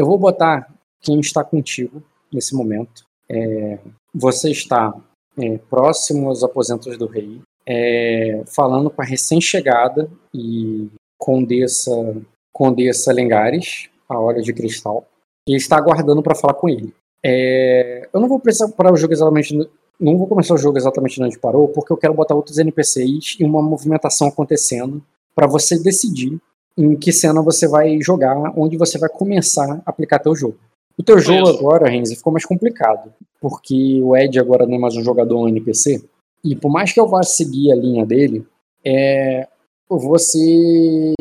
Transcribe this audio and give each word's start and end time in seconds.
eu 0.00 0.06
vou 0.06 0.18
botar 0.18 0.72
quem 1.02 1.20
está 1.20 1.44
contigo 1.44 2.02
nesse 2.32 2.54
momento. 2.54 3.04
É, 3.28 3.78
você 4.14 4.50
está 4.50 4.94
é, 5.38 5.58
próximo 5.58 6.28
aos 6.28 6.42
aposentos 6.42 6.96
do 6.96 7.06
rei, 7.06 7.42
é, 7.66 8.42
falando 8.46 8.88
com 8.88 9.02
a 9.02 9.04
recém-chegada 9.04 10.10
e 10.34 10.88
condessa, 11.18 12.16
condessa 12.50 13.12
Lengares, 13.12 13.90
a 14.08 14.18
Olha 14.18 14.40
de 14.40 14.54
Cristal, 14.54 15.06
e 15.46 15.54
está 15.54 15.76
aguardando 15.76 16.22
para 16.22 16.34
falar 16.34 16.54
com 16.54 16.68
ele. 16.68 16.94
É, 17.22 18.08
eu 18.10 18.20
não 18.20 18.28
vou 18.28 18.40
precisar 18.40 18.72
parar 18.72 18.92
o 18.92 18.96
jogo 18.96 19.12
exatamente. 19.12 19.54
Não 20.00 20.16
vou 20.16 20.26
começar 20.26 20.54
o 20.54 20.58
jogo 20.58 20.78
exatamente 20.78 21.22
onde 21.22 21.38
parou, 21.38 21.68
porque 21.68 21.92
eu 21.92 21.96
quero 21.98 22.14
botar 22.14 22.34
outros 22.34 22.56
NPCs 22.56 23.36
e 23.38 23.44
uma 23.44 23.60
movimentação 23.60 24.28
acontecendo 24.28 25.02
para 25.34 25.46
você 25.46 25.78
decidir 25.78 26.40
em 26.80 26.96
que 26.96 27.12
cena 27.12 27.42
você 27.42 27.68
vai 27.68 28.00
jogar, 28.00 28.34
onde 28.56 28.76
você 28.76 28.98
vai 28.98 29.10
começar 29.10 29.82
a 29.84 29.90
aplicar 29.90 30.18
teu 30.18 30.34
jogo. 30.34 30.56
O 30.98 31.02
teu 31.02 31.18
jogo 31.18 31.50
Isso. 31.50 31.58
agora, 31.58 31.88
Renzi, 31.88 32.16
ficou 32.16 32.32
mais 32.32 32.44
complicado, 32.44 33.12
porque 33.40 34.00
o 34.02 34.16
Ed 34.16 34.38
agora 34.38 34.66
não 34.66 34.74
é 34.74 34.78
mais 34.78 34.96
um 34.96 35.04
jogador 35.04 35.38
um 35.38 35.48
NPC, 35.48 36.02
e 36.42 36.56
por 36.56 36.70
mais 36.70 36.92
que 36.92 37.00
eu 37.00 37.06
vá 37.06 37.22
seguir 37.22 37.70
a 37.72 37.76
linha 37.76 38.04
dele, 38.06 38.46
é, 38.84 39.46
você 39.88 41.14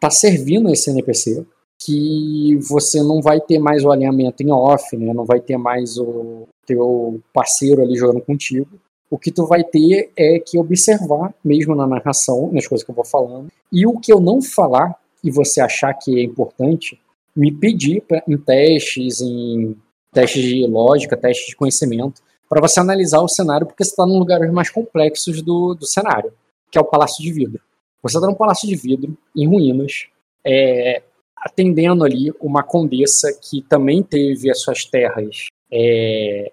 tá 0.00 0.10
servindo 0.10 0.70
esse 0.70 0.90
NPC, 0.90 1.44
que 1.84 2.56
você 2.68 3.02
não 3.02 3.20
vai 3.20 3.40
ter 3.40 3.58
mais 3.58 3.84
o 3.84 3.90
alinhamento 3.90 4.42
em 4.42 4.50
off, 4.50 4.96
né? 4.96 5.12
não 5.12 5.24
vai 5.24 5.40
ter 5.40 5.56
mais 5.56 5.98
o 5.98 6.46
teu 6.64 7.20
parceiro 7.32 7.82
ali 7.82 7.96
jogando 7.96 8.20
contigo. 8.20 8.68
O 9.10 9.18
que 9.18 9.30
tu 9.30 9.46
vai 9.46 9.62
ter 9.62 10.10
é 10.16 10.38
que 10.38 10.58
observar, 10.58 11.34
mesmo 11.44 11.74
na 11.74 11.86
narração, 11.86 12.50
nas 12.52 12.66
coisas 12.66 12.84
que 12.84 12.90
eu 12.90 12.94
vou 12.94 13.04
falando, 13.04 13.48
e 13.70 13.86
o 13.86 13.98
que 13.98 14.12
eu 14.12 14.20
não 14.20 14.40
falar 14.40 14.96
e 15.22 15.30
você 15.30 15.60
achar 15.60 15.94
que 15.94 16.18
é 16.18 16.22
importante, 16.22 17.00
me 17.34 17.52
pedir 17.52 18.02
pra, 18.02 18.22
em 18.26 18.36
testes, 18.36 19.20
em 19.20 19.76
testes 20.12 20.42
de 20.42 20.66
lógica, 20.66 21.16
testes 21.16 21.48
de 21.48 21.56
conhecimento, 21.56 22.20
para 22.48 22.60
você 22.60 22.80
analisar 22.80 23.20
o 23.20 23.28
cenário, 23.28 23.66
porque 23.66 23.82
você 23.82 23.90
está 23.90 24.04
num 24.04 24.18
lugar 24.18 24.40
mais 24.52 24.70
complexos 24.70 25.40
do, 25.40 25.74
do 25.74 25.86
cenário, 25.86 26.32
que 26.70 26.76
é 26.76 26.80
o 26.80 26.84
Palácio 26.84 27.22
de 27.22 27.32
Vidro. 27.32 27.60
Você 28.02 28.18
está 28.18 28.26
num 28.26 28.34
Palácio 28.34 28.68
de 28.68 28.74
Vidro, 28.74 29.16
em 29.34 29.46
ruínas, 29.46 30.08
é, 30.44 31.02
atendendo 31.36 32.04
ali 32.04 32.32
uma 32.40 32.62
condessa 32.62 33.32
que 33.40 33.62
também 33.62 34.02
teve 34.02 34.50
as 34.50 34.60
suas 34.60 34.84
terras, 34.84 35.46
é, 35.72 36.52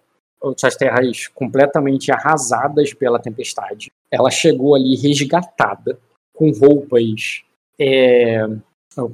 suas 0.56 0.76
terras 0.76 1.28
completamente 1.28 2.12
arrasadas 2.12 2.94
pela 2.94 3.20
tempestade. 3.20 3.92
Ela 4.10 4.32
chegou 4.32 4.76
ali 4.76 4.96
resgatada, 4.96 6.00
com 6.34 6.52
roupas 6.52 7.44
é, 7.80 8.46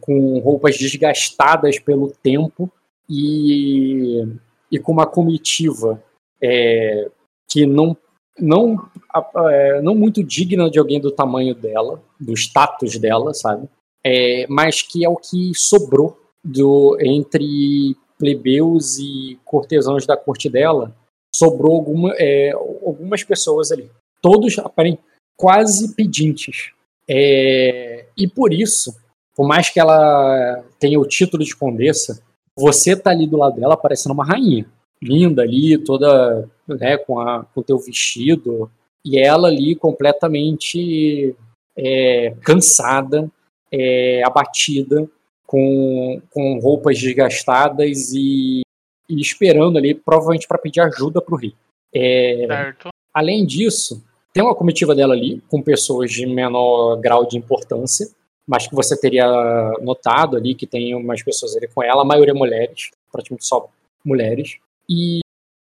com 0.02 0.40
roupas 0.40 0.78
desgastadas 0.78 1.80
pelo 1.80 2.12
tempo 2.12 2.72
e, 3.10 4.26
e 4.72 4.80
com 4.80 4.92
uma 4.92 5.06
comitiva 5.06 6.02
é, 6.42 7.10
que 7.48 7.66
não, 7.66 7.96
não, 8.40 8.90
é, 9.50 9.82
não 9.82 9.96
muito 9.96 10.24
digna 10.24 10.70
de 10.70 10.80
alguém 10.80 11.00
do 11.00 11.12
tamanho 11.12 11.54
dela, 11.54 12.02
do 12.20 12.34
status 12.34 12.98
dela, 12.98 13.34
sabe? 13.34 13.68
É, 14.04 14.46
mas 14.48 14.82
que 14.82 15.04
é 15.04 15.10
o 15.10 15.16
que 15.16 15.52
sobrou 15.56 16.20
do, 16.44 16.98
entre 17.02 17.96
plebeus 18.18 18.98
e 18.98 19.40
cortesãos 19.44 20.06
da 20.06 20.16
corte 20.16 20.50
dela, 20.50 20.96
sobrou 21.36 21.76
alguma, 21.76 22.14
é, 22.18 22.52
algumas 22.52 23.24
pessoas 23.24 23.72
ali. 23.72 23.90
Todos 24.22 24.58
aparem 24.60 24.98
quase 25.38 25.96
pedintes. 25.96 26.72
É, 27.08 28.06
e 28.18 28.28
por 28.28 28.54
isso, 28.54 28.96
por 29.36 29.48
mais 29.48 29.70
que 29.70 29.80
ela 29.80 30.64
tenha 30.80 31.00
o 31.00 31.08
título 31.08 31.44
de 31.44 31.56
condessa, 31.56 32.22
você 32.56 32.96
tá 32.96 33.12
ali 33.12 33.28
do 33.28 33.38
lado 33.38 33.60
dela 33.60 33.76
parecendo 33.76 34.14
uma 34.14 34.26
rainha. 34.26 34.66
Linda 35.02 35.42
ali, 35.42 35.78
toda 35.78 36.50
né, 36.68 36.98
com, 36.98 37.20
a, 37.20 37.44
com 37.44 37.60
o 37.60 37.64
teu 37.64 37.78
vestido. 37.78 38.72
E 39.04 39.20
ela 39.20 39.50
ali 39.50 39.76
completamente 39.76 41.36
é, 41.78 42.34
cansada, 42.42 43.30
é, 43.72 44.24
abatida, 44.24 45.08
com, 45.46 46.22
com 46.32 46.60
roupas 46.60 47.00
desgastadas 47.00 48.14
e, 48.14 48.62
e 49.08 49.22
esperando 49.22 49.78
ali, 49.78 49.94
provavelmente 49.94 50.48
para 50.48 50.58
pedir 50.58 50.82
ajuda 50.82 51.22
para 51.22 51.36
o 51.36 51.38
rei. 51.38 51.54
É, 51.94 52.74
além 53.14 53.46
disso, 53.46 54.04
tem 54.36 54.44
uma 54.44 54.54
comitiva 54.54 54.94
dela 54.94 55.14
ali, 55.14 55.42
com 55.48 55.62
pessoas 55.62 56.12
de 56.12 56.26
menor 56.26 56.98
grau 56.98 57.26
de 57.26 57.38
importância, 57.38 58.06
mas 58.46 58.68
que 58.68 58.76
você 58.76 59.00
teria 59.00 59.26
notado 59.82 60.36
ali 60.36 60.54
que 60.54 60.68
tem 60.68 60.94
umas 60.94 61.24
pessoas 61.24 61.56
ali 61.56 61.70
com 61.70 61.82
ela, 61.82 62.02
a 62.02 62.06
maioria 62.06 62.34
mulheres, 62.34 62.92
praticamente 63.10 63.46
só 63.46 63.70
mulheres. 64.04 64.58
E, 64.90 65.22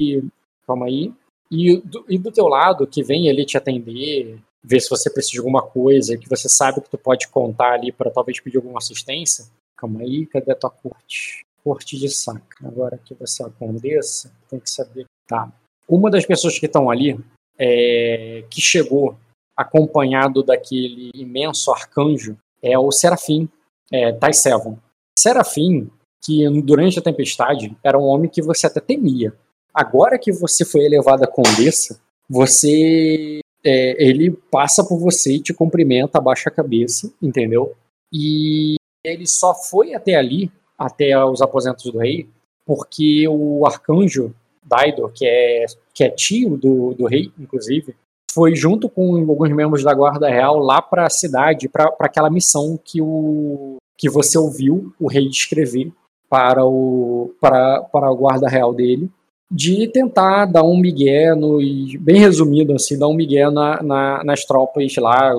e 0.02 0.24
calma 0.66 0.88
aí. 0.88 1.14
E 1.52 1.78
do, 1.78 2.06
e 2.10 2.18
do 2.18 2.32
teu 2.32 2.48
lado, 2.48 2.88
que 2.88 3.04
vem 3.04 3.30
ali 3.30 3.46
te 3.46 3.56
atender, 3.56 4.40
ver 4.64 4.80
se 4.80 4.90
você 4.90 5.12
precisa 5.12 5.34
de 5.34 5.38
alguma 5.38 5.62
coisa, 5.62 6.18
que 6.18 6.28
você 6.28 6.50
sabe 6.50 6.82
que 6.82 6.90
tu 6.90 6.98
pode 6.98 7.28
contar 7.28 7.74
ali 7.74 7.92
para 7.92 8.10
talvez 8.10 8.40
pedir 8.40 8.58
alguma 8.58 8.80
assistência. 8.80 9.46
Calma 9.78 10.02
aí, 10.02 10.26
cadê 10.26 10.54
a 10.54 10.56
tua 10.56 10.72
corte? 10.72 11.46
Corte 11.64 12.00
de 12.00 12.10
saca. 12.10 12.68
Agora 12.68 12.98
que 12.98 13.14
você 13.14 13.44
é 13.44 13.46
a 13.46 13.50
condessa, 13.52 14.32
tem 14.50 14.60
que 14.60 14.72
saber. 14.72 15.06
Tá. 15.28 15.54
Uma 15.88 16.10
das 16.10 16.26
pessoas 16.26 16.58
que 16.58 16.66
estão 16.66 16.90
ali, 16.90 17.16
é, 17.58 18.44
que 18.50 18.62
chegou 18.62 19.18
acompanhado 19.56 20.44
daquele 20.44 21.12
imenso 21.14 21.72
arcanjo, 21.72 22.38
é 22.62 22.78
o 22.78 22.92
Serafim, 22.92 23.48
é, 23.92 24.12
Tais 24.12 24.38
Seven. 24.38 24.78
Serafim, 25.18 25.90
que 26.24 26.50
durante 26.62 27.00
a 27.00 27.02
tempestade 27.02 27.76
era 27.84 27.98
um 27.98 28.04
homem 28.04 28.30
que 28.30 28.42
você 28.42 28.68
até 28.68 28.80
temia. 28.80 29.34
Agora 29.74 30.20
que 30.20 30.32
você 30.32 30.66
foi 30.66 30.86
elevado 30.86 31.24
a 31.24 31.28
condessa, 31.28 32.00
você 32.30 33.40
é, 33.64 34.04
ele 34.04 34.32
passa 34.52 34.84
por 34.84 35.00
você 35.00 35.34
e 35.34 35.42
te 35.42 35.54
cumprimenta, 35.54 36.18
abaixa 36.18 36.50
a 36.50 36.54
cabeça, 36.54 37.12
entendeu? 37.22 37.76
E 38.12 38.76
ele 39.04 39.28
só 39.28 39.54
foi 39.54 39.94
até 39.94 40.16
ali, 40.16 40.52
até 40.78 41.18
os 41.24 41.42
aposentos 41.42 41.92
do 41.92 42.00
rei, 42.00 42.30
porque 42.66 43.28
o 43.28 43.66
arcanjo 43.66 44.34
Daidor, 44.66 45.12
que 45.14 45.26
é, 45.26 45.66
que 45.94 46.04
é 46.04 46.10
tio 46.10 46.58
do, 46.58 46.94
do 46.94 47.06
rei, 47.06 47.32
inclusive, 47.40 47.96
foi 48.34 48.56
junto 48.56 48.90
com 48.90 49.16
alguns 49.18 49.50
membros 49.52 49.84
da 49.84 49.94
Guarda 49.94 50.30
Real 50.30 50.60
lá 50.60 50.82
para 50.82 51.06
a 51.06 51.10
cidade, 51.10 51.70
para 51.70 51.94
aquela 52.00 52.30
missão 52.30 52.78
que, 52.84 53.02
o, 53.02 53.78
que 53.98 54.10
você 54.10 54.38
ouviu 54.38 54.94
o 55.00 55.08
rei 55.08 55.30
descrever 55.30 55.92
para, 56.30 56.66
o, 56.66 57.34
para, 57.40 57.82
para 57.84 58.08
a 58.08 58.14
Guarda 58.14 58.50
Real 58.50 58.74
dele, 58.74 59.10
de 59.50 59.88
tentar 59.88 60.46
dar 60.46 60.64
um 60.64 60.78
migué, 60.78 61.34
no, 61.34 61.60
bem 62.00 62.18
resumido 62.18 62.74
assim, 62.74 62.98
dar 62.98 63.08
um 63.08 63.14
migué 63.14 63.50
na, 63.50 63.82
na, 63.82 64.24
nas 64.24 64.44
tropas 64.44 64.94
lá, 64.98 65.32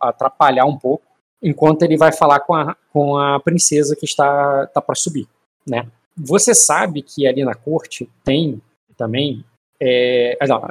atrapalhar 0.00 0.66
um 0.66 0.76
pouco, 0.76 1.04
enquanto 1.42 1.82
ele 1.82 1.96
vai 1.96 2.12
falar 2.12 2.40
com 2.40 2.54
a, 2.54 2.76
com 2.92 3.16
a 3.16 3.40
princesa 3.40 3.96
que 3.96 4.04
está, 4.04 4.64
está 4.64 4.82
para 4.82 4.94
subir, 4.94 5.26
né? 5.66 5.86
Você 6.16 6.54
sabe 6.54 7.02
que 7.02 7.26
ali 7.26 7.44
na 7.44 7.54
corte 7.54 8.08
tem 8.24 8.60
também 8.96 9.44
é, 9.80 10.36
não, 10.46 10.62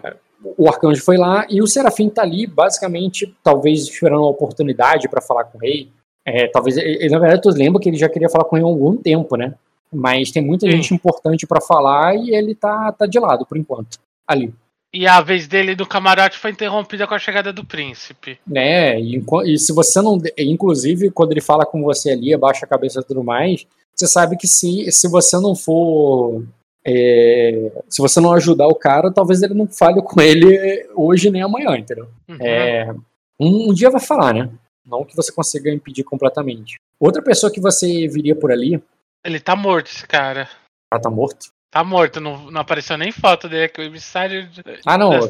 o 0.57 0.67
arcanjo 0.67 1.03
foi 1.03 1.17
lá 1.17 1.45
e 1.49 1.61
o 1.61 1.67
Serafim 1.67 2.09
tá 2.09 2.21
ali, 2.21 2.47
basicamente, 2.47 3.33
talvez 3.43 3.83
esperando 3.83 4.23
a 4.23 4.29
oportunidade 4.29 5.07
para 5.07 5.21
falar 5.21 5.45
com 5.45 5.57
o 5.57 5.61
rei. 5.61 5.89
É, 6.25 6.47
talvez, 6.47 6.77
ele, 6.77 7.09
na 7.09 7.19
verdade, 7.19 7.41
tu 7.41 7.49
lembra 7.49 7.81
que 7.81 7.89
ele 7.89 7.97
já 7.97 8.09
queria 8.09 8.29
falar 8.29 8.45
com 8.45 8.57
ele 8.57 8.65
há 8.65 8.69
algum 8.69 8.95
tempo, 8.95 9.35
né? 9.35 9.53
Mas 9.91 10.31
tem 10.31 10.43
muita 10.43 10.69
gente 10.69 10.93
importante 10.93 11.45
para 11.45 11.61
falar 11.61 12.15
e 12.15 12.33
ele 12.33 12.55
tá, 12.55 12.91
tá 12.91 13.05
de 13.05 13.19
lado, 13.19 13.45
por 13.45 13.57
enquanto, 13.57 13.99
ali. 14.27 14.53
E 14.93 15.07
a 15.07 15.21
vez 15.21 15.47
dele 15.47 15.75
do 15.75 15.87
camarote 15.87 16.37
foi 16.37 16.51
interrompida 16.51 17.07
com 17.07 17.15
a 17.15 17.19
chegada 17.19 17.51
do 17.51 17.65
príncipe. 17.65 18.37
É, 18.53 18.99
e, 18.99 19.23
e, 19.45 19.57
se 19.57 19.73
você 19.73 20.01
não. 20.01 20.19
Inclusive, 20.37 21.09
quando 21.09 21.31
ele 21.31 21.41
fala 21.41 21.65
com 21.65 21.81
você 21.81 22.11
ali, 22.11 22.33
abaixa 22.33 22.65
a 22.65 22.69
cabeça 22.69 22.99
e 22.99 23.03
tudo 23.03 23.23
mais, 23.23 23.65
você 23.95 24.07
sabe 24.07 24.37
que 24.37 24.47
se, 24.47 24.91
se 24.91 25.07
você 25.07 25.39
não 25.39 25.55
for 25.55 26.43
é, 26.85 27.71
se 27.87 28.01
você 28.01 28.19
não 28.19 28.33
ajudar 28.33 28.67
o 28.67 28.75
cara, 28.75 29.11
talvez 29.11 29.41
ele 29.41 29.53
não 29.53 29.67
fale 29.67 30.01
com 30.01 30.19
ele 30.19 30.85
hoje 30.95 31.29
nem 31.29 31.41
amanhã, 31.41 31.77
entendeu? 31.77 32.09
Uhum. 32.27 32.37
É, 32.41 32.93
um, 33.39 33.69
um, 33.69 33.73
dia 33.73 33.89
vai 33.89 34.01
falar, 34.01 34.33
né? 34.33 34.49
Não 34.85 35.05
que 35.05 35.15
você 35.15 35.31
consiga 35.31 35.71
impedir 35.71 36.03
completamente. 36.03 36.75
Outra 36.99 37.21
pessoa 37.21 37.51
que 37.51 37.61
você 37.61 38.07
viria 38.07 38.35
por 38.35 38.51
ali. 38.51 38.83
Ele 39.23 39.39
tá 39.39 39.55
morto, 39.55 39.87
esse 39.87 40.05
cara. 40.05 40.49
Ah, 40.91 40.99
tá 40.99 41.09
morto? 41.09 41.53
Tá 41.71 41.83
morto, 41.83 42.19
não, 42.19 42.51
não 42.51 42.61
apareceu 42.61 42.97
nem 42.97 43.11
foto 43.11 43.47
dele, 43.47 43.69
que 43.69 43.81
o 43.81 43.85
emissário. 43.85 44.47
Ah, 44.85 44.97
não, 44.97 45.11
não 45.11 45.25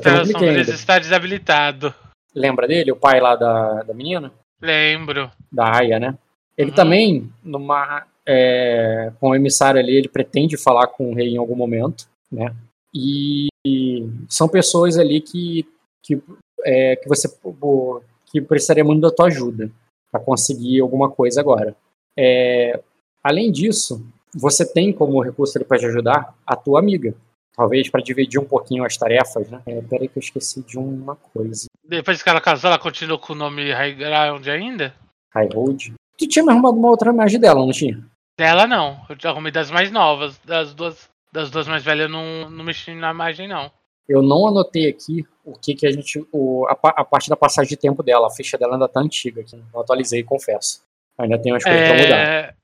está 0.62 1.00
desabilitado. 1.00 1.94
Lembra 2.36 2.68
dele, 2.68 2.92
o 2.92 2.96
pai 2.96 3.20
lá 3.22 3.36
da, 3.36 3.84
da 3.84 3.94
menina? 3.94 4.34
Lembro. 4.60 5.32
Da 5.52 5.78
Aya, 5.78 6.00
né? 6.00 6.18
Ele 6.58 6.72
uhum. 6.72 6.76
também, 6.76 7.32
numa 7.44 8.06
é, 8.28 9.12
com 9.20 9.30
o 9.30 9.36
emissário 9.36 9.80
ali, 9.80 9.96
ele 9.96 10.08
pretende 10.08 10.58
falar 10.58 10.88
com 10.88 11.12
o 11.12 11.16
rei 11.16 11.30
em 11.30 11.38
algum 11.38 11.56
momento, 11.56 12.08
né? 12.32 12.54
E, 12.94 13.48
e 13.66 14.08
são 14.30 14.48
pessoas 14.48 14.98
ali 14.98 15.20
que, 15.20 15.68
que, 16.02 16.22
é, 16.64 16.96
que 16.96 17.08
você 17.08 17.28
que 18.32 18.42
precisaria 18.42 18.84
muito 18.84 19.02
da 19.02 19.12
tua 19.12 19.28
ajuda 19.28 19.72
para 20.12 20.20
conseguir 20.20 20.80
alguma 20.80 21.10
coisa 21.10 21.42
agora. 21.42 21.76
É, 22.18 22.80
além 23.24 23.52
disso, 23.52 24.06
você 24.34 24.66
tem 24.66 24.94
como 24.94 25.22
recurso 25.22 25.58
ali 25.58 25.66
para 25.66 25.80
te 25.80 25.86
ajudar 25.86 26.36
a 26.46 26.56
tua 26.56 26.80
amiga. 26.80 27.16
Talvez 27.56 27.90
para 27.90 28.02
dividir 28.02 28.40
um 28.40 28.46
pouquinho 28.46 28.84
as 28.84 28.98
tarefas, 28.98 29.50
né? 29.50 29.62
É, 29.66 29.82
peraí 29.82 30.08
que 30.08 30.18
eu 30.18 30.22
esqueci 30.22 30.62
de 30.64 30.78
uma 30.78 31.16
coisa. 31.16 31.66
Depois 31.88 32.22
que 32.22 32.30
ela 32.30 32.42
casou, 32.42 32.70
ela 32.70 32.80
continua 32.80 33.20
com 33.20 33.34
o 33.34 33.36
nome 33.36 33.72
High 33.72 33.94
Ground 33.94 34.48
ainda? 34.48 34.94
High 35.36 35.50
Road. 35.54 35.94
Tu 36.18 36.28
tinha 36.28 36.44
me 36.44 36.52
arrumado 36.52 36.78
uma 36.78 36.90
outra 36.90 37.12
imagem 37.12 37.40
dela, 37.40 37.60
não 37.60 37.72
tinha? 37.72 38.04
Dela 38.38 38.66
não. 38.68 39.00
Eu 39.10 39.30
arrumei 39.30 39.52
das 39.52 39.70
mais 39.72 39.92
novas. 39.92 40.38
Das 40.46 40.74
duas, 40.74 41.10
das 41.32 41.50
duas 41.52 41.68
mais 41.68 41.84
velhas 41.84 42.08
eu 42.08 42.10
não, 42.10 42.50
não 42.50 42.64
mexi 42.64 42.94
na 42.94 43.12
imagem, 43.12 43.48
não. 43.48 43.72
Eu 44.08 44.22
não 44.22 44.48
anotei 44.48 44.90
aqui 44.90 45.26
o 45.46 45.54
que 45.58 45.76
que 45.76 45.88
a 45.88 45.92
gente. 45.92 46.26
O, 46.32 46.66
a, 46.68 46.72
a 47.02 47.06
parte 47.06 47.30
da 47.30 47.36
passagem 47.36 47.70
de 47.70 47.78
tempo 47.78 48.04
dela. 48.04 48.28
A 48.28 48.32
ficha 48.32 48.58
dela 48.58 48.74
ainda 48.76 48.88
tá 48.90 49.00
antiga 49.00 49.42
aqui. 49.42 49.62
Não 49.74 49.82
atualizei, 49.82 50.24
confesso. 50.24 50.82
Ainda 51.18 51.38
tem 51.38 51.54
umas 51.54 51.64
coisas 51.64 51.82
É, 51.82 51.88
pra 51.88 52.04
mudar. 52.04 52.16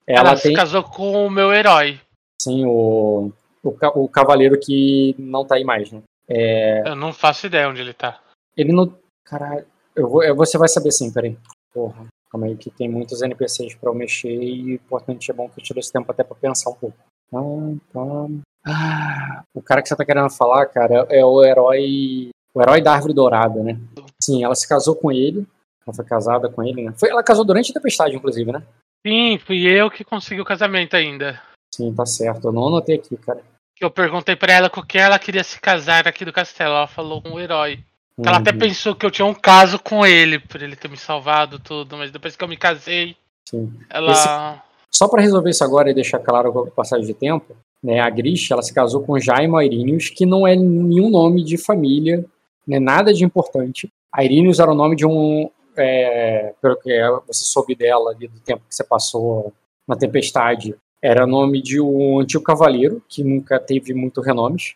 ela 0.08 0.30
Ela 0.30 0.36
se 0.36 0.44
tem. 0.44 0.54
casou 0.54 0.84
com 0.84 1.26
o 1.26 1.30
meu 1.30 1.54
herói. 1.54 2.00
Sim, 2.42 2.66
o, 2.66 3.32
o, 3.64 3.76
o 4.04 4.10
cavaleiro 4.10 4.60
que 4.60 5.16
não 5.20 5.46
tá 5.46 5.56
aí 5.56 5.64
mais, 5.64 5.92
né? 5.92 6.02
É, 6.28 6.84
Eu 6.90 6.96
não 6.96 7.14
faço 7.14 7.46
ideia 7.48 7.70
onde 7.70 7.82
ele 7.82 7.94
tá. 7.94 8.20
ele 8.58 8.72
não. 8.74 8.94
Caralho. 9.24 9.66
Eu 9.96 10.08
vou, 10.10 10.36
você 10.36 10.58
vai 10.58 10.68
saber 10.68 10.92
sim, 10.92 11.12
peraí. 11.14 11.38
Porra. 11.74 12.08
Calma 12.32 12.48
aí, 12.48 12.56
que 12.56 12.70
tem 12.70 12.88
muitos 12.88 13.22
NPCs 13.22 13.76
pra 13.76 13.90
eu 13.90 13.96
mexer 13.96 14.32
e 14.32 14.74
o 14.74 14.76
importante 14.76 15.32
é 15.32 15.34
bom 15.34 15.50
que 15.50 15.60
eu 15.60 15.64
tire 15.64 15.80
esse 15.80 15.92
tempo 15.92 16.12
até 16.12 16.24
pra 16.24 16.36
pensar 16.36 16.70
um 16.70 16.76
pouco. 16.76 16.98
Pam, 17.32 17.80
pam. 17.92 18.42
Ah, 18.66 19.44
o 19.54 19.62
cara 19.62 19.82
que 19.82 19.90
você 19.90 19.96
tá 19.96 20.06
querendo 20.06 20.30
falar, 20.30 20.66
cara, 20.68 21.08
é 21.10 21.26
o 21.26 21.44
herói. 21.44 22.30
O 22.54 22.62
herói 22.62 22.82
da 22.82 22.94
árvore 22.94 23.14
dourada, 23.14 23.64
né? 23.64 23.80
Sim, 24.22 24.44
ela 24.44 24.56
se 24.56 24.68
casou 24.68 24.96
com 24.96 25.12
ele. 25.12 25.48
Ela 25.86 25.96
foi 25.96 26.06
casada 26.06 26.50
com 26.50 26.64
ele, 26.64 26.84
né? 26.84 26.94
Foi, 26.98 27.10
ela 27.10 27.24
casou 27.24 27.46
durante 27.46 27.72
a 27.72 27.74
tempestade, 27.74 28.16
inclusive, 28.16 28.52
né? 28.52 28.64
Sim, 29.06 29.40
fui 29.40 29.66
eu 29.66 29.90
que 29.90 30.04
consegui 30.04 30.42
o 30.42 30.46
casamento 30.46 30.96
ainda. 30.96 31.42
Sim, 31.74 31.94
tá 31.94 32.06
certo. 32.06 32.48
Eu 32.48 32.52
não 32.52 32.68
anotei 32.68 32.96
aqui, 32.96 33.16
cara. 33.18 33.42
Que 33.76 33.86
eu 33.86 33.90
perguntei 33.90 34.36
pra 34.36 34.52
ela 34.52 34.70
com 34.70 34.84
quem 34.84 35.02
ela 35.02 35.18
queria 35.18 35.44
se 35.44 35.60
casar 35.60 36.08
aqui 36.08 36.26
do 36.26 36.34
castelo. 36.34 36.76
Ela 36.76 36.88
falou 36.88 37.22
com 37.22 37.32
o 37.32 37.40
herói. 37.40 37.84
Ela 38.26 38.38
até 38.38 38.52
Uhum, 38.52 38.60
pensou 38.60 38.96
que 38.96 39.06
eu 39.06 39.12
tinha 39.12 39.26
um 39.26 39.34
caso 39.34 39.80
com 39.80 40.06
ele, 40.06 40.40
por 40.40 40.62
ele 40.62 40.76
ter 40.76 40.90
me 40.90 40.98
salvado 40.98 41.60
tudo, 41.60 41.98
mas 41.98 42.12
depois 42.12 42.36
que 42.36 42.44
eu 42.44 42.48
me 42.48 42.58
casei, 42.58 43.16
Sim. 43.50 43.72
ela. 43.90 44.12
Esse- 44.12 44.70
Só 44.92 45.08
pra 45.08 45.22
resolver 45.22 45.50
isso 45.52 45.64
agora 45.64 45.90
e 45.90 45.94
deixar 45.94 46.20
claro 46.20 46.52
com 46.52 46.60
a 46.62 46.72
passagem 46.72 47.06
de 47.06 47.14
tempo, 47.14 47.56
né, 47.82 48.00
a 48.00 48.10
Grisha 48.10 48.54
ela 48.54 48.62
se 48.62 48.74
casou 48.74 49.02
com 49.04 49.20
Jaime 49.20 49.56
Airinius, 49.56 50.10
que 50.10 50.26
não 50.26 50.46
é 50.48 50.56
nenhum 50.56 51.10
nome 51.10 51.44
de 51.44 51.58
família, 51.58 52.26
né, 52.68 52.80
nada 52.80 53.14
de 53.14 53.24
importante. 53.24 53.90
Airinius 54.12 54.60
era 54.60 54.72
o 54.72 54.76
nome 54.76 54.96
de 54.96 55.06
um, 55.06 55.50
é, 55.78 56.54
pelo 56.62 56.76
que 56.78 56.90
você 57.28 57.46
soube 57.46 57.76
dela 57.76 58.12
ali 58.12 58.28
do 58.28 58.40
tempo 58.40 58.64
que 58.68 58.76
você 58.76 58.84
passou 58.84 59.54
na 59.88 59.96
tempestade, 59.96 60.76
era 61.02 61.24
o 61.24 61.28
nome 61.28 61.62
de 61.62 61.80
um 61.80 62.20
antigo 62.20 62.44
cavaleiro 62.44 63.02
que 63.08 63.24
nunca 63.24 63.60
teve 63.60 63.94
muito 63.94 64.20
renomes. 64.22 64.76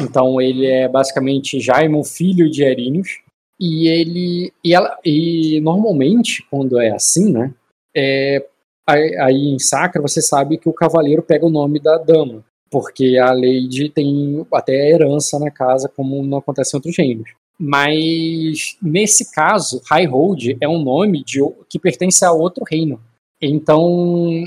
Então 0.00 0.40
ele 0.40 0.66
é 0.66 0.88
basicamente 0.88 1.60
Jaime, 1.60 1.96
o 1.96 2.04
filho 2.04 2.50
de 2.50 2.64
Airinius. 2.64 3.20
E 3.60 3.86
ele 3.88 4.52
e 4.64 4.74
ela 4.74 4.98
e 5.04 5.60
normalmente 5.60 6.44
quando 6.50 6.80
é 6.80 6.90
assim, 6.90 7.32
né, 7.32 7.54
é, 7.96 8.44
aí, 8.86 9.48
em 9.48 9.58
Sacra 9.60 10.02
você 10.02 10.20
sabe 10.20 10.58
que 10.58 10.68
o 10.68 10.72
cavaleiro 10.72 11.22
pega 11.22 11.46
o 11.46 11.50
nome 11.50 11.78
da 11.78 11.96
dama, 11.96 12.44
porque 12.70 13.16
a 13.16 13.32
Lady 13.32 13.88
tem 13.88 14.44
até 14.52 14.90
herança 14.90 15.38
na 15.38 15.50
casa, 15.50 15.88
como 15.88 16.22
não 16.24 16.38
acontece 16.38 16.74
em 16.74 16.78
outros 16.78 16.96
reinos. 16.98 17.30
Mas 17.58 18.76
nesse 18.82 19.32
caso, 19.32 19.80
High 19.88 20.06
Road 20.06 20.56
é 20.60 20.68
um 20.68 20.82
nome 20.82 21.22
de, 21.22 21.38
que 21.70 21.78
pertence 21.78 22.24
a 22.24 22.32
outro 22.32 22.64
reino. 22.68 23.00
Então, 23.40 24.42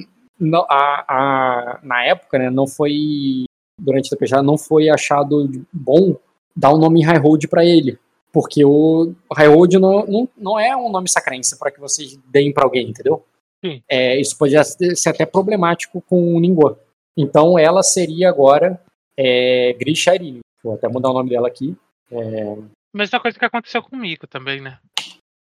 a- 0.70 1.06
a- 1.08 1.80
na 1.82 2.04
época, 2.06 2.38
né, 2.38 2.50
não 2.50 2.68
foi 2.68 3.46
durante 3.80 4.08
a 4.08 4.10
tempestade, 4.12 4.46
não 4.46 4.58
foi 4.58 4.90
achado 4.90 5.50
bom 5.72 6.16
dar 6.56 6.72
o 6.72 6.78
nome 6.78 7.04
High 7.04 7.20
Road 7.20 7.48
para 7.48 7.64
ele, 7.64 7.98
porque 8.32 8.66
o 8.66 9.14
High 9.32 9.48
Road 9.48 9.80
não, 9.80 10.06
não, 10.06 10.30
não 10.38 10.60
é 10.60 10.76
um 10.76 10.90
nome 10.90 11.10
sacrense 11.10 11.58
para 11.58 11.72
que 11.72 11.80
vocês 11.80 12.18
deem 12.28 12.52
para 12.52 12.64
alguém, 12.64 12.90
entendeu? 12.90 13.24
Sim. 13.64 13.82
É, 13.90 14.20
isso 14.20 14.38
poderia 14.38 14.64
ser 14.64 15.10
até 15.10 15.26
problemático 15.26 16.02
com 16.02 16.36
o 16.36 16.40
Ningguo. 16.40 16.78
Então 17.16 17.58
ela 17.58 17.82
seria 17.82 18.30
agora 18.30 18.80
é, 19.18 19.74
Grisha 19.74 20.14
Irine. 20.14 20.40
Vou 20.64 20.74
até 20.74 20.88
mudar 20.88 21.10
o 21.10 21.14
nome 21.14 21.30
dela 21.30 21.48
aqui. 21.48 21.76
É, 22.12 22.58
Mesma 22.94 23.20
coisa 23.20 23.38
que 23.38 23.46
aconteceu 23.46 23.84
comigo 23.84 24.26
também, 24.28 24.62
né? 24.62 24.80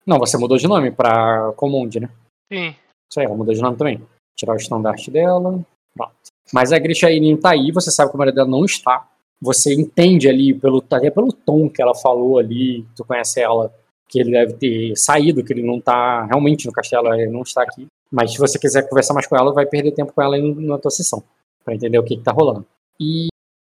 Não, 0.06 0.19
você 0.19 0.38
mudou 0.38 0.57
de 0.57 0.68
nome 0.68 0.92
para 0.92 1.51
Comonde, 1.54 2.00
né? 2.00 2.10
Sim. 2.51 2.75
Isso 3.10 3.19
aí, 3.19 3.25
ela 3.25 3.36
mudou 3.36 3.54
de 3.54 3.62
nome 3.62 3.78
também. 3.78 4.01
Tirar 4.38 4.54
o 4.54 4.57
estandarte 4.57 5.10
dela. 5.10 5.66
Pronto. 5.94 6.13
Mas 6.53 6.71
a 6.71 6.79
Grisha 6.79 7.09
Irine 7.09 7.38
tá 7.38 7.51
aí, 7.51 7.71
você 7.71 7.91
sabe 7.91 8.09
que 8.09 8.15
o 8.15 8.19
marido 8.19 8.35
dela 8.35 8.47
não 8.47 8.63
está. 8.63 9.07
Você 9.41 9.73
entende 9.73 10.27
ali, 10.27 10.53
pelo, 10.53 10.83
até 10.89 11.11
pelo 11.11 11.31
tom 11.31 11.69
que 11.69 11.81
ela 11.81 11.94
falou 11.94 12.39
ali, 12.39 12.85
tu 12.95 13.05
conhece 13.05 13.39
ela, 13.39 13.71
que 14.07 14.19
ele 14.19 14.31
deve 14.31 14.53
ter 14.53 14.95
saído, 14.95 15.44
que 15.44 15.53
ele 15.53 15.63
não 15.63 15.79
tá 15.79 16.25
realmente 16.25 16.65
no 16.65 16.71
castelo, 16.71 17.13
ele 17.13 17.31
não 17.31 17.41
está 17.41 17.61
aqui. 17.61 17.85
Mas 18.11 18.31
se 18.31 18.39
você 18.39 18.57
quiser 18.57 18.88
conversar 18.88 19.13
mais 19.13 19.27
com 19.27 19.35
ela, 19.35 19.53
vai 19.53 19.65
perder 19.65 19.91
tempo 19.91 20.13
com 20.13 20.21
ela 20.21 20.38
na 20.38 20.77
tua 20.77 20.89
sessão, 20.89 21.23
para 21.63 21.75
entender 21.75 21.99
o 21.99 22.03
que, 22.03 22.17
que 22.17 22.23
tá 22.23 22.31
rolando. 22.31 22.65
E 23.00 23.27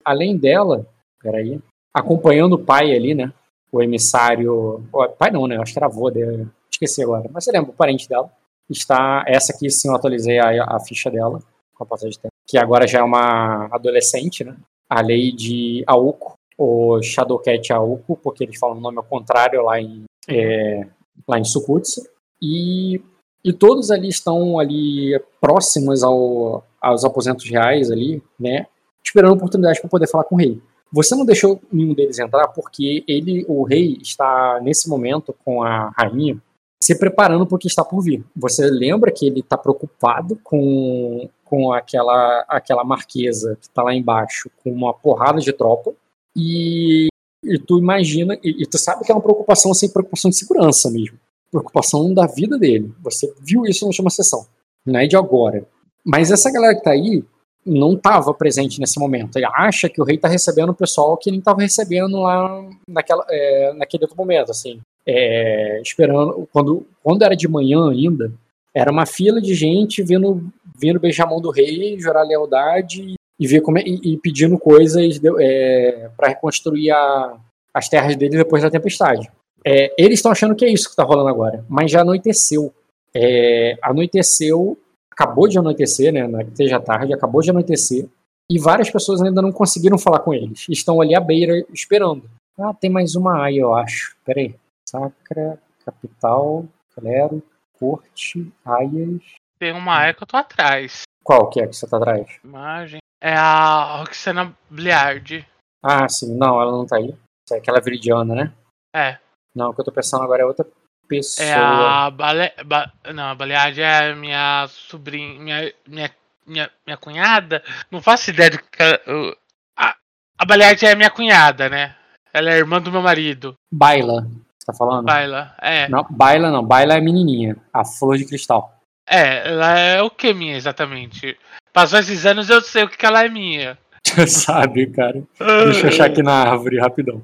além 0.04 0.36
dela, 0.36 0.86
peraí, 1.22 1.60
acompanhando 1.94 2.54
o 2.54 2.58
pai 2.58 2.94
ali, 2.94 3.14
né? 3.14 3.32
O 3.72 3.82
emissário. 3.82 4.84
ó, 4.92 5.08
pai 5.08 5.30
não, 5.30 5.46
né? 5.46 5.56
Acho 5.56 5.72
que 5.72 5.78
era 5.78 5.86
avô 5.86 6.10
dele. 6.10 6.48
Esqueci 6.70 7.02
agora. 7.02 7.28
Mas 7.32 7.44
você 7.44 7.52
lembra, 7.52 7.70
o 7.70 7.74
parente 7.74 8.08
dela. 8.08 8.30
Está. 8.68 9.24
Essa 9.26 9.52
aqui 9.52 9.70
sim 9.70 9.88
eu 9.88 9.94
atualizei 9.94 10.38
a, 10.38 10.64
a 10.64 10.80
ficha 10.80 11.10
dela, 11.10 11.40
com 11.74 11.84
a 11.84 11.86
passagem 11.86 12.12
de 12.12 12.18
tempo. 12.18 12.33
Que 12.46 12.58
agora 12.58 12.86
já 12.86 13.00
é 13.00 13.02
uma 13.02 13.68
adolescente, 13.72 14.44
né? 14.44 14.56
A 14.88 15.00
Lady 15.00 15.82
Aoku, 15.86 16.34
ou 16.58 17.02
Shadowcat 17.02 17.72
Aoku, 17.72 18.16
porque 18.16 18.44
eles 18.44 18.58
falam 18.58 18.76
o 18.76 18.80
nome 18.80 18.98
ao 18.98 19.04
contrário 19.04 19.62
lá 19.62 19.80
em, 19.80 20.04
é, 20.28 20.86
lá 21.26 21.38
em 21.38 21.44
Sukutsu. 21.44 22.02
E, 22.40 23.00
e 23.42 23.52
todos 23.52 23.90
ali 23.90 24.08
estão 24.08 24.58
ali 24.58 25.18
próximos 25.40 26.02
ao, 26.02 26.64
aos 26.80 27.04
aposentos 27.04 27.48
reais 27.48 27.90
ali, 27.90 28.22
né? 28.38 28.66
Esperando 29.04 29.34
oportunidade 29.34 29.80
para 29.80 29.90
poder 29.90 30.08
falar 30.08 30.24
com 30.24 30.34
o 30.34 30.38
rei. 30.38 30.60
Você 30.92 31.14
não 31.16 31.24
deixou 31.24 31.60
nenhum 31.72 31.94
deles 31.94 32.18
entrar 32.18 32.48
porque 32.48 33.02
ele, 33.08 33.44
o 33.48 33.64
rei, 33.64 33.98
está 34.00 34.60
nesse 34.62 34.88
momento 34.88 35.34
com 35.44 35.62
a 35.62 35.90
rainha 35.96 36.40
se 36.84 36.94
preparando 36.98 37.46
para 37.46 37.56
o 37.56 37.58
que 37.58 37.66
está 37.66 37.82
por 37.82 38.02
vir. 38.02 38.22
Você 38.36 38.66
lembra 38.66 39.10
que 39.10 39.26
ele 39.26 39.40
está 39.40 39.56
preocupado 39.56 40.38
com, 40.44 41.30
com 41.42 41.72
aquela, 41.72 42.44
aquela 42.46 42.84
marquesa 42.84 43.56
que 43.56 43.68
está 43.68 43.82
lá 43.82 43.94
embaixo 43.94 44.50
com 44.62 44.70
uma 44.70 44.92
porrada 44.92 45.40
de 45.40 45.50
tropa 45.50 45.94
e, 46.36 47.08
e 47.42 47.58
tu 47.58 47.78
imagina 47.78 48.38
e, 48.44 48.62
e 48.62 48.66
tu 48.66 48.76
sabe 48.76 49.02
que 49.02 49.10
é 49.10 49.14
uma 49.14 49.22
preocupação 49.22 49.70
assim, 49.70 49.88
preocupação 49.88 50.30
de 50.30 50.36
segurança 50.36 50.90
mesmo, 50.90 51.18
preocupação 51.50 52.12
da 52.12 52.26
vida 52.26 52.58
dele. 52.58 52.92
Você 53.02 53.32
viu 53.40 53.64
isso 53.64 53.86
na 53.86 53.88
última 53.88 54.10
sessão, 54.10 54.46
não 54.84 55.00
é 55.00 55.06
de 55.06 55.16
agora. 55.16 55.66
Mas 56.04 56.30
essa 56.30 56.52
galera 56.52 56.74
que 56.74 56.80
está 56.80 56.90
aí 56.90 57.24
não 57.64 57.94
estava 57.94 58.34
presente 58.34 58.78
nesse 58.78 59.00
momento. 59.00 59.36
Ele 59.36 59.46
acha 59.46 59.88
que 59.88 60.02
o 60.02 60.04
rei 60.04 60.16
está 60.16 60.28
recebendo 60.28 60.68
o 60.68 60.74
pessoal 60.74 61.16
que 61.16 61.30
ele 61.30 61.38
estava 61.38 61.62
recebendo 61.62 62.20
lá 62.20 62.62
naquela, 62.86 63.24
é, 63.30 63.72
naquele 63.72 64.04
outro 64.04 64.18
momento, 64.18 64.50
assim, 64.50 64.82
é, 65.06 65.80
esperando. 65.80 66.48
Quando, 66.52 66.86
quando 67.02 67.22
era 67.22 67.36
de 67.36 67.48
manhã 67.48 67.90
ainda, 67.90 68.32
era 68.74 68.90
uma 68.90 69.06
fila 69.06 69.40
de 69.40 69.54
gente 69.54 70.02
vindo, 70.02 70.50
vindo 70.78 71.00
beijar 71.00 71.24
a 71.24 71.30
mão 71.30 71.40
do 71.40 71.50
rei, 71.50 71.98
jurar 71.98 72.26
lealdade 72.26 73.14
e 73.38 73.46
ver 73.46 73.60
como 73.60 73.78
é, 73.78 73.82
e, 73.82 74.14
e 74.14 74.18
pedindo 74.18 74.58
coisas 74.58 75.20
é, 75.40 76.10
para 76.16 76.28
reconstruir 76.28 76.90
a, 76.90 77.36
as 77.72 77.88
terras 77.88 78.16
dele 78.16 78.36
depois 78.36 78.62
da 78.62 78.70
tempestade. 78.70 79.30
É, 79.66 79.92
eles 79.96 80.18
estão 80.18 80.32
achando 80.32 80.54
que 80.54 80.64
é 80.64 80.68
isso 80.68 80.84
que 80.84 80.90
está 80.90 81.04
rolando 81.04 81.28
agora, 81.28 81.64
mas 81.68 81.90
já 81.90 82.02
anoiteceu. 82.02 82.72
É, 83.14 83.78
anoiteceu 83.80 84.76
acabou 85.14 85.48
de 85.48 85.58
anoitecer, 85.58 86.12
né? 86.12 86.44
Que 86.44 86.56
seja 86.56 86.80
tarde, 86.80 87.14
acabou 87.14 87.40
de 87.40 87.50
anoitecer. 87.50 88.06
E 88.50 88.58
várias 88.58 88.90
pessoas 88.90 89.22
ainda 89.22 89.40
não 89.40 89.52
conseguiram 89.52 89.96
falar 89.96 90.18
com 90.18 90.34
eles. 90.34 90.66
Estão 90.68 91.00
ali 91.00 91.14
à 91.14 91.20
beira 91.20 91.64
esperando. 91.72 92.28
Ah, 92.58 92.74
tem 92.74 92.90
mais 92.90 93.14
uma 93.14 93.44
aí, 93.44 93.56
eu 93.56 93.72
acho. 93.74 94.14
Peraí. 94.24 94.54
Sacra, 94.94 95.58
capital, 95.84 96.64
clero, 96.94 97.42
corte, 97.72 98.52
aias. 98.64 99.22
Tem 99.58 99.72
uma 99.72 99.92
área 99.92 100.14
que 100.14 100.22
eu 100.22 100.26
tô 100.26 100.36
atrás. 100.36 101.02
Qual 101.24 101.50
que 101.50 101.60
é 101.60 101.66
que 101.66 101.74
você 101.74 101.84
tá 101.88 101.96
atrás? 101.96 102.38
Imagem. 102.44 103.00
É 103.20 103.34
a 103.34 103.96
Roxana 103.96 104.56
Bliard. 104.70 105.44
Ah, 105.82 106.08
sim. 106.08 106.36
Não, 106.36 106.60
ela 106.62 106.70
não 106.70 106.86
tá 106.86 106.96
aí. 106.98 107.12
É 107.50 107.56
aquela 107.56 107.80
viridiana, 107.80 108.36
né? 108.36 108.52
É. 108.94 109.18
Não, 109.52 109.70
o 109.70 109.74
que 109.74 109.80
eu 109.80 109.84
tô 109.84 109.90
pensando 109.90 110.22
agora 110.22 110.42
é 110.42 110.46
outra 110.46 110.64
pessoa. 111.08 111.44
É 111.44 111.54
a 111.54 112.10
Bale... 112.10 112.52
ba... 112.64 112.92
Não, 113.12 113.24
a 113.30 113.34
Baleade 113.34 113.82
é 113.82 114.10
a 114.12 114.14
minha 114.14 114.66
sobrinha. 114.68 115.40
Minha, 115.40 115.74
minha, 115.88 116.10
minha, 116.46 116.70
minha 116.86 116.96
cunhada. 116.96 117.64
Não 117.90 118.00
faço 118.00 118.30
ideia 118.30 118.50
do 118.50 118.58
que. 118.58 118.82
eu- 119.06 119.36
A, 119.76 119.96
a 120.38 120.44
Baleade 120.44 120.86
é 120.86 120.94
minha 120.94 121.10
cunhada, 121.10 121.68
né? 121.68 121.96
Ela 122.32 122.50
é 122.52 122.58
irmã 122.58 122.80
do 122.80 122.92
meu 122.92 123.02
marido. 123.02 123.54
Baila. 123.72 124.26
Você 124.64 124.72
tá 124.72 124.78
falando? 124.78 125.04
Baila. 125.04 125.54
É. 125.60 125.86
Não, 125.90 126.06
Baila 126.08 126.50
não. 126.50 126.64
Baila 126.64 126.94
é 126.94 127.00
menininha. 127.00 127.54
A 127.70 127.84
flor 127.84 128.16
de 128.16 128.24
cristal. 128.24 128.80
É, 129.06 129.46
ela 129.46 129.78
é 129.78 130.02
o 130.02 130.08
que 130.10 130.32
minha 130.32 130.56
exatamente? 130.56 131.36
Passou 131.70 131.98
esses 131.98 132.24
anos 132.24 132.48
eu 132.48 132.62
sei 132.62 132.84
o 132.84 132.88
que, 132.88 132.96
que 132.96 133.04
ela 133.04 133.22
é 133.22 133.28
minha. 133.28 133.78
Sabe, 134.26 134.86
cara. 134.86 135.22
Deixa 135.64 135.86
eu 135.86 135.88
achar 135.88 136.06
aqui 136.06 136.22
na 136.22 136.32
árvore, 136.32 136.80
rapidão. 136.80 137.22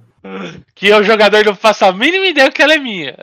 Que 0.75 0.89
eu, 0.89 1.03
jogador, 1.03 1.43
não 1.47 1.55
faço 1.55 1.87
a 1.87 1.93
mínima 1.93 2.27
ideia 2.27 2.49
o 2.49 2.53
que 2.53 2.63
ela 2.63 2.75
é 2.75 2.79
minha. 2.79 3.17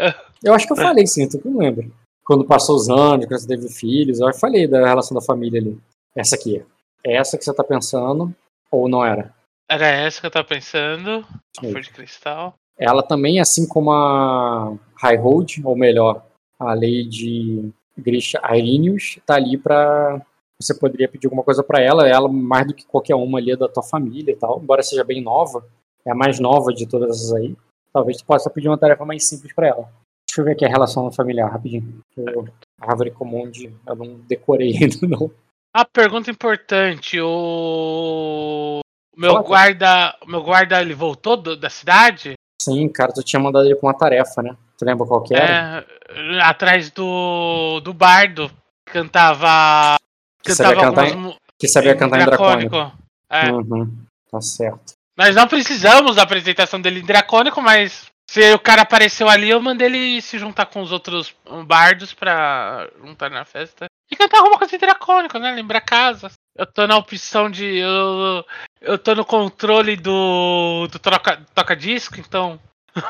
Eu 0.44 0.56
acho 0.56 0.66
que 0.66 0.74
eu 0.74 0.78
falei 0.78 1.06
sim, 1.06 1.30
tu 1.30 1.40
não 1.46 1.60
lembra. 1.60 1.86
Quando 2.24 2.44
passou 2.44 2.76
os 2.76 2.90
anos, 2.90 3.28
quando 3.28 3.40
você 3.40 3.48
teve 3.48 3.70
filhos, 3.70 4.20
eu 4.20 4.34
falei 4.34 4.68
da 4.68 4.86
relação 4.88 5.14
da 5.16 5.24
família 5.24 5.62
ali. 5.62 5.80
Essa 6.16 6.36
aqui. 6.36 6.66
É 7.06 7.18
essa 7.18 7.38
que 7.38 7.44
você 7.44 7.54
tá 7.54 7.64
pensando, 7.64 8.34
ou 8.72 8.90
não 8.90 9.06
era? 9.06 9.32
Era 9.70 9.86
essa 9.86 10.20
que 10.20 10.26
eu 10.26 10.32
tava 10.32 10.48
pensando. 10.48 11.24
A 11.60 11.62
flor 11.62 11.82
de 11.82 11.92
cristal. 11.92 12.56
Ela 12.78 13.02
também, 13.02 13.40
assim 13.40 13.68
como 13.68 13.92
a 13.92 14.78
High 14.96 15.18
Hold, 15.18 15.58
ou 15.64 15.76
melhor, 15.76 16.24
a 16.60 16.74
Lady 16.74 17.74
Grisha 17.98 18.40
Irinius, 18.54 19.20
tá 19.26 19.36
ali 19.36 19.58
pra. 19.58 20.22
Você 20.62 20.74
poderia 20.74 21.08
pedir 21.08 21.28
alguma 21.28 21.44
coisa 21.44 21.64
para 21.64 21.82
ela, 21.82 22.08
ela 22.08 22.28
mais 22.28 22.66
do 22.66 22.74
que 22.74 22.86
qualquer 22.86 23.16
uma 23.16 23.38
ali 23.38 23.52
é 23.52 23.56
da 23.56 23.68
tua 23.68 23.84
família 23.84 24.32
e 24.32 24.36
tal, 24.36 24.60
embora 24.60 24.82
seja 24.82 25.04
bem 25.04 25.22
nova, 25.22 25.64
é 26.04 26.12
a 26.12 26.16
mais 26.16 26.40
nova 26.40 26.74
de 26.74 26.88
todas 26.88 27.12
essas 27.12 27.34
aí. 27.34 27.56
Talvez 27.94 28.18
tu 28.18 28.26
possa 28.26 28.50
pedir 28.50 28.68
uma 28.68 28.78
tarefa 28.78 29.06
mais 29.06 29.28
simples 29.28 29.54
para 29.54 29.68
ela. 29.68 29.90
Deixa 30.28 30.42
eu 30.42 30.46
ver 30.46 30.52
aqui 30.52 30.66
a 30.66 30.70
relação 30.70 31.12
familiar, 31.12 31.52
rapidinho. 31.52 32.02
Eu, 32.16 32.48
a 32.80 32.92
árvore 32.92 33.12
comum 33.12 33.50
de. 33.50 33.72
Eu 33.88 33.96
não 33.96 34.20
decorei 34.28 34.74
ainda, 34.82 35.08
não. 35.08 35.32
A 35.74 35.86
pergunta 35.86 36.32
importante, 36.32 37.20
o 37.22 38.80
meu 39.16 39.44
guarda, 39.44 40.18
o 40.24 40.30
meu 40.30 40.42
guarda 40.42 40.82
ele 40.82 40.94
voltou 40.94 41.38
do, 41.38 41.56
da 41.56 41.70
cidade? 41.70 42.34
Sim, 42.62 42.90
cara, 42.90 43.14
tu 43.14 43.24
tinha 43.24 43.40
mandado 43.40 43.66
ele 43.66 43.76
com 43.76 43.88
uma 43.88 43.98
tarefa, 43.98 44.42
né? 44.42 44.56
Tu 44.78 44.86
lembra 44.86 45.06
qual 45.06 45.24
que 45.24 45.34
era? 45.36 45.86
É, 46.10 46.42
atrás 46.42 46.90
do 46.92 47.80
do 47.82 47.94
bardo 47.94 48.52
cantava 48.86 49.98
que 50.44 50.52
cantava 50.52 50.70
sabia 50.76 50.90
cantar, 50.90 51.08
em, 51.08 51.38
que 51.60 51.68
sabia 51.68 51.96
cantar 51.96 52.22
em 52.22 52.26
dracônico. 52.26 52.70
dracônico. 52.70 52.98
É. 53.30 53.52
Uhum, 53.52 54.06
tá 54.32 54.42
certo. 54.42 54.94
Nós 55.16 55.36
não 55.36 55.48
precisamos 55.48 56.16
da 56.16 56.24
apresentação 56.24 56.80
dele 56.80 57.00
em 57.00 57.06
dracônico, 57.06 57.62
mas 57.62 58.06
se 58.30 58.54
o 58.54 58.60
cara 58.60 58.82
apareceu 58.82 59.30
ali, 59.30 59.50
eu 59.50 59.62
mandei 59.62 59.88
ele 59.88 60.22
se 60.22 60.38
juntar 60.38 60.66
com 60.68 60.82
os 60.82 60.92
outros 60.92 61.34
bardos 61.66 62.14
pra 62.14 62.90
juntar 63.04 63.30
na 63.30 63.46
festa. 63.46 63.86
E 64.12 64.16
cantar 64.16 64.38
alguma 64.40 64.58
coisa 64.58 64.78
dracônica, 64.78 65.40
né? 65.40 65.52
Lembra 65.52 65.82
casa. 65.82 66.32
Eu 66.58 66.66
tô 66.66 66.88
na 66.88 66.98
opção 66.98 67.50
de. 67.50 67.78
Eu, 67.78 68.44
eu 68.82 68.98
tô 68.98 69.14
no 69.14 69.26
controle 69.26 69.96
do. 69.96 70.88
do 70.92 71.00
troca, 71.00 71.46
toca 71.54 71.76
disco, 71.76 72.20
então. 72.20 72.60
o 72.98 73.02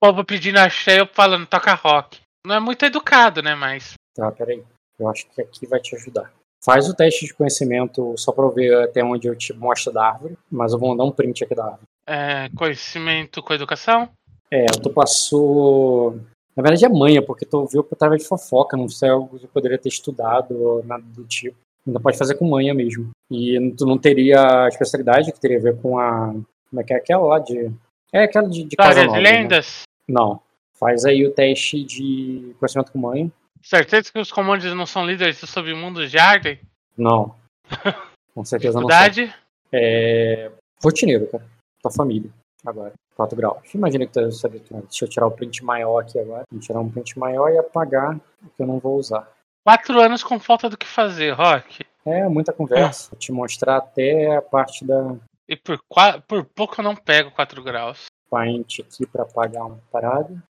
povo 0.00 0.24
pedindo 0.24 0.58
axé 0.58 1.00
eu 1.00 1.06
falando 1.06 1.46
toca 1.46 1.74
rock. 1.74 2.20
Não 2.46 2.54
é 2.54 2.60
muito 2.60 2.84
educado, 2.84 3.42
né? 3.42 3.54
Mas. 3.54 3.94
Tá, 4.14 4.30
peraí. 4.30 4.62
Eu 4.98 5.08
acho 5.08 5.26
que 5.30 5.42
aqui 5.42 5.66
vai 5.66 5.80
te 5.80 5.96
ajudar. 5.96 6.32
Faz 6.64 6.88
o 6.88 6.94
teste 6.94 7.26
de 7.26 7.34
conhecimento 7.34 8.14
só 8.16 8.30
pra 8.30 8.44
eu 8.44 8.52
ver 8.52 8.84
até 8.84 9.02
onde 9.02 9.26
eu 9.26 9.34
te 9.34 9.52
mostro 9.52 9.92
da 9.92 10.06
árvore, 10.06 10.38
mas 10.48 10.72
eu 10.72 10.78
vou 10.78 10.90
mandar 10.90 11.04
um 11.04 11.10
print 11.10 11.42
aqui 11.42 11.56
da 11.56 11.64
árvore. 11.64 11.82
É, 12.06 12.48
conhecimento 12.50 13.42
com 13.42 13.52
educação? 13.52 14.08
É, 14.48 14.66
tu 14.66 14.90
passou 14.90 16.20
na 16.56 16.62
verdade 16.62 16.84
é 16.84 16.88
manha, 16.88 17.22
porque 17.22 17.46
tu 17.46 17.66
viu 17.66 17.82
que 17.82 17.96
tava 17.96 18.16
de 18.16 18.24
fofoca, 18.24 18.76
não 18.76 18.88
sei 18.88 19.08
algo 19.08 19.38
que 19.38 19.44
eu 19.44 19.48
poderia 19.48 19.78
ter 19.78 19.88
estudado 19.88 20.54
ou 20.54 20.84
nada 20.84 21.02
do 21.02 21.24
tipo. 21.24 21.56
Ainda 21.86 22.00
pode 22.00 22.18
fazer 22.18 22.36
com 22.36 22.48
manha 22.48 22.72
mesmo. 22.74 23.10
E 23.30 23.74
tu 23.76 23.86
não 23.86 23.98
teria 23.98 24.64
a 24.64 24.68
especialidade 24.68 25.32
que 25.32 25.40
teria 25.40 25.58
a 25.58 25.62
ver 25.62 25.80
com 25.80 25.98
a. 25.98 26.32
Como 26.70 26.80
é 26.80 26.84
que 26.84 26.92
é 26.92 26.96
aquela 26.96 27.26
lá 27.26 27.38
de. 27.38 27.70
É 28.12 28.24
aquela 28.24 28.48
de, 28.48 28.64
de 28.64 28.76
casa 28.76 29.04
nova, 29.04 29.16
de 29.16 29.22
né? 29.22 29.30
lendas? 29.30 29.82
Né? 30.08 30.14
Não. 30.14 30.40
Faz 30.78 31.04
aí 31.04 31.26
o 31.26 31.32
teste 31.32 31.82
de 31.84 32.54
conhecimento 32.58 32.92
com 32.92 32.98
manha. 32.98 33.30
Certeza 33.62 34.10
que 34.12 34.18
os 34.18 34.32
comandos 34.32 34.72
não 34.74 34.86
são 34.86 35.06
líderes 35.06 35.40
do 35.40 35.46
submundo 35.46 36.06
de 36.06 36.18
Arden? 36.18 36.58
Não. 36.96 37.34
Com 38.34 38.44
certeza 38.44 38.80
não 38.80 38.88
são. 38.88 39.34
É. 39.72 40.50
Rotineiro, 40.82 41.26
cara. 41.28 41.44
Tua 41.80 41.92
família. 41.92 42.30
Agora. 42.64 42.92
4 43.14 43.36
graus. 43.36 43.74
Imagina 43.74 44.06
que 44.06 44.12
tu 44.12 44.32
sabe, 44.32 44.62
deixa 44.70 45.04
eu 45.04 45.08
tirar 45.08 45.26
o 45.26 45.30
print 45.30 45.62
maior 45.64 45.98
aqui 45.98 46.18
agora. 46.18 46.44
Vou 46.50 46.60
tirar 46.60 46.80
um 46.80 46.88
print 46.88 47.18
maior 47.18 47.50
e 47.50 47.58
apagar 47.58 48.16
o 48.16 48.48
que 48.48 48.62
eu 48.62 48.66
não 48.66 48.78
vou 48.78 48.98
usar. 48.98 49.28
Quatro 49.64 50.00
anos 50.00 50.22
com 50.22 50.40
falta 50.40 50.68
do 50.68 50.76
que 50.76 50.86
fazer, 50.86 51.32
Rock. 51.32 51.84
É, 52.04 52.28
muita 52.28 52.52
conversa. 52.52 53.10
Vou 53.10 53.18
te 53.18 53.30
mostrar 53.30 53.76
até 53.76 54.36
a 54.36 54.42
parte 54.42 54.84
da. 54.84 55.16
E 55.48 55.56
por, 55.56 55.78
por 56.26 56.44
pouco 56.44 56.80
eu 56.80 56.84
não 56.84 56.96
pego 56.96 57.30
4 57.30 57.62
graus. 57.62 58.06
Paint 58.30 58.80
aqui 58.80 59.06
para 59.06 59.22
apagar 59.22 59.66
uma 59.66 59.78
parada. 59.90 60.42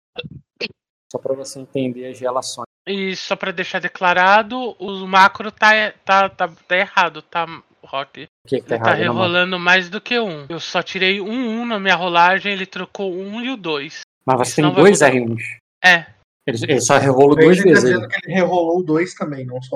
Só 1.11 1.19
para 1.19 1.35
você 1.35 1.59
entender 1.59 2.07
as 2.07 2.21
relações. 2.21 2.67
E 2.87 3.14
só 3.17 3.35
para 3.35 3.52
deixar 3.52 3.81
declarado, 3.81 4.76
o 4.79 5.07
macro 5.07 5.50
tá, 5.50 5.93
tá, 6.05 6.29
tá, 6.29 6.49
tá 6.49 6.76
errado, 6.76 7.23
tá, 7.23 7.47
Rock? 7.85 8.25
O 8.45 8.49
que, 8.49 8.61
que 8.61 8.69
tá 8.69 8.75
ele 8.76 8.85
tá 8.85 8.95
rerolando 8.95 9.59
mais 9.59 9.88
do 9.88 10.00
que 10.00 10.19
um. 10.19 10.47
Eu 10.49 10.61
só 10.61 10.83
tirei 10.83 11.21
um 11.21 11.62
1 11.62 11.67
na 11.67 11.81
minha 11.81 11.97
rolagem, 11.97 12.52
ele 12.52 12.67
trocou 12.67 13.12
um 13.12 13.40
e 13.40 13.50
o 13.50 13.57
2. 13.57 14.02
Mas 14.25 14.38
você 14.38 14.62
tem 14.62 14.73
dois 14.73 15.00
R1s. 15.00 15.40
É. 15.85 16.07
Ele, 16.50 16.73
ele 16.73 16.80
só 16.80 16.99
rerolou 16.99 17.37
duas 17.37 17.59
tá 17.59 17.64
vezes. 17.64 17.85
Ele. 17.85 18.07
Que 18.09 18.16
ele 18.25 18.35
rerolou 18.35 18.83
dois 18.83 19.14
também, 19.14 19.47
não 19.47 19.61
só 19.62 19.75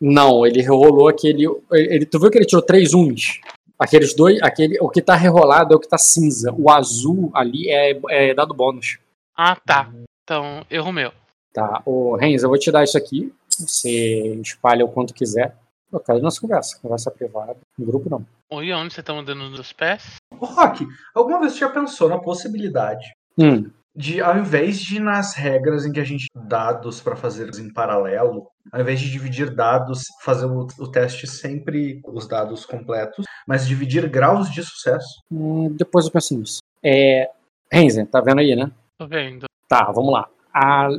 Não, 0.00 0.46
ele 0.46 0.60
rerolou 0.60 1.08
aquele. 1.08 1.46
Ele, 1.72 2.06
tu 2.06 2.18
viu 2.18 2.30
que 2.30 2.38
ele 2.38 2.46
tirou 2.46 2.62
três 2.62 2.94
uns? 2.94 3.40
Aqueles 3.78 4.14
dois. 4.14 4.40
Aquele, 4.42 4.78
o 4.80 4.88
que 4.88 5.00
tá 5.00 5.14
rerolado 5.14 5.74
é 5.74 5.76
o 5.76 5.80
que 5.80 5.88
tá 5.88 5.98
cinza. 5.98 6.52
O 6.56 6.70
azul 6.70 7.30
ali 7.34 7.70
é, 7.70 7.98
é 8.10 8.34
dado 8.34 8.54
bônus. 8.54 8.98
Ah, 9.36 9.56
tá. 9.56 9.90
Então, 10.24 10.64
erro 10.70 10.92
meu. 10.92 11.12
Tá. 11.52 11.82
Ô, 11.86 12.16
Renz, 12.16 12.42
eu 12.42 12.48
vou 12.48 12.58
te 12.58 12.70
dar 12.70 12.84
isso 12.84 12.98
aqui. 12.98 13.32
Você 13.48 14.34
espalha 14.42 14.84
o 14.84 14.88
quanto 14.88 15.14
quiser. 15.14 15.56
Eu 15.92 16.00
quero 16.00 16.20
nossa 16.20 16.40
conversa. 16.40 16.78
Conversa 16.82 17.10
privada. 17.10 17.56
No 17.78 17.86
grupo, 17.86 18.10
não. 18.10 18.24
Oi, 18.50 18.72
onde 18.72 18.94
você 18.94 19.02
tá 19.02 19.14
mandando 19.14 19.50
dos 19.50 19.72
pés? 19.72 20.16
Rock, 20.34 20.86
alguma 21.14 21.40
vez 21.40 21.52
você 21.52 21.60
já 21.60 21.68
pensou 21.68 22.08
na 22.08 22.18
possibilidade 22.18 23.12
hum. 23.38 23.70
De, 23.98 24.20
ao 24.20 24.38
invés 24.38 24.80
de 24.80 25.00
nas 25.00 25.34
regras 25.34 25.84
em 25.84 25.90
que 25.90 25.98
a 25.98 26.04
gente 26.04 26.28
dados 26.46 27.00
para 27.00 27.16
fazer 27.16 27.50
em 27.58 27.72
paralelo, 27.72 28.46
ao 28.70 28.80
invés 28.80 29.00
de 29.00 29.10
dividir 29.10 29.52
dados, 29.52 30.02
fazer 30.22 30.46
o, 30.46 30.68
o, 30.78 30.88
teste 30.88 31.26
sempre 31.26 32.00
os 32.06 32.28
dados 32.28 32.64
completos, 32.64 33.24
mas 33.44 33.66
dividir 33.66 34.08
graus 34.08 34.48
de 34.52 34.62
sucesso? 34.62 35.20
Hum, 35.28 35.74
depois 35.76 36.04
eu 36.04 36.12
penso 36.12 36.38
nisso. 36.38 36.60
É, 36.80 37.28
Renzen, 37.72 38.06
tá 38.06 38.20
vendo 38.20 38.38
aí, 38.38 38.54
né? 38.54 38.70
Tô 38.96 39.08
vendo. 39.08 39.46
Tá, 39.68 39.90
vamos 39.90 40.12
lá. 40.12 40.28
A, 40.54 40.90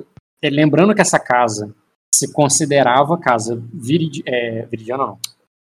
é, 0.41 0.49
lembrando 0.49 0.93
que 0.93 1.01
essa 1.01 1.19
casa 1.19 1.73
se 2.13 2.33
considerava 2.33 3.17
casa 3.17 3.63
virid, 3.73 4.21
é, 4.25 4.65
viridiana, 4.65 5.05
não, 5.05 5.19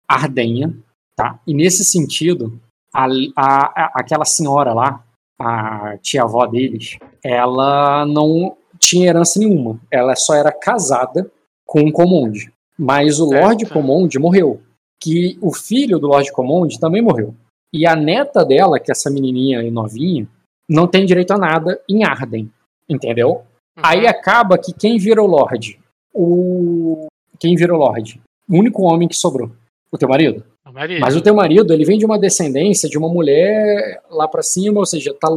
ardenha, 0.06 0.72
tá? 1.16 1.40
E 1.44 1.52
nesse 1.52 1.84
sentido, 1.84 2.60
a, 2.94 3.06
a, 3.36 3.90
aquela 4.00 4.24
senhora 4.24 4.72
lá, 4.72 5.04
a 5.36 5.98
tia-avó 5.98 6.46
deles, 6.46 6.96
ela 7.24 8.04
não 8.04 8.54
tinha 8.78 9.08
herança 9.08 9.38
nenhuma. 9.38 9.80
Ela 9.90 10.14
só 10.14 10.34
era 10.34 10.52
casada 10.52 11.30
com 11.64 11.80
um 11.80 11.90
Comonde. 11.90 12.52
Mas 12.78 13.18
o 13.18 13.24
Lord 13.24 13.64
Comonde 13.66 14.18
morreu. 14.18 14.60
Que 15.00 15.38
o 15.40 15.52
filho 15.52 15.98
do 15.98 16.06
Lord 16.06 16.30
Comonde 16.32 16.78
também 16.78 17.00
morreu. 17.00 17.34
E 17.72 17.86
a 17.86 17.96
neta 17.96 18.44
dela, 18.44 18.78
que 18.78 18.90
é 18.90 18.92
essa 18.92 19.10
menininha 19.10 19.62
e 19.62 19.70
novinha, 19.70 20.28
não 20.68 20.86
tem 20.86 21.06
direito 21.06 21.32
a 21.32 21.38
nada 21.38 21.80
em 21.88 22.04
Arden. 22.04 22.50
Entendeu? 22.88 23.30
Uhum. 23.30 23.42
Aí 23.82 24.06
acaba 24.06 24.58
que 24.58 24.72
quem 24.72 24.98
vira 24.98 25.22
o 25.22 25.26
Lord? 25.26 25.80
O. 26.12 27.06
Quem 27.40 27.56
vira 27.56 27.74
o 27.74 27.78
Lord? 27.78 28.20
O 28.48 28.56
único 28.56 28.82
homem 28.82 29.08
que 29.08 29.16
sobrou. 29.16 29.50
O 29.90 29.96
teu 29.96 30.08
marido. 30.08 30.44
Marido. 30.74 31.00
Mas 31.00 31.14
o 31.14 31.22
teu 31.22 31.32
marido, 31.32 31.72
ele 31.72 31.84
vem 31.84 31.96
de 31.96 32.04
uma 32.04 32.18
descendência 32.18 32.88
de 32.88 32.98
uma 32.98 33.08
mulher 33.08 34.02
lá 34.10 34.26
para 34.26 34.42
cima, 34.42 34.80
ou 34.80 34.84
seja, 34.84 35.14
tá 35.14 35.28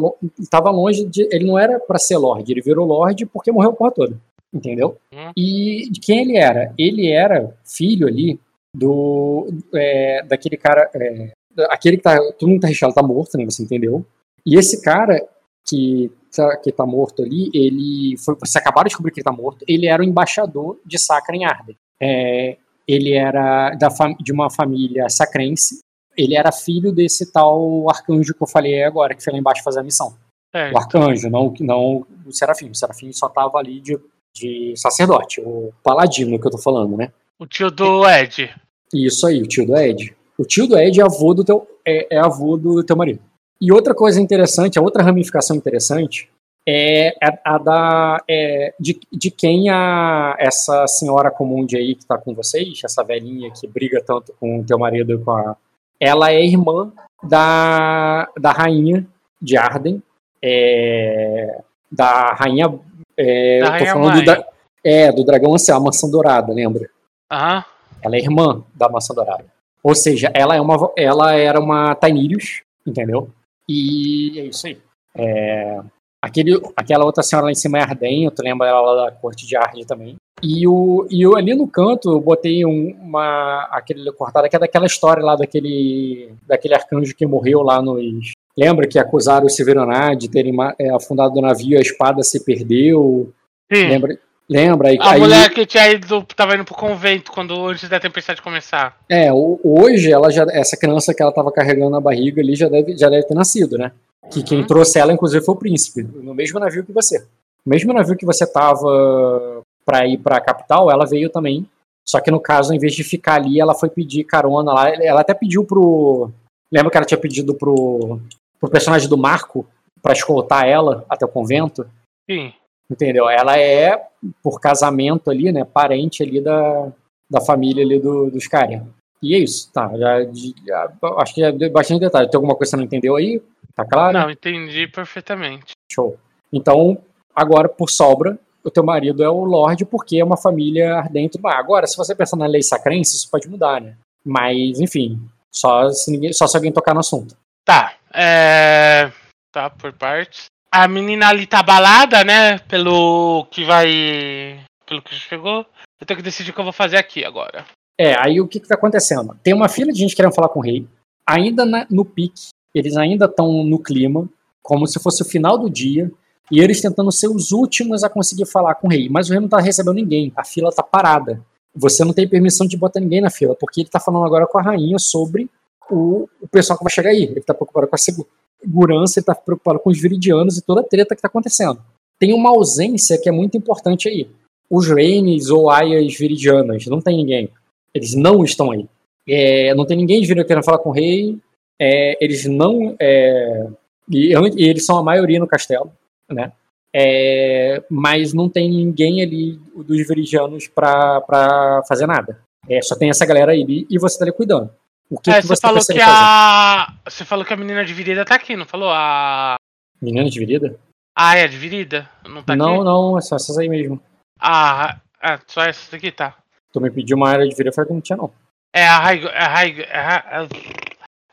tava 0.50 0.72
longe 0.72 1.06
de. 1.06 1.29
Ele 1.32 1.46
não 1.46 1.60
era 1.60 1.79
para 1.79 2.00
ser 2.00 2.17
Lorde, 2.17 2.51
ele 2.51 2.62
virou 2.62 2.88
Lorde 2.88 3.24
porque 3.27 3.51
morreu 3.51 3.70
a 3.70 3.74
porra 3.74 3.91
toda. 3.91 4.17
Entendeu? 4.51 4.98
Hum. 5.13 5.32
E 5.38 5.89
de 5.91 6.00
quem 6.00 6.22
ele 6.22 6.38
era? 6.38 6.74
Ele 6.75 7.12
era 7.12 7.56
filho 7.63 8.08
ali 8.08 8.39
do. 8.74 9.48
É, 9.75 10.24
daquele 10.24 10.58
cara. 10.58 10.89
É, 10.96 11.32
aquele 11.70 11.98
que 11.98 12.03
tá. 12.03 12.17
Todo 12.39 12.50
mundo 12.50 12.62
tá 12.62 12.67
recheado, 12.67 12.96
tá 12.96 13.03
morto, 13.03 13.38
né? 13.38 13.46
Você 13.46 13.62
entendeu? 13.62 14.03
E 14.44 14.58
esse 14.58 14.82
cara 14.82 15.24
que 15.70 16.12
tá, 16.36 16.58
que 16.58 16.72
tá 16.72 16.86
morto 16.88 17.22
ali, 17.22 17.51
ele 17.53 18.17
foi. 18.17 18.36
Você 18.39 18.58
acabaram 18.58 18.86
de 18.86 18.89
descobrir 18.89 19.12
que 19.12 19.20
ele 19.20 19.25
tá 19.25 19.32
morto. 19.32 19.63
Ele 19.67 19.86
era 19.86 20.01
o 20.01 20.06
embaixador 20.06 20.79
de 20.84 20.98
Sacra 20.98 21.36
em 21.36 21.46
Arden. 21.46 21.77
É, 22.01 22.58
ele 22.88 23.13
era 23.13 23.75
da 23.75 23.89
de 24.20 24.32
uma 24.32 24.50
família 24.50 25.10
sacrense. 25.10 25.79
Ele 26.15 26.36
era 26.36 26.51
filho 26.51 26.91
desse 26.91 27.32
tal 27.32 27.89
arcanjo 27.89 28.34
que 28.34 28.41
eu 28.41 28.48
falei 28.48 28.84
agora, 28.84 29.13
que 29.13 29.24
foi 29.24 29.34
lá 29.34 29.39
embaixo 29.39 29.63
fazer 29.63 29.82
a 29.82 29.84
missão. 29.84 30.15
É. 30.53 30.72
O 30.72 30.77
arcanjo, 30.77 31.29
não, 31.29 31.53
não 31.60 32.08
o 32.25 32.32
serafim. 32.32 32.70
O 32.70 32.75
serafim 32.75 33.12
só 33.12 33.29
tava 33.29 33.58
ali 33.58 33.79
de, 33.82 34.00
de 34.34 34.74
sacerdote, 34.75 35.41
o 35.41 35.72
paladino 35.84 36.39
que 36.39 36.48
eu 36.48 36.51
tô 36.51 36.58
falando, 36.58 36.98
né? 36.98 37.12
O 37.38 37.46
tio 37.46 37.70
do 37.70 38.10
Ed. 38.10 38.50
Isso 38.94 39.27
aí, 39.27 39.41
o 39.41 39.48
tio 39.48 39.67
do 39.67 39.77
Ed. 39.77 40.15
O 40.38 40.44
tio 40.44 40.67
do 40.67 40.77
Ed 40.77 41.00
é 41.00 41.03
avô 41.03 41.34
do 41.34 41.44
teu, 41.44 41.67
é, 41.86 42.15
é 42.15 42.20
avô 42.20 42.58
do 42.58 42.84
teu 42.84 42.96
marido. 42.96 43.20
E 43.62 43.72
outra 43.72 43.94
coisa 43.94 44.22
interessante, 44.22 44.79
a 44.79 44.82
outra 44.82 45.03
ramificação 45.03 45.56
interessante 45.56 46.29
é, 46.67 47.07
é 47.07 47.39
a 47.45 47.57
da. 47.57 48.24
É, 48.27 48.74
de, 48.77 49.00
de 49.09 49.31
quem 49.31 49.69
a, 49.69 50.36
essa 50.38 50.86
senhora 50.86 51.31
comum 51.31 51.65
de 51.65 51.77
aí 51.77 51.95
que 51.95 52.05
tá 52.05 52.17
com 52.17 52.36
vocês, 52.36 52.81
essa 52.83 53.05
velhinha 53.05 53.50
que 53.51 53.65
briga 53.65 54.03
tanto 54.05 54.33
com 54.38 54.59
o 54.59 54.65
teu 54.65 54.77
marido 54.77 55.13
e 55.13 55.17
com 55.17 55.31
a. 55.31 55.55
Ela 55.97 56.31
é 56.31 56.43
irmã 56.43 56.91
da, 57.24 58.27
da 58.38 58.51
rainha 58.51 59.07
de 59.41 59.55
Arden. 59.57 60.03
É, 60.43 61.62
da 61.89 62.33
rainha. 62.33 62.77
É, 63.15 63.59
Da 63.62 63.69
rainha 63.69 63.93
falando 63.93 64.25
da, 64.25 64.47
é, 64.83 65.12
do 65.12 65.24
dragão 65.24 65.53
ancião, 65.53 65.77
a 65.77 65.79
maçã 65.81 66.09
dourada, 66.09 66.53
lembra? 66.53 66.89
Aham. 67.31 67.63
Ela 68.03 68.15
é 68.17 68.19
irmã 68.19 68.63
da 68.75 68.89
maçã 68.89 69.13
dourada. 69.13 69.45
Ou 69.81 69.95
seja, 69.95 70.29
ela 70.33 70.55
é 70.55 70.62
uma 70.62 70.91
ela 70.97 71.33
era 71.33 71.59
uma 71.59 71.95
Tainirius, 71.95 72.62
entendeu? 72.86 73.29
E 73.67 74.39
é 74.39 74.43
isso 74.43 74.67
aí. 74.67 74.77
É, 75.15 75.81
aquele, 76.21 76.62
aquela 76.75 77.05
outra 77.05 77.24
senhora 77.24 77.45
lá 77.45 77.51
em 77.51 77.55
cima 77.55 77.77
é 77.77 77.81
Arden, 77.81 78.29
tu 78.31 78.43
lembra 78.43 78.67
ela 78.67 78.81
lá 78.81 79.05
da 79.05 79.12
corte 79.12 79.45
de 79.47 79.55
Arden 79.55 79.86
também. 79.86 80.15
E, 80.41 80.67
o, 80.67 81.07
e 81.09 81.24
eu, 81.24 81.36
ali 81.36 81.55
no 81.55 81.67
canto 81.67 82.12
eu 82.12 82.19
botei 82.19 82.63
um, 82.63 82.95
uma 83.01 83.67
aquele 83.71 84.12
cortada 84.12 84.47
que 84.47 84.55
é 84.55 84.59
daquela 84.59 84.86
história 84.86 85.24
lá 85.24 85.36
daquele 85.36 86.31
daquele 86.45 86.75
arcanjo 86.75 87.15
que 87.15 87.25
morreu 87.25 87.62
lá 87.63 87.81
nos 87.81 88.33
Lembra 88.57 88.88
que 88.88 88.97
acusaram 88.97 89.45
o 89.45 89.50
Severonar 89.50 90.15
de 90.15 90.27
terem 90.27 90.55
é, 90.79 90.89
afundado 90.89 91.38
o 91.38 91.41
navio, 91.41 91.77
a 91.77 91.81
espada 91.81 92.24
se 92.24 92.43
perdeu? 92.43 93.31
Sim. 93.71 93.88
Lembra? 93.88 94.17
Lembra? 94.50 94.93
E 94.93 94.97
A 95.00 95.12
aí- 95.12 95.19
mulher 95.19 95.50
que 95.51 95.65
tinha 95.65 95.91
ido, 95.91 96.24
tava 96.36 96.55
indo 96.55 96.63
pro 96.63 96.74
convento 96.74 97.31
quando 97.31 97.67
antes 97.67 97.88
da 97.88 98.00
tempestade 98.00 98.41
começar. 98.41 98.97
É, 99.09 99.29
hoje 99.31 100.12
ela 100.12 100.31
já 100.31 100.45
essa 100.50 100.77
criança 100.77 101.13
que 101.13 101.21
ela 101.21 101.31
estava 101.31 101.51
carregando 101.51 101.91
na 101.91 102.01
barriga 102.01 102.41
ali 102.41 102.55
já 102.55 102.67
deve, 102.67 102.97
já 102.97 103.09
deve 103.09 103.27
ter 103.27 103.36
nascido, 103.36 103.77
né? 103.77 103.91
Que 104.31 104.43
quem 104.43 104.59
Uhum. 104.62 104.67
trouxe 104.67 105.00
ela 105.00 105.13
inclusive 105.13 105.43
foi 105.45 105.55
o 105.55 105.57
príncipe, 105.57 106.03
no 106.03 106.33
mesmo 106.33 106.59
navio 106.59 106.83
que 106.86 106.91
você. 106.91 107.19
No 107.65 107.69
mesmo 107.71 107.93
navio 107.93 108.17
que 108.17 108.25
você 108.25 108.45
tava 108.45 109.62
para 109.86 110.05
ir 110.07 110.17
para 110.17 110.38
a 110.38 110.41
capital, 110.41 110.91
ela 110.91 111.05
veio 111.05 111.29
também. 111.29 111.65
Só 112.07 112.19
que 112.21 112.31
no 112.31 112.39
caso, 112.39 112.74
em 112.74 112.79
vez 112.79 112.93
de 112.93 113.03
ficar 113.03 113.36
ali, 113.36 113.59
ela 113.59 113.74
foi 113.75 113.89
pedir 113.89 114.24
carona 114.24 114.74
lá. 114.74 114.89
Ela 114.89 115.21
até 115.21 115.33
pediu 115.33 115.63
pro 115.65 116.29
Lembra 116.71 116.91
que 116.91 116.97
ela 116.97 117.05
tinha 117.05 117.17
pedido 117.19 117.53
pro 117.55 118.19
pro 118.59 118.69
personagem 118.71 119.07
do 119.07 119.17
Marco 119.17 119.65
para 120.01 120.13
escoltar 120.13 120.65
ela 120.67 121.05
até 121.07 121.25
o 121.25 121.29
convento? 121.29 121.86
Sim. 122.29 122.51
Entendeu? 122.91 123.29
Ela 123.29 123.57
é, 123.59 124.07
por 124.41 124.59
casamento 124.59 125.29
ali, 125.29 125.51
né, 125.51 125.63
parente 125.63 126.24
ali 126.24 126.41
da, 126.41 126.91
da 127.29 127.39
família 127.41 127.83
ali 127.83 128.00
do, 128.00 128.29
dos 128.31 128.47
caras. 128.47 128.81
E 129.21 129.36
é 129.36 129.39
isso, 129.39 129.71
tá. 129.71 129.89
Já, 129.97 130.24
já- 130.65 130.91
acho 131.17 131.33
que 131.36 131.41
já 131.41 131.51
deu 131.51 131.69
bastante 131.71 132.00
detalhe. 132.00 132.29
Tem 132.29 132.38
alguma 132.38 132.55
coisa 132.55 132.69
que 132.69 132.71
você 132.71 132.77
não 132.77 132.83
entendeu 132.86 133.15
aí? 133.15 133.41
Tá 133.77 133.86
claro? 133.86 134.17
Não, 134.17 134.31
entendi 134.31 134.88
perfeitamente. 134.88 135.74
Show. 135.91 136.19
Então, 136.51 136.98
agora, 137.34 137.69
por 137.69 137.89
sobra, 137.89 138.38
o 138.63 138.72
teu 138.72 138.84
marido 138.84 139.24
é 139.24 139.29
o 139.29 139.43
Lorde 139.46 139.86
porque 139.86 140.17
é 140.17 140.24
uma 140.25 140.36
família 140.36 140.96
ardente. 140.98 141.39
Ah, 141.46 141.60
agora, 141.60 141.86
se 141.86 141.96
você 141.96 142.15
pensar 142.15 142.36
na 142.38 142.48
lei 142.48 142.63
sacrense, 142.63 143.15
isso 143.15 143.29
pode 143.29 143.48
mudar, 143.48 143.79
né? 143.79 143.96
Mas, 144.25 144.79
enfim, 144.81 145.22
só 145.53 145.89
se, 145.91 146.10
ninguém, 146.12 146.34
só 146.34 146.48
se 146.48 146.57
alguém 146.57 146.72
tocar 146.74 146.93
no 146.93 147.00
assunto. 147.01 147.38
Tá, 147.63 147.93
é. 148.13 149.12
Tá, 149.53 149.69
por 149.69 149.93
partes. 149.93 150.46
A 150.72 150.88
menina 150.88 151.29
ali 151.29 151.46
tá 151.48 151.60
abalada, 151.60 152.24
né? 152.24 152.57
Pelo 152.60 153.46
que 153.51 153.63
vai. 153.63 154.60
Pelo 154.86 155.01
que 155.01 155.13
chegou. 155.15 155.65
Eu 156.00 156.05
tenho 156.05 156.17
que 156.17 156.24
decidir 156.24 156.51
o 156.51 156.53
que 156.53 156.60
eu 156.60 156.63
vou 156.63 156.74
fazer 156.74 156.98
aqui 156.98 157.24
agora. 157.24 157.65
É, 158.00 158.15
aí 158.19 158.39
o 158.41 158.48
que 158.48 158.60
que 158.60 158.67
tá 158.67 158.75
acontecendo? 158.75 159.38
Tem 159.43 159.53
uma 159.53 159.69
fila 159.69 159.91
de 159.91 160.00
gente 160.00 160.15
querendo 160.15 160.34
falar 160.36 160.50
com 160.50 160.60
o 160.60 160.63
rei, 160.63 160.88
ainda 161.25 161.65
na- 161.65 161.88
no 161.89 162.05
pique, 162.05 162.50
eles 162.77 162.98
ainda 162.98 163.25
estão 163.25 163.63
no 163.63 163.79
clima, 163.79 164.29
como 164.62 164.86
se 164.88 165.00
fosse 165.00 165.22
o 165.22 165.25
final 165.25 165.57
do 165.57 165.69
dia, 165.69 166.12
e 166.51 166.60
eles 166.60 166.81
tentando 166.81 167.12
ser 167.12 167.27
os 167.27 167.51
últimos 167.51 168.03
a 168.03 168.10
conseguir 168.10 168.46
falar 168.46 168.75
com 168.75 168.88
o 168.88 168.89
rei. 168.89 169.10
Mas 169.10 169.29
o 169.29 169.31
rei 169.31 169.39
não 169.39 169.48
tá 169.48 169.60
recebendo 169.60 169.96
ninguém, 169.96 170.31
a 170.36 170.43
fila 170.43 170.72
tá 170.72 170.84
parada. 170.84 171.41
Você 171.75 172.03
não 172.03 172.13
tem 172.13 172.27
permissão 172.27 172.65
de 172.65 172.75
botar 172.77 173.00
ninguém 173.00 173.22
na 173.22 173.29
fila, 173.29 173.55
porque 173.55 173.81
ele 173.81 173.89
tá 173.89 174.00
falando 174.00 174.25
agora 174.25 174.48
com 174.48 174.57
a 174.57 174.62
rainha 174.62 174.98
sobre 174.98 175.50
o, 175.91 176.27
o 176.41 176.48
pessoal 176.48 176.77
que 176.77 176.84
vai 176.84 176.91
chegar 176.91 177.12
aí. 177.12 177.24
Ele 177.24 177.41
tá 177.41 177.53
preocupado 177.53 177.88
com 177.88 177.96
a 177.96 178.00
segu- 178.00 178.27
segurança, 178.62 179.19
ele 179.19 179.25
tá 179.25 179.36
preocupado 179.36 179.79
com 179.79 179.89
os 179.89 180.00
viridianos 180.01 180.58
e 180.58 180.62
toda 180.62 180.82
a 180.82 180.84
treta 180.84 181.15
que 181.15 181.21
tá 181.21 181.28
acontecendo. 181.28 181.80
Tem 182.19 182.34
uma 182.34 182.49
ausência 182.49 183.17
que 183.21 183.30
é 183.30 183.32
muito 183.32 183.58
importante 183.58 184.10
aí. 184.10 184.28
Os 184.69 184.88
reines 184.88 185.49
ou 185.49 185.69
aias 185.69 186.15
viridianas, 186.17 186.88
não 186.88 186.99
tem 186.99 187.17
ninguém. 187.17 187.49
Eles 187.93 188.15
não 188.15 188.43
estão 188.43 188.71
aí. 188.71 188.88
É, 189.30 189.75
não 189.75 189.86
tem 189.86 189.97
ninguém 189.97 190.21
Viridiana 190.21 190.45
querendo 190.45 190.63
falar 190.63 190.80
com 190.80 190.89
o 190.89 190.93
rei. 190.93 191.38
É, 191.79 192.23
eles 192.23 192.45
não. 192.45 192.95
é, 192.99 193.67
e, 194.09 194.33
e 194.33 194.69
eles 194.69 194.85
são 194.85 194.97
a 194.97 195.03
maioria 195.03 195.39
no 195.39 195.47
castelo, 195.47 195.91
né? 196.29 196.51
É, 196.93 197.83
mas 197.89 198.33
não 198.33 198.49
tem 198.49 198.69
ninguém 198.69 199.21
ali 199.21 199.59
dos 199.75 200.07
viridianos 200.07 200.67
pra, 200.67 201.21
pra 201.21 201.83
fazer 201.87 202.07
nada. 202.07 202.39
É, 202.67 202.81
só 202.81 202.95
tem 202.95 203.09
essa 203.09 203.25
galera 203.25 203.51
aí 203.51 203.85
e 203.89 203.99
você 203.99 204.17
tá 204.17 204.25
ali 204.25 204.31
cuidando. 204.31 204.69
O 205.09 205.19
que, 205.19 205.29
é, 205.29 205.35
que 205.35 205.41
você 205.43 205.55
você 205.55 205.61
falou 205.61 205.79
que 205.79 205.85
fazer? 205.85 206.01
a. 206.03 206.93
Você 207.05 207.23
falou 207.23 207.45
que 207.45 207.53
a 207.53 207.57
menina 207.57 207.85
de 207.85 207.93
virida 207.93 208.25
tá 208.25 208.35
aqui, 208.35 208.55
não 208.55 208.65
falou? 208.65 208.89
A. 208.91 209.55
Menina 210.01 210.29
de 210.29 210.39
virida? 210.39 210.77
A 211.15 211.37
é 211.37 211.47
de 211.47 211.57
virida? 211.57 212.09
Não 212.27 212.43
tá 212.43 212.55
não, 212.55 212.75
aqui? 212.75 212.83
não, 212.83 213.17
é 213.17 213.21
só 213.21 213.35
essas 213.37 213.57
aí 213.57 213.69
mesmo. 213.69 214.01
Ah, 214.39 214.99
é, 215.21 215.39
só 215.47 215.63
essa 215.63 215.91
daqui 215.91 216.11
tá. 216.11 216.35
Tu 216.71 216.81
me 216.81 216.91
pediu 216.91 217.15
uma 217.15 217.29
área 217.29 217.47
de 217.47 217.55
virida, 217.55 217.69
eu 217.69 217.73
falei 217.73 217.87
que 217.87 217.93
não 217.93 218.01
tinha, 218.01 218.17
não. 218.17 218.31
É 218.73 218.85
a 218.85 218.99
Raigo. 218.99 219.27
É 219.27 219.39
a 219.39 219.47
Raigo. 219.47 219.81
É 219.81 219.99
a, 219.99 220.47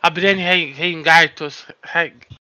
a, 0.06 0.10
Brienne 0.10 0.72
Reingartos. 0.72 1.66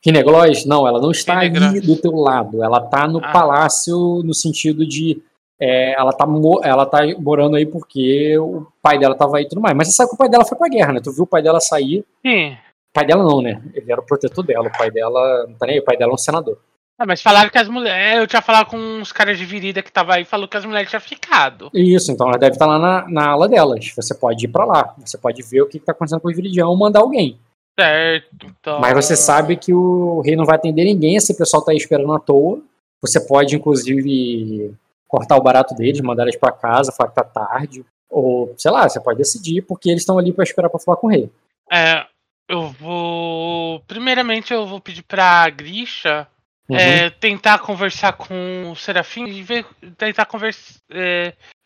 Rinegloss, 0.06 0.66
não, 0.66 0.88
ela 0.88 1.00
não 1.02 1.12
está 1.12 1.40
ali 1.40 1.80
do 1.82 1.96
teu 1.96 2.12
lado. 2.16 2.64
Ela 2.64 2.82
tá 2.82 3.08
no 3.08 3.20
Ah. 3.24 3.32
palácio 3.32 4.22
no 4.24 4.34
sentido 4.34 4.86
de. 4.88 5.22
é, 5.60 5.94
ela, 5.94 6.12
tá 6.12 6.26
mo- 6.26 6.60
ela 6.66 6.86
tá 6.86 7.00
morando 7.18 7.56
aí 7.56 7.66
porque 7.66 8.38
o 8.38 8.68
pai 8.82 9.00
dela 9.00 9.16
tava 9.16 9.38
aí 9.38 9.46
e 9.46 9.48
tudo 9.48 9.62
mais. 9.62 9.74
Mas 9.76 9.88
você 9.88 9.94
sabe 9.94 10.10
que 10.10 10.16
o 10.16 10.18
pai 10.18 10.28
dela 10.28 10.44
foi 10.44 10.58
pra 10.58 10.68
guerra, 10.68 10.92
né? 10.92 11.00
Tu 11.02 11.14
viu 11.14 11.24
o 11.24 11.28
pai 11.28 11.42
dela 11.42 11.62
sair. 11.62 12.04
Sim. 12.26 12.52
O 12.52 12.94
pai 12.94 13.06
dela 13.06 13.24
não, 13.24 13.42
né? 13.42 13.62
Ele 13.74 13.90
era 13.90 14.02
o 14.02 14.06
protetor 14.06 14.44
dela. 14.46 14.68
O 14.68 14.78
pai 14.78 14.92
dela. 14.92 15.46
Não 15.48 15.56
tá 15.56 15.66
nem 15.66 15.76
aí, 15.76 15.80
o 15.82 15.86
pai 15.86 15.96
dela 15.96 16.12
é 16.12 16.14
um 16.14 16.18
senador. 16.18 16.58
Ah, 17.00 17.06
mas 17.06 17.22
falaram 17.22 17.50
que 17.50 17.58
as 17.58 17.70
mulheres. 17.70 18.20
Eu 18.20 18.28
tinha 18.28 18.42
falado 18.42 18.66
com 18.68 18.78
uns 18.78 19.14
caras 19.14 19.38
de 19.38 19.46
virida 19.46 19.82
que 19.82 19.90
tava 19.92 20.16
aí 20.16 20.24
e 20.24 20.26
falou 20.26 20.46
que 20.48 20.58
as 20.58 20.66
mulheres 20.66 20.90
tinham 20.90 21.00
ficado. 21.02 21.70
Isso, 21.74 22.12
então 22.12 22.28
ela 22.28 22.38
deve 22.38 22.54
estar 22.56 22.66
lá 22.66 22.78
na, 22.78 23.08
na 23.10 23.30
ala 23.30 23.48
delas. 23.48 23.90
Você 23.96 24.14
pode 24.14 24.44
ir 24.46 24.50
pra 24.50 24.66
lá. 24.66 24.94
Você 25.06 25.18
pode 25.18 25.42
ver 25.42 25.62
o 25.62 25.68
que, 25.70 25.80
que 25.80 25.86
tá 25.86 25.94
acontecendo 25.94 26.20
com 26.20 26.30
o 26.30 26.36
Viridião 26.36 26.68
ou 26.70 26.78
mandar 26.78 27.00
alguém. 27.00 27.40
Certo. 27.80 28.46
Então. 28.46 28.80
Mas 28.80 28.94
você 28.94 29.16
sabe 29.16 29.58
que 29.58 29.74
o 29.74 30.22
rei 30.22 30.36
não 30.36 30.46
vai 30.46 30.56
atender 30.56 30.86
ninguém, 30.86 31.16
esse 31.16 31.36
pessoal 31.38 31.64
tá 31.64 31.72
aí 31.72 31.78
esperando 31.78 32.14
à 32.14 32.20
toa. 32.20 32.62
Você 33.02 33.20
pode, 33.20 33.56
inclusive, 33.56 34.74
cortar 35.08 35.36
o 35.38 35.44
barato 35.44 35.76
deles, 35.76 36.02
mandar 36.02 36.24
eles 36.24 36.38
pra 36.38 36.52
casa, 36.52 36.92
falar 36.92 37.10
que 37.10 37.16
tá 37.16 37.24
tarde. 37.24 37.86
Ou, 38.10 38.54
sei 38.58 38.72
lá, 38.72 38.88
você 38.88 39.00
pode 39.00 39.18
decidir, 39.18 39.62
porque 39.64 39.90
eles 39.90 40.02
estão 40.02 40.18
ali 40.18 40.32
pra 40.32 40.44
esperar 40.44 40.70
pra 40.70 40.80
falar 40.80 40.98
com 40.98 41.08
o 41.08 41.10
rei. 41.10 41.30
É. 41.72 42.06
Eu 42.48 42.70
vou. 42.70 43.80
Primeiramente, 43.88 44.54
eu 44.54 44.66
vou 44.68 44.80
pedir 44.80 45.04
pra 45.04 45.50
Grisha 45.50 46.28
Uhum. 46.68 46.78
é, 46.78 47.12
tentar 47.12 47.60
conversar 47.60 48.14
com 48.14 48.72
o 48.72 48.76
Serafim 48.76 49.26
e 49.26 49.44
ver, 49.44 49.66
tentar 49.98 50.26
conversar. 50.26 50.80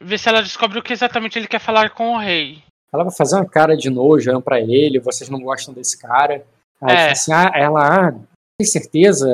ver 0.02 0.18
se 0.18 0.28
ela 0.28 0.42
descobre 0.42 0.78
o 0.78 0.84
que 0.84 0.92
exatamente 0.92 1.40
ele 1.40 1.48
quer 1.48 1.60
falar 1.60 1.92
com 1.92 2.16
o 2.16 2.18
rei. 2.18 2.62
Ela 2.92 3.04
vai 3.04 3.14
fazer 3.16 3.36
uma 3.36 3.46
cara 3.48 3.76
de 3.78 3.90
nojo, 3.90 4.42
pra 4.42 4.60
ele, 4.60 5.00
vocês 5.00 5.30
não 5.30 5.40
gostam 5.40 5.74
desse 5.74 5.98
cara. 6.00 6.44
Aí 6.82 6.96
É. 6.96 7.12
assim, 7.12 7.32
ah, 7.34 7.52
ela, 7.54 8.10
ah, 8.10 8.12
tem 8.60 8.66
certeza, 8.68 9.28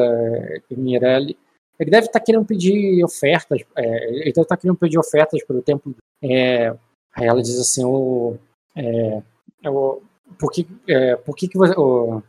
Mirelle? 0.72 1.38
Ele 1.80 1.92
deve 1.92 2.08
estar 2.08 2.20
querendo 2.20 2.46
pedir 2.46 3.04
ofertas, 3.04 3.62
é, 3.76 4.10
ele 4.10 4.32
deve 4.32 4.42
estar 4.42 4.56
querendo 4.58 4.78
pedir 4.78 4.98
ofertas 4.98 5.44
pelo 5.46 5.62
tempo. 5.62 5.94
É, 6.24 6.70
aí 7.14 7.26
ela 7.28 7.42
diz 7.42 7.60
assim, 7.60 7.84
o, 7.84 8.38
é, 8.76 9.22
o, 9.70 10.02
por 10.40 10.52
que, 10.52 10.66
é, 10.88 11.16
por 11.18 11.36
que, 11.36 11.48
que 11.50 11.58
você, 11.58 11.74
o, 11.78 12.22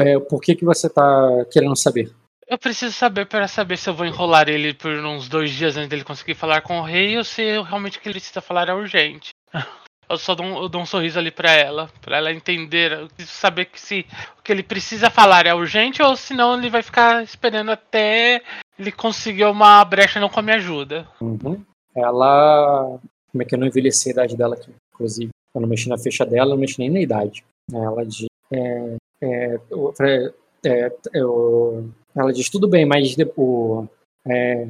é, 0.00 0.18
por 0.18 0.40
que, 0.40 0.56
que 0.56 0.64
você 0.64 0.88
tá 0.90 1.44
querendo 1.50 1.76
saber? 1.76 2.12
Eu 2.46 2.58
preciso 2.58 2.92
saber 2.92 3.26
para 3.26 3.46
saber 3.46 3.76
se 3.76 3.88
eu 3.88 3.94
vou 3.94 4.06
enrolar 4.06 4.48
ele 4.48 4.72
por 4.74 4.90
uns 4.90 5.28
dois 5.28 5.50
dias 5.50 5.76
antes 5.76 5.88
dele 5.90 6.02
conseguir 6.02 6.34
falar 6.34 6.62
com 6.62 6.78
o 6.80 6.82
rei 6.82 7.16
ou 7.18 7.22
se 7.24 7.42
eu- 7.42 7.62
realmente 7.62 7.98
o 7.98 8.00
que 8.00 8.08
ele 8.08 8.18
precisa 8.18 8.40
falar 8.40 8.68
é 8.68 8.74
urgente. 8.74 9.30
Eu 10.08 10.16
só 10.16 10.34
dou 10.34 10.46
um, 10.46 10.56
eu 10.62 10.68
dou 10.68 10.80
um 10.80 10.86
sorriso 10.86 11.18
ali 11.18 11.30
pra 11.30 11.52
ela, 11.52 11.90
pra 12.00 12.16
ela 12.16 12.32
entender, 12.32 13.08
saber 13.26 13.66
que 13.66 13.78
se 13.80 14.06
o 14.38 14.42
que 14.42 14.50
ele 14.50 14.62
precisa 14.62 15.10
falar 15.10 15.46
é 15.46 15.52
urgente 15.54 16.02
ou 16.02 16.16
senão 16.16 16.56
ele 16.56 16.70
vai 16.70 16.82
ficar 16.82 17.22
esperando 17.22 17.70
até 17.70 18.42
ele 18.78 18.90
conseguir 18.90 19.44
uma 19.44 19.84
brecha 19.84 20.18
não 20.18 20.28
com 20.30 20.40
a 20.40 20.42
minha 20.42 20.56
ajuda. 20.56 21.06
Uhum. 21.20 21.62
Ela. 21.94 22.98
Como 23.30 23.42
é 23.42 23.44
que 23.44 23.54
eu 23.54 23.58
não 23.58 23.66
envelheci 23.66 24.08
a 24.08 24.12
idade 24.12 24.36
dela 24.36 24.54
aqui? 24.54 24.70
Inclusive, 24.94 25.30
eu 25.54 25.60
não 25.60 25.68
mexi 25.68 25.88
na 25.88 25.98
fecha 25.98 26.24
dela, 26.24 26.46
eu 26.50 26.54
não 26.54 26.56
mexi 26.58 26.78
nem 26.78 26.90
na 26.90 27.00
idade. 27.00 27.44
Ela 27.72 28.06
diz. 28.06 28.26
É, 28.50 28.96
é, 29.22 29.58
é, 30.64 30.92
eu- 31.12 31.90
ela 32.16 32.32
diz: 32.32 32.48
tudo 32.48 32.66
bem, 32.66 32.86
mas 32.86 33.14
de- 33.14 33.30
o, 33.36 33.86
é, 34.26 34.66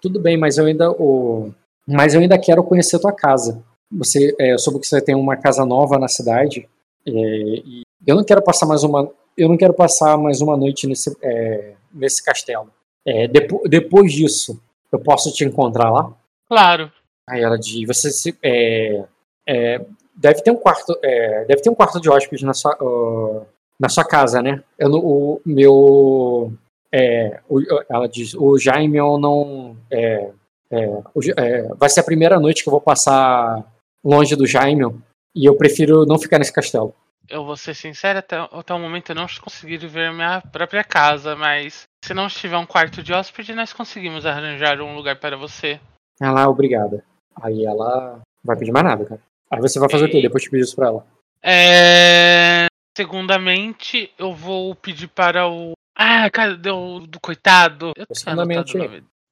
tudo 0.00 0.18
bem, 0.20 0.36
mas 0.38 0.56
eu 0.56 0.64
ainda. 0.66 0.90
O, 0.92 1.52
mas 1.86 2.14
eu 2.14 2.20
ainda 2.20 2.38
quero 2.38 2.64
conhecer 2.64 2.98
tua 2.98 3.12
casa. 3.12 3.62
Você, 3.98 4.34
é, 4.38 4.52
eu 4.52 4.58
soube 4.58 4.80
que 4.80 4.86
você 4.86 5.00
tem 5.00 5.14
uma 5.14 5.36
casa 5.36 5.64
nova 5.64 5.98
na 5.98 6.08
cidade. 6.08 6.68
é, 7.06 7.10
e 7.10 7.82
eu 8.06 8.16
não 8.16 8.24
quero 8.24 8.42
passar 8.42 8.66
mais 8.66 8.82
uma. 8.84 9.10
Eu 9.36 9.48
não 9.48 9.56
quero 9.56 9.74
passar 9.74 10.16
mais 10.16 10.40
uma 10.40 10.56
noite 10.56 10.86
nesse, 10.86 11.16
é, 11.22 11.74
nesse 11.92 12.22
castelo. 12.22 12.70
É, 13.06 13.26
depo 13.28 13.62
depois 13.68 14.12
disso, 14.12 14.60
eu 14.92 14.98
posso 14.98 15.32
te 15.32 15.44
encontrar 15.44 15.90
lá? 15.90 16.12
Claro. 16.48 16.92
Aí 17.28 17.42
ela 17.42 17.58
diz, 17.58 17.86
você 17.86 18.10
se, 18.10 18.36
é, 18.42 19.04
é, 19.48 19.80
deve 20.14 20.42
ter 20.42 20.50
um 20.50 20.56
quarto, 20.56 20.94
deve 21.48 21.62
ter 21.62 21.70
um 21.70 21.74
quarto 21.74 22.00
de 22.00 22.10
hóspede 22.10 22.44
na 22.44 22.52
sua, 22.52 22.76
uh, 22.82 23.46
na 23.80 23.88
sua 23.88 24.04
casa, 24.04 24.42
né? 24.42 24.62
Eu, 24.78 24.90
o 24.92 25.40
meu, 25.44 26.52
o, 27.48 27.60
ela 27.88 28.06
diz, 28.06 28.34
o 28.34 28.58
Jaime 28.58 28.98
eu 28.98 29.18
não, 29.18 29.74
é, 29.90 30.30
é, 31.36 31.68
vai 31.74 31.88
ser 31.88 32.00
a 32.00 32.04
primeira 32.04 32.38
noite 32.40 32.62
que 32.62 32.68
eu 32.68 32.72
vou 32.72 32.80
passar 32.80 33.64
longe 34.04 34.36
do 34.36 34.46
Jaime 34.46 34.84
e 35.34 35.48
eu 35.48 35.56
prefiro 35.56 36.04
não 36.04 36.18
ficar 36.18 36.38
nesse 36.38 36.52
castelo. 36.52 36.94
Eu 37.28 37.44
vou 37.44 37.56
ser 37.56 37.74
sincero, 37.74 38.18
até, 38.18 38.36
até 38.36 38.74
o 38.74 38.78
momento 38.78 39.10
eu 39.10 39.16
não 39.16 39.26
consegui 39.40 39.78
ver 39.78 40.12
minha 40.12 40.42
própria 40.42 40.84
casa, 40.84 41.34
mas 41.34 41.84
se 42.04 42.12
não 42.12 42.26
estiver 42.26 42.58
um 42.58 42.66
quarto 42.66 43.02
de 43.02 43.14
hóspede, 43.14 43.54
nós 43.54 43.72
conseguimos 43.72 44.26
arranjar 44.26 44.80
um 44.82 44.94
lugar 44.94 45.18
para 45.18 45.36
você. 45.36 45.80
Ela, 46.20 46.46
obrigada. 46.48 47.02
Aí 47.42 47.64
ela 47.64 48.20
vai 48.44 48.56
pedir 48.56 48.72
mais 48.72 48.84
nada, 48.84 49.04
cara. 49.06 49.20
Aí 49.50 49.60
você 49.60 49.80
vai 49.80 49.88
fazer 49.88 50.04
e... 50.04 50.08
o 50.08 50.10
quê? 50.10 50.20
Depois 50.20 50.42
de 50.42 50.50
pedir 50.50 50.64
isso 50.64 50.76
pra 50.76 50.88
ela. 50.88 51.06
É. 51.42 52.66
Segundamente, 52.96 54.12
eu 54.18 54.34
vou 54.34 54.74
pedir 54.74 55.08
para 55.08 55.48
o. 55.48 55.72
Ah, 55.96 56.30
cara, 56.30 56.56
deu 56.56 57.04
do 57.08 57.18
coitado. 57.18 57.92
Eu 57.96 58.06
Segundamente. 58.12 58.76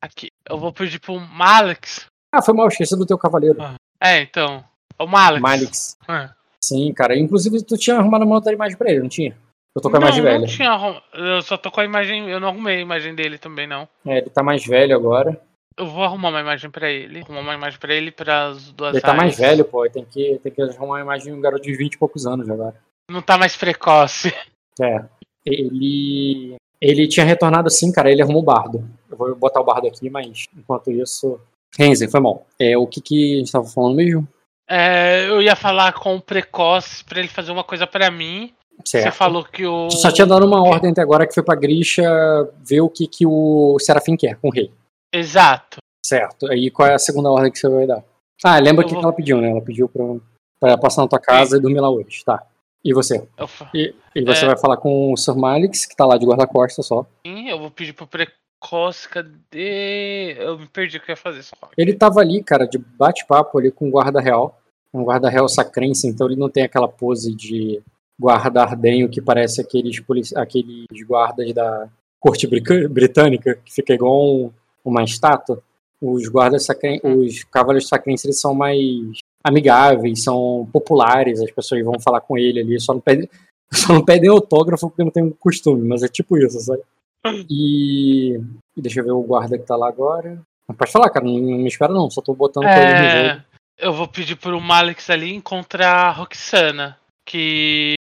Aqui. 0.01 0.29
Eu 0.49 0.59
vou 0.59 0.73
pedir 0.73 0.99
pro 0.99 1.21
Malix. 1.21 2.07
Ah, 2.33 2.43
foi 2.43 2.55
mal, 2.55 2.69
esqueci 2.69 2.97
do 2.97 3.07
teu 3.07 3.19
cavaleiro. 3.19 3.61
Ah. 3.61 3.75
É, 4.03 4.21
então. 4.21 4.65
O 4.99 5.07
Malix. 5.07 5.41
Malix. 5.41 5.99
Ah. 6.09 6.31
Sim, 6.61 6.93
cara. 6.93 7.17
Inclusive, 7.17 7.63
tu 7.63 7.77
tinha 7.77 7.97
arrumado 7.97 8.25
uma 8.25 8.35
outra 8.35 8.53
imagem 8.53 8.77
pra 8.77 8.91
ele, 8.91 9.01
não 9.01 9.09
tinha? 9.09 9.37
Eu 9.75 9.81
tô 9.81 9.89
com 9.89 9.97
a 9.97 10.01
não, 10.01 10.07
imagem 10.09 10.23
velha. 10.23 10.39
Não 10.41 10.47
tinha 10.47 10.71
arrum... 10.71 11.01
Eu 11.15 11.41
só 11.43 11.57
tô 11.57 11.71
com 11.71 11.81
a 11.81 11.85
imagem. 11.85 12.29
Eu 12.29 12.41
não 12.41 12.49
arrumei 12.49 12.79
a 12.79 12.81
imagem 12.81 13.15
dele 13.15 13.39
também, 13.39 13.67
não. 13.67 13.89
É, 14.05 14.19
ele 14.19 14.31
tá 14.31 14.43
mais 14.43 14.67
velho 14.67 14.95
agora. 14.95 15.41
Eu 15.77 15.87
vou 15.87 16.05
arrumar 16.05 16.29
uma 16.29 16.41
imagem 16.41 16.71
pra 16.71 16.91
ele. 16.91 17.21
Arrumar 17.21 17.41
uma 17.41 17.55
imagem 17.55 17.79
pra 17.79 17.95
ele 17.95 18.11
para 18.11 18.49
as 18.49 18.73
duas 18.73 18.93
Ele 18.93 19.01
tá 19.01 19.15
mais 19.15 19.39
velho, 19.39 19.65
pô. 19.65 19.89
Tem 19.89 20.05
que, 20.05 20.39
tem 20.43 20.53
que 20.53 20.61
arrumar 20.61 20.97
uma 20.97 21.01
imagem 21.01 21.33
de 21.33 21.39
um 21.39 21.41
garoto 21.41 21.63
de 21.63 21.75
20 21.75 21.95
e 21.95 21.99
poucos 21.99 22.27
anos 22.27 22.51
agora. 22.51 22.75
Não 23.11 23.23
tá 23.23 23.39
mais 23.39 23.57
precoce. 23.57 24.33
É. 24.81 25.05
Ele. 25.45 26.57
Ele 26.81 27.07
tinha 27.07 27.27
retornado 27.27 27.67
assim, 27.67 27.93
cara. 27.93 28.11
Ele 28.11 28.23
arrumou 28.23 28.41
o 28.41 28.45
bardo. 28.45 28.89
Eu 29.11 29.19
vou 29.19 29.37
botar 29.37 29.61
o 29.61 29.65
bardo 29.65 29.87
aqui, 29.87 30.09
mas 30.09 30.47
enquanto 30.57 30.91
isso. 30.91 31.39
Renzen, 31.79 32.09
foi 32.09 32.21
mal. 32.21 32.47
É, 32.59 32.77
o 32.77 32.87
que, 32.87 33.01
que 33.01 33.35
a 33.35 33.39
gente 33.39 33.53
tava 33.53 33.65
falando 33.67 33.97
mesmo? 33.97 34.29
É, 34.69 35.29
eu 35.29 35.43
ia 35.43 35.57
falar 35.57 35.93
com 35.93 36.17
o 36.17 36.21
precoce 36.21 37.05
pra 37.05 37.19
ele 37.19 37.29
fazer 37.29 37.53
uma 37.53 37.65
coisa 37.65 37.87
pra 37.87 38.11
mim. 38.11 38.53
Certo. 38.85 39.05
Você 39.05 39.11
falou 39.11 39.45
que 39.45 39.67
o. 39.67 39.91
Só 39.91 40.11
tinha 40.11 40.27
dado 40.27 40.47
uma 40.47 40.63
ordem 40.63 40.91
até 40.91 41.03
agora 41.03 41.27
que 41.27 41.35
foi 41.35 41.43
pra 41.43 41.55
Grisha 41.55 42.03
ver 42.65 42.81
o 42.81 42.89
que, 42.89 43.07
que 43.07 43.27
o 43.27 43.79
Serafim 43.79 44.17
quer 44.17 44.37
com 44.37 44.49
o 44.49 44.53
rei. 44.53 44.73
Exato. 45.13 45.79
Certo. 46.05 46.51
Aí 46.51 46.71
qual 46.71 46.89
é 46.89 46.95
a 46.95 46.99
segunda 46.99 47.31
ordem 47.31 47.53
que 47.53 47.59
você 47.59 47.69
vai 47.69 47.87
dar? 47.87 48.03
Ah, 48.43 48.59
lembra 48.59 48.85
o 48.85 48.89
que, 48.89 48.95
vou... 48.95 49.01
que 49.01 49.07
ela 49.07 49.15
pediu, 49.15 49.41
né? 49.41 49.51
Ela 49.51 49.63
pediu 49.63 49.89
pra, 49.89 50.05
pra 50.59 50.79
passar 50.79 51.03
na 51.03 51.09
tua 51.09 51.21
casa 51.21 51.51
Sim. 51.51 51.57
e 51.57 51.61
dormir 51.61 51.81
lá 51.81 51.91
hoje. 51.91 52.25
Tá. 52.25 52.45
E 52.85 52.93
você? 52.93 53.25
E, 53.73 53.95
e, 54.15 54.25
você 54.25 54.45
é... 54.45 54.49
vai 54.49 54.59
falar 54.59 54.77
com 54.77 55.13
o 55.13 55.17
Sir 55.17 55.37
Malix, 55.37 55.87
que 55.87 55.95
tá 55.95 56.05
lá 56.05 56.17
de 56.17 56.27
guarda-costas 56.27 56.85
só. 56.85 57.07
Sim, 57.25 57.49
eu 57.49 57.59
vou 57.59 57.71
pedir 57.71 57.93
pro 57.93 58.07
Precoce, 58.07 58.37
cadê? 59.09 60.37
Eu 60.39 60.59
me 60.59 60.67
perdi 60.67 60.97
o 60.97 61.01
que 61.01 61.11
ia 61.11 61.17
fazer 61.17 61.43
só. 61.43 61.57
Ele 61.77 61.93
tava 61.95 62.21
ali, 62.21 62.43
cara, 62.43 62.67
de 62.67 62.79
bate-papo 62.79 63.59
ali 63.59 63.71
com 63.71 63.89
o 63.89 63.91
guarda 63.91 64.21
real. 64.21 64.59
Um 64.95 65.05
guarda 65.05 65.29
real 65.29 65.49
sacrense, 65.49 66.07
então 66.07 66.27
ele 66.27 66.39
não 66.39 66.49
tem 66.49 66.63
aquela 66.63 66.89
pose 66.89 67.35
de 67.35 67.83
guarda 68.21 68.63
ardenho 68.63 69.09
que 69.09 69.21
parece 69.21 69.61
aqueles, 69.61 69.99
polici... 70.01 70.37
aqueles 70.37 70.87
guardas 71.07 71.53
da 71.53 71.89
corte 72.21 72.47
britânica, 72.47 73.57
que 73.65 73.73
fica 73.75 73.95
igual 73.95 74.25
um, 74.25 74.53
uma 74.85 75.03
estátua. 75.03 75.63
Os 76.01 76.29
guardas 76.29 76.65
sacren... 76.65 77.01
os 77.03 77.43
cavaleiros 77.45 77.89
sacrenses 77.89 78.25
eles 78.27 78.41
são 78.41 78.55
mais 78.55 79.19
amigáveis, 79.43 80.23
são 80.23 80.69
populares, 80.73 81.41
as 81.41 81.51
pessoas 81.51 81.83
vão 81.83 81.99
falar 81.99 82.21
com 82.21 82.39
ele 82.39 82.61
ali, 82.61 82.81
só 82.81 82.93
não 82.93 83.01
pedem, 83.01 83.29
só 83.73 83.93
não 83.93 84.05
pedem 84.05 84.31
autógrafo 84.31 84.89
porque 84.89 85.03
não 85.03 85.11
tem 85.11 85.25
um 85.25 85.31
costume, 85.31 85.89
mas 85.89 86.03
é 86.03 86.09
tipo 86.09 86.37
isso, 86.39 86.61
sabe? 86.61 86.83
E 87.49 88.41
deixa 88.77 89.01
eu 89.01 89.05
ver 89.05 89.13
o 89.13 89.23
guarda 89.23 89.59
que 89.59 89.65
tá 89.65 89.77
lá 89.77 89.89
agora. 89.89 90.41
pode 90.77 90.91
falar, 90.91 91.11
cara, 91.11 91.25
não, 91.25 91.35
não 91.35 91.59
me 91.59 91.69
espera 91.69 91.93
não, 91.93 92.11
só 92.11 92.21
tô 92.21 92.35
botando 92.35 92.65
é... 92.65 92.75
coisa 92.75 92.95
no 92.95 93.29
jogo. 93.29 93.45
Eu 93.79 93.93
vou 93.93 94.09
pedir 94.09 94.37
pro 94.37 94.61
Malix 94.61 95.11
ali 95.11 95.33
encontrar 95.33 96.07
a 96.07 96.11
Roxana, 96.11 96.99
que 97.27 97.95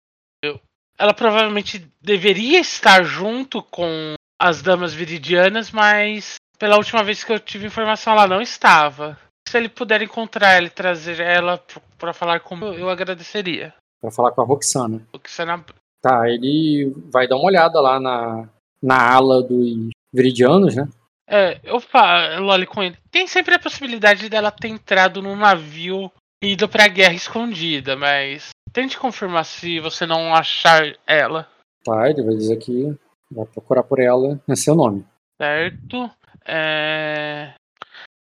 ela 0.98 1.14
provavelmente 1.14 1.90
deveria 2.02 2.61
estar 2.61 3.02
junto 3.02 3.62
com 3.62 4.14
as 4.38 4.61
damas 4.61 4.92
viridianas, 4.92 5.70
mas 5.70 6.37
pela 6.59 6.76
última 6.76 7.02
vez 7.02 7.24
que 7.24 7.33
eu 7.33 7.38
tive 7.38 7.66
informação 7.66 8.12
ela 8.12 8.26
não 8.26 8.42
estava. 8.42 9.18
Se 9.48 9.56
ele 9.56 9.68
puder 9.68 10.02
encontrar 10.02 10.52
ela 10.52 10.66
e 10.66 10.70
trazer 10.70 11.20
ela 11.20 11.62
para 11.98 12.12
falar 12.12 12.40
comigo, 12.40 12.74
eu 12.74 12.90
agradeceria. 12.90 13.74
Para 14.00 14.11
falar 14.11 14.33
com 14.33 14.42
a 14.42 14.44
Roxana. 14.44 15.02
Roxana. 15.12 15.64
Tá, 16.02 16.28
ele 16.28 16.92
vai 17.11 17.26
dar 17.26 17.37
uma 17.37 17.46
olhada 17.46 17.80
lá 17.80 17.98
na, 17.98 18.48
na 18.83 19.12
ala 19.14 19.43
dos 19.43 19.90
viridianos, 20.12 20.75
né? 20.75 20.88
É, 21.29 21.61
eu 21.62 21.81
falo 21.81 22.51
ali 22.51 22.66
com 22.66 22.83
ele. 22.83 22.97
Tem 23.11 23.27
sempre 23.27 23.55
a 23.55 23.59
possibilidade 23.59 24.29
dela 24.29 24.51
ter 24.51 24.69
entrado 24.69 25.23
num 25.23 25.37
navio 25.37 26.11
e 26.43 26.53
ido 26.53 26.69
pra 26.69 26.88
guerra 26.88 27.14
escondida, 27.14 27.95
mas 27.95 28.51
Tente 28.73 28.99
confirmar 28.99 29.45
se 29.45 29.81
você 29.81 30.07
não 30.07 30.35
achar 30.35 30.97
ela. 31.07 31.49
Tá, 31.85 32.09
ele 32.09 32.23
vai 32.23 32.37
dizer 32.37 32.57
que 32.59 32.97
vai 33.31 33.45
procurar 33.47 33.83
por 33.83 33.99
ela 33.99 34.40
é 34.49 34.57
seu 34.57 34.75
nome. 34.75 35.05
Certo. 35.40 36.11
É... 36.47 37.53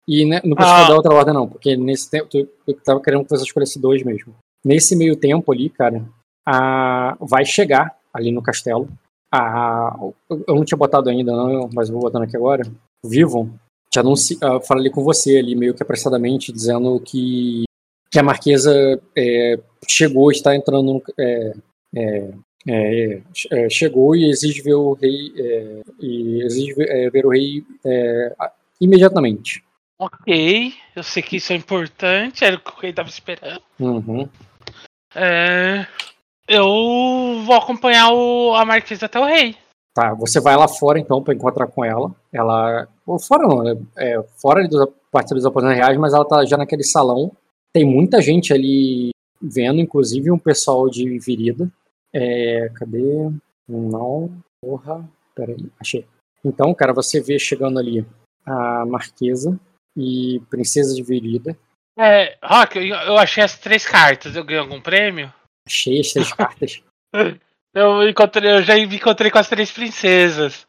E 0.08 0.26
né, 0.26 0.40
não 0.44 0.56
precisa 0.56 0.86
ah. 0.86 0.88
dar 0.88 0.96
outra 0.96 1.14
ordem, 1.14 1.34
não, 1.34 1.50
porque 1.50 1.76
nesse 1.76 2.10
tempo 2.10 2.30
eu 2.34 2.74
tava 2.82 3.02
querendo 3.02 3.24
que 3.24 3.30
você 3.30 3.44
escolhesse 3.44 3.80
dois 3.80 4.04
mesmo. 4.04 4.36
Nesse 4.64 4.96
meio 4.96 5.18
tempo 5.18 5.52
ali, 5.52 5.70
cara, 5.70 6.06
a... 6.46 7.18
vai 7.20 7.44
chegar 7.44 7.98
ali 8.14 8.32
no 8.32 8.42
castelo. 8.42 8.88
A... 9.32 9.96
Eu 10.30 10.56
não 10.56 10.66
tinha 10.66 10.78
botado 10.78 11.10
ainda, 11.10 11.32
não, 11.32 11.70
mas 11.74 11.90
vou 11.90 12.02
botando 12.02 12.24
aqui 12.24 12.36
agora. 12.36 12.64
Vivo 13.06 13.52
te 13.90 14.00
anunci... 14.00 14.36
Uh, 14.36 14.62
fala 14.66 14.80
ali 14.80 14.90
com 14.90 15.04
você 15.04 15.38
ali, 15.38 15.56
meio 15.56 15.74
que 15.74 15.84
apressadamente, 15.84 16.52
dizendo 16.52 17.00
que 17.00 17.66
que 18.10 18.20
a 18.20 18.24
Marquesa 18.24 19.02
é, 19.18 19.60
chegou, 19.86 20.32
está 20.32 20.56
entrando 20.56 20.94
no, 20.94 21.04
é, 21.20 21.54
é, 21.94 22.32
é, 22.66 23.22
é 23.52 23.70
chegou 23.70 24.16
e 24.16 24.30
exige 24.30 24.62
ver 24.62 24.76
o 24.76 24.94
rei 24.94 25.34
é, 25.36 25.82
e 26.00 26.42
exige 26.42 26.74
ver, 26.74 27.12
ver 27.12 27.26
o 27.26 27.30
rei 27.30 27.66
imediatamente. 28.80 29.62
Ok, 30.00 30.74
eu 30.96 31.04
sei 31.04 31.22
que 31.22 31.36
isso 31.36 31.52
é 31.52 31.56
importante, 31.58 32.46
era 32.46 32.56
o 32.56 32.60
que 32.60 32.72
o 32.72 32.80
rei 32.80 32.92
estava 32.92 33.10
esperando. 33.10 33.62
Uhum. 33.78 34.30
Eu 36.48 37.44
vou 37.46 37.56
acompanhar 37.56 38.12
o, 38.12 38.54
a 38.56 38.66
Marquesa 38.66 39.06
até 39.06 39.20
o 39.20 39.26
rei. 39.26 39.56
Tá, 39.94 40.14
você 40.14 40.40
vai 40.40 40.56
lá 40.56 40.68
fora 40.68 41.00
então 41.00 41.24
para 41.24 41.34
encontrar 41.34 41.68
com 41.68 41.84
ela. 41.84 42.14
Ela. 42.32 42.88
Fora 43.28 43.48
não, 43.48 43.88
é, 43.98 44.22
fora 44.38 44.68
da 44.68 44.88
parte 45.12 45.34
dos 45.34 45.46
aposentos 45.46 45.76
reais, 45.76 45.98
mas 45.98 46.14
ela 46.14 46.26
tá 46.26 46.46
já 46.46 46.58
naquele 46.58 46.84
salão 46.84 47.32
tem 47.78 47.86
muita 47.86 48.20
gente 48.22 48.52
ali 48.52 49.12
vendo, 49.40 49.80
inclusive 49.80 50.32
um 50.32 50.40
pessoal 50.40 50.90
de 50.90 51.20
Virida. 51.20 51.72
É, 52.12 52.72
cadê? 52.74 53.30
Não, 53.68 54.32
porra. 54.60 55.08
Peraí, 55.36 55.70
achei. 55.80 56.04
Então, 56.44 56.74
cara, 56.74 56.92
você 56.92 57.22
vê 57.22 57.38
chegando 57.38 57.78
ali 57.78 58.04
a 58.44 58.84
Marquesa 58.86 59.60
e 59.96 60.42
Princesa 60.50 60.96
de 60.96 61.04
Virida. 61.04 61.56
É, 61.96 62.36
Rock, 62.44 62.80
eu 62.80 63.18
achei 63.18 63.44
as 63.44 63.60
três 63.60 63.86
cartas. 63.86 64.36
Eu 64.36 64.44
ganhei 64.44 64.60
algum 64.60 64.82
prêmio? 64.82 65.32
Achei 65.68 66.00
as 66.00 66.14
três 66.14 66.34
cartas. 66.34 66.82
eu, 67.76 68.10
encontrei, 68.10 68.52
eu 68.52 68.64
já 68.64 68.76
me 68.76 68.96
encontrei 68.96 69.30
com 69.30 69.38
as 69.38 69.50
três 69.50 69.70
princesas. 69.72 70.66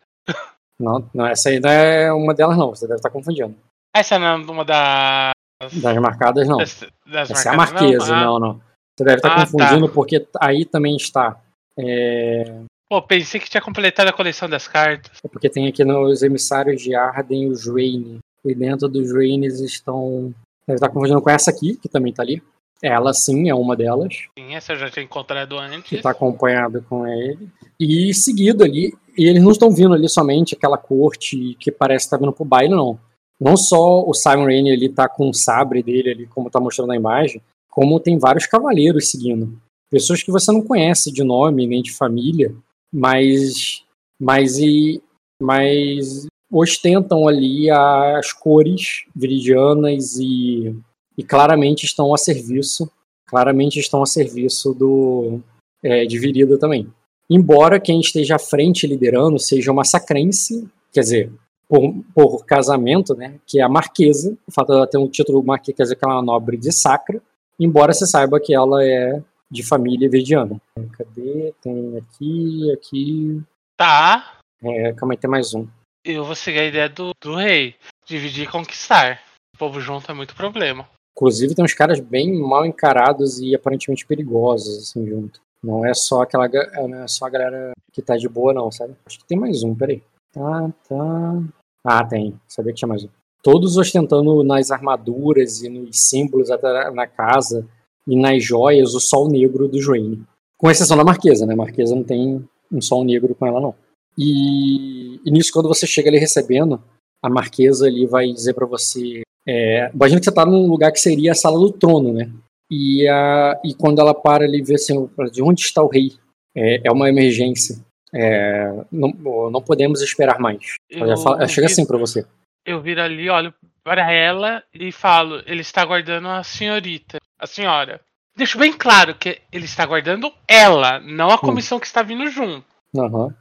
Não, 0.79 1.09
não, 1.15 1.27
essa 1.27 1.49
aí 1.49 1.61
não 1.61 1.71
é 1.71 2.13
uma 2.13 2.35
delas, 2.35 2.57
não. 2.57 2.71
Você 2.71 2.87
deve 2.87 2.99
estar 2.99 3.11
confundindo. 3.11 3.57
Essa 3.95 4.19
não 4.19 4.27
é 4.27 4.35
uma 4.37 4.65
da 4.65 5.33
das 5.73 5.97
marcadas, 5.99 6.47
não. 6.47 6.59
Das, 6.59 6.85
das 7.07 7.31
Essa 7.31 7.53
marcadas, 7.53 7.73
é 7.73 7.85
a 7.85 7.89
marquesa, 7.91 8.17
não, 8.17 8.39
não, 8.39 8.39
não. 8.39 8.61
Você 8.97 9.05
deve 9.05 9.17
estar 9.17 9.33
ah, 9.33 9.41
confundindo 9.41 9.89
tá. 9.89 9.95
porque 9.95 10.27
aí 10.41 10.65
também 10.65 10.97
está. 10.97 11.41
É... 11.79 12.63
Pô, 12.89 13.03
pensei 13.03 13.41
que 13.41 13.51
tinha 13.51 13.61
completado 13.61 14.09
a 14.09 14.13
coleção 14.13 14.49
das 14.49 14.67
cartas. 14.67 15.19
É 15.25 15.29
porque 15.29 15.49
tem 15.49 15.67
aqui 15.67 15.85
nos 15.85 16.23
emissários 16.23 16.81
de 16.81 16.95
Arden 16.95 17.49
os 17.49 17.67
Rain. 17.67 18.19
E 18.45 18.55
dentro 18.55 18.89
dos 18.89 19.13
Rains 19.13 19.61
estão. 19.61 20.33
Deve 20.67 20.77
estar 20.77 20.89
confundindo 20.89 21.21
com 21.21 21.31
essa 21.31 21.51
aqui, 21.51 21.77
que 21.77 21.89
também 21.89 22.11
está 22.11 22.23
ali. 22.23 22.43
Ela 22.83 23.13
sim 23.13 23.49
é 23.49 23.55
uma 23.55 23.77
delas. 23.77 24.15
Sim, 24.39 24.55
essa 24.55 24.73
eu 24.73 24.77
já 24.77 24.91
tinha 24.91 25.05
encontrado 25.05 25.59
antes. 25.59 25.89
Que 25.89 25.97
está 25.97 26.11
acompanhada 26.11 26.85
com 26.89 27.07
ele. 27.07 27.49
E 27.79 28.15
seguido 28.15 28.65
ali, 28.65 28.93
e 29.17 29.27
eles 29.27 29.43
não 29.43 29.51
estão 29.51 29.71
vindo 29.71 29.95
ali 29.95 30.09
somente 30.09 30.55
aquela 30.55 30.79
corte 30.79 31.57
que 31.59 31.73
parece 31.73 32.07
estar 32.07 32.19
tá 32.19 32.21
vindo 32.21 32.33
pro 32.33 32.45
baile, 32.45 32.75
não 32.75 32.99
não 33.41 33.57
só 33.57 34.05
o 34.05 34.13
Simon 34.13 34.47
Rainey 34.47 34.73
ele 34.73 34.89
tá 34.89 35.09
com 35.09 35.29
o 35.29 35.35
sabre 35.35 35.83
dele 35.83 36.11
ali, 36.11 36.27
como 36.27 36.51
tá 36.51 36.59
mostrando 36.59 36.89
na 36.89 36.97
imagem, 36.97 37.41
como 37.71 38.01
tem 38.01 38.19
vários 38.19 38.47
cavaleiros 38.47 39.11
seguindo. 39.11 39.57
Pessoas 39.91 40.23
que 40.23 40.33
você 40.33 40.51
não 40.51 40.63
conhece 40.63 41.13
de 41.13 41.23
nome 41.23 41.67
nem 41.67 41.83
de 41.83 41.93
família, 41.93 42.55
mas 42.93 43.85
mas 44.21 44.59
e 44.59 45.01
mas 45.41 46.27
ostentam 46.51 47.29
ali 47.29 47.71
as 47.71 48.33
cores 48.33 49.05
viridianas 49.15 50.19
e, 50.19 50.75
e 51.19 51.25
claramente 51.25 51.85
estão 51.85 52.15
a 52.15 52.17
serviço, 52.17 52.89
claramente 53.27 53.81
estão 53.81 54.01
a 54.01 54.07
serviço 54.07 54.73
do 54.73 55.41
é, 55.83 56.07
de 56.07 56.17
Virida 56.17 56.57
também. 56.57 56.89
Embora 57.29 57.81
quem 57.81 58.01
esteja 58.01 58.37
à 58.37 58.39
frente 58.39 58.87
liderando 58.87 59.39
seja 59.39 59.73
uma 59.73 59.85
sacrense, 59.85 60.67
quer 60.93 61.01
dizer, 61.01 61.33
por, 61.69 61.93
por 62.15 62.47
casamento, 62.47 63.15
né, 63.15 63.39
que 63.45 63.61
é 63.61 63.63
a 63.63 63.69
Marquesa, 63.69 64.39
o 64.47 64.53
fato 64.53 64.69
dela 64.69 64.87
ter 64.87 64.97
um 64.97 65.09
título 65.09 65.45
Marquesa 65.45 65.77
quer 65.77 65.83
dizer 65.83 65.97
que 65.97 66.05
ela 66.05 66.15
é 66.15 66.17
uma 66.17 66.23
nobre 66.23 66.57
de 66.57 66.73
Sacra, 66.73 67.21
embora 67.59 67.93
você 67.93 68.07
saiba 68.07 68.41
que 68.41 68.55
ela 68.55 68.83
é 68.83 69.21
de 69.51 69.63
família 69.63 70.09
verdiana. 70.09 70.61
Cadê? 70.93 71.53
Tem 71.61 71.97
aqui, 71.99 72.73
aqui. 72.73 73.43
Tá. 73.77 74.39
É, 74.63 74.93
calma 74.93 75.15
aí, 75.15 75.19
tem 75.19 75.29
mais 75.29 75.53
um. 75.53 75.67
Eu 76.05 76.25
vou 76.25 76.35
seguir 76.35 76.61
a 76.61 76.67
ideia 76.67 76.89
do, 76.89 77.11
do 77.21 77.35
rei. 77.35 77.75
Dividir 78.07 78.45
e 78.45 78.51
conquistar. 78.51 79.23
O 79.55 79.59
povo 79.59 79.81
junto 79.81 80.11
é 80.11 80.15
muito 80.15 80.35
problema. 80.35 80.89
Inclusive 81.19 81.53
tem 81.53 81.65
uns 81.65 81.75
caras 81.75 81.99
bem 81.99 82.33
mal 82.41 82.65
encarados 82.65 83.41
e 83.41 83.53
aparentemente 83.53 84.07
perigosos, 84.07 84.79
assim, 84.79 85.05
junto. 85.05 85.41
Não 85.61 85.85
é 85.85 85.93
só 85.93 86.23
aquela 86.23 86.49
não 86.49 87.03
é 87.03 87.09
só 87.09 87.27
a 87.27 87.31
galera 87.31 87.73
que 87.93 88.01
tá 88.01 88.17
de 88.17 88.29
boa, 88.29 88.55
não, 88.55 88.71
sabe? 88.71 88.95
Acho 89.05 89.19
que 89.19 89.27
tem 89.27 89.37
mais 89.37 89.65
um, 89.65 89.75
peraí. 89.75 90.01
Tá, 90.33 90.73
tá. 90.89 91.43
Ah, 91.85 92.05
tem. 92.05 92.39
Sabia 92.47 92.73
que 92.73 92.79
tinha 92.79 92.89
mais 92.89 93.03
um. 93.03 93.09
Todos 93.43 93.77
ostentando 93.77 94.45
nas 94.45 94.71
armaduras 94.71 95.61
e 95.61 95.69
nos 95.69 96.09
símbolos 96.09 96.53
até 96.53 96.89
na 96.93 97.09
casa 97.09 97.67
e 98.07 98.15
nas 98.15 98.45
joias 98.45 98.95
o 98.95 99.01
sol 99.01 99.29
negro 99.29 99.67
do 99.67 99.83
Joane. 99.83 100.25
Com 100.57 100.71
exceção 100.71 100.97
da 100.97 101.03
Marquesa, 101.03 101.45
né? 101.45 101.57
Marquesa 101.57 101.97
não 101.97 102.05
tem 102.05 102.49
um 102.71 102.81
sol 102.81 103.05
negro 103.05 103.35
com 103.35 103.45
ela, 103.45 103.61
não. 103.61 103.75
E, 104.17 105.21
e 105.25 105.31
nisso, 105.33 105.51
quando 105.53 105.69
você 105.69 105.85
chega 105.85 106.11
ali 106.11 106.19
recebendo, 106.19 106.81
a 107.21 107.29
Marquesa 107.29 107.87
ali 107.87 108.07
vai 108.07 108.33
dizer 108.33 108.55
para 108.55 108.67
você. 108.67 109.23
É, 109.49 109.91
imagina 109.95 110.21
que 110.21 110.27
você 110.27 110.33
tá 110.33 110.45
num 110.45 110.67
lugar 110.67 110.93
que 110.93 111.01
seria 111.01 111.33
a 111.33 111.35
sala 111.35 111.59
do 111.59 111.73
trono, 111.73 112.13
né? 112.13 112.31
E, 112.71 113.09
a, 113.09 113.59
e 113.65 113.73
quando 113.75 113.99
ela 113.99 114.13
para 114.13 114.45
ali 114.45 114.59
e 114.59 114.63
vê 114.63 114.75
assim, 114.75 115.09
de 115.33 115.43
onde 115.43 115.63
está 115.63 115.83
o 115.83 115.89
rei? 115.89 116.13
É, 116.55 116.89
é 116.89 116.93
uma 116.93 117.09
emergência. 117.09 117.77
É, 118.15 118.71
não, 118.93 119.51
não 119.51 119.63
podemos 119.63 120.03
esperar 120.03 120.39
mais. 120.39 120.75
Ela, 120.91 121.17
fala, 121.17 121.39
ela 121.39 121.49
chega 121.49 121.67
assim 121.67 121.87
para 121.87 121.97
você. 121.97 122.27
Eu 122.67 122.83
viro 122.83 123.01
ali, 123.01 123.31
olho 123.31 123.55
para 123.83 124.13
ela 124.13 124.63
e 124.75 124.93
falo: 124.93 125.43
ele 125.47 125.63
está 125.63 125.83
guardando 125.83 126.29
a 126.29 126.43
senhorita, 126.43 127.19
a 127.39 127.47
senhora. 127.47 128.03
Deixo 128.37 128.59
bem 128.59 128.73
claro 128.73 129.15
que 129.15 129.41
ele 129.51 129.65
está 129.65 129.87
guardando 129.87 130.31
ela, 130.47 131.01
não 131.01 131.31
a 131.31 131.37
hum. 131.37 131.39
comissão 131.39 131.79
hum. 131.79 131.81
que 131.81 131.87
está 131.87 132.03
vindo 132.03 132.29
junto. 132.31 132.65
Uhum. 132.95 133.33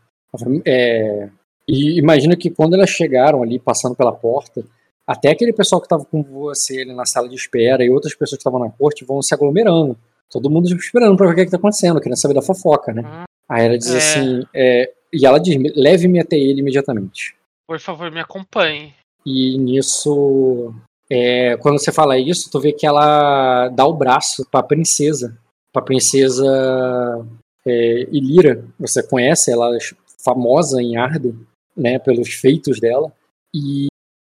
É, 0.66 1.30
e 1.68 2.00
imagina 2.00 2.36
que 2.36 2.50
quando 2.50 2.76
elas 2.76 2.90
chegaram 2.90 3.44
ali, 3.44 3.60
passando 3.60 3.96
pela 3.96 4.12
porta, 4.12 4.64
até 5.08 5.32
aquele 5.32 5.54
pessoal 5.54 5.80
que 5.80 5.86
estava 5.86 6.04
com 6.04 6.22
você 6.22 6.82
ali 6.82 6.94
na 6.94 7.06
sala 7.06 7.30
de 7.30 7.36
espera 7.36 7.84
e 7.84 7.90
outras 7.90 8.14
pessoas 8.14 8.38
que 8.38 8.42
estavam 8.42 8.60
na 8.60 8.70
corte 8.70 9.06
vão 9.06 9.22
se 9.22 9.34
aglomerando. 9.34 9.98
Todo 10.30 10.50
mundo 10.50 10.68
esperando 10.76 11.16
para 11.16 11.28
ver 11.28 11.32
o 11.32 11.36
que, 11.36 11.42
é 11.42 11.46
está 11.46 11.58
acontecendo, 11.58 12.02
querendo 12.02 12.20
saber 12.20 12.34
da 12.34 12.42
fofoca, 12.42 12.92
né? 12.92 13.02
Uhum. 13.02 13.24
Aí 13.50 13.66
ela 13.66 13.78
diz 13.78 13.94
é... 13.94 13.98
assim, 13.98 14.44
é, 14.54 14.92
e 15.14 15.26
ela 15.26 15.40
diz, 15.40 15.56
leve-me 15.76 16.20
até 16.20 16.38
ele 16.38 16.60
imediatamente. 16.60 17.36
Por 17.66 17.80
favor, 17.80 18.12
me 18.12 18.20
acompanhe. 18.20 18.94
E 19.26 19.58
nisso, 19.58 20.74
é, 21.10 21.56
quando 21.58 21.80
você 21.80 21.92
fala 21.92 22.18
isso, 22.18 22.50
tu 22.52 22.60
vê 22.60 22.74
que 22.74 22.86
ela 22.86 23.70
dá 23.70 23.86
o 23.86 23.94
braço 23.94 24.46
para 24.50 24.60
a 24.60 24.64
princesa, 24.64 25.38
para 25.72 25.82
a 25.82 25.86
princesa 25.86 27.26
é, 27.66 28.08
Ilira. 28.12 28.64
Você 28.80 29.02
conhece 29.04 29.52
ela, 29.52 29.76
é 29.76 29.80
famosa 30.24 30.82
em 30.82 30.98
Arden, 30.98 31.38
né, 31.76 32.00
pelos 32.00 32.34
feitos 32.34 32.80
dela. 32.80 33.12
E, 33.54 33.88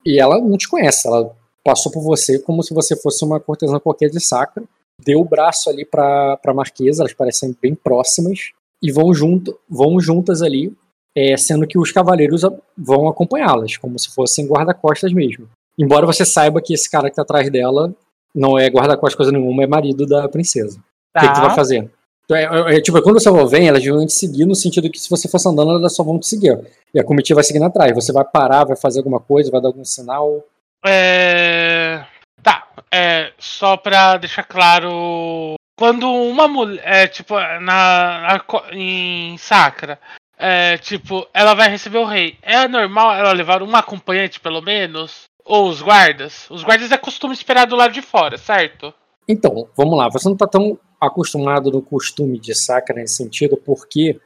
e 0.05 0.19
ela 0.19 0.39
não 0.39 0.57
te 0.57 0.67
conhece, 0.67 1.07
ela 1.07 1.35
passou 1.63 1.91
por 1.91 2.03
você 2.03 2.37
como 2.37 2.61
se 2.61 2.73
você 2.73 2.95
fosse 2.95 3.25
uma 3.25 3.39
cortesã 3.39 3.79
qualquer 3.79 4.09
de 4.09 4.19
sacra. 4.19 4.63
Deu 5.03 5.19
o 5.19 5.25
braço 5.25 5.69
ali 5.69 5.83
para 5.83 6.39
a 6.45 6.53
marquesa, 6.53 7.01
elas 7.01 7.13
parecem 7.13 7.55
bem 7.61 7.75
próximas 7.75 8.51
e 8.81 8.91
vão, 8.91 9.13
junto, 9.13 9.57
vão 9.67 9.99
juntas 9.99 10.41
ali, 10.41 10.71
é, 11.15 11.35
sendo 11.35 11.67
que 11.67 11.77
os 11.77 11.91
cavaleiros 11.91 12.43
vão 12.77 13.07
acompanhá-las, 13.07 13.77
como 13.77 13.97
se 13.97 14.13
fossem 14.13 14.47
guarda-costas 14.47 15.11
mesmo. 15.11 15.49
Embora 15.77 16.05
você 16.05 16.23
saiba 16.23 16.61
que 16.61 16.73
esse 16.73 16.89
cara 16.89 17.09
que 17.09 17.15
tá 17.15 17.23
atrás 17.23 17.49
dela 17.51 17.93
não 18.33 18.57
é 18.57 18.67
guarda-costas 18.67 19.15
coisa 19.15 19.31
nenhuma, 19.31 19.63
é 19.63 19.67
marido 19.67 20.05
da 20.05 20.29
princesa. 20.29 20.79
Tá. 21.11 21.19
O 21.19 21.23
que, 21.23 21.27
que, 21.29 21.35
tu 21.35 21.41
vai 21.41 21.55
fazer? 21.55 21.89
É, 22.31 22.43
é, 22.43 22.77
é, 22.77 22.81
tipo, 22.81 23.01
quando 23.01 23.19
você 23.19 23.29
vem, 23.47 23.67
elas 23.67 23.85
vão 23.85 24.05
te 24.05 24.13
seguir 24.13 24.45
no 24.45 24.55
sentido 24.55 24.89
que 24.89 24.99
se 24.99 25.09
você 25.09 25.27
fosse 25.27 25.47
andando, 25.47 25.71
elas 25.71 25.95
só 25.95 26.03
vão 26.03 26.19
te 26.19 26.27
seguir. 26.27 26.59
E 26.93 26.99
a 26.99 27.03
comitiva 27.03 27.37
vai 27.37 27.43
seguindo 27.43 27.65
atrás. 27.65 27.93
Você 27.93 28.11
vai 28.11 28.23
parar, 28.23 28.65
vai 28.65 28.75
fazer 28.75 28.99
alguma 28.99 29.19
coisa, 29.19 29.51
vai 29.51 29.61
dar 29.61 29.67
algum 29.67 29.85
sinal. 29.85 30.43
É. 30.85 32.03
Tá. 32.41 32.67
É, 32.91 33.31
só 33.37 33.77
pra 33.77 34.17
deixar 34.17 34.43
claro. 34.43 35.55
Quando 35.77 36.09
uma 36.09 36.47
mulher. 36.47 36.81
É, 36.83 37.07
tipo, 37.07 37.35
na, 37.35 37.59
na 37.59 38.45
em 38.71 39.37
Sacra. 39.37 39.99
É, 40.37 40.77
tipo, 40.77 41.27
ela 41.33 41.53
vai 41.53 41.69
receber 41.69 41.99
o 41.99 42.05
rei. 42.05 42.37
É 42.41 42.67
normal 42.67 43.13
ela 43.13 43.31
levar 43.31 43.61
um 43.61 43.75
acompanhante, 43.75 44.39
pelo 44.39 44.61
menos? 44.61 45.23
Ou 45.45 45.69
os 45.69 45.81
guardas? 45.81 46.49
Os 46.49 46.63
guardas 46.63 46.91
é 46.91 46.97
costume 46.97 47.33
esperar 47.33 47.67
do 47.67 47.75
lado 47.75 47.93
de 47.93 48.01
fora, 48.01 48.37
certo? 48.37 48.93
Então, 49.27 49.67
vamos 49.75 49.97
lá. 49.97 50.09
Você 50.09 50.27
não 50.29 50.35
tá 50.35 50.47
tão 50.47 50.77
acostumado 50.99 51.71
no 51.71 51.81
costume 51.81 52.39
de 52.39 52.53
Sacra 52.55 52.95
nesse 52.95 53.15
sentido, 53.15 53.57
porque 53.57 54.19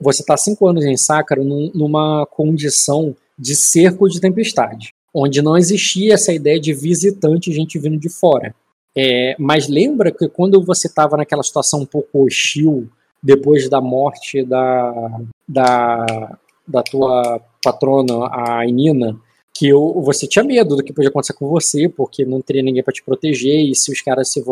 você 0.00 0.22
está 0.22 0.36
cinco 0.36 0.66
anos 0.66 0.84
em 0.84 0.96
Sacra 0.96 1.42
numa 1.42 2.26
condição 2.26 3.14
de 3.38 3.54
cerco 3.54 4.08
de 4.08 4.20
tempestade, 4.20 4.94
onde 5.14 5.42
não 5.42 5.56
existia 5.56 6.14
essa 6.14 6.32
ideia 6.32 6.58
de 6.58 6.72
visitante, 6.72 7.52
gente 7.52 7.78
vindo 7.78 7.98
de 7.98 8.08
fora. 8.08 8.54
É, 8.96 9.36
mas 9.38 9.68
lembra 9.68 10.10
que 10.10 10.28
quando 10.28 10.62
você 10.62 10.86
estava 10.86 11.16
naquela 11.16 11.42
situação 11.42 11.80
um 11.80 11.86
pouco 11.86 12.24
hostil, 12.24 12.88
depois 13.22 13.68
da 13.68 13.80
morte 13.80 14.42
da, 14.44 15.20
da, 15.48 16.38
da 16.66 16.82
tua 16.82 17.40
patrona, 17.62 18.28
a 18.32 18.66
Inina, 18.66 19.16
que 19.60 19.68
eu, 19.68 20.00
você 20.00 20.26
tinha 20.26 20.42
medo 20.42 20.74
do 20.74 20.82
que 20.82 20.90
podia 20.90 21.10
acontecer 21.10 21.34
com 21.34 21.46
você, 21.46 21.86
porque 21.86 22.24
não 22.24 22.40
teria 22.40 22.62
ninguém 22.62 22.82
para 22.82 22.94
te 22.94 23.02
proteger, 23.02 23.60
e 23.60 23.74
se 23.74 23.92
os 23.92 24.00
caras 24.00 24.32
se 24.32 24.42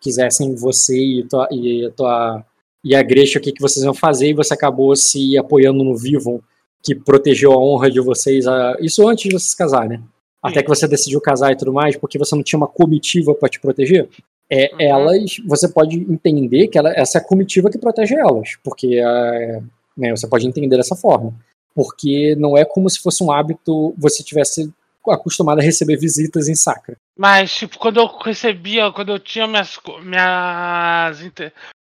quisessem 0.00 0.54
você 0.54 0.96
e, 0.96 1.22
tua, 1.28 1.46
e, 1.50 1.84
a 1.84 1.90
tua, 1.90 2.44
e 2.82 2.94
a 2.94 3.02
Gresha, 3.02 3.38
o 3.38 3.42
que, 3.42 3.52
que 3.52 3.60
vocês 3.60 3.84
iam 3.84 3.92
fazer, 3.92 4.30
e 4.30 4.32
você 4.32 4.54
acabou 4.54 4.96
se 4.96 5.36
apoiando 5.36 5.84
no 5.84 5.94
Vivon, 5.94 6.40
que 6.82 6.94
protegeu 6.94 7.52
a 7.52 7.58
honra 7.58 7.90
de 7.90 8.00
vocês, 8.00 8.46
a, 8.46 8.74
isso 8.80 9.06
antes 9.06 9.24
de 9.24 9.32
vocês 9.32 9.50
se 9.50 9.56
casar, 9.56 9.86
né? 9.86 10.00
Até 10.42 10.62
que 10.62 10.68
você 10.70 10.88
decidiu 10.88 11.20
casar 11.20 11.52
e 11.52 11.56
tudo 11.56 11.70
mais, 11.70 11.94
porque 11.98 12.18
você 12.18 12.34
não 12.34 12.42
tinha 12.42 12.56
uma 12.56 12.66
comitiva 12.66 13.34
para 13.34 13.50
te 13.50 13.60
proteger. 13.60 14.08
É, 14.48 14.70
uhum. 14.72 14.80
Elas, 14.80 15.36
você 15.46 15.68
pode 15.68 15.98
entender 16.10 16.68
que 16.68 16.78
ela, 16.78 16.90
essa 16.96 17.18
é 17.18 17.20
a 17.20 17.24
comitiva 17.24 17.68
que 17.68 17.76
protege 17.76 18.14
elas, 18.14 18.56
porque 18.64 18.98
é, 18.98 19.60
né, 19.94 20.10
você 20.16 20.26
pode 20.26 20.46
entender 20.46 20.78
dessa 20.78 20.96
forma. 20.96 21.34
Porque 21.74 22.36
não 22.36 22.56
é 22.56 22.64
como 22.64 22.88
se 22.88 23.00
fosse 23.00 23.22
um 23.22 23.32
hábito 23.32 23.94
você 23.98 24.22
tivesse 24.22 24.72
acostumado 25.12 25.58
a 25.58 25.62
receber 25.62 25.96
visitas 25.96 26.48
em 26.48 26.54
Sacra. 26.54 26.96
Mas, 27.16 27.54
tipo, 27.54 27.78
quando 27.78 27.98
eu 27.98 28.06
recebia, 28.06 28.90
quando 28.92 29.12
eu 29.12 29.18
tinha 29.18 29.46
minhas. 29.46 29.78
minhas 30.02 31.20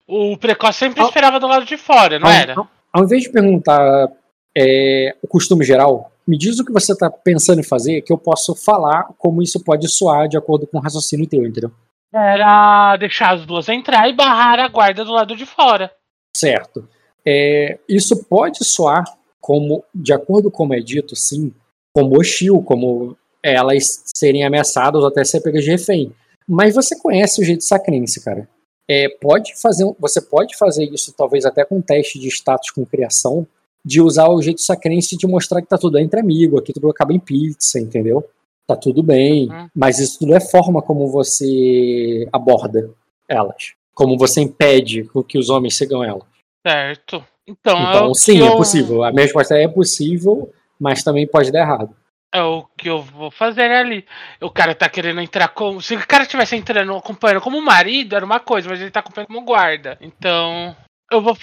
o 0.08 0.38
precoce 0.38 0.80
sempre 0.80 1.02
ao, 1.02 1.08
esperava 1.08 1.40
do 1.40 1.48
lado 1.48 1.66
de 1.66 1.78
fora, 1.78 2.20
não 2.20 2.28
ao, 2.28 2.34
era? 2.34 2.56
Ao, 2.56 2.68
ao, 2.92 3.04
invés 3.04 3.24
de 3.24 3.32
perguntar 3.32 4.10
é, 4.56 5.16
o 5.22 5.28
costume 5.28 5.64
geral, 5.64 6.12
me 6.28 6.38
diz 6.38 6.60
o 6.60 6.66
que 6.66 6.72
você 6.72 6.92
está 6.92 7.10
pensando 7.10 7.60
em 7.60 7.64
fazer, 7.64 8.02
que 8.02 8.12
eu 8.12 8.18
posso 8.18 8.56
falar 8.56 9.08
como 9.18 9.42
isso 9.42 9.64
pode 9.64 9.88
soar 9.90 10.28
de 10.28 10.38
acordo 10.38 10.68
com 10.68 10.78
o 10.78 10.82
raciocínio 10.82 11.28
teu, 11.28 11.46
entendeu? 11.46 11.72
Era 12.14 12.96
deixar 12.98 13.34
as 13.34 13.46
duas 13.46 13.68
entrar 13.70 14.08
e 14.08 14.14
barrar 14.14 14.60
a 14.60 14.68
guarda 14.68 15.04
do 15.04 15.12
lado 15.12 15.36
de 15.36 15.46
fora. 15.46 15.92
Certo. 16.36 16.88
É, 17.26 17.80
isso 17.88 18.24
pode 18.26 18.64
soar 18.64 19.04
como, 19.44 19.84
de 19.94 20.14
acordo 20.14 20.50
com 20.50 20.60
como 20.60 20.74
é 20.74 20.80
dito, 20.80 21.18
sim, 21.18 21.52
como 21.94 22.18
hostil, 22.18 22.64
como 22.64 23.18
elas 23.44 24.02
serem 24.16 24.46
ameaçadas 24.46 25.02
ou 25.02 25.10
até 25.10 25.22
ser 25.26 25.42
pegas 25.42 25.66
de 25.66 25.72
refém. 25.72 26.14
Mas 26.48 26.74
você 26.74 26.98
conhece 26.98 27.42
o 27.42 27.44
jeito 27.44 27.62
sacrense, 27.62 28.24
cara. 28.24 28.48
É, 28.90 29.10
pode 29.10 29.60
fazer, 29.62 29.86
você 30.00 30.22
pode 30.22 30.58
fazer 30.58 30.86
isso 30.86 31.14
talvez 31.14 31.46
até 31.46 31.66
com 31.66 31.82
teste 31.82 32.18
de 32.18 32.30
status 32.30 32.72
com 32.72 32.86
criação, 32.86 33.46
de 33.86 34.02
usar 34.02 34.30
o 34.30 34.42
jeito 34.42 34.62
sacrense 34.62 35.18
de 35.18 35.28
mostrar 35.28 35.62
que 35.62 35.68
tá 35.68 35.78
tudo 35.78 36.00
entre 36.00 36.22
amigo, 36.22 36.58
aqui 36.58 36.72
tudo 36.72 36.90
acaba 36.90 37.12
em 37.12 37.20
pizza, 37.20 37.78
entendeu? 37.78 38.24
Tá 38.66 38.78
tudo 38.78 39.04
bem, 39.04 39.50
uhum. 39.50 39.68
mas 39.76 40.00
isso 40.00 40.20
tudo 40.20 40.34
é 40.34 40.40
forma 40.40 40.82
como 40.82 41.10
você 41.10 42.30
aborda 42.32 42.90
elas, 43.28 43.74
como 43.94 44.18
você 44.18 44.40
impede 44.40 45.10
que 45.28 45.38
os 45.38 45.50
homens 45.50 45.76
sigam 45.76 46.02
elas. 46.02 46.24
Certo. 46.66 47.26
Então, 47.48 47.78
então 47.80 48.12
é 48.12 48.14
sim, 48.14 48.40
é 48.40 48.48
eu... 48.48 48.54
é 48.54 48.58
possível. 48.58 49.04
A 49.04 49.12
minha 49.12 49.24
resposta 49.24 49.58
é, 49.58 49.64
é 49.64 49.68
possível, 49.68 50.52
mas 50.80 51.04
também 51.04 51.28
pode 51.28 51.52
dar 51.52 51.60
errado. 51.60 51.96
É 52.34 52.42
o 52.42 52.66
que 52.78 52.90
eu 52.90 53.02
vou 53.02 53.30
fazer 53.30 53.70
ali. 53.70 54.06
O 54.42 54.50
cara 54.50 54.74
tá 54.74 54.90
querendo 54.90 55.22
entrar 55.22 55.50
como. 55.50 55.82
Se 55.82 55.96
o 55.96 56.08
cara 56.08 56.26
tivesse 56.26 56.56
entrando 56.56 56.96
acompanhando 56.96 57.42
como 57.42 57.62
marido, 57.62 58.16
era 58.16 58.26
uma 58.26 58.40
coisa, 58.40 58.68
mas 58.70 58.82
ele 58.82 58.90
tá 58.90 59.02
acompanhando 59.02 59.28
como 59.28 59.46
guarda. 59.46 59.98
Então. 60.02 60.76
Eu 61.12 61.22
vou 61.22 61.36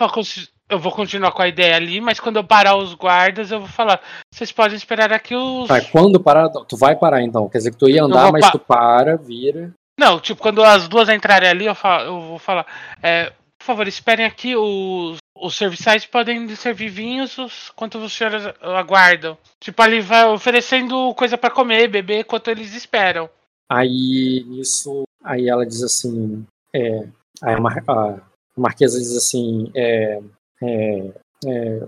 eu 0.71 0.79
vou 0.79 0.93
continuar 0.93 1.33
com 1.33 1.43
a 1.43 1.49
ideia 1.49 1.75
ali, 1.75 2.01
mas 2.01 2.21
quando 2.21 2.37
eu 2.37 2.45
parar 2.45 2.77
os 2.77 2.95
guardas, 2.95 3.51
eu 3.51 3.59
vou 3.59 3.69
falar. 3.69 4.01
Vocês 4.33 4.53
podem 4.53 4.77
esperar 4.77 5.13
aqui 5.13 5.35
os. 5.35 5.69
Tá, 5.69 5.81
quando 5.81 6.21
parar, 6.21 6.49
tu 6.49 6.77
vai 6.77 6.97
parar 6.97 7.23
então. 7.23 7.49
Quer 7.49 7.59
dizer 7.59 7.71
que 7.73 7.77
tu 7.77 7.89
ia 7.89 8.05
andar, 8.05 8.31
mas 8.31 8.47
pa... 8.47 8.53
tu 8.53 8.59
para, 8.59 9.17
vira. 9.17 9.73
Não, 9.99 10.19
tipo, 10.19 10.41
quando 10.41 10.63
as 10.63 10.89
duas 10.89 11.09
entrarem 11.09 11.49
ali, 11.49 11.67
eu, 11.67 11.75
falo, 11.75 12.05
eu 12.05 12.21
vou 12.21 12.39
falar. 12.39 12.65
É, 13.03 13.33
por 13.61 13.67
favor, 13.67 13.87
esperem 13.87 14.25
aqui, 14.25 14.57
os, 14.57 15.19
os 15.37 15.55
serviçais 15.55 16.07
podem 16.07 16.49
servir 16.57 16.89
vinhos 16.89 17.37
os, 17.37 17.71
enquanto 17.71 17.99
os 17.99 18.11
senhores 18.11 18.43
aguardam. 18.63 19.37
Tipo, 19.61 19.83
ali 19.83 20.01
vai 20.01 20.27
oferecendo 20.27 21.15
coisa 21.15 21.37
para 21.37 21.51
comer, 21.51 21.87
beber, 21.87 22.21
enquanto 22.21 22.49
eles 22.49 22.75
esperam. 22.75 23.29
Aí, 23.71 24.47
isso. 24.59 25.03
Aí 25.23 25.47
ela 25.47 25.67
diz 25.67 25.83
assim. 25.83 26.47
É, 26.75 27.07
aí 27.43 27.55
a, 27.55 27.61
Mar, 27.61 27.85
a 27.87 28.21
Marquesa 28.57 28.99
diz 28.99 29.15
assim. 29.15 29.71
É, 29.77 30.21
é, 30.63 31.13
é, 31.47 31.81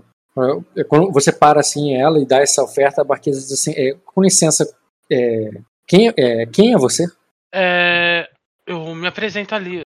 é, 0.77 0.83
quando 0.83 1.11
você 1.11 1.31
para 1.31 1.59
assim 1.59 1.95
ela 1.95 2.19
e 2.19 2.25
dá 2.27 2.37
essa 2.37 2.63
oferta, 2.63 3.01
a 3.01 3.05
Marquesa 3.05 3.39
diz 3.39 3.51
assim: 3.51 3.73
é, 3.75 3.97
com 4.05 4.21
licença, 4.21 4.63
é, 5.11 5.49
quem, 5.87 6.13
é, 6.15 6.45
quem 6.45 6.73
é 6.73 6.77
você? 6.77 7.07
eu 8.65 8.95
me 8.95 9.07
apresento 9.07 9.53
ali. 9.53 9.82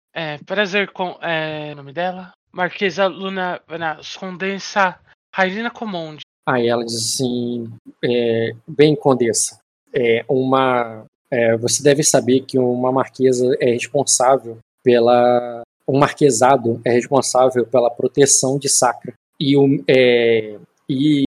Prazer 0.46 0.92
com. 0.92 1.16
É, 1.20 1.74
nome 1.74 1.92
dela? 1.92 2.32
Marquesa 2.52 3.06
Luna 3.06 3.60
Condensa 4.18 4.98
Railina 5.34 5.70
Comonde. 5.70 6.22
Aí 6.46 6.68
ela 6.68 6.84
diz 6.84 6.96
assim: 6.96 7.72
bem, 8.68 8.94
Condessa, 8.94 9.58
é 9.94 10.24
uma. 10.28 11.04
você 11.60 11.82
deve 11.82 12.02
saber 12.02 12.40
que 12.40 12.58
uma 12.58 12.92
marquesa 12.92 13.56
é 13.60 13.70
responsável 13.70 14.58
pela 14.82 15.62
um 15.86 15.98
marquesado 15.98 16.80
é 16.84 16.90
responsável 16.90 17.66
pela 17.66 17.90
proteção 17.90 18.58
de 18.58 18.68
Sacra 18.68 19.14
e 19.38 19.56
um 19.56 19.82
é, 19.88 20.56
e, 20.88 21.24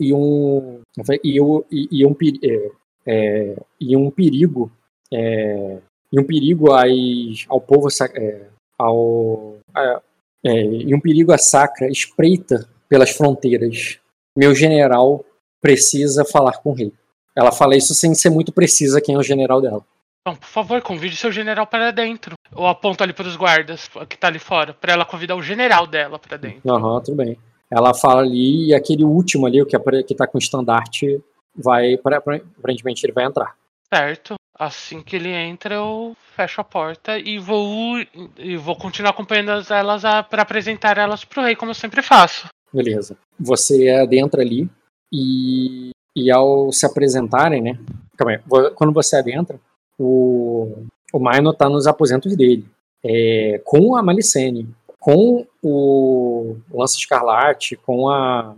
e 0.00 0.14
um 0.14 0.80
e, 1.22 1.38
e, 1.70 1.88
e 1.92 2.06
um 2.06 2.16
é, 2.42 2.70
é, 3.06 3.56
e 3.80 3.96
um 3.96 4.10
perigo 4.10 4.70
é, 5.12 5.78
e 6.12 6.20
um 6.20 6.24
perigo 6.24 6.72
às, 6.72 7.44
ao 7.48 7.60
povo 7.60 7.88
é, 8.14 8.46
ao 8.78 9.58
a, 9.74 10.00
é, 10.44 10.64
e 10.64 10.94
um 10.94 11.00
perigo 11.00 11.32
à 11.32 11.38
Sacra 11.38 11.88
espreita 11.88 12.68
pelas 12.88 13.10
fronteiras 13.10 13.98
meu 14.36 14.54
general 14.54 15.24
precisa 15.60 16.24
falar 16.24 16.58
com 16.58 16.70
o 16.70 16.74
rei 16.74 16.92
ela 17.36 17.52
fala 17.52 17.76
isso 17.76 17.94
sem 17.94 18.14
ser 18.14 18.30
muito 18.30 18.52
precisa 18.52 19.00
quem 19.00 19.14
é 19.14 19.18
o 19.18 19.22
general 19.22 19.60
dela 19.60 19.84
então, 20.28 20.36
por 20.36 20.48
favor, 20.48 20.82
convide 20.82 21.16
seu 21.16 21.32
general 21.32 21.66
para 21.66 21.90
dentro. 21.90 22.34
Eu 22.52 22.66
aponto 22.66 23.02
ali 23.02 23.14
para 23.14 23.26
os 23.26 23.36
guardas 23.36 23.88
que 24.06 24.18
tá 24.18 24.26
ali 24.26 24.38
fora, 24.38 24.74
para 24.74 24.92
ela 24.92 25.06
convidar 25.06 25.34
o 25.36 25.42
general 25.42 25.86
dela 25.86 26.18
para 26.18 26.36
dentro. 26.36 26.70
Aham, 26.70 26.96
uhum, 26.96 27.00
tudo 27.00 27.16
bem. 27.16 27.38
Ela 27.70 27.94
fala 27.94 28.20
ali 28.20 28.68
e 28.68 28.74
aquele 28.74 29.04
último 29.04 29.46
ali, 29.46 29.62
o 29.62 29.66
que, 29.66 29.74
é, 29.74 30.02
que 30.02 30.14
tá 30.14 30.26
com 30.26 30.36
o 30.36 30.40
estandarte, 30.40 31.22
vai. 31.56 31.94
Aparentemente 31.94 33.06
ele 33.06 33.12
vai 33.12 33.24
entrar. 33.24 33.54
Certo. 33.92 34.34
Assim 34.58 35.00
que 35.02 35.14
ele 35.14 35.30
entra, 35.30 35.76
eu 35.76 36.16
fecho 36.34 36.60
a 36.60 36.64
porta 36.64 37.16
e 37.16 37.38
vou 37.38 37.96
e 38.36 38.56
vou 38.56 38.74
continuar 38.74 39.10
acompanhando 39.10 39.50
elas 39.72 40.02
para 40.28 40.42
apresentar 40.42 40.98
elas 40.98 41.24
pro 41.24 41.42
rei, 41.42 41.54
como 41.54 41.70
eu 41.70 41.74
sempre 41.74 42.02
faço. 42.02 42.48
Beleza. 42.72 43.16
Você 43.38 43.88
adentra 43.90 44.42
ali 44.42 44.68
e, 45.12 45.90
e 46.14 46.30
ao 46.30 46.72
se 46.72 46.84
apresentarem, 46.84 47.62
né? 47.62 47.78
Calma 48.16 48.32
aí. 48.32 48.70
Quando 48.74 48.92
você 48.92 49.16
adentra, 49.16 49.60
o, 49.96 50.84
o 51.12 51.18
Maino 51.20 51.54
tá 51.54 51.68
nos 51.68 51.86
aposentos 51.86 52.36
dele, 52.36 52.66
é, 53.04 53.60
com 53.64 53.96
a 53.96 54.02
Malicene, 54.02 54.68
com 54.98 55.46
o 55.62 56.56
Lança 56.70 56.98
Escarlate, 56.98 57.76
com 57.76 58.08
a 58.08 58.56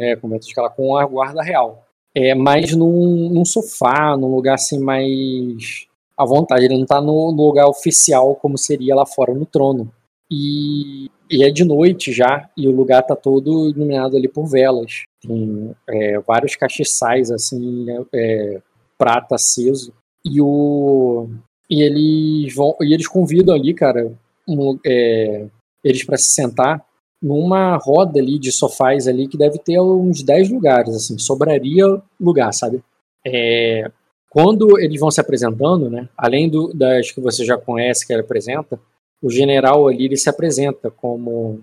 é, 0.00 0.16
com, 0.16 0.30
com 0.74 0.96
a 0.96 1.04
Guarda 1.06 1.42
Real. 1.42 1.86
É, 2.14 2.34
mas 2.34 2.74
num, 2.76 3.30
num 3.30 3.44
sofá, 3.44 4.16
num 4.16 4.34
lugar 4.34 4.54
assim 4.54 4.78
mais 4.78 5.86
à 6.16 6.24
vontade. 6.24 6.64
Ele 6.64 6.78
não 6.78 6.86
tá 6.86 7.00
no, 7.00 7.32
no 7.32 7.46
lugar 7.46 7.66
oficial 7.66 8.34
como 8.36 8.58
seria 8.58 8.94
lá 8.94 9.06
fora 9.06 9.34
no 9.34 9.46
trono. 9.46 9.92
E, 10.30 11.10
e, 11.30 11.44
é 11.44 11.50
de 11.50 11.64
noite 11.64 12.12
já, 12.12 12.48
e 12.56 12.66
o 12.66 12.72
lugar 12.72 13.02
tá 13.02 13.14
todo 13.14 13.68
iluminado 13.68 14.16
ali 14.16 14.28
por 14.28 14.46
velas. 14.46 15.04
Tem 15.20 15.74
é, 15.88 16.18
vários 16.20 16.56
castiçais, 16.56 17.30
assim, 17.30 17.86
é, 18.14 18.60
prata 18.96 19.34
aceso. 19.34 19.92
E 20.24 20.40
o 20.40 21.28
e 21.68 21.82
eles 21.82 22.54
vão 22.54 22.76
e 22.82 22.92
eles 22.92 23.08
convidam 23.08 23.54
ali, 23.54 23.74
cara, 23.74 24.12
um, 24.46 24.78
é, 24.86 25.46
eles 25.82 26.04
para 26.04 26.16
se 26.18 26.34
sentar 26.34 26.84
numa 27.22 27.76
roda 27.76 28.18
ali 28.18 28.38
de 28.38 28.50
sofás 28.50 29.06
ali 29.06 29.28
que 29.28 29.38
deve 29.38 29.58
ter 29.58 29.80
uns 29.80 30.22
10 30.22 30.50
lugares, 30.50 30.94
assim, 30.94 31.18
sobraria 31.18 31.84
lugar, 32.20 32.52
sabe? 32.52 32.82
É, 33.24 33.90
quando 34.28 34.78
eles 34.80 34.98
vão 34.98 35.10
se 35.10 35.20
apresentando, 35.20 35.88
né, 35.88 36.08
além 36.16 36.48
do, 36.48 36.72
das 36.74 37.12
que 37.12 37.20
você 37.20 37.44
já 37.44 37.56
conhece 37.56 38.06
que 38.06 38.12
ele 38.12 38.22
apresenta, 38.22 38.80
o 39.22 39.30
general 39.30 39.86
ali 39.86 40.06
ele 40.06 40.16
se 40.16 40.28
apresenta 40.28 40.90
como 40.90 41.62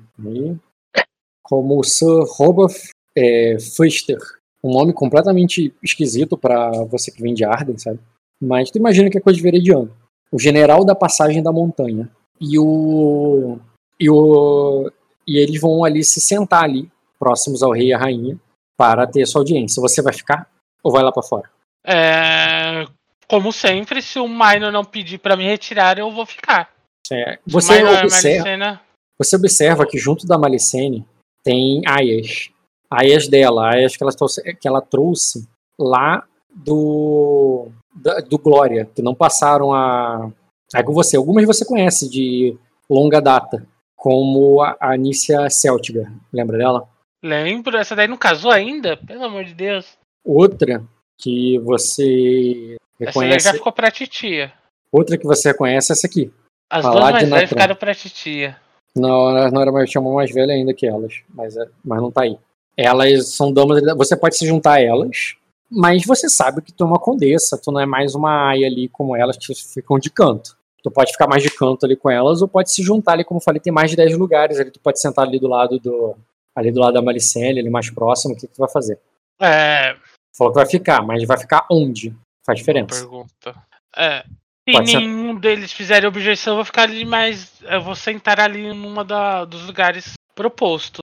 como 1.44 1.84
Sir 1.84 2.24
Robert 2.38 2.74
é, 3.16 3.58
Fuster, 3.60 4.20
um 4.64 4.72
nome 4.72 4.94
completamente 4.94 5.74
esquisito 5.84 6.38
para 6.38 6.70
você 6.86 7.12
que 7.12 7.22
vem 7.22 7.34
de 7.34 7.44
Arden, 7.44 7.78
sabe? 7.78 8.00
Mas 8.42 8.72
tu 8.72 8.78
imagina 8.78 9.10
que 9.10 9.18
é 9.18 9.22
coisa 9.22 9.36
de 9.36 9.44
verediano. 9.44 9.92
O 10.32 10.40
general 10.40 10.86
da 10.86 10.96
passagem 10.96 11.42
da 11.42 11.52
montanha. 11.52 12.10
E 12.40 12.58
o. 12.58 13.58
E 14.00 14.10
o. 14.10 14.92
E 15.30 15.38
eles 15.38 15.62
vão 15.62 15.84
ali 15.84 16.04
se 16.04 16.20
sentar 16.20 16.64
ali, 16.64 16.90
próximos 17.20 17.62
ao 17.62 17.72
rei 17.72 17.90
e 17.90 17.94
à 17.94 18.00
rainha, 18.00 18.36
para 18.76 19.06
ter 19.06 19.26
sua 19.28 19.42
audiência. 19.42 19.80
Você 19.80 20.02
vai 20.02 20.12
ficar 20.12 20.50
ou 20.84 20.92
vai 20.92 21.04
lá 21.04 21.12
para 21.12 21.22
fora? 21.22 21.50
É. 21.86 22.88
Como 23.28 23.54
sempre, 23.54 24.02
se 24.02 24.18
o 24.18 24.28
Minor 24.28 24.72
não 24.72 24.84
pedir 24.84 25.20
para 25.20 25.36
me 25.36 25.44
retirar, 25.46 26.00
eu 26.00 26.10
vou 26.10 26.26
ficar. 26.26 26.72
É. 27.12 27.38
Você, 27.46 27.84
observa, 27.84 28.82
você 29.18 29.36
observa 29.36 29.86
que 29.86 30.00
junto 30.00 30.26
da 30.26 30.38
Malicene 30.38 31.06
tem 31.44 31.84
aias. 31.88 32.50
Aias 32.90 33.28
dela, 33.28 33.70
aias 33.72 33.96
que 33.96 34.04
ela 34.04 34.12
trouxe, 34.12 34.42
que 34.56 34.68
ela 34.68 34.82
trouxe 34.82 35.48
lá 35.78 36.24
do 36.56 37.70
do 38.28 38.38
Glória, 38.38 38.90
que 38.96 39.02
não 39.02 39.14
passaram 39.14 39.74
a. 39.74 40.32
Aí 40.74 40.84
com 40.84 40.94
você, 40.94 41.18
algumas 41.18 41.46
você 41.46 41.66
conhece 41.66 42.10
de 42.10 42.58
longa 42.90 43.20
data, 43.20 43.66
como 44.00 44.62
a 44.62 44.78
Anícia 44.80 45.50
Celtiga. 45.50 46.10
Lembra 46.32 46.58
dela? 46.58 46.88
Lembro, 47.22 47.78
essa 47.78 47.98
daí 47.98 48.08
não 48.08 48.16
casou 48.16 48.50
ainda? 48.50 48.96
Pelo 48.96 49.26
amor 49.26 49.44
de 49.44 49.54
Deus. 49.54 49.98
Outra 50.24 50.82
que 51.18 51.60
você 51.60 52.78
reconhece. 52.98 53.10
Essa 53.10 53.20
daí 53.20 53.40
já 53.40 53.54
ficou 53.54 53.74
pra 53.74 53.92
titia. 53.92 54.54
Outra 54.90 55.18
que 55.18 55.26
você 55.26 55.50
reconhece 55.50 55.92
é 55.92 55.94
essa 55.94 56.08
aqui. 56.08 56.32
As 56.72 56.86
duas 56.86 57.12
mais 57.12 57.30
velhas 57.30 57.50
ficaram 57.50 57.76
pra 57.76 57.94
titia. 57.94 58.58
Não, 58.96 59.38
elas 59.38 59.52
não 59.52 59.62
era 59.62 59.72
mais, 59.72 59.92
chamam 59.92 60.14
mais 60.14 60.34
velha 60.34 60.54
ainda 60.54 60.74
que 60.74 60.88
elas, 60.88 61.22
mas, 61.28 61.58
é, 61.58 61.68
mas 61.84 62.02
não 62.02 62.10
tá 62.10 62.24
aí. 62.24 62.38
Elas 62.78 63.36
são 63.36 63.52
damas, 63.52 63.82
você 63.98 64.16
pode 64.16 64.38
se 64.38 64.48
juntar 64.48 64.76
a 64.76 64.82
elas, 64.82 65.36
mas 65.70 66.06
você 66.06 66.30
sabe 66.30 66.62
que 66.62 66.72
tu 66.72 66.86
é 66.86 66.88
uma 66.88 67.00
condessa, 67.00 67.60
tu 67.62 67.70
não 67.70 67.82
é 67.82 67.86
mais 67.86 68.16
uma 68.16 68.50
aia 68.50 68.66
ali 68.66 68.88
como 68.88 69.16
elas 69.16 69.38
que 69.38 69.54
ficam 69.54 70.00
de 70.00 70.10
canto. 70.10 70.58
Tu 70.84 70.92
pode 70.92 71.12
ficar 71.12 71.28
mais 71.28 71.44
de 71.44 71.50
canto 71.50 71.86
ali 71.86 71.96
com 71.96 72.10
elas, 72.10 72.42
ou 72.42 72.48
pode 72.48 72.72
se 72.72 72.82
juntar 72.82 73.14
ali, 73.14 73.24
como 73.24 73.40
eu 73.40 73.44
falei, 73.44 73.60
tem 73.60 73.74
mais 73.74 73.92
de 73.92 73.98
10 73.98 74.18
lugares 74.18 74.60
ali, 74.60 74.72
tu 74.72 74.80
pode 74.80 75.00
sentar 75.00 75.26
ali 75.26 75.40
do 75.40 75.48
lado 75.48 75.80
do. 75.80 76.16
ali 76.56 76.72
do 76.72 76.80
lado 76.80 76.94
da 76.94 77.02
Malicene, 77.02 77.60
ali 77.60 77.70
mais 77.70 77.90
próximo, 77.90 78.34
o 78.34 78.38
que, 78.38 78.48
que 78.48 78.54
tu 78.54 78.60
vai 78.60 78.70
fazer? 78.70 79.00
É. 79.42 79.96
Falou 80.38 80.54
que 80.54 80.60
vai 80.60 80.68
ficar, 80.68 81.02
mas 81.02 81.26
vai 81.26 81.38
ficar 81.38 81.66
onde? 81.70 82.16
Faz 82.46 82.60
diferença. 82.60 83.02
Pergunta. 83.02 83.56
É. 83.96 84.24
Se 84.68 84.74
pode 84.74 84.96
nenhum 84.96 85.34
ser... 85.34 85.40
deles 85.40 85.72
fizer 85.74 86.06
objeção, 86.06 86.54
eu 86.54 86.58
vou 86.58 86.66
ficar 86.66 86.84
ali 86.84 87.04
mais. 87.04 87.52
Eu 87.64 87.82
vou 87.82 87.96
sentar 87.96 88.40
ali 88.40 88.74
numa 88.74 89.04
da, 89.04 89.44
dos 89.44 89.66
lugares 89.66 90.14
propostos 90.36 91.00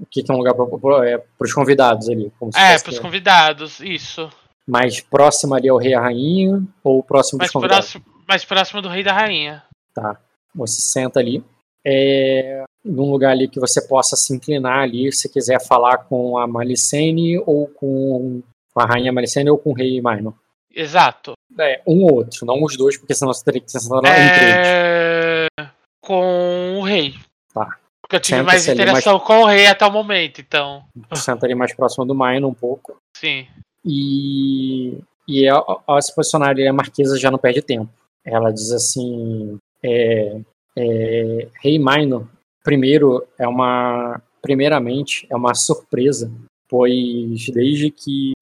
o 0.00 0.06
que, 0.06 0.22
que 0.22 0.32
é 0.32 0.34
um 0.34 0.38
lugar 0.38 0.54
para 0.54 1.08
é, 1.08 1.22
os 1.38 1.52
convidados 1.52 2.08
ali. 2.08 2.32
é, 2.56 2.78
para 2.78 2.90
os 2.90 2.98
convidados, 2.98 3.80
isso. 3.80 4.30
Mais 4.66 5.00
próximo 5.00 5.54
ali 5.54 5.68
ao 5.68 5.76
rei 5.76 5.90
e 5.90 5.94
a 5.94 6.00
rainha 6.00 6.62
ou 6.82 7.02
próximo 7.02 7.38
mais 7.38 7.48
dos 7.48 7.52
convidados? 7.52 7.92
Próximo, 7.92 8.09
mais 8.30 8.44
próximo 8.44 8.80
do 8.80 8.88
rei 8.88 9.00
e 9.00 9.04
da 9.04 9.12
rainha. 9.12 9.64
Tá. 9.92 10.16
Você 10.54 10.80
senta 10.80 11.18
ali. 11.18 11.44
É, 11.84 12.62
num 12.84 13.10
lugar 13.10 13.32
ali 13.32 13.48
que 13.48 13.58
você 13.58 13.86
possa 13.88 14.14
se 14.14 14.32
inclinar 14.32 14.82
ali, 14.82 15.10
se 15.12 15.28
quiser 15.28 15.60
falar 15.66 15.98
com 15.98 16.38
a 16.38 16.46
Malicene 16.46 17.38
ou 17.44 17.66
com, 17.66 18.40
a 18.76 18.86
rainha 18.86 19.12
Malicene 19.12 19.50
ou 19.50 19.58
com 19.58 19.70
o 19.70 19.74
rei 19.74 20.00
Minor. 20.00 20.34
Exato. 20.72 21.32
É, 21.58 21.82
um 21.84 22.04
ou 22.04 22.14
outro, 22.14 22.46
não 22.46 22.62
os 22.62 22.76
dois, 22.76 22.96
porque 22.96 23.14
senão 23.14 23.32
você 23.32 23.44
teria 23.44 23.60
que 23.60 23.70
sentar 23.72 24.04
é... 24.04 24.26
entre 24.26 24.44
eles. 24.44 25.70
Com 26.00 26.78
o 26.78 26.82
rei. 26.82 27.14
Tá. 27.52 27.76
Porque 28.00 28.16
eu 28.16 28.20
tive 28.20 28.42
mais 28.42 28.66
interação 28.68 29.14
mais... 29.14 29.26
com 29.26 29.40
o 29.40 29.46
rei 29.46 29.66
até 29.66 29.84
o 29.84 29.90
momento, 29.90 30.40
então. 30.40 30.84
Sentaria 31.14 31.56
mais 31.56 31.74
próximo 31.74 32.04
do 32.04 32.14
Maino 32.14 32.46
um 32.46 32.54
pouco. 32.54 32.96
Sim. 33.16 33.48
E, 33.84 34.98
e 35.26 35.48
ao, 35.48 35.82
ao 35.84 36.00
se 36.00 36.14
posicionar 36.14 36.50
ali, 36.50 36.66
a 36.66 36.72
Marquesa 36.72 37.18
já 37.18 37.30
não 37.30 37.38
perde 37.38 37.60
tempo. 37.60 37.90
Ela 38.24 38.50
diz 38.50 38.70
assim: 38.72 39.58
é, 39.82 40.40
é, 40.76 41.48
Rei 41.62 41.78
Maino, 41.78 42.30
primeiro, 42.62 43.26
é 43.38 43.46
uma, 43.46 44.20
primeiramente, 44.42 45.26
é 45.30 45.36
uma 45.36 45.54
surpresa, 45.54 46.30
pois 46.68 47.46
desde 47.52 47.90
que. 47.90 48.32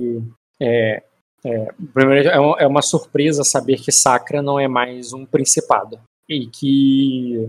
É, 0.60 1.02
é, 1.44 1.72
primeiro, 1.94 2.28
é, 2.28 2.64
é 2.64 2.66
uma 2.66 2.82
surpresa 2.82 3.44
saber 3.44 3.80
que 3.80 3.92
Sacra 3.92 4.42
não 4.42 4.58
é 4.58 4.66
mais 4.66 5.12
um 5.12 5.24
principado. 5.24 6.00
E 6.28 6.46
que. 6.46 7.48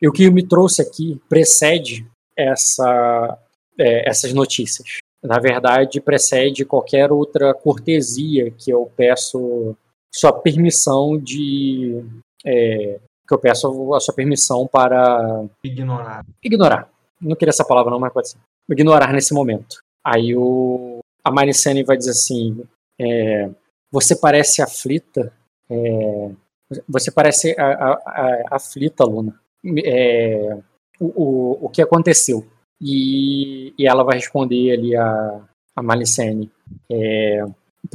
E 0.00 0.06
o 0.06 0.12
que 0.12 0.30
me 0.30 0.46
trouxe 0.46 0.82
aqui 0.82 1.18
precede 1.28 2.06
essa, 2.36 3.38
é, 3.78 4.08
essas 4.08 4.32
notícias. 4.34 4.98
Na 5.22 5.38
verdade, 5.38 6.00
precede 6.00 6.64
qualquer 6.64 7.10
outra 7.10 7.54
cortesia 7.54 8.50
que 8.50 8.70
eu 8.70 8.90
peço 8.94 9.74
sua 10.14 10.32
permissão 10.32 11.18
de. 11.18 12.02
É, 12.44 13.00
que 13.26 13.34
eu 13.34 13.38
peço 13.38 13.94
a 13.94 14.00
sua 14.00 14.14
permissão 14.14 14.66
para. 14.66 15.44
Ignorar. 15.62 16.24
Ignorar. 16.42 16.90
Não 17.20 17.34
queria 17.34 17.50
essa 17.50 17.64
palavra, 17.64 17.90
não, 17.90 17.98
mas 17.98 18.12
pode 18.12 18.30
ser. 18.30 18.38
Ignorar 18.70 19.12
nesse 19.12 19.34
momento. 19.34 19.78
Aí 20.04 20.36
o, 20.36 21.00
a 21.24 21.30
Maricene 21.30 21.82
vai 21.82 21.96
dizer 21.96 22.10
assim: 22.10 22.62
é, 23.00 23.50
Você 23.90 24.14
parece 24.16 24.62
aflita. 24.62 25.32
É, 25.68 26.30
você 26.88 27.10
parece 27.10 27.54
a, 27.58 27.66
a, 27.66 27.92
a, 27.92 28.56
aflita, 28.56 29.04
Luna. 29.04 29.38
É, 29.84 30.58
o, 31.00 31.06
o, 31.06 31.66
o 31.66 31.68
que 31.68 31.82
aconteceu? 31.82 32.46
E, 32.80 33.72
e 33.78 33.86
ela 33.86 34.04
vai 34.04 34.16
responder 34.16 34.72
ali 34.72 34.94
a, 34.96 35.40
a 35.74 35.82
Malicene. 35.82 36.50
É, 36.90 37.44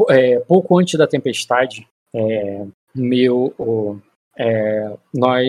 é, 0.09 0.39
pouco 0.39 0.77
antes 0.79 0.97
da 0.97 1.07
tempestade, 1.07 1.87
é, 2.15 2.65
meu, 2.95 4.01
é, 4.37 4.97
nós 5.13 5.47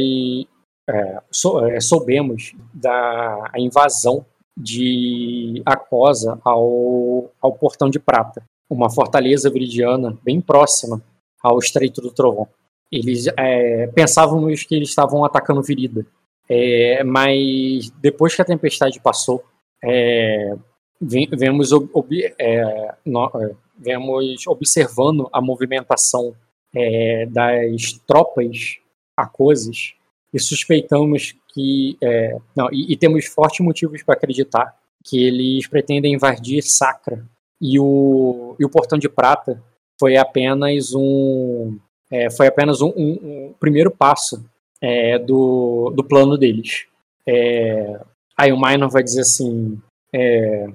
é, 0.88 1.22
sou, 1.30 1.66
é, 1.66 1.80
soubemos 1.80 2.54
da 2.74 3.50
invasão 3.56 4.24
de 4.56 5.62
Acosa 5.64 6.38
ao, 6.44 7.30
ao 7.40 7.52
Portão 7.54 7.88
de 7.88 7.98
Prata, 7.98 8.44
uma 8.68 8.90
fortaleza 8.90 9.50
viridiana 9.50 10.18
bem 10.22 10.40
próxima 10.40 11.02
ao 11.42 11.58
Estreito 11.58 12.00
do 12.00 12.12
Trovão. 12.12 12.48
Eles 12.90 13.26
é, 13.38 13.86
pensávamos 13.88 14.64
que 14.64 14.74
eles 14.74 14.90
estavam 14.90 15.24
atacando 15.24 15.62
Virida, 15.62 16.06
é, 16.48 17.02
mas 17.02 17.90
depois 18.00 18.34
que 18.34 18.42
a 18.42 18.44
tempestade 18.44 19.00
passou, 19.00 19.42
é, 19.82 20.54
vemos, 21.00 21.72
ob, 21.72 22.34
é, 22.38 22.94
no, 23.04 23.26
é, 23.26 23.54
vemos 23.78 24.46
observando 24.46 25.28
a 25.32 25.40
movimentação 25.40 26.34
é, 26.74 27.26
das 27.26 27.92
tropas 28.06 28.78
acoses 29.16 29.94
e 30.32 30.40
suspeitamos 30.40 31.34
que 31.52 31.96
é, 32.02 32.36
não 32.56 32.68
e, 32.72 32.92
e, 32.92 32.96
temos 32.96 33.26
fortes 33.26 33.60
motivos 33.60 34.02
para 34.02 34.14
acreditar 34.14 34.74
que 35.04 35.22
eles 35.22 35.66
pretendem 35.66 36.14
invadir 36.14 36.62
Sacra 36.62 37.24
e 37.60 37.78
o, 37.78 38.56
e 38.58 38.64
o 38.64 38.70
Portão 38.70 38.98
de 38.98 39.08
Prata 39.08 39.62
foi 40.00 40.16
apenas 40.16 40.94
um 40.94 41.78
é, 42.10 42.30
foi 42.30 42.46
apenas 42.46 42.80
um, 42.80 42.92
um, 42.96 43.10
um 43.22 43.54
primeiro 43.58 43.90
passo 43.90 44.44
é, 44.82 45.18
do, 45.18 45.90
do 45.94 46.02
plano 46.02 46.36
deles. 46.36 46.86
É, 47.26 48.00
aí 48.36 48.52
o 48.52 48.60
Minor 48.60 48.90
vai 48.90 49.02
dizer 49.02 49.22
assim: 49.22 49.80
é, 50.12 50.68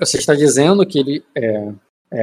você 0.00 0.16
está 0.16 0.34
dizendo 0.34 0.86
que 0.86 0.98
ele 0.98 1.24
é, 1.36 1.72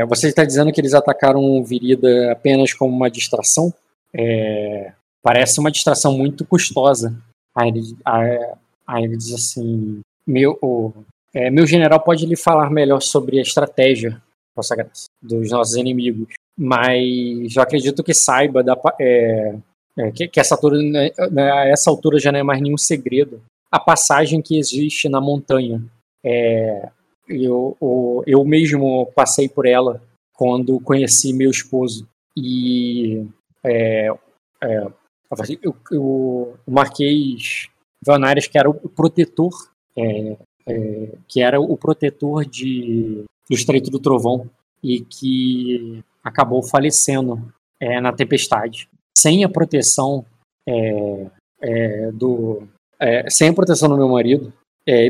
você 0.05 0.27
está 0.27 0.45
dizendo 0.45 0.71
que 0.71 0.79
eles 0.79 0.93
atacaram 0.93 1.63
Virida 1.63 2.31
apenas 2.31 2.73
como 2.73 2.95
uma 2.95 3.09
distração? 3.09 3.73
É, 4.13 4.91
parece 5.21 5.59
uma 5.59 5.71
distração 5.71 6.17
muito 6.17 6.45
custosa. 6.45 7.15
Aí 7.55 7.69
ele, 7.69 7.97
aí, 8.05 9.03
ele 9.03 9.17
diz 9.17 9.33
assim: 9.33 10.01
meu, 10.25 10.57
o, 10.61 10.93
é, 11.33 11.49
meu 11.49 11.65
general 11.65 11.99
pode 11.99 12.25
lhe 12.25 12.35
falar 12.35 12.69
melhor 12.69 13.01
sobre 13.01 13.39
a 13.39 13.41
estratégia 13.41 14.21
Vossa 14.55 14.75
Graça, 14.75 15.07
dos 15.21 15.49
nossos 15.49 15.75
inimigos, 15.75 16.27
mas 16.57 17.55
eu 17.55 17.61
acredito 17.61 18.03
que 18.03 18.13
saiba 18.13 18.63
da, 18.63 18.77
é, 18.99 19.55
é, 19.97 20.11
que, 20.11 20.27
que, 20.27 20.39
essa 20.39 20.55
altura, 20.55 20.77
né, 20.81 21.11
né, 21.31 21.71
essa 21.71 21.89
altura 21.89 22.19
já 22.19 22.31
não 22.31 22.39
é 22.39 22.43
mais 22.43 22.61
nenhum 22.61 22.77
segredo. 22.77 23.41
A 23.71 23.79
passagem 23.79 24.41
que 24.41 24.57
existe 24.57 25.07
na 25.07 25.21
montanha. 25.21 25.81
É, 26.23 26.89
eu, 27.29 27.77
eu, 27.79 28.23
eu 28.25 28.43
mesmo 28.43 29.05
passei 29.15 29.47
por 29.47 29.65
ela 29.67 30.01
quando 30.33 30.79
conheci 30.79 31.31
meu 31.31 31.51
esposo. 31.51 32.07
E 32.35 33.25
é, 33.63 34.07
é, 34.63 34.87
eu, 35.61 35.75
eu, 35.91 36.57
o 36.65 36.71
Marquês 36.71 37.69
Vanares, 38.03 38.47
que 38.47 38.57
era 38.57 38.69
o 38.69 38.89
protetor, 38.89 39.51
é, 39.97 40.37
é, 40.67 41.15
que 41.27 41.41
era 41.41 41.59
o 41.59 41.77
protetor 41.77 42.45
de, 42.45 43.23
do 43.49 43.55
Estreito 43.55 43.91
do 43.91 43.99
Trovão 43.99 44.49
e 44.81 45.01
que 45.01 46.03
acabou 46.23 46.63
falecendo 46.63 47.53
é, 47.79 47.99
na 48.01 48.13
tempestade. 48.13 48.89
Sem 49.17 49.43
a 49.43 49.49
proteção 49.49 50.25
é, 50.67 52.11
do. 52.13 52.63
sem 53.27 53.49
a 53.49 53.53
proteção 53.53 53.89
do 53.89 53.97
meu 53.97 54.07
marido, 54.07 54.53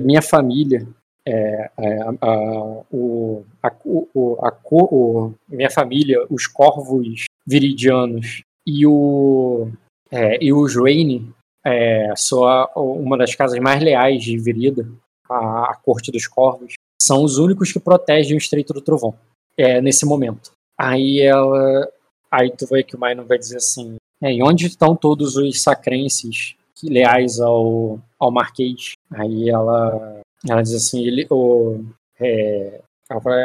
minha 0.01 0.21
família 0.21 0.87
é, 1.27 1.69
é, 1.77 1.99
a, 2.21 2.83
o, 2.91 3.45
a, 3.61 3.71
o, 3.85 4.37
a, 4.41 4.57
o, 4.71 5.33
minha 5.47 5.69
família, 5.69 6.25
os 6.29 6.47
corvos 6.47 7.25
viridianos 7.45 8.41
e 8.65 8.85
o 8.85 9.69
é, 10.11 10.43
e 10.43 10.51
o 10.51 10.67
Joane 10.67 11.31
é, 11.65 12.13
só 12.15 12.71
uma 12.75 13.17
das 13.17 13.35
casas 13.35 13.59
mais 13.59 13.81
leais 13.83 14.23
de 14.23 14.37
Virida, 14.37 14.87
a, 15.29 15.71
a, 15.71 15.75
Corte 15.75 16.11
dos 16.11 16.27
Corvos, 16.27 16.73
são 16.99 17.23
os 17.23 17.37
únicos 17.37 17.71
que 17.71 17.79
protegem 17.79 18.35
o 18.35 18.37
Estreito 18.37 18.73
do 18.73 18.81
Trovão 18.81 19.15
é, 19.57 19.81
nesse 19.81 20.05
momento. 20.05 20.51
Aí 20.77 21.19
ela, 21.19 21.87
aí 22.31 22.51
tu 22.51 22.65
vê 22.67 22.83
que 22.83 22.95
o 22.95 22.99
Maino 22.99 23.25
vai 23.25 23.37
dizer 23.37 23.57
assim, 23.57 23.97
é, 24.21 24.33
e 24.33 24.41
onde 24.41 24.67
estão 24.67 24.95
todos 24.95 25.35
os 25.35 25.61
sacrenses 25.61 26.55
leais 26.83 27.39
ao, 27.39 27.99
ao 28.17 28.31
Marquês? 28.31 28.93
Aí 29.11 29.49
ela 29.49 30.18
ela 30.47 30.61
diz 30.61 30.73
assim, 30.73 31.05
ele, 31.05 31.27
o, 31.29 31.83
é, 32.19 32.81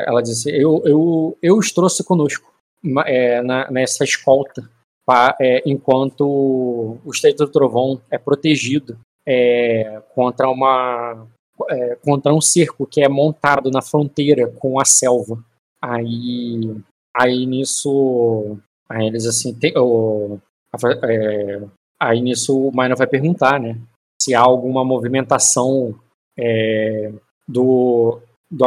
ela 0.07 0.23
diz 0.23 0.41
assim, 0.41 0.51
eu, 0.51 0.83
eu, 0.85 1.39
eu 1.43 1.57
os 1.57 1.73
trouxe 1.73 2.05
conosco 2.05 2.53
é, 3.07 3.43
na, 3.43 3.71
nessa 3.71 4.05
escolta, 4.05 4.69
pra, 5.07 5.37
é, 5.41 5.63
enquanto 5.67 6.23
o 7.05 7.11
Estreito 7.11 7.45
do 7.45 7.51
Trovão 7.51 8.01
é 8.11 8.19
protegido 8.19 8.99
é, 9.27 10.03
contra 10.15 10.49
uma 10.49 11.27
é, 11.71 11.97
contra 11.97 12.35
um 12.35 12.41
cerco 12.41 12.87
que 12.87 13.01
é 13.01 13.09
montado 13.09 13.71
na 13.71 13.81
fronteira 13.81 14.49
com 14.49 14.81
a 14.81 14.85
selva. 14.85 15.43
Aí, 15.81 16.77
aí 17.15 17.47
nisso, 17.47 18.59
aí 18.89 19.07
eles 19.07 19.27
assim, 19.27 19.55
tem, 19.55 19.73
o, 19.77 20.39
é, 21.05 21.63
aí 22.01 22.21
nisso 22.21 22.69
o 22.69 22.73
Minor 22.75 22.97
vai 22.97 23.07
perguntar, 23.07 23.61
né, 23.61 23.79
se 24.21 24.35
há 24.35 24.41
alguma 24.41 24.85
movimentação 24.85 25.95
é, 26.39 27.13
do, 27.47 28.21
do, 28.51 28.67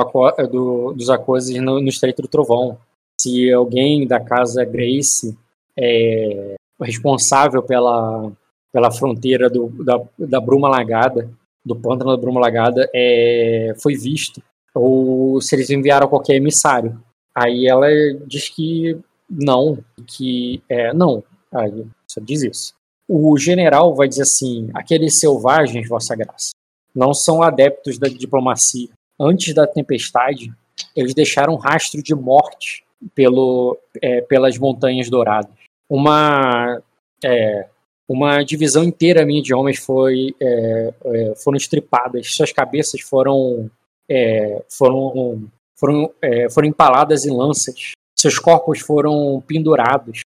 do, 0.49 0.93
dos 0.93 1.09
Acoses 1.09 1.55
no, 1.61 1.81
no 1.81 1.87
Estreito 1.87 2.21
do 2.21 2.27
Trovão. 2.27 2.77
Se 3.19 3.51
alguém 3.51 4.05
da 4.07 4.19
casa 4.19 4.63
Grace 4.63 5.37
é 5.77 6.55
responsável 6.79 7.63
pela, 7.63 8.31
pela 8.71 8.91
fronteira 8.91 9.49
do, 9.49 9.69
da, 9.83 10.01
da 10.17 10.39
Bruma 10.39 10.69
Lagada, 10.69 11.29
do 11.65 11.75
pântano 11.75 12.11
da 12.11 12.21
Bruma 12.21 12.39
Lagada, 12.39 12.89
é, 12.93 13.73
foi 13.81 13.95
visto, 13.95 14.41
ou 14.73 15.41
se 15.41 15.55
eles 15.55 15.69
enviaram 15.69 16.07
qualquer 16.07 16.35
emissário. 16.35 17.01
Aí 17.35 17.67
ela 17.67 17.87
diz 18.25 18.49
que 18.49 18.97
não, 19.29 19.77
que 20.05 20.61
é, 20.69 20.93
não, 20.93 21.23
aí 21.51 21.85
só 22.07 22.21
diz 22.21 22.41
isso. 22.43 22.73
O 23.07 23.37
general 23.37 23.93
vai 23.95 24.07
dizer 24.07 24.23
assim: 24.23 24.69
aqueles 24.73 25.19
selvagens, 25.19 25.87
Vossa 25.87 26.15
Graça, 26.15 26.51
não 26.97 27.13
são 27.13 27.43
adeptos 27.43 27.99
da 27.99 28.07
diplomacia. 28.07 28.89
Antes 29.19 29.53
da 29.53 29.67
tempestade, 29.67 30.51
eles 30.95 31.13
deixaram 31.13 31.53
um 31.53 31.57
rastro 31.57 32.01
de 32.01 32.15
morte 32.15 32.83
pelo, 33.13 33.77
é, 34.01 34.21
pelas 34.21 34.57
Montanhas 34.57 35.07
Douradas. 35.07 35.51
Uma, 35.87 36.81
é, 37.23 37.67
uma 38.09 38.43
divisão 38.43 38.83
inteira 38.83 39.23
minha 39.27 39.43
de 39.43 39.53
homens 39.53 39.77
foi, 39.77 40.35
é, 40.41 40.93
é 41.05 41.35
foram 41.35 41.55
estripadas, 41.55 42.33
suas 42.33 42.51
cabeças 42.51 43.01
foram, 43.01 43.69
é, 44.09 44.63
foram, 44.67 45.47
foram, 45.79 46.11
é, 46.19 46.49
foram 46.49 46.67
empaladas 46.67 47.27
em 47.27 47.31
lanças, 47.31 47.91
seus 48.17 48.39
corpos 48.39 48.79
foram 48.79 49.41
pendurados, 49.45 50.21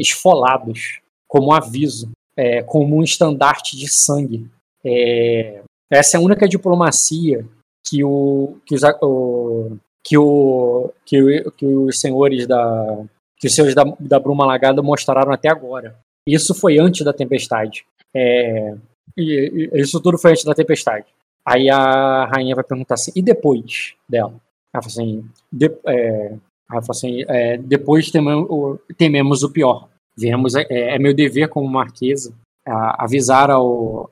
esfolados, 0.00 0.98
como 1.28 1.52
aviso, 1.52 2.10
como 2.66 2.96
um 2.96 3.02
estandarte 3.02 3.76
de 3.76 3.86
sangue. 3.86 4.50
É, 5.90 5.98
essa 5.98 6.16
é 6.16 6.20
a 6.20 6.22
única 6.22 6.48
diplomacia 6.48 7.44
que, 7.86 8.04
o, 8.04 8.58
que, 8.66 8.74
os, 8.74 8.82
que, 10.04 10.18
o, 10.18 10.92
que, 11.04 11.22
o, 11.22 11.52
que 11.52 11.66
os 11.66 12.00
senhores 12.00 12.46
da 12.46 13.04
que 13.38 13.46
os 13.46 13.54
senhores 13.54 13.74
da, 13.74 13.84
da 14.00 14.18
Bruma 14.18 14.44
Lagada 14.44 14.82
mostraram 14.82 15.32
até 15.32 15.48
agora. 15.48 15.96
Isso 16.26 16.54
foi 16.54 16.78
antes 16.78 17.04
da 17.04 17.12
tempestade. 17.12 17.86
É, 18.14 18.74
e, 19.16 19.70
e, 19.72 19.80
isso 19.80 20.00
tudo 20.00 20.18
foi 20.18 20.32
antes 20.32 20.44
da 20.44 20.54
tempestade. 20.54 21.06
Aí 21.44 21.70
a 21.70 22.26
rainha 22.26 22.54
vai 22.54 22.64
perguntar 22.64 22.94
assim, 22.94 23.12
e 23.14 23.22
depois 23.22 23.94
dela? 24.08 24.34
Ela 24.74 24.82
fala 24.82 24.86
assim, 24.86 25.24
de, 25.52 25.66
é, 25.86 26.32
ela 26.70 26.82
fala 26.82 26.90
assim 26.90 27.24
é, 27.28 27.56
depois 27.56 28.10
tememos, 28.10 28.78
tememos 28.96 29.42
o 29.42 29.50
pior. 29.50 29.88
Vemos, 30.16 30.56
é, 30.56 30.66
é, 30.68 30.98
meu 30.98 31.14
dever 31.14 31.48
como 31.48 31.68
marquesa 31.68 32.34
avisar 32.66 33.50
ao... 33.50 34.10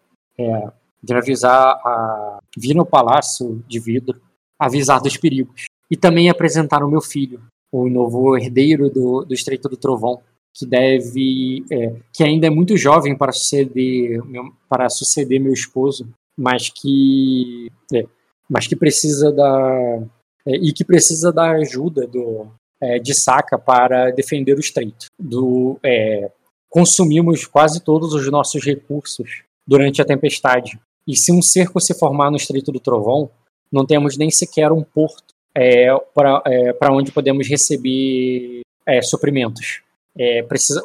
De 1.06 1.14
avisar 1.14 1.52
a... 1.52 2.38
vir 2.56 2.74
no 2.74 2.84
palácio 2.84 3.62
de 3.68 3.78
vidro, 3.78 4.20
avisar 4.58 5.00
dos 5.00 5.16
perigos. 5.16 5.66
E 5.90 5.96
também 5.96 6.28
apresentar 6.28 6.82
o 6.82 6.90
meu 6.90 7.00
filho, 7.00 7.40
o 7.70 7.88
novo 7.88 8.36
herdeiro 8.36 8.90
do, 8.90 9.24
do 9.24 9.34
Estreito 9.34 9.68
do 9.68 9.76
Trovão, 9.76 10.20
que 10.52 10.66
deve, 10.66 11.64
é, 11.70 11.94
que 12.12 12.24
ainda 12.24 12.46
é 12.46 12.50
muito 12.50 12.76
jovem 12.76 13.16
para 13.16 13.30
suceder, 13.30 14.24
meu, 14.24 14.52
para 14.68 14.88
suceder 14.88 15.38
meu 15.38 15.52
esposo, 15.52 16.08
mas 16.36 16.70
que, 16.70 17.70
é, 17.94 18.04
mas 18.48 18.66
que 18.66 18.74
precisa 18.74 19.30
da 19.30 20.02
é, 20.46 20.56
e 20.56 20.72
que 20.72 20.84
precisa 20.84 21.32
da 21.32 21.50
ajuda 21.52 22.06
do 22.06 22.46
é, 22.80 22.98
de 22.98 23.14
Saca 23.14 23.58
para 23.58 24.10
defender 24.10 24.54
o 24.56 24.60
Estreito. 24.60 25.06
Do 25.18 25.78
é, 25.82 26.30
consumimos 26.68 27.46
quase 27.46 27.80
todos 27.80 28.14
os 28.14 28.30
nossos 28.30 28.64
recursos 28.64 29.42
durante 29.66 30.00
a 30.00 30.04
tempestade. 30.04 30.78
E 31.06 31.16
se 31.16 31.32
um 31.32 31.40
cerco 31.40 31.80
se 31.80 31.94
formar 31.94 32.30
no 32.30 32.36
Estreito 32.36 32.72
do 32.72 32.80
Trovão, 32.80 33.30
não 33.70 33.86
temos 33.86 34.16
nem 34.16 34.30
sequer 34.30 34.72
um 34.72 34.82
porto 34.82 35.34
é, 35.54 35.88
para 36.14 36.42
é, 36.46 36.90
onde 36.90 37.12
podemos 37.12 37.48
receber 37.48 38.60
é, 38.86 39.02
suprimentos 39.02 39.82
é, 40.16 40.42
precisa, 40.42 40.80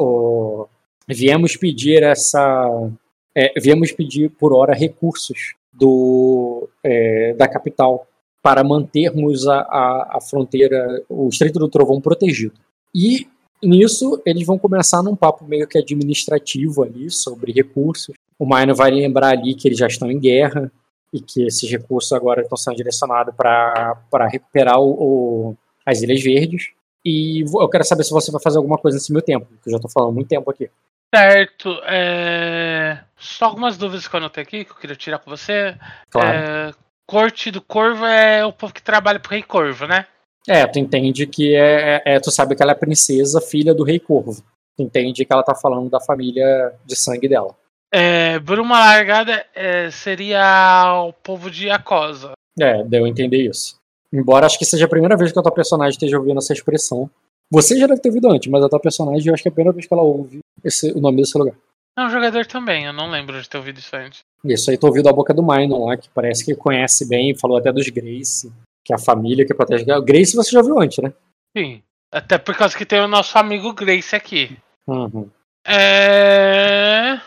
viemos 1.08 1.56
pedir 1.56 2.04
essa, 2.04 2.90
é, 3.36 3.54
viemos 3.60 3.92
pedir 3.92 4.30
por 4.30 4.54
hora 4.54 4.74
recursos 4.74 5.56
do, 5.72 6.68
é, 6.84 7.34
da 7.34 7.48
capital 7.48 8.06
para 8.42 8.64
mantermos 8.64 9.48
a, 9.48 9.60
a, 9.60 10.18
a, 10.18 10.22
fronteira, 10.22 11.04
o 11.08 11.30
Estreito 11.30 11.60
do 11.60 11.70
Trovão 11.70 12.02
protegido. 12.02 12.56
E 12.94 13.28
nisso 13.64 14.22
eles 14.26 14.46
vão 14.46 14.58
começar 14.58 15.02
num 15.02 15.16
papo 15.16 15.46
meio 15.46 15.68
que 15.68 15.78
administrativo 15.78 16.84
ali 16.84 17.10
sobre 17.10 17.52
recursos. 17.52 18.16
O 18.42 18.46
Maino 18.48 18.74
vai 18.74 18.90
lembrar 18.90 19.38
ali 19.38 19.54
que 19.54 19.68
eles 19.68 19.78
já 19.78 19.86
estão 19.86 20.10
em 20.10 20.20
guerra 20.20 20.72
e 21.14 21.22
que 21.22 21.46
esses 21.46 21.70
recursos 21.70 22.12
agora 22.12 22.42
estão 22.42 22.58
sendo 22.58 22.76
direcionados 22.76 23.36
para 23.36 24.28
recuperar 24.32 24.80
o, 24.80 24.90
o, 24.90 25.58
as 25.86 26.02
Ilhas 26.02 26.24
Verdes. 26.24 26.70
E 27.06 27.42
eu 27.42 27.70
quero 27.70 27.84
saber 27.84 28.04
se 28.04 28.10
você 28.10 28.32
vai 28.32 28.42
fazer 28.42 28.58
alguma 28.58 28.80
coisa 28.80 28.98
nesse 28.98 29.14
meu 29.14 29.22
tempo, 29.22 29.46
que 29.46 29.70
eu 29.70 29.74
já 29.74 29.80
tô 29.80 29.88
falando 29.88 30.16
muito 30.16 30.28
tempo 30.28 30.50
aqui. 30.50 30.72
Certo. 31.14 31.70
É... 31.86 33.04
Só 33.16 33.46
algumas 33.46 33.78
dúvidas 33.78 34.08
que 34.08 34.16
eu 34.16 34.18
anotei 34.18 34.42
aqui, 34.42 34.66
que 34.66 34.72
eu 34.72 34.76
queria 34.76 34.96
tirar 34.96 35.20
com 35.20 35.30
você. 35.30 35.78
Claro. 36.10 36.36
É... 36.36 36.72
Corte 37.06 37.52
do 37.52 37.62
Corvo 37.62 38.08
é 38.08 38.44
o 38.44 38.52
povo 38.52 38.74
que 38.74 38.82
trabalha 38.82 39.20
pro 39.20 39.30
Rei 39.30 39.44
Corvo, 39.44 39.86
né? 39.86 40.08
É, 40.48 40.66
tu 40.66 40.80
entende 40.80 41.28
que 41.28 41.54
é, 41.54 42.02
é, 42.04 42.20
Tu 42.20 42.32
sabe 42.32 42.56
que 42.56 42.64
ela 42.64 42.72
é 42.72 42.76
princesa, 42.76 43.40
filha 43.40 43.72
do 43.72 43.84
Rei 43.84 44.00
Corvo. 44.00 44.44
Tu 44.76 44.82
entende 44.82 45.26
que 45.26 45.32
ela 45.32 45.44
tá 45.44 45.54
falando 45.54 45.92
da 45.92 46.00
família 46.00 46.74
de 46.84 46.96
sangue 46.96 47.30
dela. 47.30 47.61
É, 47.94 48.40
por 48.40 48.60
uma 48.60 48.80
largada, 48.80 49.46
é, 49.54 49.92
seria 49.92 51.04
o 51.06 51.14
povo 51.14 51.52
de 51.52 51.70
Acosa. 51.70 52.32
É, 52.60 52.84
deu 52.84 53.06
a 53.06 53.10
entender 53.10 53.50
isso. 53.50 53.76
Embora 54.14 54.46
acho 54.46 54.58
que 54.58 54.66
seja 54.66 54.86
a 54.86 54.90
primeira 54.90 55.18
vez 55.18 55.32
que 55.32 55.40
a 55.40 55.42
tua 55.42 55.52
personagem 55.52 55.92
esteja 55.92 56.18
ouvindo 56.18 56.38
essa 56.38 56.54
expressão. 56.54 57.10
Você 57.52 57.78
já 57.78 57.88
deve 57.88 58.02
ter 58.02 58.10
ouvido 58.10 58.30
antes, 58.30 58.50
mas 58.50 58.64
a 58.64 58.70
tua 58.70 58.80
personagem 58.80 59.28
eu 59.28 59.34
acho 59.34 59.44
que 59.44 59.50
é 59.50 59.52
a 59.52 59.54
primeira 59.54 59.76
vez 59.76 59.86
que 59.86 59.94
ela 59.94 60.04
ouve 60.04 60.40
esse, 60.64 60.92
o 60.92 61.02
nome 61.02 61.18
desse 61.18 61.38
lugar. 61.38 61.56
Não, 61.98 62.08
o 62.08 62.10
jogador 62.10 62.46
também, 62.46 62.86
eu 62.86 62.94
não 62.94 63.10
lembro 63.10 63.42
de 63.42 63.50
ter 63.50 63.58
ouvido 63.58 63.80
isso 63.80 63.94
antes. 63.96 64.22
Isso 64.46 64.72
aí, 64.72 64.78
tô 64.78 64.88
ouvindo 64.88 65.10
a 65.10 65.14
boca 65.14 65.34
do 65.34 65.44
Minor 65.44 65.86
lá, 65.86 65.98
que 65.98 66.10
parece 66.10 66.46
que 66.46 66.56
conhece 66.56 67.08
bem, 67.08 67.38
falou 67.38 67.58
até 67.58 67.72
dos 67.72 67.90
Grace, 67.90 68.52
que 68.86 68.94
é 68.94 68.96
a 68.96 69.00
família 69.00 69.46
que 69.46 69.54
protege. 69.54 69.92
O 69.92 70.02
Grace 70.02 70.36
você 70.36 70.52
já 70.52 70.60
ouviu 70.60 70.80
antes, 70.80 71.04
né? 71.04 71.14
Sim. 71.56 71.84
Até 72.12 72.38
por 72.38 72.56
causa 72.56 72.78
que 72.78 72.86
tem 72.86 73.00
o 73.02 73.08
nosso 73.08 73.38
amigo 73.38 73.74
Grace 73.74 74.16
aqui. 74.16 74.58
Uhum. 74.88 75.30
É. 75.66 77.20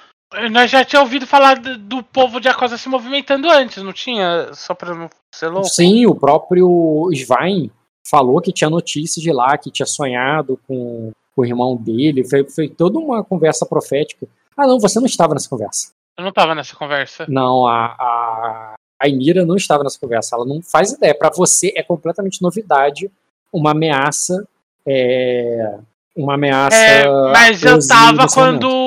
Nós 0.51 0.70
já 0.70 0.85
tinha 0.85 1.01
ouvido 1.01 1.26
falar 1.26 1.59
do, 1.59 1.78
do 1.78 2.03
povo 2.03 2.41
de 2.41 2.49
Acosa 2.49 2.76
se 2.76 2.89
movimentando 2.89 3.51
antes, 3.51 3.82
não 3.82 3.93
tinha? 3.93 4.51
Só 4.53 4.74
pra 4.74 4.95
não 4.95 5.09
ser 5.35 5.49
louco? 5.49 5.68
Sim, 5.68 6.07
o 6.07 6.14
próprio 6.14 7.09
Svein 7.12 7.70
falou 8.09 8.41
que 8.41 8.53
tinha 8.53 8.70
notícias 8.70 9.22
de 9.22 9.32
lá, 9.32 9.57
que 9.57 9.70
tinha 9.70 9.87
sonhado 9.87 10.59
com, 10.66 11.12
com 11.35 11.43
o 11.43 11.45
irmão 11.45 11.76
dele. 11.76 12.28
Foi, 12.28 12.45
foi 12.45 12.68
toda 12.68 12.99
uma 12.99 13.24
conversa 13.24 13.64
profética. 13.64 14.26
Ah, 14.57 14.66
não, 14.66 14.78
você 14.78 14.99
não 14.99 15.07
estava 15.07 15.35
nessa 15.35 15.49
conversa. 15.49 15.93
Eu 16.16 16.22
não 16.22 16.30
estava 16.30 16.55
nessa 16.55 16.76
conversa. 16.76 17.26
Não, 17.28 17.66
a, 17.66 17.87
a, 17.87 18.74
a 19.01 19.09
Emira 19.09 19.45
não 19.45 19.57
estava 19.57 19.82
nessa 19.82 19.99
conversa. 19.99 20.37
Ela 20.37 20.45
não 20.45 20.62
faz 20.62 20.93
ideia. 20.93 21.14
Para 21.14 21.30
você 21.30 21.72
é 21.76 21.82
completamente 21.82 22.41
novidade 22.41 23.11
uma 23.53 23.72
ameaça. 23.72 24.47
É, 24.87 25.76
uma 26.14 26.35
ameaça. 26.35 26.76
É, 26.76 27.09
mas 27.32 27.62
eu 27.62 27.78
tava 27.87 28.28
quando 28.28 28.84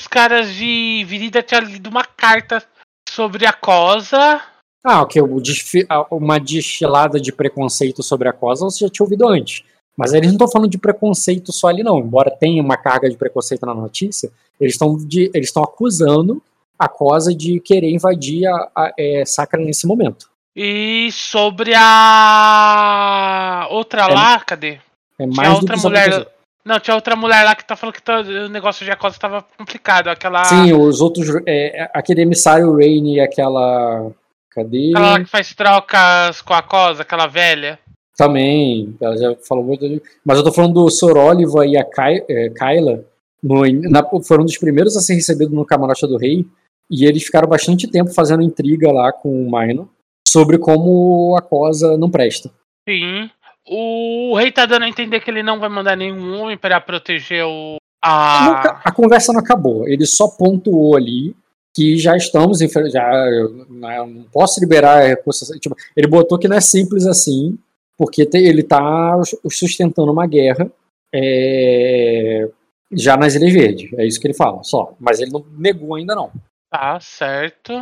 os 0.00 0.06
caras 0.06 0.54
de 0.54 1.04
Virida 1.06 1.42
tinham 1.42 1.62
lido 1.62 1.90
uma 1.90 2.04
carta 2.04 2.64
sobre 3.08 3.44
a 3.44 3.52
Cosa. 3.52 4.40
Ah, 4.82 5.02
ok. 5.02 5.20
Uma 6.10 6.40
destilada 6.40 7.20
de 7.20 7.30
preconceito 7.30 8.02
sobre 8.02 8.26
a 8.28 8.32
Cosa 8.32 8.64
você 8.64 8.86
já 8.86 8.90
tinha 8.90 9.04
ouvido 9.04 9.28
antes. 9.28 9.62
Mas 9.94 10.14
eles 10.14 10.28
não 10.28 10.36
estão 10.36 10.50
falando 10.50 10.70
de 10.70 10.78
preconceito 10.78 11.52
só 11.52 11.68
ali, 11.68 11.82
não. 11.82 11.98
Embora 11.98 12.30
tenha 12.30 12.62
uma 12.62 12.78
carga 12.78 13.10
de 13.10 13.16
preconceito 13.16 13.66
na 13.66 13.74
notícia, 13.74 14.32
eles 14.58 14.72
estão 14.74 14.96
eles 15.12 15.54
acusando 15.54 16.42
a 16.78 16.88
Cosa 16.88 17.34
de 17.34 17.60
querer 17.60 17.90
invadir 17.90 18.46
a, 18.46 18.70
a 18.74 18.92
é, 18.98 19.24
Sacra 19.26 19.60
nesse 19.62 19.86
momento. 19.86 20.30
E 20.56 21.10
sobre 21.12 21.74
a 21.76 23.66
outra 23.70 24.04
é, 24.04 24.14
lá, 24.14 24.40
cadê? 24.40 24.80
É 25.18 25.26
mais 25.26 25.54
outra 25.54 25.76
mulher. 25.76 26.26
Não, 26.64 26.78
tinha 26.78 26.94
outra 26.94 27.16
mulher 27.16 27.42
lá 27.42 27.54
que 27.54 27.64
tá 27.64 27.74
falando 27.74 27.94
que 27.94 28.02
tá, 28.02 28.20
o 28.20 28.48
negócio 28.48 28.84
de 28.84 28.90
Acosa 28.90 29.18
tava 29.18 29.44
complicado. 29.56 30.08
Aquela. 30.08 30.44
Sim, 30.44 30.72
os 30.72 31.00
outros. 31.00 31.28
É, 31.46 31.90
aquele 31.94 32.22
emissário 32.22 32.76
Rain 32.76 33.14
e 33.14 33.20
aquela. 33.20 34.10
Cadê? 34.50 34.90
Aquela 34.90 35.20
que 35.20 35.30
faz 35.30 35.54
trocas 35.54 36.42
com 36.42 36.52
a 36.52 36.58
Acosa, 36.58 37.02
aquela 37.02 37.26
velha. 37.26 37.78
Também, 38.16 38.94
ela 39.00 39.16
já 39.16 39.34
falou 39.48 39.64
muito. 39.64 39.86
Mas 40.24 40.36
eu 40.36 40.44
tô 40.44 40.52
falando 40.52 40.74
do 40.74 40.90
Sor 40.90 41.16
Oliva 41.16 41.66
e 41.66 41.76
a 41.78 41.84
Ky, 41.84 42.24
é, 42.28 42.50
Kyla. 42.50 43.04
No, 43.42 43.62
na, 43.88 44.04
foram 44.22 44.44
dos 44.44 44.58
primeiros 44.58 44.94
a 44.96 45.00
ser 45.00 45.14
recebidos 45.14 45.54
no 45.54 45.64
camarote 45.64 46.06
do 46.06 46.18
rei. 46.18 46.44
E 46.90 47.06
eles 47.06 47.22
ficaram 47.22 47.48
bastante 47.48 47.88
tempo 47.88 48.12
fazendo 48.12 48.42
intriga 48.42 48.92
lá 48.92 49.12
com 49.12 49.46
o 49.46 49.50
Maino 49.50 49.88
sobre 50.28 50.58
como 50.58 51.34
a 51.36 51.40
Cosa 51.40 51.96
não 51.96 52.10
presta. 52.10 52.50
Sim. 52.86 53.30
O 53.72 54.34
rei 54.36 54.50
tá 54.50 54.66
dando 54.66 54.82
a 54.82 54.88
entender 54.88 55.20
que 55.20 55.30
ele 55.30 55.44
não 55.44 55.60
vai 55.60 55.68
mandar 55.68 55.96
nenhum 55.96 56.40
homem 56.40 56.58
para 56.58 56.80
proteger 56.80 57.44
o. 57.44 57.76
A... 58.02 58.80
a 58.84 58.92
conversa 58.92 59.32
não 59.32 59.38
acabou. 59.38 59.86
Ele 59.86 60.04
só 60.06 60.26
pontuou 60.26 60.96
ali 60.96 61.36
que 61.72 61.96
já 61.96 62.16
estamos 62.16 62.58
já 62.58 63.24
né, 63.68 63.98
não 63.98 64.24
posso 64.24 64.58
liberar 64.58 65.06
recursos. 65.06 65.48
Tipo, 65.60 65.76
ele 65.96 66.08
botou 66.08 66.36
que 66.36 66.48
não 66.48 66.56
é 66.56 66.60
simples 66.60 67.06
assim, 67.06 67.56
porque 67.96 68.28
ele 68.34 68.62
está 68.62 69.12
sustentando 69.48 70.10
uma 70.10 70.26
guerra 70.26 70.68
é, 71.14 72.48
já 72.90 73.16
nas 73.16 73.36
Ilhas 73.36 73.52
Verdes. 73.52 73.92
É 73.92 74.04
isso 74.04 74.20
que 74.20 74.26
ele 74.26 74.34
fala, 74.34 74.64
só. 74.64 74.94
Mas 74.98 75.20
ele 75.20 75.30
não 75.30 75.44
negou 75.56 75.94
ainda 75.94 76.14
não. 76.14 76.32
Tá 76.72 76.98
certo. 76.98 77.72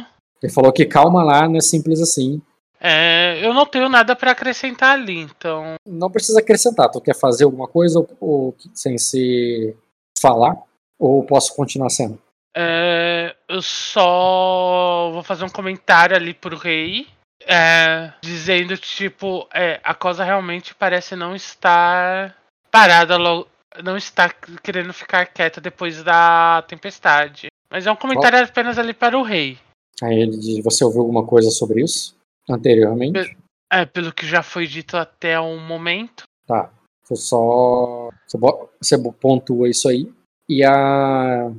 Ele 0.43 0.53
falou 0.53 0.73
que 0.73 0.85
calma 0.85 1.25
lá, 1.25 1.49
não 1.49 1.57
é 1.57 1.61
simples 1.61 2.01
assim. 2.01 2.43
É, 2.81 3.41
eu 3.45 3.53
não 3.53 3.67
tenho 3.67 3.89
nada 3.89 4.15
para 4.15 4.31
acrescentar 4.31 4.93
ali, 4.93 5.19
então. 5.19 5.75
Não 5.87 6.11
precisa 6.11 6.39
acrescentar. 6.39 6.91
Tu 6.91 7.01
quer 7.01 7.15
fazer 7.15 7.45
alguma 7.45 7.67
coisa 7.67 7.99
ou, 7.99 8.09
ou 8.21 8.57
sem 8.75 8.97
se 8.99 9.77
falar? 10.21 10.57
Ou 10.99 11.25
posso 11.25 11.55
continuar 11.55 11.91
sendo? 11.91 12.21
É, 12.57 13.35
eu 13.49 13.63
só 13.63 15.11
vou 15.13 15.23
fazer 15.23 15.45
um 15.45 15.51
comentário 15.51 16.17
ali 16.17 16.35
pro 16.35 16.57
rei. 16.57 17.07
É, 17.47 18.13
dizendo 18.21 18.77
tipo, 18.77 19.49
é, 19.55 19.81
a 19.83 19.95
coisa 19.95 20.25
realmente 20.25 20.75
parece 20.75 21.15
não 21.15 21.35
estar 21.35 22.37
parada 22.71 23.17
logo. 23.17 23.49
Não 23.83 23.97
está 23.97 24.29
querendo 24.63 24.93
ficar 24.93 25.27
quieta 25.27 25.61
depois 25.61 26.03
da 26.03 26.63
tempestade. 26.67 27.49
Mas 27.71 27.87
é 27.87 27.93
um 27.93 27.97
comentário 27.97 28.43
apenas 28.43 28.79
ali 28.79 28.93
para 28.93 29.17
o 29.17 29.23
rei. 29.23 29.59
Aí 30.03 30.19
ele 30.21 30.37
diz, 30.37 30.65
você 30.65 30.85
ouviu 30.85 31.01
alguma 31.01 31.25
coisa 31.25 31.51
sobre 31.51 31.83
isso? 31.83 32.18
Anteriormente? 32.49 33.37
É, 33.71 33.85
pelo 33.85 34.13
que 34.13 34.27
já 34.27 34.43
foi 34.43 34.67
dito 34.67 34.97
até 34.97 35.39
o 35.39 35.59
momento. 35.59 36.23
Tá. 36.47 36.71
Foi 37.05 37.17
só. 37.17 38.11
Você 38.81 38.99
pontua 39.21 39.69
isso 39.69 39.89
aí. 39.89 40.11
E 40.49 40.65
a. 40.65 41.51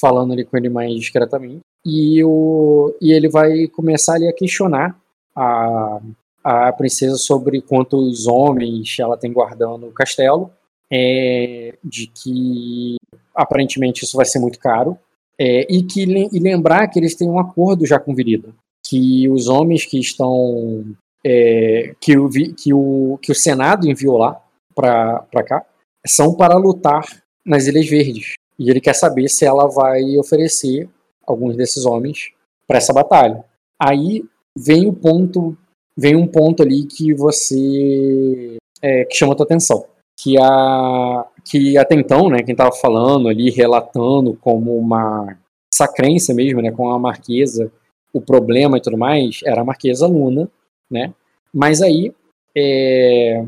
Falando 0.00 0.32
ali 0.32 0.44
com 0.44 0.56
ele 0.56 0.68
mais 0.68 0.94
discretamente. 0.94 1.60
E, 1.84 2.22
o, 2.24 2.94
e 3.00 3.12
ele 3.12 3.28
vai 3.28 3.66
começar 3.68 4.14
ali 4.14 4.28
a 4.28 4.32
questionar 4.32 4.98
a, 5.34 6.00
a 6.44 6.72
princesa 6.72 7.16
sobre 7.16 7.60
quantos 7.60 8.26
homens 8.26 8.96
ela 8.98 9.16
tem 9.16 9.32
guardando 9.32 9.86
o 9.86 9.92
castelo. 9.92 10.50
É, 10.90 11.76
de 11.84 12.06
que 12.06 12.96
aparentemente 13.34 14.04
isso 14.04 14.16
vai 14.16 14.24
ser 14.24 14.38
muito 14.38 14.58
caro. 14.58 14.98
É, 15.38 15.66
e 15.72 15.82
que 15.82 16.02
e 16.02 16.38
lembrar 16.38 16.88
que 16.88 16.98
eles 16.98 17.14
têm 17.14 17.28
um 17.28 17.38
acordo 17.38 17.86
já 17.86 17.98
com 17.98 18.14
Virida 18.14 18.52
que 18.88 19.28
os 19.28 19.48
homens 19.48 19.84
que 19.84 19.98
estão 20.00 20.84
é, 21.24 21.94
que, 22.00 22.16
o, 22.16 22.28
que, 22.30 22.72
o, 22.72 23.18
que 23.20 23.32
o 23.32 23.34
Senado 23.34 23.88
enviou 23.88 24.16
lá 24.16 24.40
para 24.74 25.44
cá 25.44 25.64
são 26.06 26.34
para 26.34 26.56
lutar 26.56 27.04
nas 27.44 27.66
Ilhas 27.66 27.88
Verdes. 27.88 28.34
E 28.58 28.70
ele 28.70 28.80
quer 28.80 28.94
saber 28.94 29.28
se 29.28 29.44
ela 29.44 29.66
vai 29.68 30.16
oferecer 30.16 30.88
alguns 31.26 31.56
desses 31.56 31.84
homens 31.84 32.30
para 32.66 32.78
essa 32.78 32.92
batalha. 32.92 33.44
Aí 33.78 34.24
vem 34.56 34.88
o 34.88 34.92
ponto, 34.92 35.56
vem 35.96 36.16
um 36.16 36.26
ponto 36.26 36.62
ali 36.62 36.86
que 36.86 37.12
você 37.12 38.56
é, 38.80 39.04
que 39.04 39.16
chama 39.16 39.34
a 39.34 39.36
tua 39.36 39.44
atenção, 39.44 39.84
que 40.18 40.36
a 40.40 41.26
que 41.44 41.76
até 41.76 41.94
então, 41.94 42.28
né, 42.28 42.42
quem 42.42 42.52
estava 42.52 42.72
falando 42.72 43.28
ali, 43.28 43.50
relatando 43.50 44.36
como 44.40 44.76
uma 44.76 45.38
sacrência 45.72 46.34
mesmo, 46.34 46.60
né, 46.60 46.70
com 46.70 46.90
a 46.90 46.98
marquesa, 46.98 47.70
o 48.12 48.20
problema 48.20 48.78
e 48.78 48.80
tudo 48.80 48.96
mais, 48.96 49.40
era 49.44 49.60
a 49.60 49.64
marquesa 49.64 50.06
Luna, 50.06 50.50
né? 50.90 51.12
Mas 51.52 51.82
aí 51.82 52.12
é, 52.56 53.44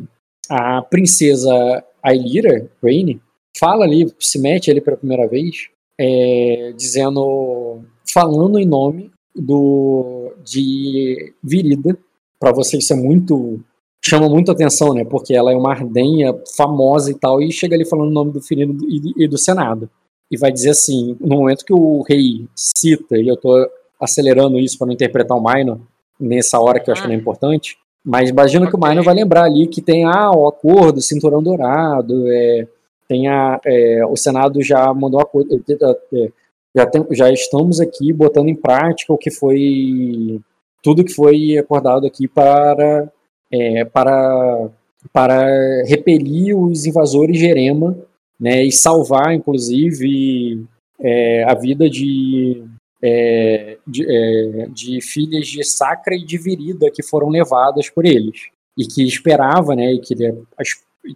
a 0.48 0.82
princesa 0.82 1.84
Ailira, 2.02 2.70
Raine, 2.82 3.20
fala 3.58 3.84
ali, 3.84 4.12
se 4.18 4.38
mete 4.38 4.70
ali 4.70 4.80
pela 4.80 4.96
primeira 4.96 5.26
vez, 5.28 5.68
é, 5.98 6.72
dizendo, 6.76 7.82
falando 8.12 8.58
em 8.58 8.66
nome 8.66 9.10
do 9.34 10.32
de 10.44 11.34
Virida, 11.42 11.96
para 12.38 12.52
vocês 12.52 12.84
isso 12.84 12.92
é 12.92 12.96
muito 12.96 13.60
chama 14.02 14.28
muito 14.28 14.50
atenção, 14.50 14.94
né? 14.94 15.04
Porque 15.04 15.34
ela 15.34 15.52
é 15.52 15.56
uma 15.56 15.72
ardenha 15.72 16.34
famosa 16.56 17.10
e 17.10 17.14
tal, 17.14 17.42
e 17.42 17.52
chega 17.52 17.74
ali 17.74 17.84
falando 17.84 18.08
o 18.08 18.12
nome 18.12 18.32
do 18.32 18.40
e, 18.88 19.24
e 19.24 19.28
do 19.28 19.36
Senado. 19.36 19.90
E 20.30 20.38
vai 20.38 20.50
dizer 20.50 20.70
assim, 20.70 21.16
no 21.20 21.36
momento 21.36 21.64
que 21.64 21.72
o 21.72 22.02
rei 22.02 22.48
cita, 22.56 23.18
e 23.18 23.28
eu 23.28 23.36
tô 23.36 23.68
acelerando 24.00 24.58
isso 24.58 24.78
para 24.78 24.86
não 24.86 24.94
interpretar 24.94 25.36
o 25.36 25.42
Minor 25.42 25.80
nessa 26.18 26.58
hora 26.58 26.80
que 26.80 26.90
eu 26.90 26.92
acho 26.92 27.02
que 27.02 27.08
não 27.08 27.14
é 27.14 27.18
importante, 27.18 27.76
mas 28.04 28.30
imagina 28.30 28.66
okay. 28.66 28.70
que 28.78 28.84
o 28.84 28.88
Minor 28.88 29.04
vai 29.04 29.14
lembrar 29.14 29.44
ali 29.44 29.66
que 29.66 29.82
tem 29.82 30.04
ah, 30.04 30.30
o 30.30 30.48
acordo, 30.48 31.00
cinturão 31.00 31.42
dourado, 31.42 32.24
é, 32.32 32.66
tem 33.08 33.28
a, 33.28 33.60
é, 33.66 34.06
o 34.06 34.16
Senado 34.16 34.62
já 34.62 34.92
mandou 34.94 35.20
acordo, 35.20 35.54
é, 35.54 36.30
já, 36.74 36.86
tem, 36.86 37.04
já 37.10 37.30
estamos 37.30 37.80
aqui 37.80 38.12
botando 38.12 38.48
em 38.48 38.54
prática 38.54 39.12
o 39.12 39.18
que 39.18 39.30
foi 39.30 40.40
tudo 40.82 41.04
que 41.04 41.12
foi 41.12 41.58
acordado 41.58 42.06
aqui 42.06 42.28
para 42.28 43.10
é, 43.52 43.84
para 43.84 44.68
para 45.12 45.82
repelir 45.86 46.56
os 46.56 46.84
invasores 46.84 47.38
de 47.38 47.46
Erema, 47.46 47.96
né, 48.38 48.62
e 48.62 48.70
salvar 48.70 49.34
inclusive 49.34 50.64
é, 51.00 51.44
a 51.44 51.54
vida 51.54 51.88
de 51.88 52.62
é, 53.02 53.78
de, 53.86 54.04
é, 54.06 54.66
de, 54.68 55.00
filhas 55.00 55.46
de 55.46 55.64
Sacra 55.64 56.14
e 56.14 56.24
de 56.24 56.36
Virida 56.38 56.90
que 56.90 57.02
foram 57.02 57.28
levadas 57.28 57.88
por 57.88 58.04
eles 58.04 58.48
e 58.76 58.86
que 58.86 59.02
esperava, 59.02 59.74
né, 59.74 59.92
e 59.94 60.00
que 60.00 60.14
ele, 60.14 60.42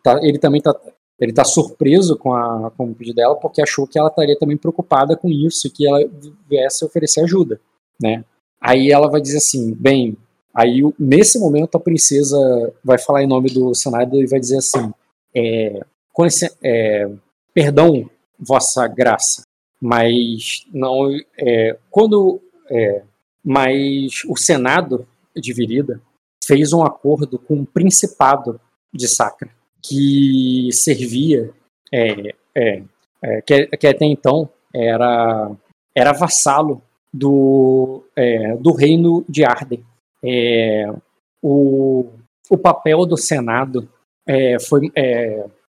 tá, 0.02 0.18
ele 0.22 0.38
também 0.38 0.58
está 0.58 0.74
ele 1.20 1.32
tá 1.32 1.44
surpreso 1.44 2.16
com, 2.16 2.34
a, 2.34 2.72
com 2.76 2.90
o 2.90 2.94
pedido 2.94 3.16
dela 3.16 3.36
porque 3.36 3.62
achou 3.62 3.86
que 3.86 3.98
ela 3.98 4.08
estaria 4.08 4.36
também 4.38 4.56
preocupada 4.56 5.16
com 5.16 5.28
isso 5.28 5.66
e 5.66 5.70
que 5.70 5.86
ela 5.86 6.00
viesse 6.48 6.84
oferecer 6.84 7.22
ajuda, 7.22 7.60
né? 8.00 8.24
Aí 8.60 8.90
ela 8.90 9.08
vai 9.08 9.20
dizer 9.20 9.38
assim, 9.38 9.74
bem, 9.74 10.16
aí 10.54 10.80
nesse 10.98 11.38
momento 11.38 11.76
a 11.76 11.80
princesa 11.80 12.36
vai 12.82 12.98
falar 12.98 13.22
em 13.22 13.28
nome 13.28 13.50
do 13.50 13.74
Senado 13.74 14.20
e 14.20 14.26
vai 14.26 14.40
dizer 14.40 14.58
assim, 14.58 14.92
é, 15.34 15.80
esse, 16.20 16.50
é, 16.62 17.08
perdão, 17.52 18.08
vossa 18.38 18.86
graça, 18.88 19.43
mas 19.84 20.66
não 20.72 21.10
é, 21.38 21.76
quando 21.90 22.40
é, 22.70 23.02
mas 23.44 24.22
o 24.26 24.34
Senado 24.34 25.06
de 25.36 25.52
Virida 25.52 26.00
fez 26.42 26.72
um 26.72 26.82
acordo 26.82 27.38
com 27.38 27.60
o 27.60 27.66
Principado 27.66 28.58
de 28.90 29.06
Sacra 29.06 29.50
que 29.82 30.70
servia 30.72 31.50
é, 31.92 32.34
é, 32.54 32.82
é 33.22 33.42
que, 33.42 33.66
que, 33.76 33.86
até 33.86 34.06
então 34.06 34.48
era 34.72 35.50
era 35.94 36.12
vassalo 36.14 36.80
do 37.12 38.06
é, 38.16 38.56
do 38.56 38.72
reino 38.72 39.22
de 39.28 39.44
Arden. 39.44 39.84
O, 41.42 42.08
o 42.48 42.56
papel 42.56 43.04
do 43.04 43.18
Senado 43.18 43.86
foi 44.66 44.90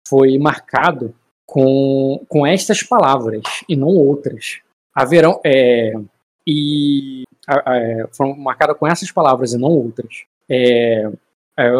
foi 0.07 0.39
marcado 0.39 1.13
com, 1.47 2.25
com 2.29 2.47
estas 2.47 2.83
palavras 2.83 3.43
e 3.69 3.77
não 3.77 3.89
outras. 3.89 4.61
Haverão. 4.95 5.41
É, 5.45 5.93
e 6.47 7.23
é, 7.49 8.07
foram 8.13 8.37
marcadas 8.37 8.77
com 8.77 8.87
essas 8.87 9.11
palavras 9.13 9.53
e 9.53 9.59
não 9.59 9.71
outras. 9.71 10.25
É, 10.51 11.09
é, 11.59 11.71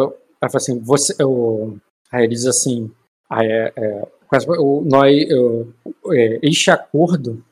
assim, 0.41 0.79
você, 0.79 1.13
eu, 1.19 1.77
aí 2.11 2.23
ele 2.23 2.33
diz 2.33 2.45
assim: 2.45 2.89
é, 3.31 3.73
é, 3.75 4.07
o, 4.59 4.81
nós, 4.85 5.29
eu, 5.29 5.73
é, 6.13 6.39
este 6.41 6.71
acordo, 6.71 7.43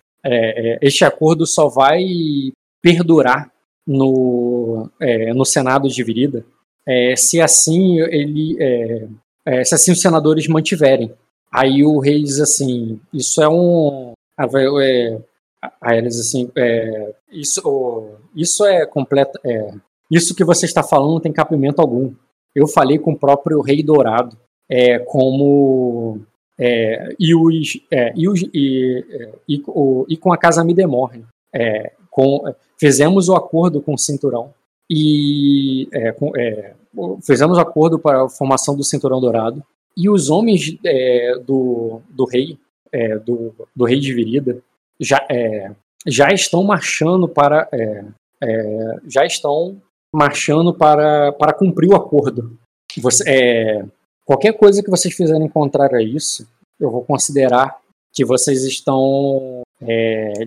este 0.82 1.06
acordo 1.06 1.46
só 1.46 1.68
vai 1.68 2.04
perdurar 2.82 3.52
no, 3.86 4.90
no 5.36 5.46
Senado 5.46 5.88
de 5.88 6.04
Virida 6.04 6.44
se 7.16 7.40
assim 7.40 8.00
ele, 8.00 8.58
se 9.64 9.76
assim 9.76 9.92
os 9.92 10.02
senadores 10.02 10.48
mantiverem 10.48 11.14
Aí 11.56 11.86
o 11.86 12.00
rei 12.00 12.22
diz 12.22 12.42
assim: 12.42 13.00
Isso 13.14 13.42
é 13.42 13.48
um. 13.48 14.12
É, 14.38 15.18
aí 15.80 15.98
ele 15.98 16.10
diz 16.10 16.20
assim: 16.20 16.52
é, 16.54 17.16
isso, 17.32 18.18
isso 18.36 18.66
é 18.66 18.86
completo. 18.86 19.40
É, 19.42 19.74
isso 20.12 20.36
que 20.36 20.44
você 20.44 20.66
está 20.66 20.84
falando 20.84 21.14
não 21.14 21.22
tem 21.22 21.32
capimento 21.32 21.82
algum. 21.82 22.14
Eu 22.54 22.68
falei 22.68 23.00
com 23.00 23.14
o 23.14 23.18
próprio 23.18 23.62
rei 23.62 23.82
dourado, 23.82 24.38
é, 24.70 25.00
como. 25.00 26.20
É, 26.60 27.16
e, 27.18 27.34
os, 27.34 27.80
é, 27.90 28.14
e, 28.16 28.28
os, 28.28 28.42
e, 28.54 29.06
é, 29.10 29.32
e, 29.48 29.64
o, 29.68 30.06
e 30.10 30.18
com 30.18 30.34
a 30.34 30.38
casa 30.38 30.64
Midemorne. 30.64 31.26
É, 31.54 31.94
com, 32.12 32.54
fizemos 32.78 33.30
o 33.30 33.34
acordo 33.34 33.82
com 33.82 33.94
o 33.94 33.98
cinturão 33.98 34.54
e 34.90 35.88
é, 35.94 36.12
com, 36.12 36.36
é, 36.36 36.74
fizemos 37.26 37.58
o 37.58 37.62
acordo 37.62 37.98
para 37.98 38.26
a 38.26 38.30
formação 38.30 38.76
do 38.76 38.84
cinturão 38.84 39.22
dourado 39.22 39.64
e 39.98 40.10
os 40.10 40.30
homens 40.30 40.78
é, 40.86 41.38
do, 41.40 42.02
do 42.10 42.26
rei, 42.26 42.58
é, 42.92 43.18
do, 43.18 43.54
do 43.76 43.86
rei 43.86 44.00
de 44.00 44.14
Virida, 44.14 44.62
já, 45.00 45.26
é, 45.30 45.72
já 46.06 46.30
estão 46.30 46.64
marchando 46.64 47.28
para. 47.28 47.68
É, 47.72 48.04
é, 48.44 48.96
já 49.08 49.26
estão 49.26 49.82
marchando 50.14 50.74
para, 50.74 51.32
para 51.34 51.54
cumprir 51.54 51.90
o 51.90 51.96
acordo. 51.96 52.58
Você, 52.98 53.24
é, 53.30 53.86
qualquer 54.26 54.54
coisa 54.54 54.84
que 54.84 54.90
vocês 54.90 55.14
fizerem 55.14 55.48
contrário 55.48 55.98
a 55.98 56.04
isso, 56.04 56.48
eu 56.80 56.92
vou 56.92 57.04
considerar 57.04 57.78
que 58.14 58.24
vocês 58.24 58.64
estão 58.64 59.62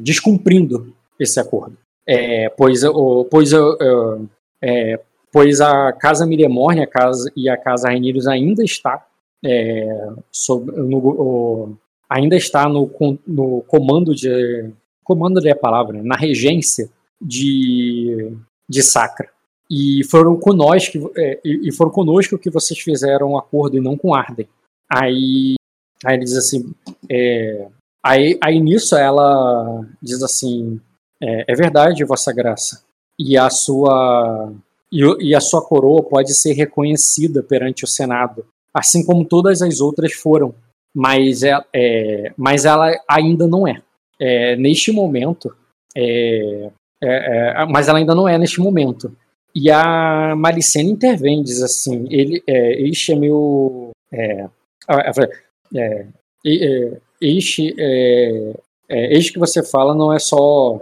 descumprindo 0.00 0.94
esse 1.20 1.38
acordo. 1.38 1.76
pois, 2.56 2.80
pois, 3.30 3.50
pois 5.30 5.60
a 5.60 5.92
casa 5.92 6.26
Miremorne 6.26 6.82
a 6.82 6.86
casa, 6.86 7.30
e 7.36 7.48
a 7.48 7.56
casa 7.56 7.88
Raineiros 7.88 8.26
ainda 8.26 8.64
está 8.64 9.06
é, 9.44 10.08
sobre, 10.30 10.76
no, 10.76 10.98
o, 10.98 11.76
ainda 12.08 12.36
está 12.36 12.68
no, 12.68 12.90
no 13.26 13.62
comando 13.62 14.14
de 14.14 14.72
comando 15.08 15.46
é 15.46 15.52
a 15.52 15.56
palavra, 15.56 16.02
na 16.02 16.16
regência 16.16 16.90
de, 17.18 18.36
de 18.68 18.82
Sacra. 18.82 19.30
E 19.70 20.04
foram 20.04 20.38
conosco, 20.38 21.10
é, 21.16 21.40
e 21.42 21.72
foram 21.72 21.90
conosco 21.90 22.38
que 22.38 22.50
vocês 22.50 22.78
fizeram 22.78 23.32
um 23.32 23.38
acordo 23.38 23.78
e 23.78 23.80
não 23.80 23.96
com 23.96 24.14
Arden. 24.14 24.46
Aí, 24.90 25.54
aí 26.04 26.14
ele 26.14 26.24
diz 26.24 26.36
assim, 26.36 26.74
é, 27.10 27.68
aí, 28.04 28.38
aí 28.42 28.60
nisso 28.60 28.94
ela 28.96 29.82
diz 30.02 30.22
assim, 30.22 30.78
é, 31.22 31.52
é 31.52 31.54
verdade, 31.54 32.04
vossa 32.04 32.32
graça, 32.32 32.84
e 33.18 33.36
a 33.36 33.48
sua 33.48 34.52
e 34.90 35.34
a 35.34 35.40
sua 35.40 35.62
coroa 35.62 36.02
pode 36.02 36.32
ser 36.34 36.54
reconhecida 36.54 37.42
perante 37.42 37.84
o 37.84 37.86
Senado 37.86 38.46
assim 38.72 39.04
como 39.04 39.24
todas 39.24 39.62
as 39.62 39.80
outras 39.80 40.12
foram, 40.12 40.54
mas, 40.94 41.42
é, 41.42 41.58
é 41.74 42.32
mas 42.36 42.64
ela 42.64 42.90
ainda 43.08 43.46
não 43.46 43.66
é. 43.66 43.82
é 44.20 44.56
neste 44.56 44.92
momento, 44.92 45.54
é, 45.96 46.70
é, 47.02 47.62
é, 47.62 47.66
mas 47.66 47.88
ela 47.88 47.98
ainda 47.98 48.14
não 48.14 48.28
é 48.28 48.36
neste 48.38 48.60
momento. 48.60 49.12
E 49.54 49.70
a 49.70 50.34
Malicena 50.36 50.90
intervém, 50.90 51.42
diz 51.42 51.62
assim: 51.62 52.06
ele, 52.10 52.42
é, 52.46 52.82
este 52.82 53.12
é 53.12 53.16
meu. 53.16 53.90
É, 54.12 54.46
é, 55.76 56.06
este, 57.20 57.74
é, 57.78 58.52
este 58.88 59.32
que 59.32 59.38
você 59.38 59.62
fala 59.62 59.94
não 59.94 60.12
é 60.12 60.18
só 60.18 60.80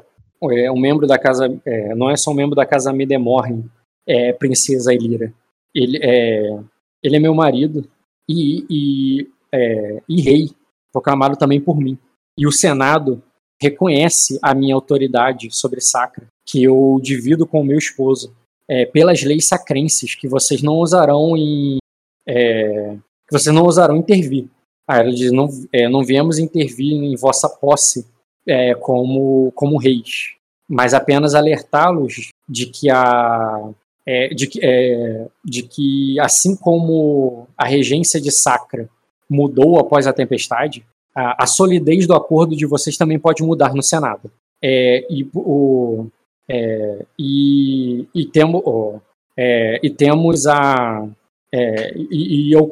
é, 0.53 0.71
um 0.71 0.79
membro 0.79 1.07
da 1.07 1.19
casa, 1.19 1.49
não 1.97 2.11
é 2.11 2.17
só 2.17 2.31
um 2.31 2.35
membro 2.35 2.55
da 2.55 2.67
casa 2.67 2.93
Medemorne, 2.93 3.65
é 4.07 4.33
princesa 4.33 4.93
Elira. 4.93 5.33
Ele 5.75 5.99
é, 6.03 6.59
ele 7.07 7.17
é 7.17 7.21
meu 7.21 7.35
marido 7.35 7.89
e, 8.29 8.65
e, 8.69 9.31
é, 9.53 10.03
e 10.09 10.21
rei, 10.21 10.51
proclamado 10.93 11.37
também 11.37 11.61
por 11.61 11.79
mim. 11.79 11.99
E 12.39 12.47
o 12.47 12.53
Senado 12.53 13.23
reconhece 13.61 14.39
a 14.43 14.55
minha 14.55 14.75
autoridade 14.75 15.49
sobre 15.51 15.81
Sacra 15.81 16.27
que 16.47 16.63
eu 16.63 16.99
divido 17.03 17.47
com 17.47 17.61
o 17.61 17.65
meu 17.65 17.77
esposo, 17.77 18.33
é, 18.69 18.87
pelas 18.87 19.23
leis 19.23 19.49
sacrenses, 19.49 20.15
que 20.15 20.29
vocês 20.29 20.63
não 20.63 20.75
usarão 20.75 21.37
em. 21.37 21.79
É, 22.27 22.97
que 23.29 23.33
vocês 23.33 23.55
não 23.55 23.65
usarão 23.65 23.97
intervir. 23.97 24.49
Aí 24.89 25.01
ela 25.01 25.13
diz: 25.13 25.33
não, 25.33 25.49
é, 25.73 25.89
não 25.89 26.05
viemos 26.05 26.39
intervir 26.39 26.93
em 26.93 27.17
vossa 27.17 27.49
posse 27.49 28.07
é, 28.47 28.75
como, 28.77 29.51
como 29.53 29.77
reis, 29.77 30.35
mas 30.69 30.95
apenas 30.95 31.35
alertá-los 31.35 32.29
de 32.49 32.67
que 32.67 32.89
a. 32.89 33.71
É, 34.09 34.29
de, 34.29 34.47
que, 34.47 34.61
é, 34.63 35.27
de 35.45 35.63
que, 35.65 36.21
assim 36.21 36.55
como 36.55 37.49
a 37.59 37.67
regência 37.67 38.21
de 38.21 38.31
Sacra 38.31 38.89
mudou 39.29 39.81
após 39.81 40.07
a 40.07 40.13
tempestade, 40.13 40.87
a, 41.13 41.45
a 41.45 41.47
solidez 41.47 42.07
do 42.07 42.15
acordo 42.15 42.55
de 42.55 42.67
vocês 42.67 42.97
também 42.97 43.19
pode 43.19 43.43
mudar 43.43 43.75
no 43.75 43.83
Senado. 43.83 44.31
É, 44.63 45.05
e, 45.11 45.29
o, 45.35 46.07
é, 46.49 47.05
e, 47.19 48.07
e, 48.15 48.27
temo, 48.27 49.03
é, 49.37 49.81
e 49.83 49.91
temos 49.91 50.47
a. 50.47 51.09
É, 51.53 51.97
e, 51.97 52.49
e, 52.49 52.53
eu, 52.53 52.69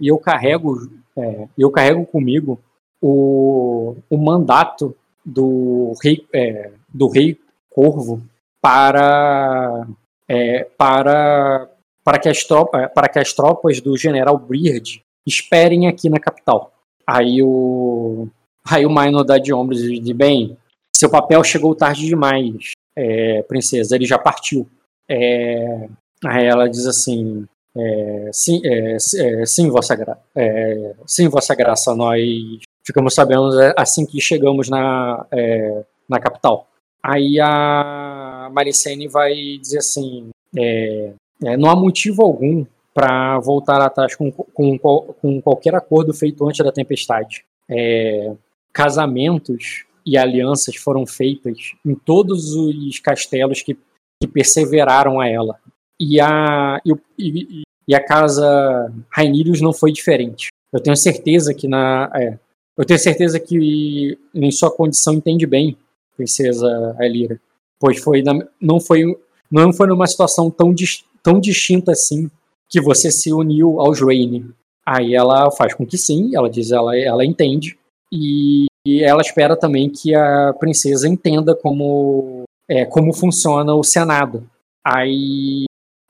e 0.00 0.08
eu 0.08 0.18
carrego 0.18 0.90
eu 1.56 1.70
carrego 1.70 2.04
comigo 2.04 2.60
o, 3.00 3.94
o 4.10 4.16
mandato 4.16 4.96
do 5.24 5.92
rei, 6.02 6.26
do 6.92 7.06
rei 7.06 7.38
Corvo 7.70 8.20
para, 8.60 9.86
para, 10.78 11.68
para, 12.04 12.18
que 12.18 12.28
as 12.28 12.44
tropas, 12.44 12.90
para 12.94 13.08
que 13.08 13.18
as 13.18 13.32
tropas 13.32 13.80
do 13.80 13.96
general 13.96 14.38
Beard 14.38 15.02
esperem 15.26 15.86
aqui 15.86 16.08
na 16.08 16.18
capital. 16.18 16.72
Aí 17.06 17.42
o, 17.42 18.28
aí 18.66 18.86
o 18.86 18.90
Minor 18.90 19.24
dá 19.24 19.38
de 19.38 19.52
ombros 19.52 19.82
e 19.82 19.98
diz: 19.98 20.16
bem, 20.16 20.56
seu 20.94 21.10
papel 21.10 21.42
chegou 21.44 21.74
tarde 21.74 22.06
demais, 22.06 22.72
é, 22.96 23.42
princesa, 23.42 23.94
ele 23.94 24.06
já 24.06 24.18
partiu. 24.18 24.68
É, 25.08 25.88
aí 26.24 26.46
ela 26.46 26.68
diz 26.68 26.86
assim: 26.86 27.46
é, 27.76 28.30
sim, 28.32 28.60
é, 28.64 28.96
é, 28.96 29.46
sim, 29.46 29.68
vossa 29.68 29.94
gra 29.94 30.18
é, 30.34 30.94
sim, 31.06 31.28
vossa 31.28 31.54
graça, 31.54 31.94
nós 31.94 32.22
ficamos 32.86 33.14
sabendo 33.14 33.50
assim 33.76 34.06
que 34.06 34.20
chegamos 34.20 34.68
na, 34.68 35.26
na 36.08 36.20
capital. 36.20 36.68
Aí 37.02 37.38
a 37.40 38.23
Maricene 38.50 39.08
vai 39.08 39.34
dizer 39.60 39.78
assim: 39.78 40.30
não 41.58 41.70
há 41.70 41.76
motivo 41.76 42.22
algum 42.22 42.64
para 42.92 43.38
voltar 43.40 43.80
atrás 43.80 44.14
com, 44.14 44.30
com, 44.30 44.78
com, 44.78 45.42
qualquer 45.42 45.74
acordo 45.74 46.14
feito 46.14 46.46
antes 46.46 46.64
da 46.64 46.72
tempestade. 46.72 47.44
casamentos 48.72 49.84
e 50.06 50.16
alianças 50.16 50.76
foram 50.76 51.06
feitas 51.06 51.72
em 51.84 51.94
todos 51.94 52.54
os 52.54 52.98
castelos 53.00 53.62
que, 53.62 53.76
que 54.20 54.28
perseveraram 54.28 55.18
a 55.20 55.28
ela. 55.28 55.58
E 55.98 56.20
a, 56.20 56.80
e, 57.18 57.64
e 57.86 57.94
a 57.94 58.04
casa 58.04 58.92
Rainirius 59.10 59.60
não 59.60 59.72
foi 59.72 59.92
diferente. 59.92 60.48
Eu 60.72 60.80
tenho 60.80 60.96
certeza 60.96 61.54
que 61.54 61.68
na. 61.68 62.10
É, 62.14 62.38
eu 62.76 62.84
tenho 62.84 62.98
certeza 62.98 63.38
que 63.38 64.18
em 64.34 64.50
sua 64.50 64.70
condição 64.70 65.14
entende 65.14 65.46
bem, 65.46 65.76
princesa 66.16 66.96
Elira. 66.98 67.40
Pois 67.78 67.98
foi 67.98 68.22
na, 68.22 68.34
não 68.60 68.80
foi 68.80 69.02
não 69.50 69.72
foi 69.72 69.86
numa 69.86 70.06
situação 70.06 70.50
tão, 70.50 70.74
tão 71.22 71.40
distinta 71.40 71.92
assim 71.92 72.30
que 72.68 72.80
você 72.80 73.10
se 73.10 73.32
uniu 73.32 73.80
aos 73.80 74.00
Raine. 74.00 74.50
Aí 74.86 75.14
ela 75.14 75.50
faz 75.50 75.74
com 75.74 75.86
que 75.86 75.96
sim, 75.96 76.34
ela 76.34 76.50
diz 76.50 76.70
ela 76.70 76.96
ela 76.96 77.24
entende 77.24 77.78
e 78.12 78.66
e 78.86 79.02
ela 79.02 79.22
espera 79.22 79.56
também 79.56 79.88
que 79.88 80.14
a 80.14 80.52
princesa 80.52 81.08
entenda 81.08 81.56
como, 81.56 82.42
é, 82.68 82.84
como 82.84 83.14
funciona 83.14 83.74
o 83.74 83.82
Senado. 83.82 84.48
Aí, 84.84 85.64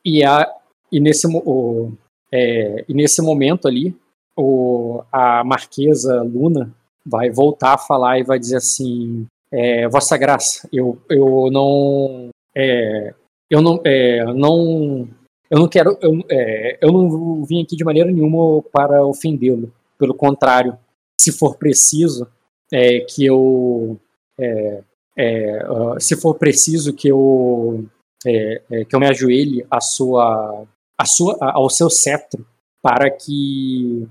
e, 0.05 0.25
a, 0.25 0.53
e, 0.91 0.99
nesse, 0.99 1.27
o, 1.29 1.93
é, 2.33 2.85
e 2.89 2.93
nesse 2.93 3.23
momento 3.23 3.69
ali, 3.69 3.97
o, 4.37 5.05
a 5.13 5.45
Marquesa 5.45 6.21
Luna 6.23 6.75
vai 7.07 7.31
voltar 7.31 7.75
a 7.75 7.79
falar 7.79 8.19
e 8.19 8.25
vai 8.25 8.41
dizer 8.41 8.57
assim: 8.57 9.25
é, 9.57 9.89
Vossa 9.89 10.17
Graça, 10.17 10.69
eu, 10.73 11.01
eu 11.09 11.49
não. 11.51 12.29
É, 12.57 13.15
eu 13.49 13.63
não, 13.63 13.81
é, 13.85 14.25
não. 14.25 15.09
Eu 15.49 15.61
não 15.61 15.69
quero. 15.69 15.97
Eu, 16.03 16.25
é, 16.29 16.79
eu 16.81 16.91
não 16.91 17.45
vim 17.45 17.63
aqui 17.63 17.77
de 17.77 17.85
maneira 17.85 18.11
nenhuma 18.11 18.61
para 18.73 19.05
ofendê-lo. 19.07 19.73
Pelo 19.97 20.15
contrário, 20.15 20.77
se 21.21 21.31
for 21.31 21.57
preciso, 21.57 22.27
é, 22.73 23.01
que 23.01 23.25
eu, 23.25 23.97
uh, 24.41 26.01
se 26.01 26.17
for 26.17 26.35
preciso 26.35 26.93
que 26.93 27.07
eu, 27.07 27.87
que 28.25 28.97
eu 28.97 28.99
me 28.99 29.07
ajoelhe 29.07 29.65
à 29.71 29.81
sua, 29.81 30.67
à 30.99 31.05
sua, 31.05 31.37
ao 31.41 31.71
seu 31.71 31.89
cetro 31.89 32.45
para 32.83 33.09
que, 33.09 34.09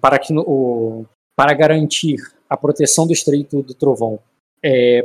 para 0.00 0.18
que 0.18 0.34
o, 0.36 1.04
para 1.36 1.54
garantir 1.54 2.16
a 2.52 2.56
proteção 2.56 3.06
do 3.06 3.12
Estreito 3.12 3.62
do 3.62 3.74
Trovão, 3.74 4.18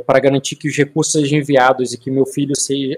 para 0.06 0.20
garantir 0.20 0.56
que 0.56 0.68
os 0.68 0.76
recursos 0.76 1.12
sejam 1.12 1.38
enviados 1.38 1.92
e 1.92 1.98
que 1.98 2.10
meu 2.10 2.24
filho 2.24 2.54
seja, 2.54 2.96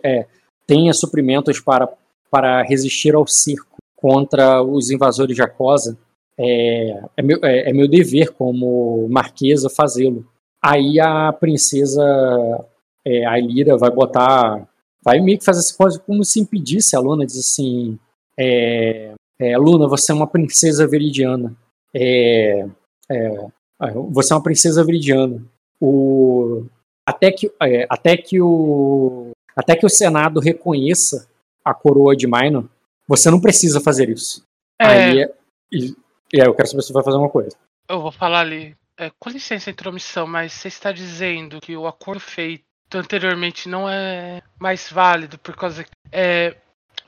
tenha 0.67 0.93
suprimentos 0.93 1.59
para, 1.59 1.89
para 2.31 2.63
resistir 2.63 3.15
ao 3.15 3.27
circo 3.27 3.77
contra 3.97 4.63
os 4.63 4.91
invasores 4.91 5.37
de 5.37 5.43
Acosa, 5.43 5.97
é, 6.39 7.03
é, 7.17 7.23
meu, 7.23 7.39
é, 7.43 7.69
é 7.69 7.73
meu 7.73 7.87
dever 7.87 8.33
como 8.33 9.07
marquesa 9.11 9.69
fazê-lo. 9.69 10.27
Aí 10.63 10.99
a 10.99 11.33
princesa, 11.33 12.03
é, 13.05 13.27
a 13.27 13.77
vai 13.77 13.91
botar, 13.91 14.67
vai 15.03 15.21
meio 15.21 15.39
que 15.39 15.45
fazer 15.45 15.61
essa 15.61 15.77
coisa 15.77 15.99
como 15.99 16.25
se 16.25 16.41
impedisse 16.41 16.97
a 16.97 17.01
Luna, 17.01 17.27
diz 17.27 17.39
assim, 17.39 17.99
é, 18.39 19.13
é, 19.39 19.59
Luna, 19.59 19.87
você 19.87 20.13
é 20.13 20.15
uma 20.15 20.27
princesa 20.27 20.87
veridiana. 20.87 21.55
É, 21.95 22.67
é, 23.11 23.47
você 24.11 24.33
é 24.33 24.37
uma 24.37 24.43
princesa 24.43 24.85
veridiana. 24.85 25.43
O, 25.81 26.67
até, 27.07 27.33
que, 27.33 27.51
é, 27.63 27.87
até, 27.89 28.17
que 28.17 28.41
o, 28.41 29.31
até 29.57 29.75
que 29.75 29.87
o 29.87 29.91
Senado 29.91 30.41
reconheça 30.41 31.29
a 31.65 31.73
coroa 31.73 32.15
de 32.15 32.27
Minor, 32.27 32.69
você 33.09 33.31
não 33.31 33.41
precisa 33.41 33.81
fazer 33.81 34.09
isso. 34.09 34.43
Aí, 34.81 35.27
e 35.73 36.41
aí 36.41 36.47
eu 36.47 36.55
quero 36.55 36.69
saber 36.69 36.83
se 36.83 36.89
você 36.89 36.93
vai 36.93 37.05
fazer 37.05 37.17
uma 37.17 37.29
coisa. 37.29 37.57
Eu 37.89 38.01
vou 38.01 38.13
falar 38.13 38.41
ali. 38.41 38.77
É, 38.97 39.11
com 39.19 39.31
licença, 39.31 39.71
intromissão, 39.71 40.27
mas 40.27 40.53
você 40.53 40.69
está 40.69 40.93
dizendo 40.93 41.59
que 41.61 41.75
o 41.75 41.87
acordo 41.87 42.21
feito 42.21 42.63
anteriormente 42.95 43.69
não 43.69 43.89
é 43.89 44.43
mais 44.59 44.91
válido 44.91 45.39
por 45.39 45.57
causa 45.57 45.85
que 45.85 45.91
é, 46.13 46.55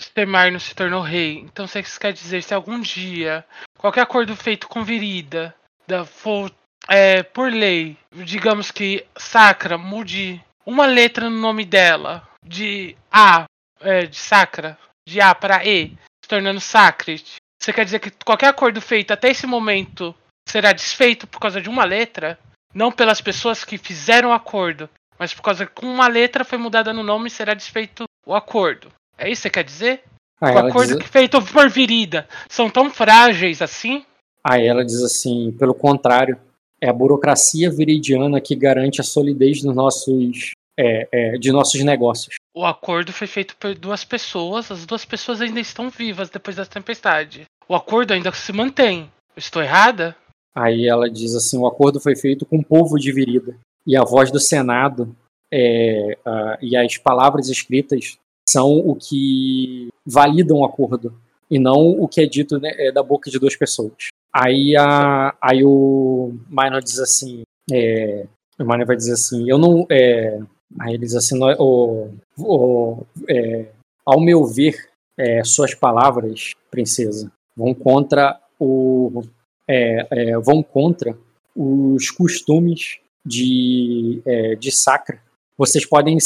Stemar 0.01 0.51
não 0.51 0.59
se 0.59 0.75
tornou 0.75 1.03
rei. 1.03 1.39
Então 1.41 1.67
você 1.67 1.83
quer 2.01 2.13
dizer 2.13 2.43
se 2.43 2.55
algum 2.55 2.81
dia 2.81 3.45
qualquer 3.79 4.01
acordo 4.01 4.35
feito 4.35 4.69
com 4.69 4.85
Virida 4.85 5.55
da, 5.87 6.05
for, 6.05 6.51
é, 6.89 7.23
por 7.23 7.51
lei, 7.51 7.97
digamos 8.13 8.71
que 8.71 9.05
Sacra 9.17 9.79
mude 9.79 10.43
uma 10.67 10.87
letra 10.87 11.29
no 11.29 11.39
nome 11.39 11.65
dela 11.65 12.27
de 12.45 12.97
A, 13.11 13.45
é, 13.81 14.07
de 14.07 14.17
Sacra, 14.17 14.79
de 15.07 15.21
A 15.21 15.35
para 15.35 15.65
E, 15.65 15.97
se 16.23 16.29
tornando 16.29 16.61
Sacred, 16.61 17.25
você 17.61 17.73
quer 17.73 17.85
dizer 17.85 18.01
que 18.01 18.11
qualquer 18.25 18.49
acordo 18.49 18.81
feito 18.81 19.13
até 19.13 19.31
esse 19.31 19.47
momento 19.47 20.15
será 20.49 20.73
desfeito 20.73 21.27
por 21.27 21.41
causa 21.41 21.61
de 21.61 21.69
uma 21.69 21.85
letra? 21.85 22.39
Não 22.75 22.91
pelas 22.91 23.21
pessoas 23.21 23.65
que 23.65 23.79
fizeram 23.79 24.31
o 24.31 24.33
acordo, 24.33 24.89
mas 25.19 25.33
por 25.33 25.43
causa 25.43 25.67
que 25.67 25.85
uma 25.85 26.09
letra 26.09 26.45
foi 26.45 26.59
mudada 26.59 26.93
no 26.93 27.03
nome 27.03 27.31
será 27.31 27.55
desfeito 27.55 28.05
o 28.27 28.35
acordo. 28.35 28.91
É 29.17 29.31
isso 29.31 29.43
que 29.43 29.49
você 29.49 29.51
quer 29.51 29.65
dizer? 29.65 30.03
o 30.41 30.47
acordo 30.47 30.99
diz... 30.99 31.09
feito 31.09 31.41
por 31.41 31.71
Virida 31.71 32.29
são 32.49 32.69
tão 32.69 32.91
frágeis 32.91 33.63
assim? 33.63 34.05
Aí 34.43 34.67
ela 34.67 34.85
diz 34.85 35.01
assim, 35.01 35.53
pelo 35.53 35.73
contrário, 35.73 36.37
é 36.83 36.89
a 36.89 36.93
burocracia 36.93 37.71
viridiana 37.71 38.41
que 38.41 38.57
garante 38.57 39.01
a 39.01 39.05
solidez 39.05 39.63
dos 39.63 39.73
nossos, 39.73 40.51
é, 40.77 41.09
é, 41.13 41.39
de 41.39 41.53
nossos 41.53 41.81
negócios. 41.85 42.35
O 42.53 42.65
acordo 42.67 43.13
foi 43.13 43.29
feito 43.29 43.57
por 43.57 43.73
duas 43.77 44.05
pessoas, 44.05 44.69
as 44.69 44.85
duas 44.85 45.05
pessoas 45.05 45.41
ainda 45.41 45.61
estão 45.61 45.89
vivas 45.89 46.29
depois 46.29 46.57
da 46.57 46.67
tempestade. 46.67 47.45
O 47.69 47.77
acordo 47.77 48.13
ainda 48.13 48.33
se 48.33 48.53
mantém. 48.53 49.09
estou 49.37 49.63
errada? 49.63 50.17
Aí 50.53 50.89
ela 50.89 51.09
diz 51.09 51.37
assim: 51.37 51.57
o 51.57 51.69
acordo 51.69 52.01
foi 52.01 52.17
feito 52.17 52.45
com 52.45 52.59
o 52.59 52.65
povo 52.65 52.99
de 52.99 53.13
Virida. 53.13 53.57
E 53.87 53.97
a 53.97 54.03
voz 54.03 54.31
do 54.33 54.41
Senado 54.41 55.15
é, 55.53 56.19
uh, 56.27 56.59
e 56.61 56.77
as 56.77 56.99
palavras 56.99 57.49
escritas 57.49 58.19
são 58.49 58.77
o 58.79 58.97
que 58.97 59.89
validam 60.05 60.59
o 60.59 60.65
acordo 60.65 61.15
e 61.49 61.59
não 61.59 61.91
o 61.91 62.09
que 62.09 62.21
é 62.21 62.27
dito 62.27 62.59
né, 62.59 62.73
é 62.77 62.91
da 62.91 63.03
boca 63.03 63.31
de 63.31 63.39
duas 63.39 63.57
pessoas. 63.57 64.09
Aí, 64.33 64.75
a, 64.77 65.35
aí 65.41 65.65
o 65.65 66.35
Minor 66.49 66.83
diz 66.83 66.99
assim: 66.99 67.43
é, 67.71 68.27
o 68.59 68.65
Minor 68.65 68.87
vai 68.87 68.97
dizer 68.97 69.13
assim, 69.13 69.49
eu 69.49 69.59
não. 69.59 69.87
É, 69.91 70.41
aí 70.81 70.95
ele 70.95 71.05
diz 71.05 71.15
assim: 71.15 71.39
o, 71.59 72.11
o, 72.39 73.07
é, 73.29 73.67
ao 74.05 74.21
meu 74.21 74.45
ver, 74.47 74.75
é, 75.19 75.45
suas 75.45 75.75
palavras, 75.75 76.55
princesa, 76.71 77.31
vão 77.57 77.75
contra 77.75 78.41
o 78.59 79.23
é, 79.69 80.07
é, 80.11 80.39
vão 80.39 80.63
contra 80.63 81.17
os 81.55 82.11
costumes 82.11 82.99
de, 83.25 84.23
de 84.59 84.73
Sacra 84.73 85.21
vocês 85.57 85.87
podem, 85.87 86.19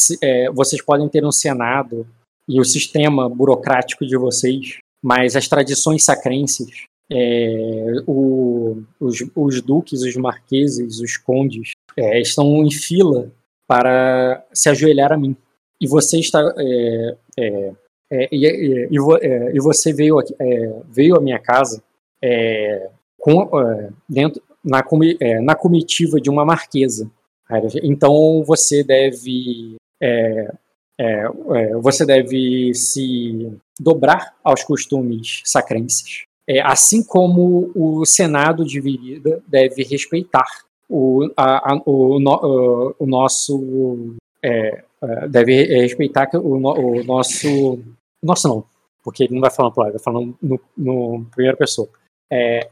vocês 0.54 0.80
podem 0.80 1.08
ter 1.08 1.24
um 1.24 1.32
senado 1.32 2.06
e 2.48 2.60
o 2.60 2.64
sistema 2.64 3.28
burocrático 3.28 4.06
de 4.06 4.16
vocês, 4.16 4.78
mas 5.02 5.36
as 5.36 5.48
tradições 5.48 6.04
sacrenses, 6.04 6.84
é, 7.10 8.02
o, 8.06 8.82
os, 9.00 9.24
os, 9.34 9.62
duques, 9.62 10.02
os 10.02 10.16
marqueses, 10.16 11.00
os 11.00 11.16
condes, 11.16 11.72
é, 11.96 12.20
estão 12.20 12.64
em 12.64 12.70
fila 12.70 13.30
para 13.66 14.44
se 14.52 14.68
ajoelhar 14.68 15.12
a 15.12 15.16
mim. 15.16 15.36
E 15.80 15.86
você 15.86 16.18
está. 16.18 16.40
É, 16.58 17.16
é, 17.38 17.74
é 18.10 18.28
e, 18.32 19.60
você 19.60 19.92
veio, 19.92 20.18
aqui, 20.18 20.34
veio 20.88 21.16
à 21.16 21.20
minha 21.20 21.38
casa 21.38 21.82
com, 23.18 23.50
dentro, 24.08 24.42
na, 24.64 24.82
na 25.42 25.54
comitiva 25.54 26.20
de 26.20 26.30
uma 26.30 26.44
marquesa. 26.44 27.10
Então 27.82 28.42
você 28.44 28.82
deve 28.82 29.76
é, 30.02 30.48
é, 30.98 31.76
você 31.76 32.06
deve 32.06 32.72
se 32.74 33.52
dobrar 33.78 34.34
aos 34.42 34.64
costumes 34.64 35.42
sacrenses, 35.44 36.24
é, 36.48 36.60
assim 36.60 37.04
como 37.04 37.70
o 37.74 38.04
Senado 38.04 38.64
de 38.64 38.80
Virida 38.80 39.42
deve 39.46 39.82
respeitar 39.82 40.46
o, 40.88 41.28
a, 41.36 41.72
a, 41.72 41.82
o, 41.84 42.20
no, 42.20 42.94
o, 42.98 43.06
nosso 43.06 44.14
é, 44.42 44.84
é, 45.02 45.28
deve 45.28 45.64
respeitar 45.80 46.28
o, 46.34 46.54
o 46.54 47.04
nosso 47.04 47.80
nosso 48.22 48.48
não, 48.48 48.64
porque 49.02 49.24
ele 49.24 49.34
não 49.34 49.40
vai 49.40 49.50
falando 49.50 49.74
plural, 49.74 49.92
vai 49.92 50.02
falando 50.02 50.36
no, 50.40 50.60
no 50.76 51.26
primeira 51.32 51.56
pessoa. 51.56 51.88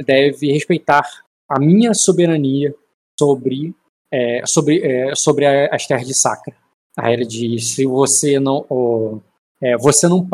deve 0.04 0.52
respeitar 0.52 1.08
a 1.48 1.58
minha 1.58 1.92
soberania 1.92 2.74
sobre 3.18 3.74
é, 4.14 4.46
sobre, 4.46 4.80
é, 4.80 5.14
sobre 5.16 5.44
as 5.44 5.86
terras 5.88 6.06
de 6.06 6.14
Sacra. 6.14 6.54
Aí 6.96 7.14
ele 7.14 7.26
diz: 7.26 7.74
se 7.74 7.84
você 7.84 8.38
não. 8.38 9.20
É, 9.60 9.76
você 9.76 10.06
não. 10.06 10.28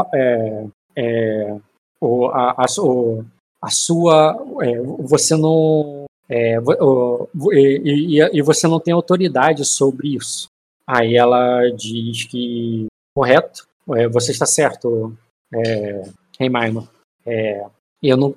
É, 2.00 2.04
é, 2.04 2.06
o, 2.06 2.26
a, 2.28 2.50
a, 2.52 2.66
o, 2.80 3.24
a 3.62 3.70
sua. 3.70 4.36
É, 4.62 4.80
você 4.80 5.36
não. 5.36 6.04
O, 6.80 7.28
e, 7.52 8.18
e, 8.18 8.38
e, 8.38 8.42
você 8.42 8.68
não 8.68 8.78
tem 8.78 8.94
autoridade 8.94 9.64
sobre 9.64 10.14
isso. 10.14 10.48
Aí 10.86 11.16
ela 11.16 11.68
diz 11.70 12.24
que. 12.24 12.86
Correto, 13.14 13.66
você 14.12 14.30
está 14.30 14.46
certo, 14.46 15.12
é, 15.52 16.02
Rei 16.38 16.48
Minor. 16.48 16.88
eu 18.02 18.16
não. 18.16 18.34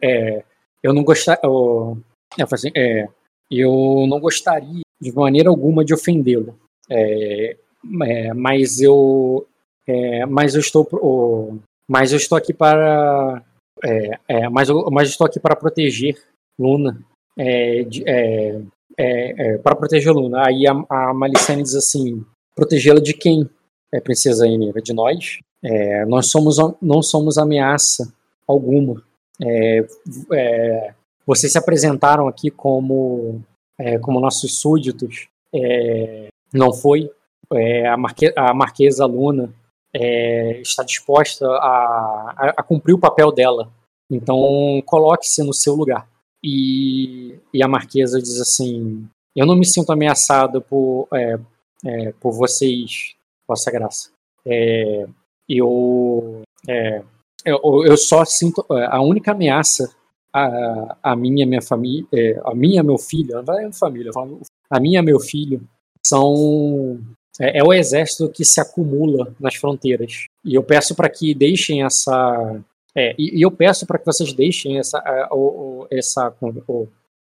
eu 0.82 0.94
não 0.94 1.04
gostaria. 1.04 1.40
Eu, 1.44 1.98
assim, 2.52 2.72
eu 3.52 4.06
não 4.10 4.20
gostaria 4.20 4.82
de 5.00 5.12
maneira 5.12 5.50
alguma 5.50 5.86
de 5.86 5.94
ofendê-lo. 5.94 6.58
É, 6.90 7.58
é, 8.04 8.34
mas 8.34 8.80
eu 8.80 9.46
é, 9.86 10.26
mas 10.26 10.56
eu 10.56 10.62
estou 10.62 10.88
oh, 10.94 11.58
mas 11.88 12.12
eu 12.12 12.18
estou 12.18 12.38
aqui 12.38 12.54
para 12.54 13.44
é, 13.84 14.20
é, 14.28 14.50
mas, 14.50 14.70
eu, 14.70 14.90
mas 14.92 15.10
estou 15.10 15.26
aqui 15.26 15.40
para 15.40 15.56
proteger 15.56 16.16
Luna. 16.60 17.00
É, 17.38 17.84
de, 17.84 18.04
para 19.64 19.76
proteger 19.76 20.14
Luna. 20.14 20.46
Aí 20.46 20.68
a, 20.68 20.74
a 20.90 21.14
Malicene 21.14 21.64
diz 21.64 21.76
assim 21.76 22.24
protegê-la 22.56 23.00
de 23.00 23.14
quem 23.14 23.50
é 23.92 24.00
princesa 24.00 24.48
Enira? 24.48 24.82
De 24.82 24.94
nós? 24.94 25.40
Nós 26.08 26.30
somos 26.30 26.58
não 26.82 27.02
somos 27.02 27.38
ameaça 27.38 28.14
alguma. 28.48 29.02
Vocês 31.26 31.52
se 31.52 31.58
apresentaram 31.58 32.28
aqui 32.28 32.52
como 32.52 33.42
é, 33.80 33.98
como 33.98 34.20
nossos 34.20 34.60
súditos, 34.60 35.28
é, 35.54 36.28
não 36.54 36.74
foi. 36.74 37.10
É, 37.52 37.88
a, 37.88 37.98
Marque 37.98 38.34
a 38.36 38.54
Marquesa 38.54 39.06
Luna 39.06 39.54
é, 39.94 40.60
está 40.62 40.84
disposta 40.84 41.48
a, 41.48 42.34
a, 42.36 42.54
a, 42.58 42.64
cumprir 42.64 42.94
o 42.94 43.00
papel 43.00 43.32
dela. 43.32 43.72
Então, 44.10 44.82
coloque-se 44.86 45.44
no 45.44 45.54
seu 45.54 45.76
lugar. 45.76 46.08
E, 46.44 47.40
e, 47.54 47.64
a 47.64 47.68
Marquesa 47.68 48.22
diz 48.22 48.40
assim: 48.40 49.08
Eu 49.36 49.46
não 49.46 49.56
me 49.56 49.66
sinto 49.66 49.92
ameaçada 49.92 50.60
por, 50.60 51.08
é, 51.14 51.40
é, 51.86 52.14
por 52.20 52.32
vocês, 52.34 53.16
Vossa 53.48 53.72
Graça. 53.72 54.10
eu, 55.48 56.42
eu, 57.46 57.86
eu 57.86 57.98
só 57.98 58.26
sinto. 58.26 58.66
A 58.70 59.02
única 59.02 59.32
ameaça 59.32 59.94
a, 60.34 60.98
a 61.04 61.16
minha 61.16 61.46
minha 61.46 61.62
família, 61.62 62.08
é, 62.12 62.42
a 62.44 62.56
minha 62.56 62.82
meu 62.82 62.98
filho, 62.98 63.42
não 63.44 63.60
é 63.60 63.72
família, 63.72 64.12
a 64.70 64.80
minha 64.80 65.04
meu 65.04 65.20
filho 65.20 65.62
são 66.06 67.00
é, 67.40 67.60
é, 67.60 67.64
o 67.64 67.74
exército 67.74 68.30
que 68.30 68.46
se 68.46 68.60
acumula 68.60 69.34
nas 69.40 69.56
fronteiras. 69.56 70.26
E 70.46 70.56
eu 70.56 70.64
peço 70.64 70.96
para 70.96 71.10
que 71.10 71.34
deixem 71.34 71.84
essa 71.84 72.60
é, 72.96 73.16
e, 73.18 73.40
e, 73.40 73.42
eu 73.42 73.50
peço 73.50 73.88
para 73.88 73.98
que 73.98 74.06
vocês 74.06 74.34
deixem 74.34 74.78
essa 74.78 75.02
essa 75.90 76.34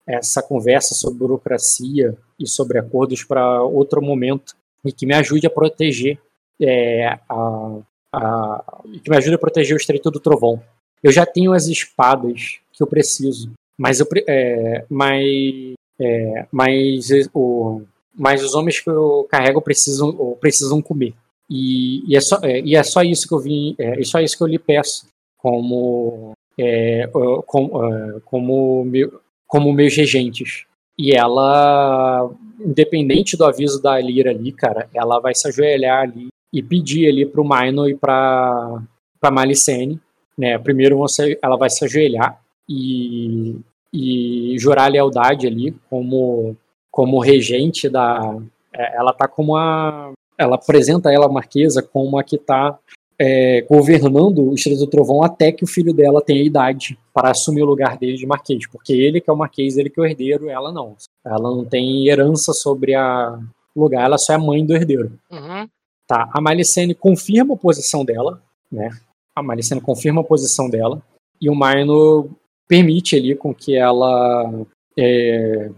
essa 0.05 0.43
conversa 0.43 0.93
sobre 0.93 1.19
burocracia 1.19 2.17
e 2.37 2.45
sobre 2.47 2.79
acordos 2.79 3.23
para 3.23 3.63
outro 3.63 4.01
momento 4.01 4.55
e 4.83 4.91
que 4.91 5.05
me 5.05 5.13
ajude 5.13 5.47
a 5.47 5.49
proteger 5.49 6.19
é, 6.61 7.17
a, 7.29 7.77
a, 8.13 8.81
que 9.01 9.09
me 9.09 9.17
ajude 9.17 9.35
a 9.35 9.39
proteger 9.39 9.75
o 9.75 9.77
Estreito 9.77 10.11
do 10.11 10.19
Trovão. 10.19 10.61
Eu 11.01 11.11
já 11.11 11.25
tenho 11.25 11.53
as 11.53 11.67
espadas 11.67 12.59
que 12.71 12.83
eu 12.83 12.87
preciso. 12.87 13.51
Mas, 13.77 13.99
eu, 13.99 14.07
é, 14.27 14.85
mas, 14.89 15.73
é, 15.99 16.45
mas, 16.51 17.09
o, 17.33 17.81
mas 18.13 18.43
os 18.43 18.53
homens 18.53 18.79
que 18.79 18.89
eu 18.89 19.27
carrego 19.29 19.61
precisam, 19.61 20.37
precisam 20.39 20.81
comer. 20.81 21.13
E, 21.49 22.03
e, 22.09 22.15
é 22.15 22.21
só, 22.21 22.39
é, 22.43 22.61
e 22.61 22.75
é 22.75 22.83
só 22.83 23.01
isso 23.01 23.27
que 23.27 23.33
eu 23.33 23.39
vim, 23.39 23.75
é, 23.77 23.99
é 23.99 24.03
só 24.03 24.19
isso 24.19 24.37
que 24.37 24.43
eu 24.43 24.47
lhe 24.47 24.59
peço 24.59 25.07
como, 25.37 26.31
é, 26.57 27.09
como, 27.45 27.85
é, 27.85 28.19
como, 28.23 28.85
meu, 28.85 29.19
como 29.47 29.73
meus 29.73 29.95
regentes. 29.95 30.65
E 30.97 31.13
ela, 31.13 32.29
independente 32.59 33.35
do 33.35 33.43
aviso 33.43 33.81
da 33.81 33.99
Lira 33.99 34.31
ali, 34.31 34.51
cara, 34.51 34.87
ela 34.93 35.19
vai 35.19 35.33
se 35.33 35.47
ajoelhar 35.47 36.03
ali 36.03 36.27
e 36.53 36.61
pedir 36.61 37.07
ali 37.09 37.25
pro 37.25 37.43
Minor 37.43 37.89
e 37.89 37.95
pra, 37.95 38.81
pra 39.19 39.31
Malicene, 39.31 39.99
né? 40.37 40.57
Primeiro 40.57 40.97
você, 40.97 41.39
ela 41.41 41.57
vai 41.57 41.69
se 41.69 41.83
ajoelhar 41.83 42.39
e, 42.69 43.57
e 43.93 44.55
jurar 44.57 44.91
lealdade 44.91 45.47
ali 45.47 45.75
como, 45.89 46.55
como 46.91 47.19
regente 47.19 47.89
da. 47.89 48.37
É, 48.73 48.97
ela 48.97 49.13
tá 49.13 49.27
como 49.27 49.55
a. 49.55 50.11
Ela 50.37 50.55
apresenta 50.55 51.11
ela, 51.11 51.27
a 51.27 51.31
Marquesa, 51.31 51.81
como 51.81 52.17
a 52.17 52.23
que 52.23 52.35
está 52.35 52.77
é, 53.23 53.61
governando 53.69 54.49
o 54.49 54.55
Estreito 54.55 54.83
do 54.83 54.89
Trovão 54.89 55.21
até 55.21 55.51
que 55.51 55.63
o 55.63 55.67
filho 55.67 55.93
dela 55.93 56.23
tenha 56.23 56.43
idade 56.43 56.97
para 57.13 57.29
assumir 57.29 57.61
o 57.61 57.67
lugar 57.67 57.95
dele 57.95 58.17
de 58.17 58.25
Marquês, 58.25 58.67
porque 58.67 58.93
ele 58.93 59.21
que 59.21 59.29
é 59.29 59.33
o 59.33 59.37
Marquês, 59.37 59.77
ele 59.77 59.91
que 59.91 59.99
é 59.99 60.03
o 60.03 60.05
herdeiro, 60.07 60.49
ela 60.49 60.71
não. 60.71 60.95
Ela 61.23 61.55
não 61.55 61.63
tem 61.63 62.07
herança 62.07 62.51
sobre 62.51 62.95
a 62.95 63.39
lugar, 63.75 64.05
ela 64.05 64.17
só 64.17 64.33
é 64.33 64.37
mãe 64.39 64.65
do 64.65 64.75
herdeiro. 64.75 65.19
Uhum. 65.31 65.69
Tá, 66.07 66.29
a 66.33 66.41
Malicene 66.41 66.95
confirma 66.95 67.53
a 67.53 67.57
posição 67.57 68.03
dela, 68.03 68.41
né? 68.71 68.89
A 69.35 69.43
Malicene 69.43 69.79
confirma 69.79 70.21
a 70.21 70.25
posição 70.25 70.67
dela 70.67 70.99
e 71.39 71.47
o 71.47 71.55
Maino 71.55 72.27
permite 72.67 73.15
ali 73.15 73.35
com 73.35 73.53
que 73.53 73.75
ela 73.75 74.51
é, 74.97 75.69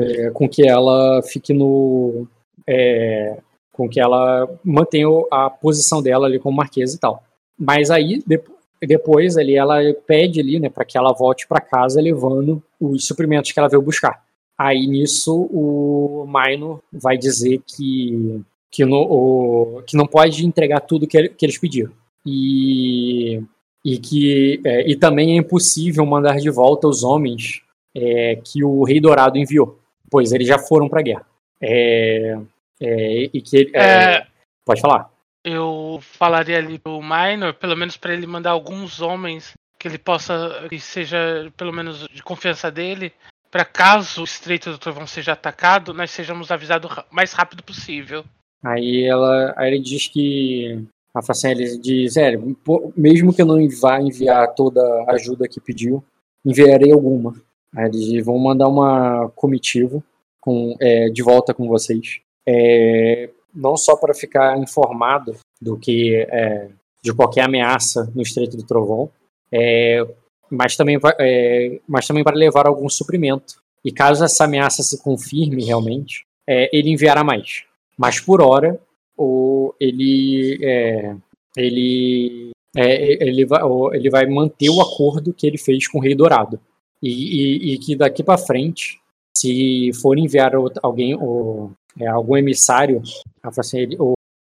é, 0.00 0.30
com 0.30 0.48
que 0.48 0.66
ela 0.66 1.22
fique 1.22 1.52
no 1.52 2.26
é, 2.66 3.38
com 3.72 3.88
que 3.88 4.00
ela 4.00 4.48
mantenha 4.62 5.08
a 5.30 5.48
posição 5.48 6.02
dela 6.02 6.26
ali 6.26 6.38
como 6.38 6.56
marquesa 6.56 6.96
e 6.96 6.98
tal. 6.98 7.22
Mas 7.58 7.90
aí 7.90 8.22
depois 8.80 9.36
ali 9.36 9.54
ela 9.54 9.78
pede 10.06 10.40
ali, 10.40 10.58
né, 10.58 10.68
para 10.68 10.84
que 10.84 10.98
ela 10.98 11.12
volte 11.12 11.46
para 11.46 11.60
casa 11.60 12.00
levando 12.00 12.62
os 12.80 13.06
suprimentos 13.06 13.52
que 13.52 13.58
ela 13.58 13.68
veio 13.68 13.82
buscar. 13.82 14.22
Aí 14.58 14.86
nisso 14.86 15.48
o 15.50 16.26
Maino 16.26 16.82
vai 16.92 17.16
dizer 17.16 17.60
que 17.66 18.42
que, 18.70 18.86
no, 18.86 18.96
o, 18.96 19.82
que 19.86 19.98
não 19.98 20.06
pode 20.06 20.46
entregar 20.46 20.80
tudo 20.80 21.06
que, 21.06 21.28
que 21.28 21.44
eles 21.44 21.58
pediram. 21.58 21.92
E 22.24 23.42
e 23.84 23.98
que 23.98 24.60
é, 24.64 24.88
e 24.88 24.96
também 24.96 25.32
é 25.32 25.36
impossível 25.36 26.06
mandar 26.06 26.36
de 26.36 26.48
volta 26.50 26.86
os 26.86 27.02
homens 27.02 27.62
é, 27.94 28.36
que 28.36 28.64
o 28.64 28.84
Rei 28.84 29.00
Dourado 29.00 29.38
enviou, 29.38 29.78
pois 30.12 30.30
eles 30.30 30.46
já 30.46 30.58
foram 30.58 30.90
para 30.90 31.00
a 31.00 31.02
guerra. 31.02 31.26
É, 31.58 32.38
é, 32.78 33.22
e 33.32 33.40
que 33.40 33.56
ele, 33.56 33.72
é, 33.74 34.16
é, 34.16 34.26
pode 34.62 34.82
falar. 34.82 35.10
Eu 35.42 35.98
falaria 36.02 36.58
ali 36.58 36.78
pro 36.78 37.00
Minor, 37.00 37.54
pelo 37.54 37.76
menos 37.76 37.96
para 37.96 38.12
ele 38.12 38.26
mandar 38.26 38.50
alguns 38.50 39.00
homens 39.00 39.54
que 39.78 39.88
ele 39.88 39.98
possa 39.98 40.66
que 40.68 40.78
seja 40.78 41.50
pelo 41.56 41.72
menos 41.72 42.06
de 42.08 42.22
confiança 42.22 42.70
dele, 42.70 43.12
para 43.50 43.64
caso 43.64 44.20
o 44.20 44.24
Estreito 44.24 44.70
do 44.70 44.78
Trovão 44.78 45.06
seja 45.06 45.32
atacado, 45.32 45.94
nós 45.94 46.10
sejamos 46.10 46.52
avisados 46.52 46.90
o 46.90 47.04
mais 47.14 47.32
rápido 47.32 47.62
possível. 47.62 48.24
Aí 48.62 49.04
ela, 49.04 49.54
aí 49.56 49.72
ele 49.74 49.82
diz 49.82 50.06
que 50.06 50.86
a 51.14 51.22
Facelli 51.22 51.78
diz, 51.78 52.16
é, 52.16 52.32
mesmo 52.96 53.34
que 53.34 53.42
eu 53.42 53.46
não 53.46 53.58
vá 53.80 54.00
enviar 54.00 54.54
toda 54.54 54.80
a 55.08 55.12
ajuda 55.12 55.48
que 55.48 55.60
pediu, 55.60 56.04
enviarei 56.44 56.92
alguma. 56.92 57.34
Aí 57.74 57.86
eles 57.86 58.24
vão 58.24 58.38
mandar 58.38 58.68
uma 58.68 59.30
comitiva 59.34 60.02
com, 60.40 60.76
é, 60.80 61.08
de 61.08 61.22
volta 61.22 61.54
com 61.54 61.68
vocês. 61.68 62.20
É, 62.46 63.30
não 63.54 63.76
só 63.76 63.96
para 63.96 64.14
ficar 64.14 64.58
informado 64.58 65.36
do 65.60 65.78
que 65.78 66.26
é, 66.28 66.68
de 67.02 67.14
qualquer 67.14 67.44
ameaça 67.44 68.10
no 68.14 68.22
Estreito 68.22 68.56
do 68.56 68.66
Trovão, 68.66 69.10
é, 69.52 70.04
mas 70.50 70.76
também 70.76 70.98
é, 71.18 71.80
mas 71.86 72.06
também 72.06 72.24
para 72.24 72.36
levar 72.36 72.66
algum 72.66 72.88
suprimento. 72.88 73.62
E 73.84 73.92
caso 73.92 74.24
essa 74.24 74.44
ameaça 74.44 74.82
se 74.82 75.02
confirme 75.02 75.64
realmente, 75.64 76.24
é, 76.48 76.68
ele 76.76 76.90
enviará 76.90 77.22
mais. 77.24 77.64
Mas 77.96 78.20
por 78.20 78.40
hora, 78.40 78.80
ele 79.80 80.58
ele 81.56 82.52
ele, 82.74 83.44
vai, 83.44 83.60
ele 83.92 84.10
vai 84.10 84.26
manter 84.26 84.70
o 84.70 84.80
acordo 84.80 85.34
que 85.34 85.46
ele 85.46 85.58
fez 85.58 85.86
com 85.86 85.98
o 85.98 86.00
Rei 86.00 86.14
Dourado. 86.14 86.58
E, 87.02 87.08
e, 87.08 87.74
e 87.74 87.78
que 87.78 87.96
daqui 87.96 88.22
para 88.22 88.38
frente, 88.38 89.00
se 89.36 89.90
for 90.00 90.18
enviar 90.18 90.52
alguém, 90.82 91.14
ou, 91.14 91.72
é, 91.98 92.06
algum 92.06 92.36
emissário, 92.36 93.02
assim, 93.42 93.88
ou, 93.98 94.12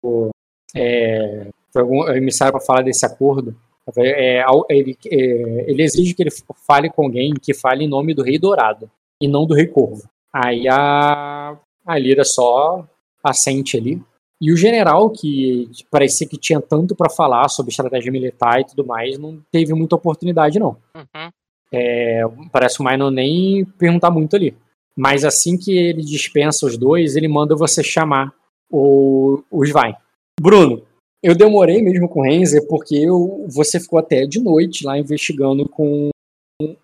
ou 0.04 0.30
é, 0.76 1.48
algum 1.76 2.08
emissário 2.10 2.54
para 2.54 2.66
falar 2.66 2.82
desse 2.82 3.06
acordo, 3.06 3.56
é, 3.98 4.44
ele, 4.70 4.98
é, 5.12 5.70
ele 5.70 5.84
exige 5.84 6.14
que 6.14 6.24
ele 6.24 6.32
fale 6.66 6.89
com 6.89 7.04
alguém 7.04 7.34
que 7.34 7.54
fale 7.54 7.84
em 7.84 7.89
nome 7.89 8.14
do 8.14 8.24
Rei 8.24 8.39
Dourado 8.39 8.89
e 9.22 9.28
não 9.28 9.46
do 9.46 9.54
Rei 9.54 9.68
Corvo. 9.68 10.10
Aí 10.34 10.68
a, 10.68 11.58
a 11.86 12.00
Lira 12.00 12.24
só 12.24 12.88
assente 13.24 13.78
ali 13.78 14.02
e 14.44 14.52
o 14.52 14.58
general, 14.58 15.10
que 15.10 15.72
parecia 15.89 16.28
que 16.28 16.38
tinha 16.38 16.60
tanto 16.60 16.94
para 16.94 17.10
falar 17.10 17.48
sobre 17.48 17.72
estratégia 17.72 18.12
militar 18.12 18.60
e 18.60 18.66
tudo 18.66 18.86
mais, 18.86 19.18
não 19.18 19.41
teve 19.50 19.74
muita 19.74 19.96
oportunidade, 19.96 20.60
não. 20.60 20.76
Uhum. 20.94 21.30
É, 21.74 22.21
parece 22.51 22.80
o 22.80 22.84
Minor 22.84 23.09
nem 23.09 23.65
perguntar 23.65 24.11
muito 24.11 24.36
ali. 24.36 24.55
Mas 24.95 25.26
assim 25.26 25.57
que 25.57 25.76
ele 25.76 26.03
dispensa 26.03 26.65
os 26.67 26.78
dois, 26.78 27.15
ele 27.15 27.28
manda 27.28 27.55
você 27.55 27.84
chamar 27.84 28.32
o, 28.69 29.43
o 29.49 29.65
Svein. 29.65 29.95
Bruno, 30.39 30.84
eu 31.21 31.34
demorei 31.36 31.82
mesmo 31.82 32.07
com 32.07 32.19
o 32.19 32.24
Renzer 32.24 32.67
porque 32.67 32.95
eu, 32.95 33.45
você 33.49 33.80
ficou 33.80 33.97
até 33.97 34.26
de 34.26 34.39
noite 34.39 34.86
lá 34.86 34.99
investigando 34.99 35.67
com 35.67 36.09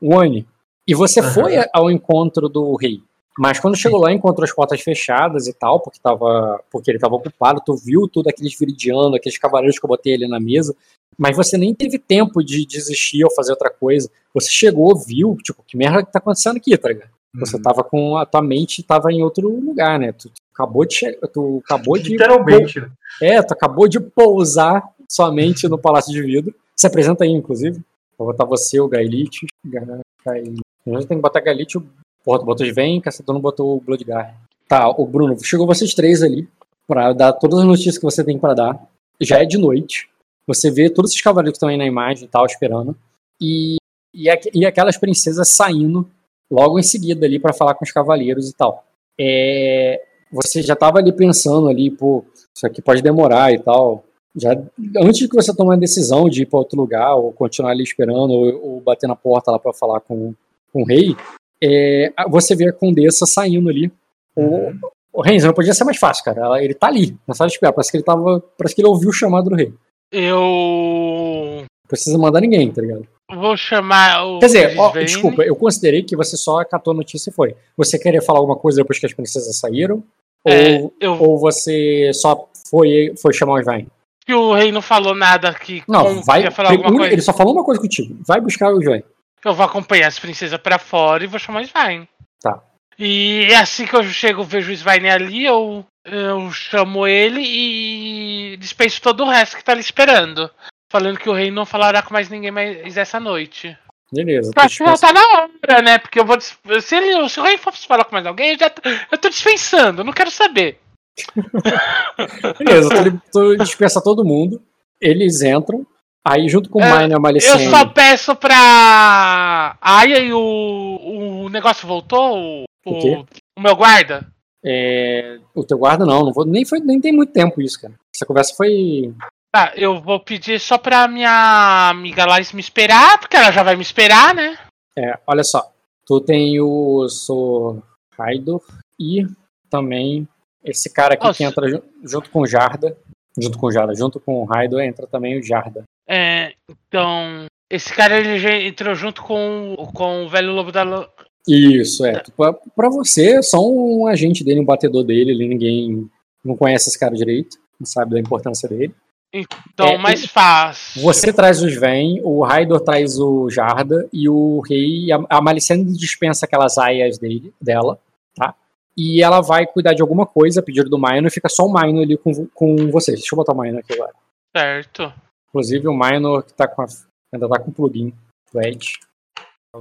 o 0.01 0.19
Anne. 0.19 0.47
E 0.87 0.95
você 0.95 1.21
uhum. 1.21 1.29
foi 1.29 1.53
ao 1.71 1.91
encontro 1.91 2.49
do 2.49 2.75
rei. 2.75 3.01
Mas 3.37 3.59
quando 3.59 3.77
chegou 3.77 3.99
lá, 3.99 4.11
encontrou 4.11 4.43
as 4.43 4.53
portas 4.53 4.81
fechadas 4.81 5.47
e 5.47 5.53
tal, 5.53 5.79
porque, 5.79 5.99
tava, 6.01 6.61
porque 6.71 6.91
ele 6.91 6.97
estava 6.97 7.15
ocupado, 7.15 7.61
tu 7.65 7.75
viu 7.75 8.07
tudo 8.07 8.27
aqueles 8.27 8.57
viridianos, 8.57 9.13
aqueles 9.13 9.37
cavaleiros 9.37 9.79
que 9.79 9.85
eu 9.85 9.87
botei 9.87 10.13
ali 10.13 10.27
na 10.27 10.39
mesa, 10.39 10.75
mas 11.17 11.35
você 11.35 11.57
nem 11.57 11.73
teve 11.73 11.97
tempo 11.99 12.43
de 12.43 12.65
desistir 12.65 13.23
ou 13.23 13.31
fazer 13.31 13.51
outra 13.51 13.69
coisa. 13.69 14.09
Você 14.33 14.49
chegou, 14.49 14.97
viu, 14.97 15.37
tipo, 15.43 15.63
que 15.65 15.77
merda 15.77 16.03
que 16.03 16.11
tá 16.11 16.19
acontecendo 16.19 16.57
aqui, 16.57 16.77
tá 16.77 16.89
ligado? 16.89 17.09
Você 17.35 17.57
uhum. 17.57 17.61
tava 17.61 17.83
com. 17.83 18.17
A 18.17 18.25
tua 18.25 18.41
mente 18.41 18.81
tava 18.81 19.11
em 19.11 19.21
outro 19.21 19.47
lugar, 19.47 19.99
né? 19.99 20.11
Tu, 20.11 20.29
tu 20.29 20.41
acabou 20.53 20.85
de 20.85 20.95
chegar. 20.95 21.27
Tu 21.27 21.61
acabou 21.63 21.97
de. 21.97 22.09
Literalmente. 22.09 22.79
Né? 22.79 22.89
É, 23.21 23.41
tu 23.43 23.53
acabou 23.53 23.87
de 23.87 23.99
pousar 23.99 24.83
somente 25.07 25.67
no 25.67 25.77
Palácio 25.77 26.11
de 26.11 26.21
Vidro. 26.21 26.55
Se 26.75 26.87
apresenta 26.87 27.23
aí, 27.23 27.31
inclusive. 27.31 27.79
Vou 28.17 28.27
botar 28.27 28.45
você, 28.45 28.79
o 28.79 28.87
Gaelite. 28.87 29.45
Gaelite. 29.63 30.61
Eu 30.85 30.93
já 30.93 31.07
tenho 31.07 31.19
que 31.19 31.21
botar 31.21 31.39
Gaelite 31.41 31.77
o 31.77 31.87
Porra, 32.23 32.39
tu 32.39 32.45
botou 32.45 32.73
Vem, 32.73 33.01
Caçador 33.01 33.33
não 33.33 33.41
botou 33.41 33.77
o 33.77 33.81
Bloodguard. 33.81 34.33
Tá, 34.67 34.89
o 34.89 35.05
Bruno, 35.05 35.35
chegou 35.43 35.65
vocês 35.65 35.93
três 35.93 36.21
ali 36.21 36.47
para 36.87 37.13
dar 37.13 37.33
todas 37.33 37.59
as 37.59 37.65
notícias 37.65 37.97
que 37.97 38.03
você 38.03 38.23
tem 38.23 38.37
para 38.37 38.53
dar. 38.53 38.87
Já 39.19 39.39
é 39.39 39.45
de 39.45 39.57
noite. 39.57 40.09
Você 40.47 40.71
vê 40.71 40.89
todos 40.89 41.11
esses 41.11 41.21
cavaleiros 41.21 41.53
que 41.53 41.57
estão 41.57 41.69
aí 41.69 41.77
na 41.77 41.85
imagem 41.85 42.25
e 42.25 42.27
tal, 42.27 42.45
esperando. 42.45 42.95
E, 43.41 43.77
e, 44.13 44.27
e 44.53 44.65
aquelas 44.65 44.97
princesas 44.97 45.47
saindo 45.49 46.09
logo 46.49 46.79
em 46.79 46.83
seguida 46.83 47.25
ali 47.25 47.39
para 47.39 47.53
falar 47.53 47.75
com 47.75 47.85
os 47.85 47.91
cavaleiros 47.91 48.49
e 48.49 48.53
tal. 48.53 48.83
É, 49.19 50.01
você 50.31 50.61
já 50.61 50.75
tava 50.75 50.99
ali 50.99 51.11
pensando 51.11 51.67
ali, 51.67 51.91
pô, 51.91 52.23
isso 52.55 52.65
aqui 52.65 52.81
pode 52.81 53.01
demorar 53.01 53.53
e 53.53 53.59
tal. 53.59 54.03
Já 54.35 54.51
antes 54.97 55.19
de 55.19 55.27
que 55.27 55.35
você 55.35 55.55
tomar 55.55 55.73
a 55.73 55.77
decisão 55.77 56.29
de 56.29 56.43
ir 56.43 56.45
para 56.45 56.59
outro 56.59 56.79
lugar 56.79 57.15
ou 57.15 57.31
continuar 57.33 57.71
ali 57.71 57.83
esperando 57.83 58.31
ou, 58.31 58.63
ou 58.63 58.81
bater 58.81 59.07
na 59.07 59.15
porta 59.15 59.51
lá 59.51 59.59
para 59.59 59.73
falar 59.73 59.99
com, 60.01 60.33
com 60.71 60.81
o 60.83 60.85
rei, 60.85 61.15
é, 61.61 62.11
você 62.29 62.55
vê 62.55 62.69
a 62.69 62.73
Condessa 62.73 63.25
saindo 63.25 63.69
ali. 63.69 63.91
O, 64.35 64.71
o 65.13 65.21
Renzo 65.21 65.47
não 65.47 65.53
podia 65.53 65.73
ser 65.73 65.83
mais 65.83 65.97
fácil, 65.97 66.23
cara. 66.23 66.63
Ele 66.63 66.73
tá 66.73 66.87
ali, 66.87 67.17
na 67.27 67.33
sala 67.33 67.47
de 67.47 67.55
espera. 67.55 67.73
Parece 67.73 67.91
que 67.91 67.97
ele 67.97 68.03
tava. 68.03 68.43
Parece 68.57 68.75
que 68.75 68.81
ele 68.81 68.87
ouviu 68.87 69.09
o 69.09 69.13
chamado 69.13 69.49
do 69.49 69.55
rei. 69.55 69.73
Eu. 70.11 71.65
Precisa 71.87 72.17
mandar 72.17 72.41
ninguém, 72.41 72.71
tá 72.71 72.81
ligado? 72.81 73.07
Vou 73.35 73.55
chamar 73.57 74.25
o. 74.25 74.39
Quer 74.39 74.45
dizer, 74.45 74.79
ó, 74.79 74.91
desculpa, 74.91 75.43
eu 75.43 75.55
considerei 75.55 76.03
que 76.03 76.15
você 76.15 76.37
só 76.37 76.63
catou 76.63 76.93
a 76.93 76.97
notícia 76.97 77.29
e 77.29 77.33
foi. 77.33 77.55
Você 77.77 77.99
queria 77.99 78.21
falar 78.21 78.39
alguma 78.39 78.55
coisa 78.55 78.81
depois 78.81 78.97
que 78.97 79.05
as 79.05 79.13
princesas 79.13 79.57
saíram? 79.57 80.03
É, 80.45 80.79
ou, 80.79 80.93
eu... 80.99 81.21
ou 81.21 81.37
você 81.37 82.11
só 82.13 82.47
foi, 82.69 83.13
foi 83.21 83.33
chamar 83.33 83.53
o 83.53 83.59
Ivain? 83.59 83.87
Que 84.25 84.33
o 84.33 84.53
rei 84.53 84.71
não 84.71 84.81
falou 84.81 85.13
nada 85.13 85.53
que. 85.53 85.83
Não, 85.87 86.23
vai. 86.23 86.43
Coisa. 86.49 87.11
Ele 87.11 87.21
só 87.21 87.33
falou 87.33 87.53
uma 87.53 87.63
coisa 87.63 87.81
contigo. 87.81 88.17
Vai 88.25 88.39
buscar 88.39 88.73
o 88.73 88.81
Ivain. 88.81 89.03
Eu 89.43 89.53
vou 89.53 89.65
acompanhar 89.65 90.07
as 90.07 90.19
princesas 90.19 90.59
para 90.59 90.77
fora 90.77 91.23
e 91.23 91.27
vou 91.27 91.39
chamar 91.39 91.61
o 91.61 91.65
Svein. 91.65 92.07
Tá. 92.41 92.61
E 92.97 93.47
é 93.49 93.55
assim 93.55 93.85
que 93.85 93.95
eu 93.95 94.03
chego, 94.03 94.43
vejo 94.43 94.71
o 94.71 94.73
Svein 94.73 95.07
ali, 95.09 95.45
eu, 95.45 95.85
eu 96.03 96.51
chamo 96.51 97.07
ele 97.07 97.41
e 97.41 98.57
dispenso 98.57 99.01
todo 99.01 99.23
o 99.23 99.29
resto 99.29 99.55
que 99.55 99.63
tá 99.63 99.71
ali 99.71 99.81
esperando. 99.81 100.51
Falando 100.91 101.19
que 101.19 101.29
o 101.29 101.33
rei 101.33 101.51
não 101.51 101.65
falará 101.65 102.01
com 102.01 102.13
mais 102.13 102.29
ninguém 102.29 102.51
mais 102.51 102.97
essa 102.97 103.19
noite. 103.19 103.77
Beleza. 104.11 104.51
Acho 104.55 104.83
que 104.83 104.89
já 104.89 104.97
tá 104.97 105.13
na 105.13 105.21
hora, 105.21 105.81
né? 105.83 105.99
Porque 105.99 106.19
eu 106.19 106.25
vou. 106.25 106.39
Se, 106.41 106.95
ele, 106.95 107.29
se 107.29 107.39
o 107.39 107.43
rei 107.43 107.57
for 107.57 107.71
falar 107.73 108.05
com 108.05 108.13
mais 108.13 108.25
alguém, 108.25 108.53
eu 108.53 108.59
já 108.59 108.73
eu 109.11 109.17
tô 109.17 109.29
dispensando, 109.29 110.03
não 110.03 110.11
quero 110.11 110.31
saber. 110.31 110.79
Beleza, 112.57 112.89
tu 113.31 113.55
dispensa 113.57 114.01
todo 114.01 114.25
mundo. 114.25 114.61
Eles 114.99 115.41
entram. 115.43 115.85
Aí, 116.25 116.49
junto 116.49 116.69
com 116.69 116.79
o 116.79 116.83
é, 116.83 117.07
Mine 117.07 117.19
Malicene... 117.19 117.65
Eu 117.65 117.71
só 117.71 117.85
peço 117.85 118.35
pra 118.35 119.77
Aya 119.81 120.19
e 120.19 120.33
o, 120.33 121.43
o 121.45 121.49
negócio 121.49 121.87
voltou? 121.87 122.37
O, 122.37 122.65
o, 122.85 122.99
quê? 122.99 123.25
o 123.57 123.61
meu 123.61 123.75
guarda? 123.75 124.27
É, 124.63 125.39
o 125.55 125.63
teu 125.63 125.77
guarda 125.77 126.05
não, 126.05 126.25
não 126.25 126.33
vou, 126.33 126.45
nem, 126.45 126.65
foi, 126.65 126.79
nem 126.79 126.99
tem 126.99 127.13
muito 127.13 127.31
tempo 127.31 127.61
isso, 127.61 127.81
cara. 127.81 127.93
Essa 128.13 128.25
conversa 128.25 128.53
foi. 128.55 129.13
Tá, 129.51 129.71
eu 129.75 130.01
vou 130.01 130.19
pedir 130.19 130.59
só 130.59 130.77
pra 130.77 131.07
minha 131.07 131.89
amiga 131.89 132.25
Laís 132.25 132.51
me 132.51 132.59
esperar, 132.59 133.19
porque 133.19 133.37
ela 133.37 133.51
já 133.51 133.63
vai 133.63 133.75
me 133.75 133.81
esperar, 133.81 134.35
né? 134.35 134.57
É, 134.97 135.17
olha 135.25 135.43
só. 135.43 135.71
Tu 136.05 136.19
tem 136.21 136.59
o 136.59 137.07
Sou 137.07 137.81
Raidor 138.17 138.61
e 138.99 139.25
também 139.69 140.27
esse 140.63 140.91
cara 140.91 141.13
aqui 141.13 141.23
Nossa. 141.23 141.37
que 141.37 141.43
entra 141.43 141.81
junto 142.03 142.29
com 142.29 142.41
o 142.41 142.47
Jarda. 142.47 142.97
Junto 143.39 143.57
com 143.57 143.67
o 143.67 143.71
Jarda, 143.71 143.95
junto 143.95 144.19
com 144.19 144.41
o 144.41 144.45
Raidor 144.45 144.81
entra 144.81 145.07
também 145.07 145.39
o 145.39 145.43
Jarda. 145.43 145.83
É, 146.09 146.53
então, 146.67 147.45
esse 147.69 147.93
cara 147.93 148.19
ele 148.19 148.39
já 148.39 148.55
entrou 148.55 148.95
junto 148.95 149.21
com, 149.21 149.75
com 149.93 150.25
o 150.25 150.29
velho 150.29 150.53
lobo 150.53 150.71
da. 150.71 151.07
Isso, 151.47 152.03
é. 152.03 152.19
Tipo, 152.19 152.53
pra 152.75 152.89
você, 152.89 153.37
é 153.37 153.41
só 153.43 153.59
um 153.59 154.07
agente 154.07 154.43
dele, 154.43 154.59
um 154.59 154.65
batedor 154.65 155.03
dele, 155.03 155.31
ele, 155.31 155.47
ninguém 155.47 156.09
não 156.43 156.57
conhece 156.57 156.89
esse 156.89 156.99
cara 156.99 157.13
direito, 157.13 157.57
não 157.79 157.85
sabe 157.85 158.13
da 158.13 158.19
importância 158.19 158.67
dele. 158.67 158.93
Então, 159.31 159.85
é, 159.85 159.97
mais 159.99 160.25
fácil. 160.25 161.03
Você 161.03 161.31
traz 161.31 161.61
os 161.61 161.75
Ven, 161.75 162.19
o 162.23 162.43
Raidor 162.43 162.79
traz 162.79 163.19
o 163.19 163.47
Jarda 163.47 164.09
e 164.11 164.27
o 164.27 164.59
Rei. 164.61 165.11
A, 165.11 165.37
a 165.37 165.41
Malicene 165.41 165.85
dispensa 165.95 166.47
aquelas 166.47 166.79
aias 166.79 167.19
dele, 167.19 167.53
dela, 167.61 167.99
tá? 168.35 168.55
E 168.97 169.21
ela 169.21 169.41
vai 169.41 169.67
cuidar 169.67 169.93
de 169.93 170.01
alguma 170.01 170.25
coisa, 170.25 170.59
a 170.59 170.63
pedido 170.63 170.89
do 170.89 170.97
Maino, 170.97 171.27
e 171.27 171.31
fica 171.31 171.47
só 171.47 171.65
o 171.65 171.71
Maino 171.71 172.01
ali 172.01 172.17
com, 172.17 172.47
com 172.47 172.89
vocês. 172.89 173.19
Deixa 173.19 173.35
eu 173.35 173.37
botar 173.37 173.53
o 173.53 173.55
Maino 173.55 173.77
aqui 173.77 173.93
agora. 173.93 174.13
Certo. 174.57 175.13
Inclusive 175.49 175.87
o 175.87 175.93
Minor 175.93 176.43
que 176.43 176.53
tá 176.53 176.67
com 176.67 176.81
a, 176.81 176.85
ainda 177.33 177.49
tá 177.49 177.59
com 177.59 177.71
o 177.71 177.73
plugin 177.73 178.13
do 178.53 178.61
Edge. 178.61 178.99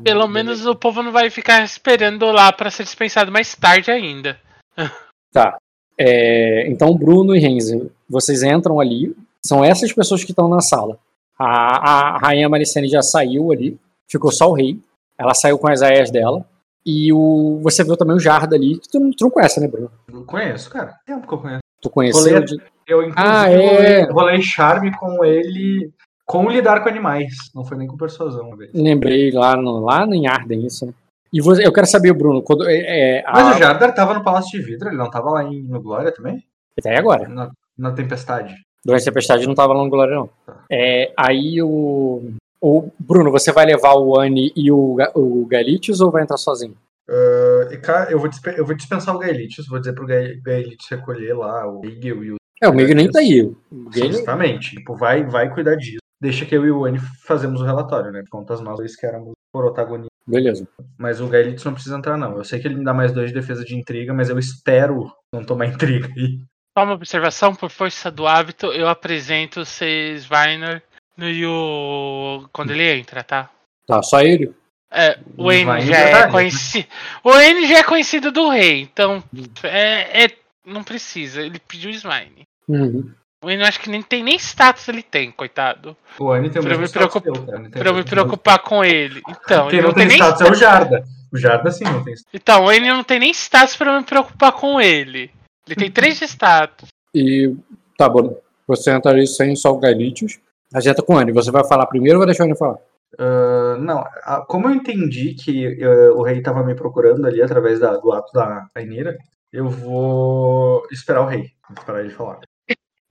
Pelo 0.05 0.29
menos 0.29 0.67
o 0.67 0.75
povo 0.75 1.03
não 1.03 1.13
vai 1.13 1.31
ficar 1.31 1.63
esperando 1.63 2.27
lá 2.27 2.53
para 2.53 2.71
ser 2.71 2.85
dispensado 2.85 3.33
mais 3.33 3.55
tarde 3.55 3.91
ainda. 3.91 4.39
Tá. 5.31 5.59
É, 5.99 6.67
então, 6.69 6.97
Bruno 6.97 7.37
e 7.37 7.39
Renzi, 7.39 7.93
vocês 8.09 8.43
entram 8.43 8.81
ali. 8.81 9.15
São 9.45 9.63
essas 9.63 9.93
pessoas 9.93 10.25
que 10.25 10.33
estão 10.33 10.49
na 10.49 10.63
sala. 10.63 10.99
A, 11.39 12.15
a 12.15 12.19
Rainha 12.19 12.49
Maricene 12.49 12.89
já 12.89 13.03
saiu 13.03 13.53
ali. 13.53 13.79
Ficou 14.11 14.33
só 14.33 14.49
o 14.49 14.55
rei. 14.55 14.81
Ela 15.19 15.35
saiu 15.35 15.59
com 15.59 15.69
as 15.69 15.83
aias 15.83 16.11
dela. 16.11 16.47
E 16.85 17.13
o, 17.13 17.61
você 17.63 17.85
viu 17.85 17.95
também 17.95 18.17
o 18.17 18.21
Jarda 18.21 18.57
ali, 18.57 18.79
que 18.79 18.89
tu, 18.89 18.99
tu 19.11 19.25
não 19.25 19.31
conhece, 19.31 19.61
né, 19.61 19.69
Bruno? 19.69 19.91
Não 20.11 20.25
conheço, 20.25 20.71
cara. 20.71 20.99
Tempo 21.05 21.29
que 21.29 21.35
eu 21.35 21.39
conheço. 21.39 21.63
Tu 21.83 21.91
conheceu? 21.91 22.43
De... 22.43 22.63
Eu, 22.89 23.03
inclusive, 23.03 23.33
ah, 23.33 23.51
é. 23.51 24.11
rolei 24.11 24.41
charme 24.41 24.91
com 24.97 25.23
ele 25.23 25.93
com 26.25 26.49
lidar 26.49 26.83
com 26.83 26.89
animais. 26.89 27.35
Não 27.55 27.65
foi 27.65 27.77
nem 27.77 27.87
com 27.87 27.97
persuasão 27.97 28.49
uma 28.49 28.57
vez. 28.57 28.71
Lembrei 28.75 29.31
lá, 29.31 29.57
no, 29.57 29.81
lá 29.81 30.05
em 30.07 30.27
Arden 30.27 30.67
isso, 30.67 30.87
né? 30.87 30.95
E 31.33 31.41
você, 31.41 31.67
eu 31.67 31.73
quero 31.73 31.87
saber, 31.87 32.13
Bruno, 32.15 32.43
quando. 32.43 32.69
É, 32.69 33.19
é 33.19 33.25
Mas 33.27 33.47
a... 33.47 33.51
o 33.51 33.59
Jardar 33.59 33.95
tava 33.95 34.15
no 34.15 34.25
Palácio 34.25 34.59
de 34.59 34.65
Vidro, 34.65 34.89
ele 34.89 34.97
não 34.97 35.11
tava 35.11 35.31
lá 35.31 35.45
em, 35.45 35.63
no 35.63 35.81
Glória 35.81 36.11
também? 36.11 36.43
Até 36.79 36.97
agora. 36.97 37.29
Na, 37.29 37.51
na 37.77 37.93
Tempestade. 37.93 38.55
Durante 38.85 39.03
a 39.03 39.05
Tempestade 39.05 39.47
não 39.47 39.55
tava 39.55 39.75
lá 39.75 39.85
no 39.85 39.91
Glória, 39.91 40.15
não. 40.17 40.31
Tá. 40.47 40.65
É, 40.71 41.13
aí 41.17 41.63
o. 41.63 42.33
O 42.61 42.91
Bruno, 42.99 43.31
você 43.31 43.53
vai 43.53 43.65
levar 43.65 43.95
o 43.95 44.19
Anne 44.19 44.53
e 44.57 44.73
o, 44.73 44.97
o 45.15 45.47
Galitius 45.47 46.01
ou 46.01 46.11
vai 46.11 46.25
entrar 46.25 46.37
sozinho? 46.37 46.75
Uh, 47.09 47.81
cara, 47.81 48.11
eu 48.11 48.19
vou, 48.19 48.29
eu 48.57 48.67
vou 48.67 48.75
dispensar 48.75 49.15
o 49.15 49.19
Gaelitis, 49.19 49.67
vou 49.69 49.79
dizer 49.79 49.93
pro 49.93 50.07
Gaelitis 50.07 50.89
recolher 50.91 51.35
lá 51.35 51.67
o 51.69 51.81
Miguel 51.81 52.25
e 52.25 52.33
o. 52.33 52.37
É, 52.61 52.69
o 52.69 52.75
Miguel 52.75 52.97
nem 52.97 53.11
tá 53.11 53.21
aí. 53.21 53.51
Exatamente. 53.95 54.77
Tipo, 54.77 54.97
vai, 54.97 55.25
vai 55.25 55.53
cuidar 55.53 55.77
disso. 55.77 55.99
Deixa 56.21 56.45
que 56.45 56.55
eu 56.55 56.67
e 56.67 56.71
o 56.71 56.85
Anne 56.85 56.99
fazemos 57.25 57.61
o 57.61 57.65
relatório, 57.65 58.11
né? 58.11 58.25
Contas 58.29 58.61
nós 58.61 58.77
dois 58.77 58.97
que 58.97 59.07
éramos 59.07 59.33
protagonistas. 59.53 60.11
Beleza. 60.27 60.69
Mas 60.99 61.21
o 61.21 61.29
Gaelitis 61.29 61.65
não 61.65 61.73
precisa 61.73 61.97
entrar, 61.97 62.17
não. 62.17 62.37
Eu 62.37 62.45
sei 62.45 62.59
que 62.59 62.67
ele 62.67 62.75
me 62.75 62.85
dá 62.85 62.93
mais 62.93 63.13
dois 63.13 63.29
de 63.29 63.35
defesa 63.35 63.65
de 63.65 63.77
intriga, 63.77 64.13
mas 64.13 64.29
eu 64.29 64.39
espero 64.39 65.13
não 65.33 65.45
tomar 65.45 65.67
intriga 65.73 66.09
aí. 66.09 66.41
Só 66.77 66.85
uma 66.85 66.95
observação, 66.95 67.55
por 67.55 67.71
força 67.71 68.11
do 68.11 68.27
hábito, 68.27 68.67
eu 68.67 68.89
apresento 68.89 69.61
o 69.61 70.35
Weiner 70.35 70.83
e 71.17 71.47
o. 71.47 72.49
quando 72.53 72.73
ele 72.73 72.99
entra, 72.99 73.23
tá? 73.23 73.51
Tá, 73.87 74.03
só 74.03 74.21
ele? 74.21 74.53
É, 74.91 75.19
o 75.37 75.53
N 75.53 75.81
já 75.83 75.99
é 75.99 76.31
conhecido. 76.31 76.89
O 77.23 77.33
N 77.39 77.67
já 77.67 77.79
é 77.79 77.83
conhecido 77.83 78.33
do 78.33 78.49
rei, 78.49 78.81
então 78.81 79.23
é, 79.63 80.25
é 80.25 80.31
não 80.69 80.85
precisa. 80.85 81.43
Ele 81.43 81.59
pediu 81.59 81.91
Smine. 81.91 82.47
Uhum. 82.69 83.11
O 83.43 83.51
N 83.51 83.63
acho 83.63 83.81
que 83.81 83.89
nem 83.89 84.03
tem 84.03 84.23
nem 84.23 84.37
status 84.37 84.89
ele 84.89 85.03
tem, 85.03 85.31
coitado. 85.31 85.97
O 86.19 86.35
N 86.35 86.51
tem 86.51 86.61
pra 86.61 86.71
mesmo 86.71 86.83
me, 86.83 86.89
preocup... 86.89 87.25
pra 87.71 87.89
eu 87.89 87.95
me 87.95 88.05
preocupar 88.05 88.59
com 88.59 88.85
ele. 88.85 89.23
Então, 89.29 89.69
Quem 89.69 89.79
ele 89.79 89.87
não, 89.87 89.95
tem, 89.95 90.09
tem 90.09 90.17
status 90.17 90.41
é 90.41 90.51
o 90.51 90.55
Jarda. 90.55 91.05
O 91.33 91.37
Jarda 91.39 91.71
sim 91.71 91.85
não 91.85 92.03
tem 92.03 92.15
status. 92.15 92.35
Então, 92.35 92.65
o 92.65 92.73
N 92.73 92.89
não 92.89 93.05
tem 93.05 93.21
nem 93.21 93.31
status 93.31 93.77
pra 93.77 93.93
eu 93.93 93.99
me 94.01 94.05
preocupar 94.05 94.53
com 94.53 94.81
ele. 94.81 95.31
Ele 95.67 95.77
tem 95.77 95.91
três 95.91 96.21
status. 96.21 96.89
E 97.15 97.55
tá 97.97 98.09
bom. 98.09 98.41
Você 98.67 98.91
entraria 98.91 99.27
sem 99.27 99.55
só 99.55 99.71
o 99.71 99.79
Galitius. 99.79 100.39
Ajeita 100.75 101.03
com 101.03 101.15
o 101.15 101.21
N. 101.21 101.33
Você 101.33 101.51
vai 101.53 101.65
falar 101.65 101.87
primeiro 101.87 102.19
ou 102.19 102.25
vai 102.25 102.27
deixar 102.27 102.45
o 102.45 102.49
N 102.49 102.57
falar? 102.57 102.79
Uh, 103.15 103.79
não, 103.81 104.05
como 104.47 104.69
eu 104.69 104.75
entendi 104.75 105.35
que 105.35 105.83
uh, 105.83 106.17
o 106.17 106.23
rei 106.23 106.39
estava 106.39 106.63
me 106.63 106.75
procurando 106.75 107.27
ali 107.27 107.41
através 107.41 107.81
da, 107.81 107.97
do 107.97 108.13
ato 108.13 108.33
da 108.33 108.69
Ainira, 108.75 109.17
eu 109.53 109.69
vou 109.69 110.87
esperar 110.91 111.23
o 111.23 111.27
rei, 111.27 111.51
esperar 111.77 112.01
ele 112.01 112.11
falar. 112.11 112.41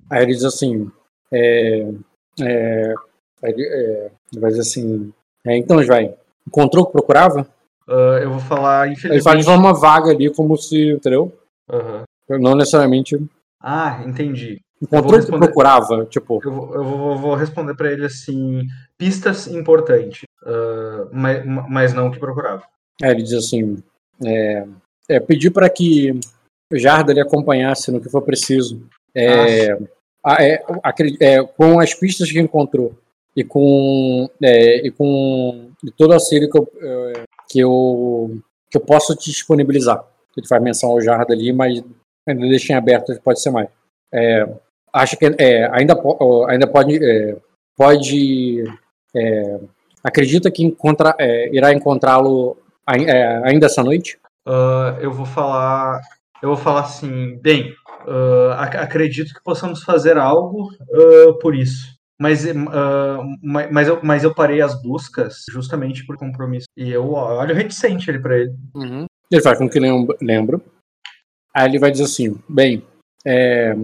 Aí 0.10 0.24
ele 0.24 0.34
diz 0.34 0.44
assim, 0.44 0.92
é, 1.32 1.90
é, 2.40 2.94
é, 3.44 4.12
vai 4.34 4.50
dizer 4.50 4.62
assim, 4.62 5.14
é, 5.46 5.58
então, 5.58 5.84
vai 5.86 6.16
encontrou 6.48 6.84
o 6.84 6.88
que 6.88 6.94
procurava? 6.94 7.48
Uh, 7.88 8.20
eu 8.22 8.32
vou 8.32 8.40
falar, 8.40 8.88
infelizmente... 8.88 9.16
Ele 9.16 9.24
faz 9.24 9.40
de 9.40 9.46
forma 9.46 9.74
vaga 9.74 10.12
ali, 10.12 10.34
como 10.34 10.58
se, 10.58 10.92
entendeu? 10.92 11.38
Uhum. 11.70 12.40
Não 12.40 12.56
necessariamente... 12.56 13.18
Ah, 13.62 14.02
entendi. 14.06 14.62
Encontrou 14.82 15.20
o 15.20 15.26
que 15.26 15.32
procurava, 15.32 16.06
tipo... 16.06 16.40
Eu 16.44 16.52
vou, 16.52 16.76
eu 16.76 16.84
vou, 16.84 17.18
vou 17.18 17.36
responder 17.36 17.76
para 17.76 17.92
ele 17.92 18.06
assim, 18.06 18.62
pistas 18.98 19.48
importantes, 19.48 20.24
uh, 20.44 21.10
mas, 21.12 21.46
mas 21.46 21.94
não 21.94 22.08
o 22.08 22.12
que 22.12 22.20
procurava. 22.20 22.64
É, 23.02 23.12
ele 23.12 23.24
diz 23.24 23.34
assim, 23.34 23.82
é, 24.26 24.66
é 25.10 25.20
pedir 25.20 25.52
para 25.52 25.70
que 25.70 26.20
o 26.72 26.78
Jarda 26.78 27.14
lhe 27.14 27.22
acompanhasse 27.22 27.92
no 27.92 28.02
que 28.02 28.10
for 28.10 28.22
preciso. 28.22 28.86
É, 29.16 29.78
a, 30.24 30.44
é, 30.44 30.62
é, 31.22 31.44
com 31.44 31.80
as 31.80 31.94
pistas 31.94 32.32
que 32.32 32.40
encontrou 32.40 32.94
e 33.36 33.44
com, 33.44 34.30
é, 34.44 34.86
e 34.86 34.92
com 34.92 35.72
todo 35.96 36.12
o 36.12 36.14
auxílio 36.14 36.50
que 36.50 36.58
eu, 36.58 36.72
é, 36.82 37.14
que, 37.50 37.60
eu, 37.60 38.38
que 38.70 38.78
eu 38.78 38.82
posso 38.82 39.16
te 39.16 39.32
disponibilizar. 39.32 40.04
Ele 40.36 40.48
faz 40.48 40.62
menção 40.62 40.92
ao 40.92 41.02
Jarda 41.02 41.34
ali, 41.34 41.54
mas 41.54 41.82
ainda 42.28 42.48
deixa 42.48 42.74
em 42.74 42.76
aberto, 42.76 43.18
pode 43.22 43.42
ser 43.42 43.50
mais. 43.50 43.70
É, 44.14 44.48
acho 44.94 45.18
que 45.18 45.26
ainda, 45.72 45.96
ainda 46.48 46.68
pode, 46.68 47.00
pode 47.76 48.64
acredita 50.04 50.52
que 50.52 50.64
encontra, 50.64 51.16
irá 51.52 51.74
encontrá-lo 51.74 52.58
ainda 52.86 53.66
essa 53.66 53.84
noite? 53.84 54.20
Uh, 54.48 54.98
eu 55.02 55.12
vou 55.12 55.26
falar, 55.26 56.00
eu 56.42 56.48
vou 56.48 56.58
falar 56.58 56.82
assim, 56.82 57.38
bem, 57.42 57.74
uh, 58.06 58.54
acredito 58.58 59.34
que 59.34 59.44
possamos 59.44 59.84
fazer 59.84 60.18
algo 60.18 60.70
uh, 60.72 61.38
por 61.40 61.54
isso. 61.54 61.98
Mas, 62.20 62.46
mas, 63.44 63.88
eu, 63.88 64.00
mas 64.02 64.24
eu 64.24 64.34
parei 64.34 64.60
as 64.60 64.82
buscas 64.82 65.44
justamente 65.52 66.04
por 66.04 66.18
compromisso. 66.18 66.66
E 66.76 66.90
eu 66.90 67.14
olho 67.14 67.54
reticente 67.54 68.10
ele 68.10 68.18
para 68.20 68.40
ele. 68.40 68.56
Uhum. 68.74 69.06
Ele 69.30 69.42
faz 69.42 69.60
com 69.60 69.70
que 69.70 69.80
lembro. 69.80 70.60
Aí 71.54 71.68
ele 71.68 71.78
vai 71.78 71.92
dizer 71.92 72.06
assim: 72.06 72.36
bem, 72.50 72.84
é, 73.24 73.76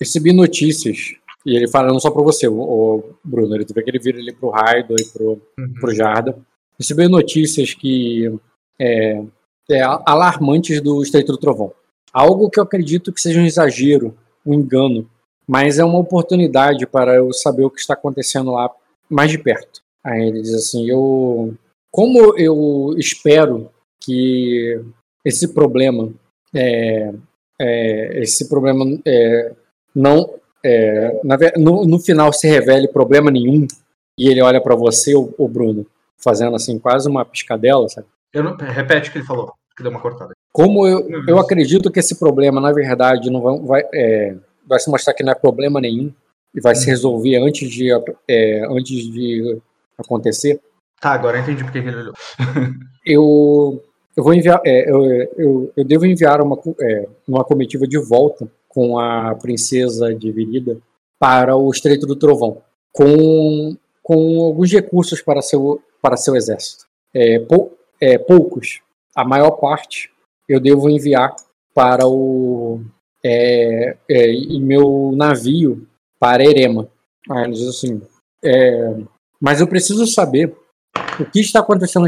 recebi 0.00 0.32
notícias, 0.32 1.14
e 1.44 1.54
ele 1.54 1.68
fala 1.68 1.88
não 1.88 2.00
só 2.00 2.10
para 2.10 2.22
você, 2.22 2.48
o, 2.48 3.14
Bruno, 3.22 3.54
ele 3.54 3.66
vê 3.72 3.82
que 3.82 3.90
ele 3.90 4.00
vira 4.00 4.18
ele 4.18 4.32
pro 4.32 4.50
Raido 4.50 4.96
e 4.98 5.04
pro, 5.04 5.40
uhum. 5.58 5.74
pro 5.74 5.94
Jarda. 5.94 6.36
Recebi 6.78 7.06
notícias 7.08 7.72
que 7.72 8.36
é, 8.80 9.22
é, 9.70 9.80
alarmantes 9.82 10.80
do 10.80 11.02
Estreito 11.02 11.32
do 11.32 11.38
Trovão. 11.38 11.72
Algo 12.12 12.50
que 12.50 12.58
eu 12.58 12.64
acredito 12.64 13.12
que 13.12 13.20
seja 13.20 13.40
um 13.40 13.44
exagero, 13.44 14.16
um 14.44 14.54
engano, 14.54 15.08
mas 15.46 15.78
é 15.78 15.84
uma 15.84 15.98
oportunidade 15.98 16.86
para 16.86 17.14
eu 17.14 17.32
saber 17.32 17.64
o 17.64 17.70
que 17.70 17.80
está 17.80 17.94
acontecendo 17.94 18.52
lá 18.52 18.70
mais 19.08 19.30
de 19.30 19.38
perto. 19.38 19.82
Aí 20.02 20.28
ele 20.28 20.42
diz 20.42 20.54
assim: 20.54 20.88
eu, 20.88 21.54
como 21.90 22.38
eu 22.38 22.94
espero 22.98 23.70
que 24.00 24.80
esse 25.24 25.48
problema 25.48 26.12
é, 26.54 27.12
é, 27.60 28.20
esse 28.22 28.48
problema 28.48 28.84
é, 29.04 29.52
não 29.94 30.34
é, 30.64 31.20
na, 31.22 31.36
no, 31.56 31.84
no, 31.84 31.98
final 31.98 32.32
se 32.32 32.48
revele 32.48 32.88
problema 32.88 33.30
nenhum 33.30 33.66
e 34.18 34.28
ele 34.28 34.42
olha 34.42 34.60
para 34.60 34.74
você, 34.74 35.14
o, 35.14 35.34
o, 35.38 35.48
Bruno, 35.48 35.86
fazendo 36.16 36.56
assim 36.56 36.78
quase 36.78 37.08
uma 37.08 37.24
piscadela, 37.24 37.88
sabe? 37.88 38.06
Não, 38.42 38.56
repete 38.56 39.08
o 39.08 39.12
que 39.12 39.18
ele 39.18 39.26
falou, 39.26 39.52
que 39.76 39.82
deu 39.82 39.90
uma 39.90 40.00
cortada. 40.00 40.32
Como 40.52 40.86
eu, 40.86 41.06
eu 41.26 41.38
acredito 41.38 41.90
que 41.90 42.00
esse 42.00 42.18
problema, 42.18 42.60
na 42.60 42.72
verdade, 42.72 43.30
não 43.30 43.42
vai, 43.42 43.58
vai, 43.60 43.82
é, 43.92 44.36
vai 44.66 44.78
se 44.78 44.90
mostrar 44.90 45.14
que 45.14 45.22
não 45.22 45.32
é 45.32 45.34
problema 45.34 45.80
nenhum 45.80 46.12
e 46.54 46.60
vai 46.60 46.72
hum. 46.72 46.76
se 46.76 46.86
resolver 46.86 47.36
antes 47.36 47.70
de, 47.70 47.90
é, 48.28 48.64
antes 48.66 49.12
de 49.12 49.60
acontecer. 49.98 50.60
Tá, 51.00 51.12
agora 51.12 51.36
eu 51.36 51.42
entendi 51.42 51.62
porque 51.62 51.78
ele 51.78 51.94
olhou. 51.94 52.14
eu 53.04 53.82
eu 54.16 54.24
vou 54.24 54.32
enviar, 54.32 54.62
é, 54.64 54.90
eu, 54.90 55.04
eu, 55.36 55.72
eu, 55.76 55.84
devo 55.84 56.06
enviar 56.06 56.40
uma, 56.40 56.58
é, 56.80 57.06
uma 57.28 57.44
comitiva 57.44 57.86
de 57.86 57.98
volta 57.98 58.50
com 58.66 58.98
a 58.98 59.34
princesa 59.34 60.14
de 60.14 60.32
Virida 60.32 60.78
para 61.18 61.54
o 61.54 61.70
Estreito 61.70 62.06
do 62.06 62.16
Trovão, 62.16 62.62
com, 62.90 63.76
com 64.02 64.42
alguns 64.42 64.72
recursos 64.72 65.20
para 65.20 65.42
seu, 65.42 65.82
para 66.00 66.16
seu 66.16 66.34
exército. 66.34 66.86
É, 67.12 67.38
pou, 67.40 67.76
é, 68.00 68.18
poucos, 68.18 68.80
a 69.14 69.24
maior 69.24 69.52
parte, 69.52 70.10
eu 70.48 70.60
devo 70.60 70.88
enviar 70.88 71.34
para 71.74 72.06
o 72.06 72.80
é, 73.24 73.96
é, 74.08 74.30
em 74.32 74.60
meu 74.60 75.12
navio 75.14 75.86
para 76.18 76.44
Erema. 76.44 76.88
Ah, 77.28 77.42
ele 77.42 77.52
diz 77.52 77.68
assim, 77.68 78.00
é, 78.44 78.96
mas 79.40 79.60
eu 79.60 79.66
preciso 79.66 80.06
saber 80.06 80.56
o 81.20 81.24
que 81.24 81.40
está 81.40 81.60
acontecendo 81.60 82.06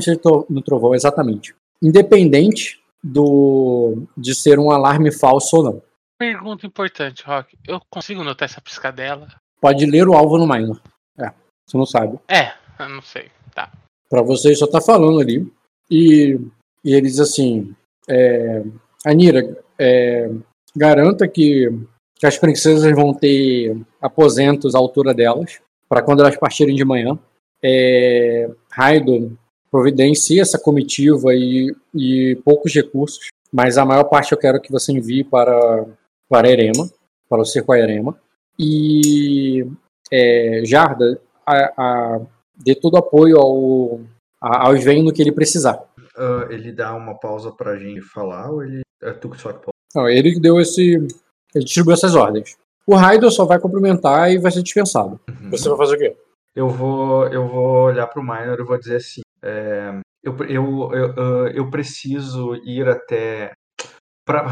no 0.49 0.63
Trovão 0.63 0.95
exatamente 0.95 1.55
independente 1.83 2.81
do 3.03 4.07
de 4.17 4.35
ser 4.35 4.59
um 4.59 4.71
alarme 4.71 5.13
falso 5.13 5.57
ou 5.57 5.63
não. 5.63 5.83
Pergunta 6.19 6.67
importante, 6.67 7.23
Rock. 7.25 7.57
Eu 7.67 7.81
consigo 7.89 8.25
notar 8.25 8.49
essa 8.49 8.61
piscadela? 8.61 9.29
Pode 9.61 9.87
ler 9.87 10.09
o 10.09 10.15
alvo 10.15 10.37
no 10.37 10.53
minor. 10.53 10.81
É, 11.17 11.33
você 11.65 11.79
não 11.79 11.87
sabe. 11.87 12.19
É, 12.29 12.53
eu 12.79 12.89
não 12.89 13.03
sei. 13.03 13.31
Tá. 13.55 13.71
Pra 14.09 14.23
você 14.23 14.55
só 14.55 14.67
tá 14.67 14.81
falando 14.81 15.21
ali. 15.21 15.51
E, 15.91 16.39
e 16.85 16.95
ele 16.95 17.09
diz 17.09 17.21
assim: 17.21 17.75
é, 18.09 18.63
Anira, 19.05 19.59
é, 19.79 20.31
garanta 20.75 21.29
que, 21.29 21.69
que 22.17 22.27
as 22.27 22.39
princesas 22.39 22.91
vão 22.95 23.15
ter 23.15 23.77
aposentos 24.01 24.75
à 24.75 24.79
altura 24.79 25.15
delas, 25.15 25.61
para 25.89 26.03
quando 26.03 26.21
elas 26.21 26.37
partirem 26.37 26.75
de 26.75 26.85
manhã. 26.85 27.19
É, 27.63 28.49
Raido 28.71 29.37
providencie 29.71 30.41
essa 30.41 30.59
comitiva 30.59 31.35
e, 31.35 31.75
e 31.95 32.37
poucos 32.45 32.75
recursos, 32.75 33.29
mas 33.53 33.77
a 33.77 33.85
maior 33.85 34.05
parte 34.05 34.33
eu 34.33 34.39
quero 34.39 34.61
que 34.61 34.73
você 34.73 34.93
envie 34.93 35.25
para, 35.25 35.87
para 36.29 36.49
Erema, 36.49 36.89
para 37.29 37.43
o 37.43 37.45
Circo 37.45 37.75
Erema. 37.75 38.19
E 38.59 39.67
é, 40.11 40.63
Jarda, 40.65 41.21
a, 41.47 41.73
a, 41.77 42.21
dê 42.57 42.75
todo 42.75 42.97
apoio 42.97 43.39
ao, 43.39 44.01
ao 44.41 44.75
Sven 44.77 45.05
no 45.05 45.13
que 45.13 45.23
ele 45.23 45.33
precisar. 45.33 45.79
Uh, 46.17 46.51
ele 46.51 46.73
dá 46.73 46.95
uma 46.95 47.19
pausa 47.19 47.53
para 47.53 47.73
a 47.73 47.79
gente 47.79 48.01
falar 48.01 48.51
ou 48.51 48.63
ele 48.63 48.83
é 49.03 49.13
tu 49.13 49.31
que 49.31 49.41
só 49.41 49.53
que 49.53 49.69
Não, 49.95 50.09
ele 50.09 50.39
deu 50.41 50.61
esse. 50.61 50.95
Ele 51.55 51.65
distribuiu 51.65 51.95
essas 51.95 52.15
ordens. 52.15 52.57
O 52.87 52.95
Raidor 52.95 53.31
só 53.31 53.45
vai 53.45 53.59
cumprimentar 53.59 54.31
e 54.31 54.39
vai 54.39 54.51
ser 54.51 54.63
dispensado. 54.63 55.21
Uhum. 55.29 55.51
Você 55.51 55.69
vai 55.69 55.79
fazer 55.79 55.95
o 55.95 55.99
quê? 55.99 56.17
Eu 56.57 56.69
vou, 56.69 57.27
eu 57.29 57.47
vou 57.47 57.85
olhar 57.85 58.07
para 58.07 58.21
o 58.21 58.25
Minor 58.25 58.59
e 58.59 58.65
vou 58.65 58.79
dizer 58.79 58.97
assim: 58.97 59.21
é, 59.43 60.01
eu, 60.23 60.37
eu, 60.45 60.91
eu, 60.93 61.49
eu 61.49 61.71
preciso 61.71 62.55
ir 62.65 62.89
até 62.89 63.53
para 64.25 64.47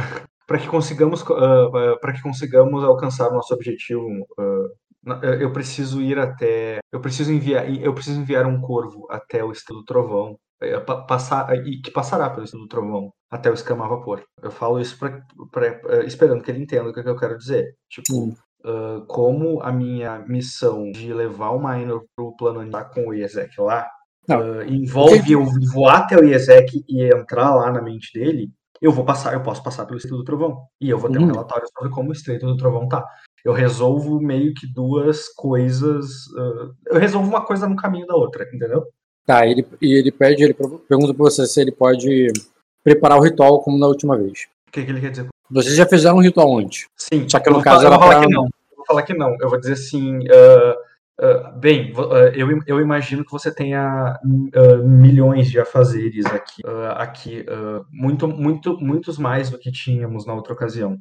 para 0.47 0.59
que 0.59 0.69
consigamos 0.69 1.23
uh, 1.23 1.99
para 2.01 2.13
que 2.13 2.23
consigamos 2.23 2.85
alcançar 2.85 3.29
o 3.29 3.35
nosso 3.35 3.53
objetivo 3.53 4.07
uh, 4.39 4.71
eu 5.41 5.53
preciso 5.53 6.03
ir 6.03 6.19
até 6.19 6.79
eu 6.93 7.01
preciso 7.01 7.33
enviar 7.33 7.71
eu 7.71 7.95
preciso 7.95 8.21
enviar 8.21 8.47
um 8.47 8.61
corvo 8.61 9.07
até 9.11 9.45
o 9.45 9.53
estado 9.53 9.79
do 9.79 9.85
trovão 9.85 10.37
é, 10.61 10.81
passar, 10.81 11.55
e 11.67 11.81
que 11.83 11.91
passará 11.91 12.31
pelo 12.31 12.45
estudo 12.45 12.63
do 12.63 12.69
trovão 12.69 13.13
até 13.31 13.51
o 13.51 13.55
escama 13.55 13.87
vapor. 13.87 14.25
Eu 14.43 14.51
falo 14.51 14.81
isso 14.81 14.99
pra, 14.99 15.21
pra, 15.53 15.75
pra, 15.75 16.05
esperando 16.05 16.43
que 16.43 16.51
ele 16.51 16.63
entenda 16.63 16.89
o 16.89 16.93
que, 16.95 17.01
eu 17.01 17.17
quero 17.17 17.37
dizer. 17.37 17.75
Tipo, 17.91 18.29
uh, 18.65 19.05
como 19.07 19.61
a 19.63 19.71
minha 19.71 20.19
missão 20.21 20.91
de 20.93 21.13
levar 21.13 21.51
o 21.51 21.59
Minor 21.59 22.05
pro 22.17 22.35
plano 22.37 22.61
andar 22.61 22.85
com 22.87 23.09
o 23.09 23.15
Iezek 23.15 23.61
lá 23.61 23.87
uh, 24.31 24.63
envolve 24.67 25.33
eu 25.33 25.45
voar 25.73 25.99
até 25.99 26.17
o 26.17 26.25
Iezek 26.25 26.83
e 26.89 27.05
entrar 27.15 27.55
lá 27.55 27.71
na 27.71 27.83
mente 27.83 28.19
dele, 28.19 28.51
eu 28.81 28.93
vou 28.93 29.05
passar, 29.05 29.35
eu 29.35 29.43
posso 29.43 29.63
passar 29.63 29.85
pelo 29.85 29.99
Estreito 29.99 30.19
do 30.19 30.25
Trovão. 30.25 30.67
E 30.81 30.89
eu 30.89 30.99
vou 30.99 31.11
ter 31.11 31.19
um 31.19 31.27
relatório 31.27 31.67
sobre 31.77 31.91
como 31.93 32.11
o 32.11 32.13
Estreito 32.13 32.47
do 32.47 32.57
Trovão 32.57 32.89
tá. 32.89 33.05
Eu 33.47 33.53
resolvo 33.53 34.21
meio 34.21 34.53
que 34.53 34.67
duas 34.67 35.29
coisas. 35.29 36.27
Uh, 36.37 36.75
eu 36.87 36.99
resolvo 36.99 37.29
uma 37.29 37.47
coisa 37.47 37.69
no 37.69 37.77
caminho 37.77 38.05
da 38.05 38.17
outra, 38.17 38.43
entendeu? 38.53 38.89
Tá, 39.25 39.47
ele, 39.47 39.65
e 39.81 39.95
ele 39.95 40.11
pede, 40.11 40.43
ele 40.43 40.53
pergunta 40.53 41.15
pra 41.15 41.25
você 41.25 41.47
se 41.47 41.61
ele 41.61 41.71
pode 41.71 42.27
preparar 42.83 43.17
o 43.17 43.23
ritual 43.23 43.63
como 43.63 43.79
na 43.79 43.87
última 43.87 44.19
vez. 44.19 44.49
O 44.67 44.73
que, 44.73 44.85
que 44.85 44.91
ele 44.91 45.01
quer 45.01 45.13
dizer? 45.13 45.29
Vocês 45.49 45.77
já 45.77 45.87
fizeram 45.87 46.17
um 46.17 46.23
ritual 46.23 46.59
antes. 46.59 46.89
Sim. 46.97 47.29
Só 47.29 47.39
que 47.39 47.49
no 47.49 47.63
caso 47.63 47.87
era 47.87 47.97
pra... 47.97 48.19
que 48.19 48.29
não. 48.29 48.47
Eu 48.47 48.77
vou 48.79 48.85
falar 48.85 49.03
que 49.03 49.15
não. 49.15 49.37
Eu 49.41 49.49
vou 49.49 49.61
dizer 49.61 49.75
assim. 49.75 50.19
Uh, 50.19 50.87
Uh, 51.19 51.59
bem, 51.59 51.95
eu, 52.35 52.61
eu, 52.67 52.79
imagino 52.79 53.25
que 53.25 53.33
você 53.33 53.51
tenha 53.51 54.21
milhões 54.85 55.51
de 55.51 55.59
afazeres 55.59 56.27
aqui, 56.27 56.63
aqui 56.95 57.47
muito, 57.91 58.29
muito, 58.29 58.79
muitos 58.79 59.17
mais 59.17 59.49
do 59.49 59.59
que 59.59 59.73
tínhamos 59.73 60.27
na 60.27 60.35
outra 60.35 60.53
ocasião. 60.53 60.99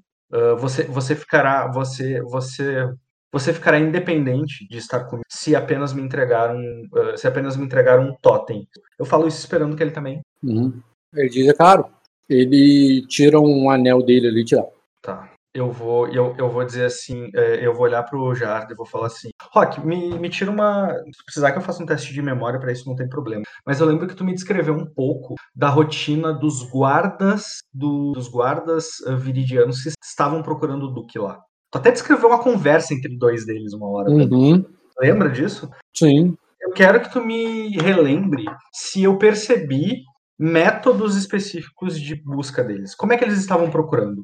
Você, 0.58 0.84
você 0.84 1.16
ficará, 1.16 1.72
você, 1.72 2.22
você, 2.22 2.90
você 3.32 3.54
ficará 3.54 3.80
independente 3.80 4.68
de 4.68 4.78
estar 4.78 5.06
comigo 5.06 5.26
se 5.30 5.56
apenas 5.56 5.94
me 5.94 6.02
entregar 6.02 6.56
um, 6.56 6.84
se 7.16 7.28
apenas 7.28 7.56
me 7.58 7.66
entregar 7.66 8.00
um 8.00 8.14
totem. 8.22 8.68
Eu 8.98 9.06
falo 9.06 9.28
isso 9.28 9.40
esperando 9.40 9.76
que 9.76 9.84
ele 9.84 9.92
também. 9.92 10.22
Uhum. 10.44 10.82
Ele 11.14 11.30
diz, 11.30 11.48
é 11.48 11.54
claro. 11.54 11.86
Ele 12.30 13.06
tira 13.08 13.40
um 13.40 13.70
anel 13.70 14.02
dele 14.02 14.28
ali 14.28 14.44
tira. 14.44 14.66
Tá 15.02 15.30
eu 15.56 15.72
vou, 15.72 16.08
eu, 16.10 16.36
eu 16.38 16.50
vou 16.50 16.66
dizer 16.66 16.86
assim, 16.86 17.30
é, 17.34 17.66
eu 17.66 17.74
vou 17.74 17.84
olhar 17.84 18.04
pro 18.04 18.36
Jard 18.36 18.72
e 18.72 18.76
vou 18.76 18.86
falar 18.86 19.08
assim, 19.08 19.30
Rock, 19.54 19.80
me, 19.86 20.20
me 20.20 20.30
tira 20.30 20.52
uma. 20.52 20.90
Se 20.90 21.24
precisar 21.24 21.54
que 21.54 21.58
eu 21.58 21.62
faça 21.62 21.82
um 21.82 21.86
teste 21.86 22.14
de 22.14 22.22
memória 22.22 22.60
para 22.60 22.74
isso, 22.74 22.88
não 22.88 22.96
tem 22.96 23.08
problema. 23.08 23.44
Mas 23.66 23.80
eu 23.80 23.88
lembro 23.88 24.06
que 24.06 24.16
tu 24.16 24.26
me 24.26 24.34
descreveu 24.34 24.74
um 24.76 24.86
pouco 24.86 25.36
da 25.56 25.70
rotina 25.70 26.34
dos 26.34 26.70
guardas 26.70 27.60
do, 27.74 28.12
dos 28.12 28.28
guardas 28.28 29.00
uh, 29.08 29.16
viridianos 29.16 29.82
que 29.82 29.92
estavam 30.04 30.44
procurando 30.44 30.88
o 30.88 30.94
Duque 30.94 31.18
lá. 31.18 31.40
Tu 31.72 31.78
até 31.78 31.92
descreveu 31.92 32.28
uma 32.28 32.44
conversa 32.44 32.94
entre 32.94 33.18
dois 33.18 33.46
deles 33.46 33.74
uma 33.74 33.88
hora. 33.88 34.10
Uhum. 34.10 34.64
Lembra 35.00 35.30
disso? 35.30 35.70
Sim. 35.96 36.36
Eu 36.62 36.72
quero 36.72 37.00
que 37.00 37.12
tu 37.12 37.24
me 37.24 37.78
relembre 37.78 38.44
se 38.74 39.04
eu 39.04 39.18
percebi 39.18 40.04
métodos 40.38 41.16
específicos 41.16 42.00
de 42.00 42.16
busca 42.16 42.64
deles. 42.64 42.94
Como 42.94 43.14
é 43.14 43.18
que 43.18 43.24
eles 43.24 43.40
estavam 43.40 43.70
procurando? 43.70 44.24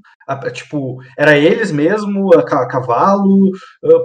tipo, 0.51 1.01
era 1.17 1.37
eles 1.37 1.71
mesmo, 1.71 2.33
a, 2.35 2.67
cavalo? 2.67 3.51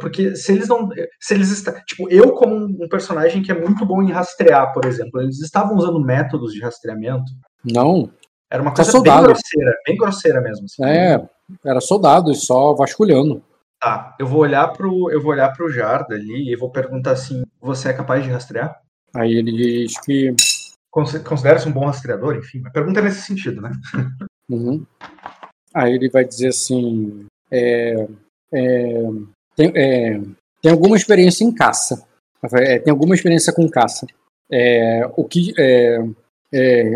porque 0.01 0.35
se 0.37 0.53
eles 0.53 0.69
não. 0.69 0.89
Se 1.20 1.35
eles 1.35 1.51
está, 1.51 1.73
tipo, 1.85 2.09
eu, 2.11 2.33
como 2.33 2.55
um 2.57 2.89
personagem 2.89 3.43
que 3.43 3.51
é 3.51 3.61
muito 3.61 3.85
bom 3.85 4.03
em 4.03 4.12
rastrear, 4.12 4.73
por 4.73 4.85
exemplo, 4.85 5.20
eles 5.20 5.41
estavam 5.41 5.77
usando 5.77 6.01
métodos 6.01 6.53
de 6.53 6.61
rastreamento? 6.61 7.31
Não. 7.65 8.11
Era 8.51 8.62
uma 8.62 8.73
coisa 8.73 9.01
bem 9.01 9.23
grosseira, 9.23 9.74
bem 9.87 9.97
grosseira 9.97 10.41
mesmo. 10.41 10.66
Assim. 10.66 10.85
É, 10.85 11.20
era 11.65 11.81
soldado 11.81 12.31
e 12.31 12.35
só 12.35 12.74
vasculhando. 12.74 13.43
Tá, 13.81 14.15
eu 14.19 14.27
vou 14.27 14.41
olhar 14.41 14.69
pro, 14.69 15.11
eu 15.11 15.20
vou 15.20 15.33
olhar 15.33 15.53
pro 15.53 15.70
Jarda 15.70 16.15
ali 16.15 16.51
e 16.51 16.57
vou 16.57 16.70
perguntar 16.70 17.12
assim: 17.12 17.43
você 17.61 17.91
é 17.91 17.93
capaz 17.93 18.24
de 18.24 18.31
rastrear? 18.31 18.74
Aí 19.15 19.35
ele 19.35 19.53
diz 19.53 20.01
que 20.01 20.35
considera-se 21.24 21.68
um 21.68 21.73
bom 21.73 21.85
rastreador, 21.85 22.36
enfim. 22.36 22.62
A 22.64 22.70
pergunta 22.70 23.01
é 23.01 23.02
nesse 23.02 23.23
sentido, 23.23 23.60
né? 23.60 23.73
Uhum. 24.48 24.86
Aí 25.74 25.93
ele 25.93 26.09
vai 26.09 26.24
dizer 26.24 26.51
assim: 26.51 27.27
é, 27.51 28.06
é, 28.52 29.02
tem, 29.56 29.73
é, 29.74 30.20
tem, 30.62 30.70
alguma 30.70 30.97
experiência 30.97 31.43
em 31.43 31.52
caça. 31.52 32.06
É, 32.52 32.78
tem 32.78 32.93
alguma 32.93 33.16
experiência 33.16 33.52
com 33.52 33.68
caça. 33.68 34.06
É, 34.48 35.05
o, 35.16 35.24
que, 35.24 35.52
é, 35.59 35.98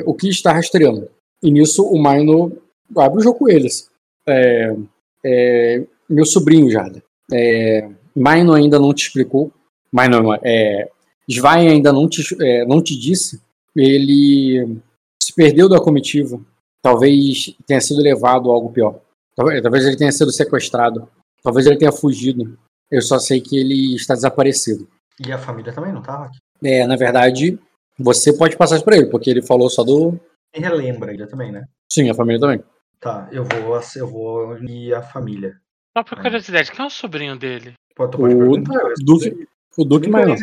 o 0.06 0.14
que 0.14 0.28
está 0.28 0.52
rastreando? 0.52 1.10
E 1.42 1.50
nisso 1.50 1.84
o 1.84 2.00
Maino 2.00 2.56
abre 2.96 3.18
o 3.18 3.20
jogo 3.20 3.40
com 3.40 3.48
eles. 3.48 3.90
meu 6.08 6.24
sobrinho, 6.24 6.70
Jada. 6.70 7.02
É, 7.32 7.88
Maino 8.14 8.54
ainda 8.54 8.78
não 8.78 8.94
te 8.94 9.08
explicou. 9.08 9.52
Maino, 9.90 10.34
é, 10.44 10.88
ainda 11.68 11.92
não 11.92 12.08
te, 12.08 12.22
não 12.68 12.80
te 12.80 12.96
disse 12.96 13.40
ele 13.74 14.80
se 15.22 15.34
perdeu 15.34 15.68
da 15.68 15.80
comitiva. 15.80 16.40
Talvez 16.82 17.54
tenha 17.66 17.80
sido 17.80 18.02
levado 18.02 18.50
a 18.50 18.54
algo 18.54 18.72
pior. 18.72 19.00
Talvez 19.36 19.86
ele 19.86 19.96
tenha 19.96 20.12
sido 20.12 20.32
sequestrado. 20.32 21.08
Talvez 21.42 21.66
ele 21.66 21.78
tenha 21.78 21.92
fugido. 21.92 22.58
Eu 22.90 23.02
só 23.02 23.18
sei 23.18 23.40
que 23.40 23.56
ele 23.56 23.94
está 23.94 24.14
desaparecido. 24.14 24.88
E 25.24 25.30
a 25.32 25.38
família 25.38 25.72
também 25.72 25.92
não 25.92 26.00
estava 26.00 26.26
aqui? 26.26 26.38
É, 26.62 26.86
na 26.86 26.96
verdade, 26.96 27.58
você 27.98 28.36
pode 28.36 28.56
passar 28.56 28.76
isso 28.76 28.84
para 28.84 28.96
ele, 28.96 29.06
porque 29.06 29.30
ele 29.30 29.42
falou 29.42 29.70
só 29.70 29.84
do. 29.84 30.18
E 30.54 30.60
relembra 30.60 31.12
ele 31.12 31.26
também, 31.26 31.52
né? 31.52 31.64
Sim, 31.90 32.10
a 32.10 32.14
família 32.14 32.40
também. 32.40 32.62
Tá, 32.98 33.28
eu 33.30 33.44
vou, 33.44 33.80
eu 33.96 34.06
vou 34.06 34.58
e 34.58 34.92
a 34.92 35.02
família. 35.02 35.56
Só 35.96 36.04
por 36.04 36.20
curiosidade, 36.20 36.70
quem 36.70 36.84
é 36.84 36.86
o 36.86 36.90
sobrinho 36.90 37.36
dele? 37.36 37.74
Pô, 37.94 38.04
o 38.04 38.56
Duque, 39.02 39.48
o 39.76 39.84
Duque 39.84 40.10
Maior. 40.10 40.36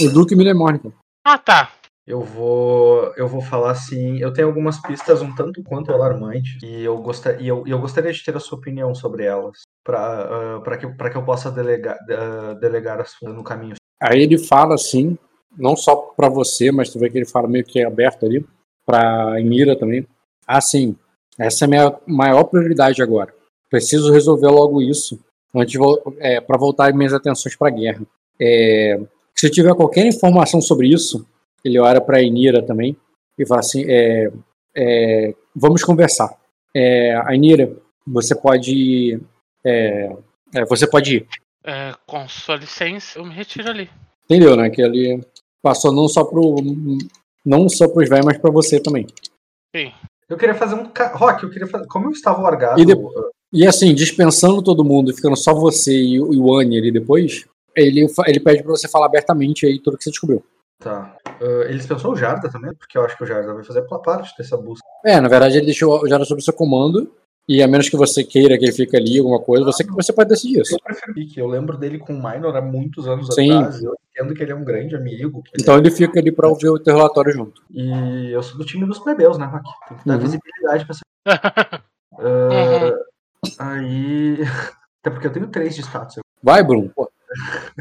O 0.00 0.08
Duque 0.10 0.36
Milemônica. 0.36 0.92
Ah, 1.24 1.38
tá 1.38 1.77
eu 2.08 2.22
vou 2.22 3.12
eu 3.16 3.28
vou 3.28 3.42
falar 3.42 3.72
assim, 3.72 4.18
eu 4.18 4.32
tenho 4.32 4.48
algumas 4.48 4.80
pistas 4.80 5.20
um 5.20 5.34
tanto 5.34 5.62
quanto 5.62 5.92
alarmantes 5.92 6.60
e 6.62 6.82
eu 6.82 6.96
gostaria 6.98 7.46
eu, 7.46 7.62
eu 7.66 7.78
gostaria 7.78 8.10
de 8.10 8.24
ter 8.24 8.34
a 8.34 8.40
sua 8.40 8.56
opinião 8.56 8.94
sobre 8.94 9.24
elas 9.24 9.58
para 9.84 10.56
uh, 10.56 10.62
para 10.62 10.78
que 10.78 10.86
que 10.86 11.16
eu 11.16 11.22
possa 11.22 11.50
delegar 11.50 11.96
uh, 11.96 12.58
delegar 12.58 12.98
as 12.98 13.14
no 13.22 13.44
caminho. 13.44 13.74
Aí 14.00 14.22
ele 14.22 14.38
fala 14.38 14.74
assim, 14.74 15.18
não 15.56 15.76
só 15.76 15.96
para 15.96 16.30
você, 16.30 16.72
mas 16.72 16.88
tu 16.88 16.98
vê 16.98 17.10
que 17.10 17.18
ele 17.18 17.26
fala 17.26 17.46
meio 17.46 17.64
que 17.64 17.84
aberto 17.84 18.24
ali 18.24 18.44
para 18.86 19.38
Emira 19.38 19.78
também. 19.78 20.06
Assim, 20.46 20.96
essa 21.38 21.64
é 21.64 21.66
a 21.66 21.68
minha 21.68 21.98
maior 22.06 22.44
prioridade 22.44 23.02
agora. 23.02 23.34
Preciso 23.68 24.12
resolver 24.12 24.48
logo 24.48 24.80
isso 24.80 25.18
antes 25.54 25.78
é, 26.20 26.40
para 26.40 26.56
voltar 26.56 26.94
minhas 26.94 27.12
atenções 27.12 27.54
para 27.54 27.68
a 27.68 27.72
guerra. 27.72 28.00
É, 28.40 28.98
se 29.34 29.50
tiver 29.50 29.74
qualquer 29.74 30.06
informação 30.06 30.60
sobre 30.60 30.88
isso, 30.88 31.26
ele 31.68 31.78
olha 31.78 32.00
para 32.00 32.18
a 32.18 32.22
Inira 32.22 32.62
também 32.62 32.96
e 33.38 33.46
fala 33.46 33.60
assim: 33.60 33.84
é, 33.86 34.30
é, 34.76 35.34
vamos 35.54 35.82
conversar. 35.84 36.36
É, 36.74 37.14
Inira, 37.34 37.72
você 38.06 38.34
pode. 38.34 39.20
É, 39.64 40.16
é, 40.54 40.64
você 40.64 40.86
pode 40.86 41.16
ir. 41.16 41.28
É, 41.64 41.94
com 42.06 42.26
sua 42.28 42.56
licença, 42.56 43.18
eu 43.18 43.24
me 43.24 43.34
retiro 43.34 43.68
ali. 43.68 43.90
Entendeu, 44.24 44.56
né? 44.56 44.70
Que 44.70 44.82
ele 44.82 45.24
passou 45.62 45.92
não 45.92 46.08
só 46.08 46.24
pro. 46.24 46.56
Não 47.44 47.68
só 47.68 47.88
pros 47.88 48.08
velhos, 48.08 48.26
mas 48.26 48.38
para 48.38 48.50
você 48.50 48.80
também. 48.80 49.06
Sim. 49.74 49.92
Eu 50.28 50.36
queria 50.36 50.54
fazer 50.54 50.74
um. 50.74 50.90
Rock, 51.14 51.44
eu 51.44 51.50
queria 51.50 51.66
fazer. 51.66 51.86
Como 51.86 52.06
eu 52.06 52.10
estava 52.10 52.42
largado. 52.42 52.80
E, 52.80 52.84
de... 52.84 52.94
e 53.52 53.66
assim, 53.66 53.94
dispensando 53.94 54.62
todo 54.62 54.84
mundo, 54.84 55.14
ficando 55.14 55.36
só 55.36 55.54
você 55.54 55.92
e, 55.92 56.20
o 56.20 56.54
Annie 56.54 56.78
ali 56.78 56.92
depois, 56.92 57.46
ele, 57.74 58.06
ele 58.26 58.40
pede 58.40 58.62
para 58.62 58.72
você 58.72 58.88
falar 58.88 59.06
abertamente 59.06 59.64
aí 59.64 59.78
tudo 59.78 59.96
que 59.96 60.04
você 60.04 60.10
descobriu. 60.10 60.44
Tá. 60.78 61.16
Uh, 61.40 61.62
ele 61.62 61.78
dispensou 61.78 62.12
o 62.12 62.16
Jarda 62.16 62.48
também, 62.48 62.72
porque 62.74 62.96
eu 62.96 63.04
acho 63.04 63.16
que 63.16 63.24
o 63.24 63.26
Jarda 63.26 63.52
vai 63.52 63.64
fazer 63.64 63.82
parte 63.82 64.36
dessa 64.38 64.56
busca. 64.56 64.86
É, 65.04 65.20
na 65.20 65.28
verdade 65.28 65.56
ele 65.56 65.66
deixou 65.66 66.02
o 66.02 66.08
Jarda 66.08 66.24
sob 66.24 66.42
seu 66.42 66.52
comando, 66.52 67.12
e 67.48 67.62
a 67.62 67.66
menos 67.66 67.88
que 67.88 67.96
você 67.96 68.22
queira 68.22 68.56
que 68.58 68.64
ele 68.64 68.72
fique 68.72 68.96
ali, 68.96 69.18
alguma 69.18 69.40
coisa, 69.40 69.64
você, 69.64 69.84
você 69.84 70.12
pode 70.12 70.28
decidir 70.28 70.60
isso. 70.60 70.74
Eu 70.74 70.78
preferi 70.84 71.26
que 71.26 71.40
eu 71.40 71.46
lembro 71.46 71.76
dele 71.76 71.98
com 71.98 72.14
o 72.14 72.22
Minor 72.22 72.54
há 72.54 72.60
muitos 72.60 73.08
anos 73.08 73.34
Sim. 73.34 73.52
atrás, 73.52 73.82
eu 73.82 73.94
entendo 74.10 74.34
que 74.34 74.42
ele 74.42 74.52
é 74.52 74.54
um 74.54 74.64
grande 74.64 74.94
amigo. 74.94 75.42
Então 75.58 75.76
ele, 75.76 75.88
ele 75.88 75.96
fica 75.96 76.20
ali 76.20 76.30
pra 76.30 76.48
ouvir 76.48 76.68
o 76.68 76.78
teu 76.78 76.94
relatório 76.94 77.32
junto. 77.32 77.62
E 77.70 78.30
eu 78.30 78.42
sou 78.42 78.58
do 78.58 78.64
time 78.64 78.86
dos 78.86 78.98
plebeus, 78.98 79.38
né, 79.38 79.46
Rock? 79.46 79.64
Tem 79.88 79.98
que 79.98 80.06
dar 80.06 80.14
uhum. 80.14 80.20
visibilidade 80.20 80.84
pra 80.84 80.94
essa... 80.94 81.82
uh, 82.18 83.08
Aí... 83.58 84.38
Até 85.00 85.10
porque 85.10 85.26
eu 85.28 85.32
tenho 85.32 85.46
três 85.48 85.74
de 85.74 85.82
status. 85.82 86.18
Vai, 86.42 86.62
Bruno. 86.62 86.90
Pô. 86.94 87.10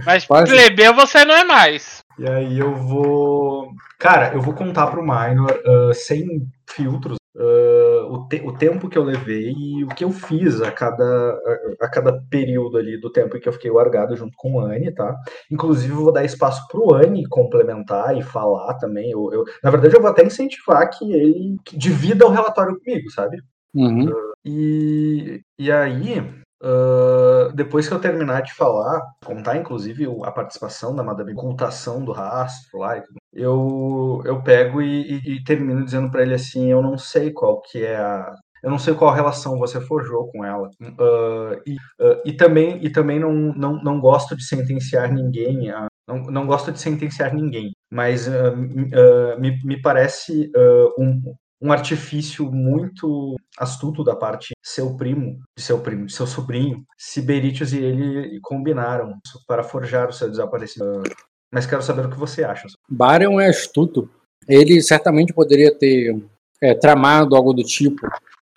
Mas 0.05 0.25
plebeu 0.25 0.93
você 0.93 1.23
não 1.25 1.35
é 1.35 1.43
mais. 1.43 2.03
E 2.19 2.27
aí 2.27 2.59
eu 2.59 2.75
vou. 2.75 3.71
Cara, 3.99 4.33
eu 4.33 4.41
vou 4.41 4.53
contar 4.53 4.87
pro 4.87 5.01
Minor 5.01 5.51
uh, 5.65 5.93
sem 5.93 6.47
filtros 6.69 7.17
uh, 7.37 8.13
o, 8.13 8.27
te 8.27 8.41
o 8.43 8.51
tempo 8.51 8.89
que 8.89 8.97
eu 8.97 9.03
levei 9.03 9.53
e 9.55 9.83
o 9.83 9.87
que 9.87 10.03
eu 10.03 10.11
fiz 10.11 10.61
a 10.61 10.71
cada, 10.71 11.03
a, 11.03 11.85
a, 11.85 11.89
cada 11.89 12.21
período 12.29 12.77
ali 12.77 12.99
do 12.99 13.11
tempo 13.11 13.37
em 13.37 13.39
que 13.39 13.47
eu 13.47 13.53
fiquei 13.53 13.71
largado 13.71 14.15
junto 14.15 14.35
com 14.35 14.53
o 14.53 14.59
Anne, 14.59 14.91
tá? 14.91 15.15
Inclusive, 15.51 15.93
eu 15.93 16.03
vou 16.03 16.11
dar 16.11 16.25
espaço 16.25 16.67
pro 16.67 16.93
Anne 16.93 17.27
complementar 17.27 18.17
e 18.17 18.23
falar 18.23 18.73
também. 18.75 19.11
Eu, 19.11 19.31
eu, 19.31 19.45
na 19.63 19.69
verdade, 19.69 19.95
eu 19.95 20.01
vou 20.01 20.09
até 20.09 20.25
incentivar 20.25 20.89
que 20.89 21.11
ele 21.13 21.57
divida 21.73 22.25
o 22.25 22.31
relatório 22.31 22.77
comigo, 22.79 23.09
sabe? 23.11 23.37
Uhum. 23.73 24.09
Uh, 24.09 24.33
e, 24.43 25.41
e 25.59 25.71
aí, 25.71 26.23
Uh, 26.61 27.53
depois 27.53 27.87
que 27.87 27.93
eu 27.93 27.99
terminar 27.99 28.41
de 28.41 28.53
falar, 28.53 29.01
contar 29.23 29.57
inclusive 29.57 30.07
a 30.23 30.31
participação 30.31 30.95
da 30.95 31.03
Madame 31.03 31.33
ocultação 31.33 32.03
do 32.03 32.11
rastro 32.11 32.79
lá, 32.79 33.01
eu, 33.31 34.21
eu 34.25 34.41
pego 34.41 34.81
e, 34.81 35.19
e, 35.19 35.35
e 35.35 35.43
termino 35.43 35.85
dizendo 35.85 36.09
para 36.09 36.23
ele 36.23 36.33
assim, 36.33 36.71
eu 36.71 36.81
não 36.81 36.97
sei 36.97 37.31
qual 37.31 37.61
que 37.61 37.83
é 37.83 37.97
a 37.97 38.33
eu 38.63 38.71
não 38.71 38.79
sei 38.79 38.93
qual 38.93 39.13
relação 39.13 39.57
você 39.57 39.79
forjou 39.79 40.27
com 40.31 40.43
ela. 40.43 40.67
Uh, 40.81 41.61
e, 41.65 41.75
uh, 41.75 42.21
e 42.25 42.33
também, 42.33 42.83
e 42.83 42.89
também 42.89 43.19
não, 43.19 43.31
não, 43.31 43.81
não 43.81 43.99
gosto 43.99 44.35
de 44.35 44.43
sentenciar 44.43 45.13
ninguém. 45.13 45.69
A, 45.69 45.87
não, 46.07 46.23
não 46.23 46.47
gosto 46.47 46.71
de 46.71 46.79
sentenciar 46.79 47.33
ninguém. 47.33 47.71
Mas 47.91 48.27
uh, 48.27 49.39
me, 49.39 49.57
me 49.63 49.81
parece 49.81 50.51
um, 50.97 51.21
um 51.61 51.71
artifício 51.71 52.51
muito 52.51 53.35
astuto 53.57 54.03
da 54.03 54.15
parte 54.15 54.53
seu 54.63 54.95
primo, 54.95 55.39
de 55.57 55.63
seu 55.63 55.79
primo, 55.79 56.05
de 56.05 56.13
seu 56.13 56.27
sobrinho, 56.27 56.85
Siberitius 56.97 57.73
e 57.73 57.79
ele 57.79 58.39
combinaram 58.41 59.17
para 59.47 59.63
forjar 59.63 60.09
o 60.09 60.13
seu 60.13 60.29
desaparecimento. 60.29 61.11
Mas 61.51 61.65
quero 61.65 61.81
saber 61.81 62.05
o 62.05 62.09
que 62.09 62.19
você 62.19 62.43
acha. 62.43 62.67
Baryon 62.89 63.39
é 63.39 63.47
astuto. 63.47 64.09
Ele 64.47 64.81
certamente 64.81 65.33
poderia 65.33 65.73
ter 65.73 66.21
é, 66.61 66.73
tramado 66.73 67.35
algo 67.35 67.53
do 67.53 67.63
tipo, 67.63 68.07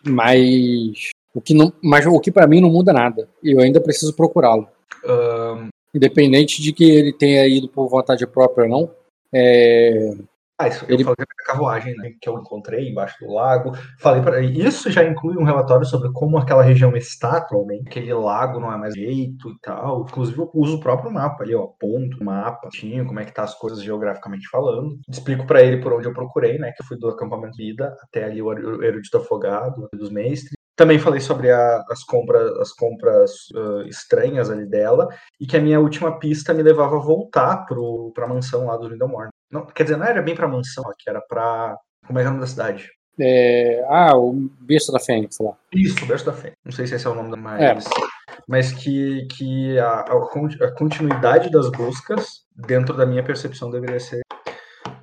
mas 0.04 1.10
o 1.34 1.40
que 1.40 1.54
não, 1.54 1.72
mas 1.82 2.04
o 2.06 2.20
que 2.20 2.30
para 2.30 2.46
mim 2.46 2.60
não 2.60 2.70
muda 2.70 2.92
nada. 2.92 3.28
E 3.42 3.52
eu 3.52 3.60
ainda 3.60 3.80
preciso 3.80 4.14
procurá-lo. 4.14 4.68
Um... 5.04 5.68
Independente 5.92 6.62
de 6.62 6.72
que 6.72 6.84
ele 6.84 7.12
tenha 7.12 7.44
ido 7.48 7.68
por 7.68 7.88
vontade 7.88 8.24
própria 8.24 8.64
ou 8.64 8.70
não, 8.70 8.94
é, 9.32 10.12
ah, 10.60 10.68
isso, 10.68 10.84
eu 10.86 10.94
ele... 10.94 11.04
falei 11.04 11.16
da 11.18 11.44
carruagem 11.46 11.96
né, 11.96 12.12
que 12.20 12.28
eu 12.28 12.38
encontrei 12.38 12.88
embaixo 12.88 13.16
do 13.24 13.32
lago. 13.32 13.72
Falei 13.98 14.22
para 14.22 14.40
isso 14.40 14.90
já 14.90 15.02
inclui 15.02 15.36
um 15.36 15.44
relatório 15.44 15.86
sobre 15.86 16.10
como 16.12 16.38
aquela 16.38 16.62
região 16.62 16.94
está 16.96 17.38
atualmente. 17.38 17.88
Aquele 17.88 18.12
lago 18.12 18.60
não 18.60 18.72
é 18.72 18.76
mais 18.76 18.94
jeito 18.94 19.48
e 19.48 19.58
tal. 19.62 20.02
Inclusive 20.02 20.38
eu 20.38 20.50
uso 20.54 20.76
o 20.76 20.80
próprio 20.80 21.10
mapa 21.10 21.42
ali, 21.42 21.54
ó, 21.54 21.66
ponto, 21.66 22.22
mapa, 22.22 22.68
tinha 22.70 23.04
como 23.04 23.20
é 23.20 23.24
que 23.24 23.32
tá 23.32 23.42
as 23.42 23.54
coisas 23.54 23.82
geograficamente 23.82 24.48
falando. 24.48 24.98
Explico 25.08 25.46
para 25.46 25.62
ele 25.62 25.78
por 25.78 25.94
onde 25.94 26.06
eu 26.06 26.12
procurei, 26.12 26.58
né, 26.58 26.72
que 26.72 26.82
eu 26.82 26.86
fui 26.86 26.98
do 26.98 27.08
acampamento 27.08 27.56
Vida 27.56 27.96
até 28.02 28.24
ali 28.24 28.40
o 28.40 28.82
erudito 28.82 29.18
afogado 29.18 29.88
dos 29.92 30.10
mestres. 30.10 30.54
Também 30.76 30.98
falei 30.98 31.20
sobre 31.20 31.50
a, 31.50 31.84
as 31.90 32.02
compras, 32.02 32.50
as 32.58 32.72
compras 32.72 33.30
uh, 33.54 33.82
estranhas 33.82 34.50
ali 34.50 34.64
dela 34.64 35.08
e 35.38 35.46
que 35.46 35.56
a 35.56 35.60
minha 35.60 35.78
última 35.78 36.18
pista 36.18 36.54
me 36.54 36.62
levava 36.62 36.96
a 36.96 37.00
voltar 37.00 37.66
para 37.66 38.24
a 38.24 38.28
mansão 38.28 38.66
lá 38.66 38.76
do 38.76 38.88
Lindelmore. 38.88 39.29
Não, 39.50 39.66
quer 39.66 39.82
dizer, 39.84 39.96
não 39.96 40.06
era 40.06 40.22
bem 40.22 40.34
pra 40.34 40.48
mansão, 40.48 40.84
que 40.98 41.10
era 41.10 41.20
pra. 41.20 41.76
Como 42.06 42.18
é 42.18 42.22
que 42.22 42.26
é 42.26 42.30
o 42.30 42.32
nome 42.32 42.40
da 42.40 42.46
cidade? 42.46 42.90
É... 43.18 43.84
Ah, 43.88 44.16
o 44.16 44.32
Berço 44.60 44.92
da 44.92 44.98
Fênix 44.98 45.38
lá. 45.40 45.52
Isso, 45.72 46.04
o 46.04 46.06
Berço 46.06 46.24
da 46.24 46.32
Fênix. 46.32 46.56
Não 46.64 46.72
sei 46.72 46.86
se 46.86 46.94
esse 46.94 47.06
é 47.06 47.10
o 47.10 47.14
nome 47.14 47.30
da 47.30 47.36
mais. 47.36 47.60
É. 47.60 47.76
Mas 48.48 48.72
que, 48.72 49.26
que 49.36 49.78
a, 49.78 50.00
a, 50.00 50.72
continuidade 50.76 51.50
das 51.50 51.70
buscas, 51.70 52.44
dentro 52.54 52.96
da 52.96 53.04
minha 53.04 53.22
percepção, 53.22 53.70
deveria 53.70 54.00
ser. 54.00 54.22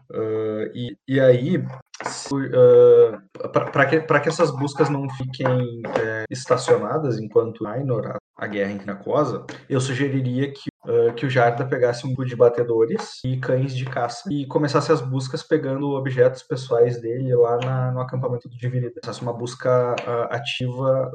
Uh, 0.09 0.71
e, 0.73 0.97
e 1.07 1.19
aí, 1.19 1.57
uh, 1.57 3.49
para 3.51 3.85
que, 3.85 3.99
que 3.99 4.29
essas 4.29 4.51
buscas 4.51 4.89
não 4.89 5.07
fiquem 5.11 5.81
é, 5.99 6.25
estacionadas 6.29 7.19
enquanto 7.19 7.63
Minor, 7.63 8.07
a, 8.07 8.17
a 8.37 8.47
guerra 8.47 8.71
em 8.71 8.85
Nacosa, 8.85 9.45
eu 9.69 9.79
sugeriria 9.79 10.51
que 10.51 10.69
uh, 10.87 11.13
que 11.13 11.25
o 11.25 11.29
Jarda 11.29 11.65
pegasse 11.65 12.05
um 12.05 12.09
grupo 12.09 12.25
de 12.25 12.35
batedores 12.35 13.19
e 13.23 13.37
cães 13.37 13.75
de 13.75 13.85
caça 13.85 14.31
e 14.31 14.45
começasse 14.47 14.91
as 14.91 15.01
buscas 15.01 15.43
pegando 15.43 15.91
objetos 15.91 16.41
pessoais 16.41 16.99
dele 17.01 17.35
lá 17.35 17.57
na, 17.57 17.91
no 17.91 17.99
acampamento 17.99 18.49
do 18.49 18.57
Divinidade. 18.57 18.95
Começasse 19.01 19.21
uma 19.21 19.33
busca 19.33 19.95
uh, 19.95 20.33
ativa, 20.33 21.11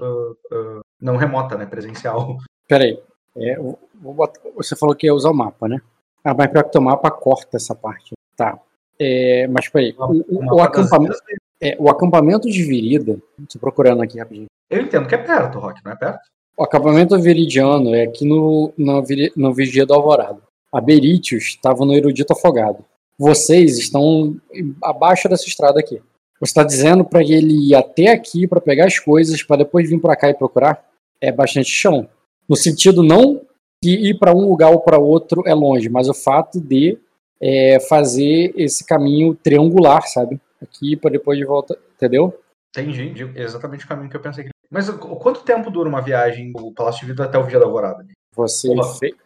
não 1.01 1.17
remota, 1.17 1.57
né, 1.57 1.67
presencial. 1.67 2.37
Peraí, 2.69 3.03
é, 3.37 3.57
botar, 3.95 4.41
você 4.55 4.77
falou 4.77 4.95
que 4.95 5.07
ia 5.07 5.15
usar 5.15 5.31
o 5.31 5.35
mapa, 5.35 5.69
né? 5.69 5.81
Ah, 6.25 6.35
mas 6.35 6.51
pior 6.51 6.65
que 6.65 6.79
o 6.79 6.83
mapa 6.83 7.11
corta 7.11 7.57
essa 7.57 7.75
parte. 7.75 8.13
Tá. 8.37 8.59
É, 8.99 9.49
mas 9.49 9.69
peraí, 9.69 9.95
o, 9.99 10.05
o, 10.05 10.57
o 10.57 10.61
acampamento, 10.61 11.17
é, 11.61 11.77
o 11.79 11.89
acampamento 11.89 12.49
de 12.49 12.63
Virida, 12.63 13.19
estou 13.41 13.61
procurando 13.61 14.03
aqui 14.03 14.19
rapidinho. 14.19 14.47
Eu 14.71 14.83
entendo 14.83 15.09
que 15.09 15.15
é 15.15 15.19
perto, 15.19 15.59
Rock, 15.59 15.85
não 15.85 15.93
é 15.93 15.97
perto? 15.97 16.21
O 16.57 16.65
acampamento 16.65 17.19
veridiano 17.19 17.95
é 17.95 18.03
aqui 18.03 18.27
no, 18.27 18.73
no, 18.77 19.03
no 19.37 19.55
Vigia 19.55 19.87
do 19.87 19.95
Alvorada. 19.95 20.41
A 20.73 20.83
estava 20.89 21.85
no 21.85 21.95
Erudito 21.95 22.33
Afogado. 22.33 22.85
Vocês 23.19 23.79
estão 23.79 24.37
abaixo 24.83 25.29
dessa 25.29 25.47
estrada 25.47 25.81
aqui. 25.81 26.01
Você 26.41 26.51
está 26.51 26.65
dizendo 26.65 27.05
para 27.05 27.23
ele 27.23 27.69
ir 27.69 27.75
até 27.75 28.09
aqui 28.09 28.47
para 28.47 28.61
pegar 28.61 28.87
as 28.87 28.99
coisas, 28.99 29.43
para 29.43 29.59
depois 29.59 29.89
vir 29.89 30.01
para 30.01 30.17
cá 30.17 30.29
e 30.29 30.35
procurar? 30.35 30.85
É 31.21 31.31
bastante 31.31 31.71
chão. 31.71 32.09
No 32.49 32.57
sentido 32.57 33.03
não 33.03 33.43
que 33.83 33.91
ir 33.91 34.19
para 34.19 34.35
um 34.35 34.49
lugar 34.49 34.73
ou 34.73 34.81
para 34.81 34.99
outro 34.99 35.43
é 35.47 35.55
longe, 35.55 35.89
mas 35.89 36.09
o 36.09 36.15
fato 36.15 36.61
de 36.61 36.99
é, 37.41 37.81
fazer 37.81 38.53
esse 38.57 38.85
caminho 38.85 39.35
triangular, 39.35 40.07
sabe? 40.07 40.41
Aqui 40.61 40.97
para 40.97 41.11
depois 41.11 41.39
de 41.39 41.45
volta, 41.45 41.79
entendeu? 41.97 42.39
Entendi, 42.71 43.31
exatamente 43.37 43.85
o 43.85 43.89
caminho 43.89 44.09
que 44.09 44.17
eu 44.17 44.21
pensei 44.21 44.45
que 44.45 44.51
mas 44.73 44.89
quanto 44.89 45.43
tempo 45.43 45.71
dura 45.71 45.87
uma 45.87 46.01
viagem 46.01 46.51
do 46.51 46.73
Palácio 46.73 47.03
de 47.03 47.09
Vidro 47.09 47.25
até 47.25 47.37
o 47.37 47.45
Vigia 47.45 47.61
da 47.61 47.67
Alvorada? 47.67 48.07
Você 48.35 48.73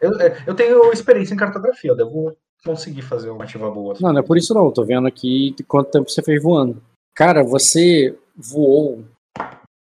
eu, 0.01 0.19
é, 0.19 0.43
eu, 0.45 0.53
tenho 0.53 0.91
experiência 0.91 1.33
em 1.33 1.37
cartografia, 1.37 1.91
eu 1.91 1.95
devo 1.95 2.35
conseguir 2.65 3.01
fazer 3.01 3.29
uma 3.29 3.45
ativa 3.45 3.71
boa. 3.71 3.95
Não, 4.01 4.11
não 4.11 4.19
é 4.19 4.21
por 4.23 4.37
isso 4.37 4.53
não. 4.53 4.65
Eu 4.65 4.73
tô 4.73 4.83
vendo 4.83 5.07
aqui 5.07 5.55
quanto 5.65 5.89
tempo 5.89 6.09
você 6.09 6.21
fez 6.21 6.43
voando. 6.43 6.83
Cara, 7.15 7.43
você 7.43 8.13
voou 8.35 9.05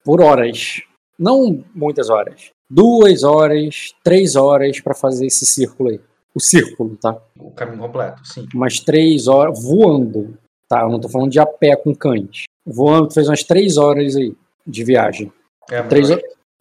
por 0.04 0.20
horas. 0.20 0.82
Não 1.18 1.64
muitas 1.74 2.10
horas. 2.10 2.50
Duas 2.70 3.22
horas, 3.22 3.94
três 4.04 4.36
horas 4.36 4.80
para 4.80 4.94
fazer 4.94 5.24
esse 5.24 5.46
círculo 5.46 5.88
aí. 5.88 6.00
O 6.34 6.40
círculo, 6.40 6.94
tá? 6.96 7.16
O 7.38 7.50
caminho 7.52 7.78
completo, 7.78 8.20
sim. 8.26 8.46
Umas 8.54 8.80
três 8.80 9.28
horas 9.28 9.62
voando. 9.62 10.36
Tá, 10.68 10.82
eu 10.82 10.90
não 10.90 11.00
tô 11.00 11.08
falando 11.08 11.30
de 11.30 11.40
a 11.40 11.46
pé 11.46 11.74
com 11.74 11.94
cães. 11.94 12.44
Voando, 12.66 13.14
fez 13.14 13.28
umas 13.28 13.42
três 13.42 13.78
horas 13.78 14.14
aí 14.14 14.36
de 14.66 14.84
viagem. 14.84 15.32
É, 15.70 15.82
três, 15.82 16.08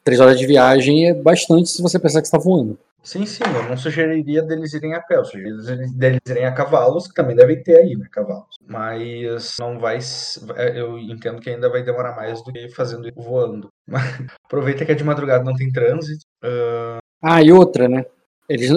três 0.03 0.19
horas 0.19 0.38
de 0.38 0.45
viagem 0.45 1.09
é 1.09 1.13
bastante 1.13 1.69
se 1.69 1.81
você 1.81 1.99
pensar 1.99 2.21
que 2.21 2.27
está 2.27 2.38
voando. 2.38 2.77
Sim, 3.03 3.25
sim, 3.25 3.43
eu 3.43 3.67
não 3.67 3.75
sugeriria 3.75 4.41
deles 4.41 4.73
irem 4.73 4.93
a 4.93 5.01
pé, 5.01 5.17
eu 5.17 5.25
sugeriria 5.25 5.88
deles 5.93 6.21
irem 6.25 6.45
a 6.45 6.53
cavalos, 6.53 7.05
que 7.05 7.13
também 7.13 7.35
devem 7.35 7.61
ter 7.61 7.75
aí, 7.75 7.97
né, 7.97 8.07
cavalos. 8.09 8.55
Mas 8.65 9.57
não 9.59 9.77
vai. 9.77 9.99
É, 10.55 10.80
eu 10.80 10.97
entendo 10.97 11.41
que 11.41 11.49
ainda 11.49 11.69
vai 11.69 11.84
demorar 11.84 12.15
mais 12.15 12.41
do 12.41 12.53
que 12.53 12.69
fazendo 12.69 13.11
voando. 13.13 13.67
Mas 13.85 14.03
aproveita 14.45 14.85
que 14.85 14.93
é 14.93 14.95
de 14.95 15.03
madrugada, 15.03 15.43
não 15.43 15.53
tem 15.53 15.69
trânsito. 15.69 16.23
Uh... 16.41 16.99
Ah, 17.21 17.43
e 17.43 17.51
outra, 17.51 17.89
né? 17.89 18.05
Eles, 18.47 18.71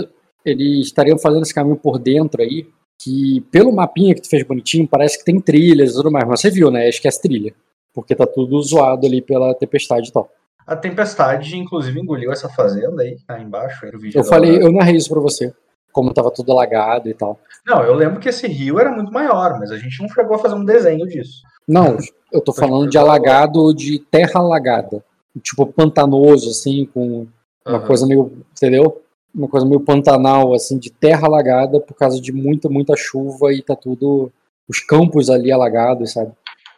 eles 0.45 0.87
estariam 0.87 1.19
fazendo 1.19 1.43
esse 1.43 1.55
caminho 1.55 1.77
por 1.77 1.97
dentro 1.97 2.43
aí, 2.43 2.69
que 3.01 3.43
pelo 3.53 3.73
mapinha 3.73 4.15
que 4.15 4.23
tu 4.23 4.29
fez 4.29 4.43
bonitinho, 4.43 4.89
parece 4.89 5.19
que 5.19 5.25
tem 5.25 5.41
trilhas 5.41 5.93
e 5.93 5.95
tudo 5.95 6.11
mais, 6.11 6.27
mas 6.27 6.41
você 6.41 6.51
viu, 6.51 6.69
né? 6.69 6.89
Esquece 6.89 7.23
trilha 7.23 7.55
porque 7.97 8.15
tá 8.15 8.27
tudo 8.27 8.61
zoado 8.61 9.07
ali 9.07 9.23
pela 9.23 9.55
tempestade 9.55 10.11
e 10.11 10.13
tal. 10.13 10.31
A 10.67 10.77
tempestade, 10.77 11.57
inclusive, 11.57 11.99
engoliu 11.99 12.31
essa 12.31 12.47
fazenda 12.47 13.03
aí, 13.03 13.17
tá 13.27 13.41
embaixo. 13.41 13.87
Vídeo 13.99 14.19
eu 14.21 14.25
falei, 14.25 14.63
eu 14.63 14.71
narrei 14.71 14.97
isso 14.97 15.09
pra 15.09 15.21
você, 15.21 15.51
como 15.91 16.13
tava 16.13 16.31
tudo 16.31 16.53
alagado 16.53 17.09
e 17.09 17.15
tal. 17.15 17.41
Não, 17.67 17.83
eu 17.83 17.95
lembro 17.95 18.21
que 18.21 18.29
esse 18.29 18.47
rio 18.47 18.79
era 18.79 18.93
muito 18.93 19.11
maior, 19.11 19.59
mas 19.59 19.71
a 19.71 19.79
gente 19.79 20.03
não 20.03 20.11
chegou 20.11 20.37
a 20.37 20.39
fazer 20.39 20.55
um 20.55 20.65
desenho 20.65 21.07
disso. 21.07 21.41
Não, 21.67 21.97
eu 22.31 22.43
tô 22.43 22.53
falando 22.53 22.91
de 22.91 22.99
alagado 22.99 23.73
de 23.73 23.99
terra 23.99 24.41
alagada. 24.41 25.03
Tipo, 25.43 25.65
pantanoso, 25.67 26.51
assim, 26.51 26.85
com 26.93 27.27
uma 27.65 27.79
uhum. 27.79 27.87
coisa 27.87 28.07
meio, 28.07 28.45
entendeu? 28.53 29.03
Uma 29.35 29.49
coisa 29.49 29.65
meio 29.65 29.81
pantanal, 29.81 30.53
assim, 30.53 30.79
de 30.79 30.91
terra 30.91 31.27
alagada 31.27 31.81
por 31.81 31.95
causa 31.95 32.21
de 32.21 32.31
muita, 32.31 32.69
muita 32.69 32.95
chuva 32.95 33.55
e 33.55 33.63
tá 33.63 33.75
tudo. 33.75 34.31
Os 34.69 34.81
campos 34.81 35.31
ali 35.31 35.51
alagados, 35.51 36.13
sabe? 36.13 36.33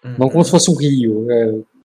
Uhum. 0.04 0.14
Não 0.18 0.28
como 0.28 0.44
se 0.44 0.50
fosse 0.50 0.70
um 0.70 0.76
rio. 0.76 1.30
É, 1.30 1.52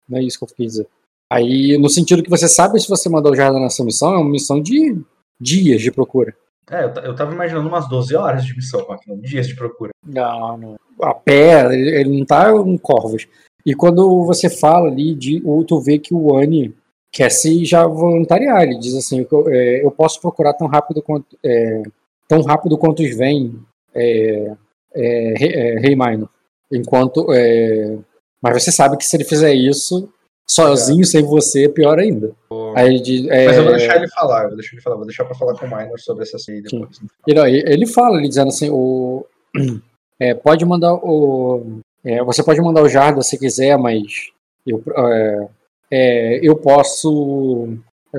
não 0.08 0.18
é 0.18 0.22
isso 0.22 0.38
que 0.38 0.44
eu 0.44 0.48
quis 0.48 0.72
dizer. 0.72 0.88
Aí, 1.30 1.76
no 1.78 1.88
sentido 1.88 2.22
que 2.22 2.30
você 2.30 2.48
sabe 2.48 2.80
se 2.80 2.88
você 2.88 3.08
mandar 3.08 3.30
o 3.30 3.34
Jardim 3.34 3.60
nessa 3.60 3.84
missão, 3.84 4.14
é 4.14 4.18
uma 4.18 4.30
missão 4.30 4.60
de 4.60 4.96
dias 5.40 5.80
de 5.80 5.90
procura. 5.90 6.34
É, 6.70 6.84
eu 6.84 7.14
tava 7.14 7.32
imaginando 7.32 7.68
umas 7.68 7.88
12 7.88 8.14
horas 8.14 8.44
de 8.44 8.56
missão, 8.56 8.86
não, 9.06 9.18
dias 9.18 9.46
de 9.46 9.54
procura. 9.54 9.90
Não, 10.06 10.56
não. 10.56 10.76
A 11.02 11.12
pé, 11.12 11.66
ele 11.74 12.18
não 12.18 12.24
tá 12.24 12.50
em 12.50 12.78
Corvos. 12.78 13.26
E 13.66 13.74
quando 13.74 14.24
você 14.24 14.48
fala 14.48 14.88
ali, 14.88 15.14
de, 15.14 15.42
tu 15.66 15.80
vê 15.80 15.98
que 15.98 16.14
o 16.14 16.36
Ani 16.36 16.74
quer 17.10 17.30
se 17.30 17.64
já 17.64 17.86
voluntariar, 17.86 18.62
ele 18.62 18.78
diz 18.78 18.94
assim, 18.94 19.26
eu, 19.30 19.48
é, 19.48 19.84
eu 19.84 19.90
posso 19.90 20.20
procurar 20.20 20.54
tão 20.54 20.66
rápido 20.66 21.02
quanto 21.02 21.38
é, 21.44 21.82
tão 22.28 22.42
rápido 22.42 22.76
quanto 22.78 23.02
os 23.02 23.16
vêm 23.16 23.58
é, 23.94 24.52
é, 24.94 25.78
Rei 25.78 25.94
Minor. 25.94 26.28
Enquanto. 26.74 27.26
É... 27.32 27.96
Mas 28.42 28.62
você 28.62 28.72
sabe 28.72 28.96
que 28.96 29.06
se 29.06 29.16
ele 29.16 29.24
fizer 29.24 29.54
isso 29.54 30.08
sozinho, 30.46 31.02
é. 31.02 31.06
sem 31.06 31.22
você, 31.24 31.64
é 31.64 31.68
pior 31.68 31.98
ainda. 31.98 32.32
Aí, 32.76 33.00
de, 33.00 33.30
é... 33.30 33.46
Mas 33.46 33.56
eu 33.56 33.64
vou 33.64 33.72
deixar 33.72 33.96
ele 33.96 34.08
falar, 34.08 34.42
eu 34.42 34.48
vou 34.48 34.56
deixar 34.56 34.74
ele 34.74 34.82
falar, 34.82 34.96
vou 34.96 35.06
deixar 35.06 35.24
pra 35.24 35.34
falar 35.34 35.58
com 35.58 35.66
o 35.66 35.68
Minor 35.68 35.98
sobre 35.98 36.22
essa 36.22 36.38
série 36.38 36.60
depois. 36.60 37.00
Ele, 37.26 37.40
ele 37.66 37.86
fala, 37.86 38.18
ele 38.18 38.28
dizendo 38.28 38.48
assim, 38.48 38.70
o. 38.70 39.26
É, 40.20 40.32
pode 40.32 40.64
mandar 40.64 40.94
o. 40.94 41.80
É, 42.04 42.22
você 42.22 42.40
pode 42.40 42.60
mandar 42.60 42.82
o 42.82 42.88
Jarda 42.88 43.20
se 43.20 43.36
quiser, 43.36 43.76
mas 43.76 44.30
eu, 44.64 44.80
é, 44.96 45.48
é, 45.90 46.40
eu 46.40 46.54
posso. 46.54 47.68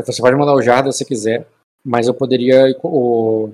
Você 0.06 0.22
pode 0.22 0.36
mandar 0.36 0.54
o 0.54 0.62
Jarda 0.62 0.92
se 0.92 1.06
quiser, 1.06 1.48
mas 1.86 2.08
eu 2.08 2.14
poderia. 2.14 2.76
O, 2.84 3.50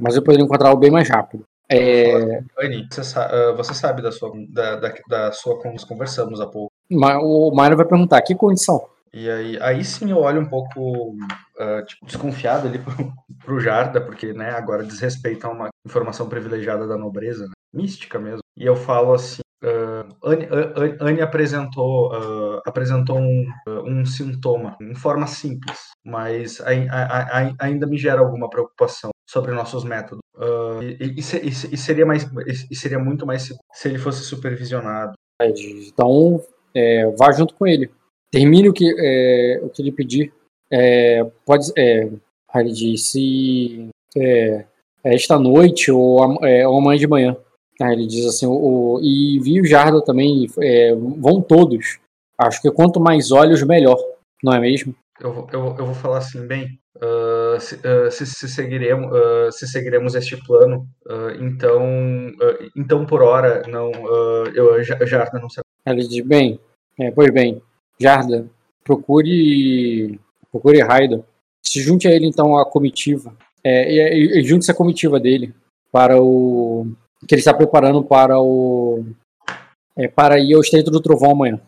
mas 0.00 0.16
eu 0.16 0.22
poderia 0.22 0.42
encontrar 0.42 0.72
o 0.72 0.76
bem 0.78 0.90
mais 0.90 1.06
rápido. 1.06 1.44
É, 1.68 2.40
Anne, 2.60 2.86
você, 2.90 3.02
sa- 3.02 3.26
ah, 3.26 3.52
você 3.56 3.74
sabe 3.74 4.00
da 4.02 4.12
sua, 4.12 4.30
da, 4.50 4.76
da, 4.76 4.94
da 5.08 5.32
sua 5.32 5.60
con- 5.60 5.74
conversamos 5.88 6.40
há 6.40 6.46
pouco. 6.46 6.70
o 6.90 7.50
Minor 7.50 7.76
vai 7.76 7.86
perguntar, 7.86 8.22
que 8.22 8.34
condição? 8.34 8.86
E 9.12 9.30
aí, 9.30 9.58
aí 9.62 9.84
sim 9.84 10.10
eu 10.10 10.18
olho 10.18 10.40
um 10.42 10.48
pouco 10.48 11.16
ah, 11.58 11.82
tipo, 11.82 12.06
desconfiado 12.06 12.68
ali 12.68 12.78
pro, 12.84 13.12
pro 13.44 13.60
Jarda, 13.60 14.00
porque 14.00 14.32
né, 14.32 14.50
agora 14.50 14.84
desrespeita 14.84 15.48
uma 15.48 15.68
informação 15.86 16.28
privilegiada 16.28 16.86
da 16.86 16.96
nobreza, 16.96 17.46
né, 17.46 17.52
mística 17.72 18.18
mesmo. 18.18 18.40
E 18.56 18.64
eu 18.64 18.76
falo 18.76 19.14
assim, 19.14 19.40
ah, 19.64 20.06
Anne, 21.00 21.20
apresentou, 21.20 22.12
ah, 22.12 22.60
apresentou 22.66 23.18
um, 23.18 23.44
ah, 23.66 23.80
um 23.84 24.04
sintoma 24.04 24.76
em 24.80 24.94
forma 24.94 25.26
simples, 25.26 25.78
mas 26.04 26.60
ai- 26.60 26.86
ai- 26.90 27.28
ai- 27.32 27.54
ainda 27.58 27.86
me 27.86 27.98
gera 27.98 28.20
alguma 28.20 28.48
preocupação 28.50 29.10
sobre 29.28 29.52
nossos 29.52 29.84
métodos. 29.84 30.20
Ah, 30.38 30.80
e, 30.82 31.04
e 31.04 31.20
e 31.20 31.48
e 31.48 31.76
seria 31.76 32.06
mais, 32.06 32.26
e 32.70 32.76
seria 32.76 32.98
muito 32.98 33.26
mais 33.26 33.42
se 33.72 33.88
ele 33.88 33.98
fosse 33.98 34.22
supervisionado. 34.22 35.12
Então, 35.42 36.42
é, 36.74 37.06
vá 37.18 37.32
junto 37.32 37.54
com 37.54 37.66
ele. 37.66 37.90
Termine 38.30 38.68
o 38.68 38.72
que, 38.72 38.94
é, 38.98 39.60
o 39.62 39.68
que 39.68 39.82
ele 39.82 39.92
pedir. 39.92 40.32
É, 40.70 41.24
pode, 41.44 41.70
é, 41.76 42.10
ele 42.54 42.72
diz, 42.72 43.06
se 43.10 43.88
é, 44.16 44.64
é 45.04 45.14
esta 45.14 45.38
noite 45.38 45.90
ou, 45.90 46.44
é, 46.44 46.66
ou 46.66 46.78
amanhã 46.78 46.98
de 46.98 47.06
manhã. 47.06 47.36
Aí 47.80 47.92
ele 47.92 48.06
diz 48.06 48.24
assim, 48.26 48.46
o, 48.46 48.98
e 49.02 49.38
vi 49.40 49.60
o 49.60 49.66
Jarda 49.66 50.02
também, 50.02 50.46
vão 51.18 51.42
todos. 51.42 51.98
Acho 52.38 52.60
que 52.60 52.70
quanto 52.70 52.98
mais 52.98 53.30
olhos, 53.30 53.62
melhor, 53.62 53.98
não 54.42 54.54
é 54.54 54.60
mesmo? 54.60 54.94
Eu, 55.20 55.46
eu, 55.52 55.76
eu 55.78 55.86
vou 55.86 55.94
falar 55.94 56.18
assim, 56.18 56.46
bem, 56.46 56.78
se, 57.60 57.80
ah, 57.84 58.10
se, 58.10 58.26
se 58.26 58.48
seguiremos, 58.48 59.10
ah, 59.14 59.50
se 59.50 59.66
seguiremos 59.66 60.14
este 60.14 60.36
plano, 60.44 60.86
ah, 61.08 61.36
então, 61.40 61.82
então 62.76 63.06
por 63.06 63.22
hora, 63.22 63.62
não, 63.68 63.90
eu 64.54 64.82
Jarda 64.82 65.38
não 65.38 65.48
sei. 65.48 65.62
Ele 65.86 66.06
diz, 66.06 66.26
bem, 66.26 66.58
é, 66.98 67.10
pois 67.10 67.30
bem, 67.30 67.62
Jarda, 68.00 68.48
procure 68.84 70.18
procure 70.50 70.80
Raida. 70.82 71.24
Se 71.62 71.80
junte 71.80 72.08
a 72.08 72.12
ele 72.12 72.26
então 72.26 72.56
à 72.56 72.64
comitiva. 72.64 73.36
É, 73.62 74.14
e, 74.16 74.40
e- 74.40 74.44
junte-se 74.44 74.70
à 74.70 74.74
comitiva 74.74 75.18
dele 75.18 75.52
para 75.90 76.20
o 76.22 76.86
que 77.26 77.34
ele 77.34 77.40
está 77.40 77.52
preparando 77.52 78.02
para 78.04 78.40
o 78.40 79.04
é, 79.96 80.06
para 80.06 80.38
ir 80.38 80.54
ao 80.54 80.60
Estreito 80.60 80.90
do 80.90 81.00
Trovão 81.00 81.32
amanhã. 81.32 81.60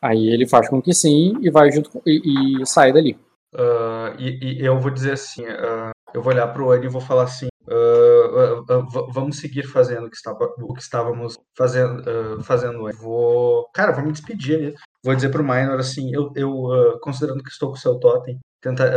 Aí 0.00 0.28
ele 0.28 0.46
faz 0.46 0.68
com 0.68 0.80
que 0.80 0.94
sim 0.94 1.36
e 1.40 1.50
vai 1.50 1.72
junto 1.72 1.90
e, 2.06 2.60
e 2.62 2.66
sai 2.66 2.92
dali. 2.92 3.18
Ah, 3.56 4.14
e, 4.18 4.60
e 4.60 4.64
eu 4.66 4.78
vou 4.78 4.90
dizer 4.90 5.12
assim, 5.12 5.44
ah, 5.46 5.90
eu 6.14 6.22
vou 6.22 6.32
olhar 6.32 6.46
para 6.48 6.62
o 6.62 6.70
Annie 6.70 6.86
e 6.86 6.90
vou 6.90 7.00
falar 7.00 7.24
assim, 7.24 7.48
v- 7.66 9.06
vamos 9.12 9.38
seguir 9.38 9.64
fazendo 9.64 10.06
o 10.06 10.10
que, 10.10 10.16
estava, 10.16 10.44
o 10.58 10.74
que 10.74 10.80
estávamos 10.82 11.36
fazendo, 11.56 12.42
fazendo 12.44 12.86
antes. 12.86 13.00
Vou, 13.00 13.66
cara, 13.74 13.92
vou 13.92 14.04
me 14.04 14.12
despedir 14.12 14.56
ali. 14.56 14.74
Vou 15.04 15.14
dizer 15.14 15.30
para 15.30 15.40
o 15.42 15.44
Minor 15.44 15.78
assim, 15.78 16.12
eu, 16.14 16.32
eu 16.34 16.98
considerando 17.00 17.42
que 17.42 17.50
estou 17.50 17.68
com 17.70 17.76
o 17.76 17.78
seu 17.80 17.98
totem, 17.98 18.38
tenta, 18.60 18.90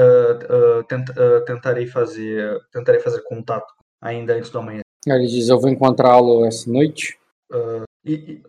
tenta- 0.88 1.42
tentarei 1.46 1.88
fazer, 1.88 2.60
tentarei 2.72 3.00
fazer 3.00 3.22
contato 3.24 3.72
ainda 4.02 4.34
antes 4.34 4.50
do 4.50 4.60
amanhã. 4.60 4.82
Ele 5.08 5.28
diz: 5.28 5.50
Eu 5.50 5.60
vou 5.60 5.70
encontrá-lo 5.70 6.46
essa 6.46 6.70
noite. 6.70 7.18
E, 8.06 8.42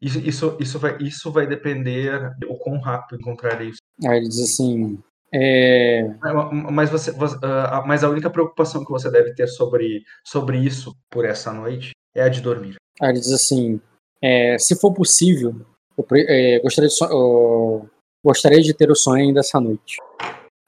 isso, 0.00 0.18
isso, 0.18 0.56
isso, 0.60 0.78
vai, 0.78 0.98
isso 1.00 1.32
vai 1.32 1.46
depender 1.46 2.30
o 2.48 2.56
quão 2.56 2.78
rápido 2.78 3.20
encontrarei 3.20 3.68
isso. 3.68 3.78
Aí 4.06 4.18
ele 4.18 4.28
diz 4.28 4.40
assim: 4.40 4.98
é, 5.32 6.08
Mas, 6.72 6.90
você, 6.90 7.10
você- 7.12 7.38
ah, 7.42 7.82
mas 7.86 8.04
a 8.04 8.08
única 8.08 8.30
preocupação 8.30 8.84
que 8.84 8.90
você 8.90 9.10
deve 9.10 9.34
ter 9.34 9.46
sobre, 9.48 10.02
sobre 10.24 10.58
isso 10.58 10.94
por 11.10 11.24
essa 11.24 11.52
noite 11.52 11.90
é 12.14 12.22
a 12.22 12.28
de 12.28 12.40
dormir. 12.40 12.76
Ele 13.02 13.12
diz 13.14 13.32
assim: 13.32 13.80
é, 14.22 14.56
se 14.58 14.78
for 14.78 14.92
possível, 14.92 15.54
eu 15.98 16.06
é, 16.28 16.58
gostaria, 16.60 16.88
de 16.88 16.96
eu 17.10 17.88
gostaria 18.24 18.60
de 18.62 18.72
ter 18.74 18.90
o 18.90 18.94
sonho 18.96 19.24
ainda 19.24 19.40
essa 19.40 19.60
noite. 19.60 19.96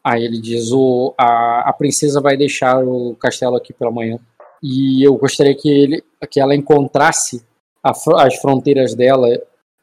Aí 0.05 0.25
ele 0.25 0.41
diz: 0.41 0.73
o, 0.73 1.15
a, 1.19 1.69
a 1.69 1.73
princesa 1.73 2.21
vai 2.21 2.37
deixar 2.37 2.85
o 2.85 3.15
castelo 3.17 3.57
aqui 3.57 3.73
pela 3.73 3.91
manhã. 3.91 4.19
E 4.63 5.07
eu 5.07 5.17
gostaria 5.17 5.55
que, 5.55 5.69
ele, 5.69 6.05
que 6.31 6.41
ela 6.41 6.55
encontrasse 6.55 7.45
a 7.83 7.93
as 8.25 8.37
fronteiras 8.37 8.95
dela 8.95 9.29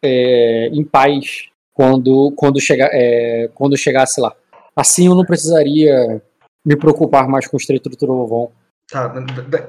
é, 0.03 0.67
em 0.67 0.83
paz 0.83 1.45
quando, 1.73 2.31
quando, 2.35 2.59
chega, 2.59 2.89
é, 2.91 3.49
quando 3.53 3.77
chegasse 3.77 4.19
lá. 4.21 4.35
Assim 4.75 5.07
eu 5.07 5.15
não 5.15 5.23
precisaria 5.25 6.21
me 6.65 6.75
preocupar 6.75 7.27
mais 7.27 7.47
com 7.47 7.55
o 7.55 7.59
Estreito 7.59 7.89
do 7.89 7.95
Trovão. 7.95 8.51
Tá, 8.91 9.09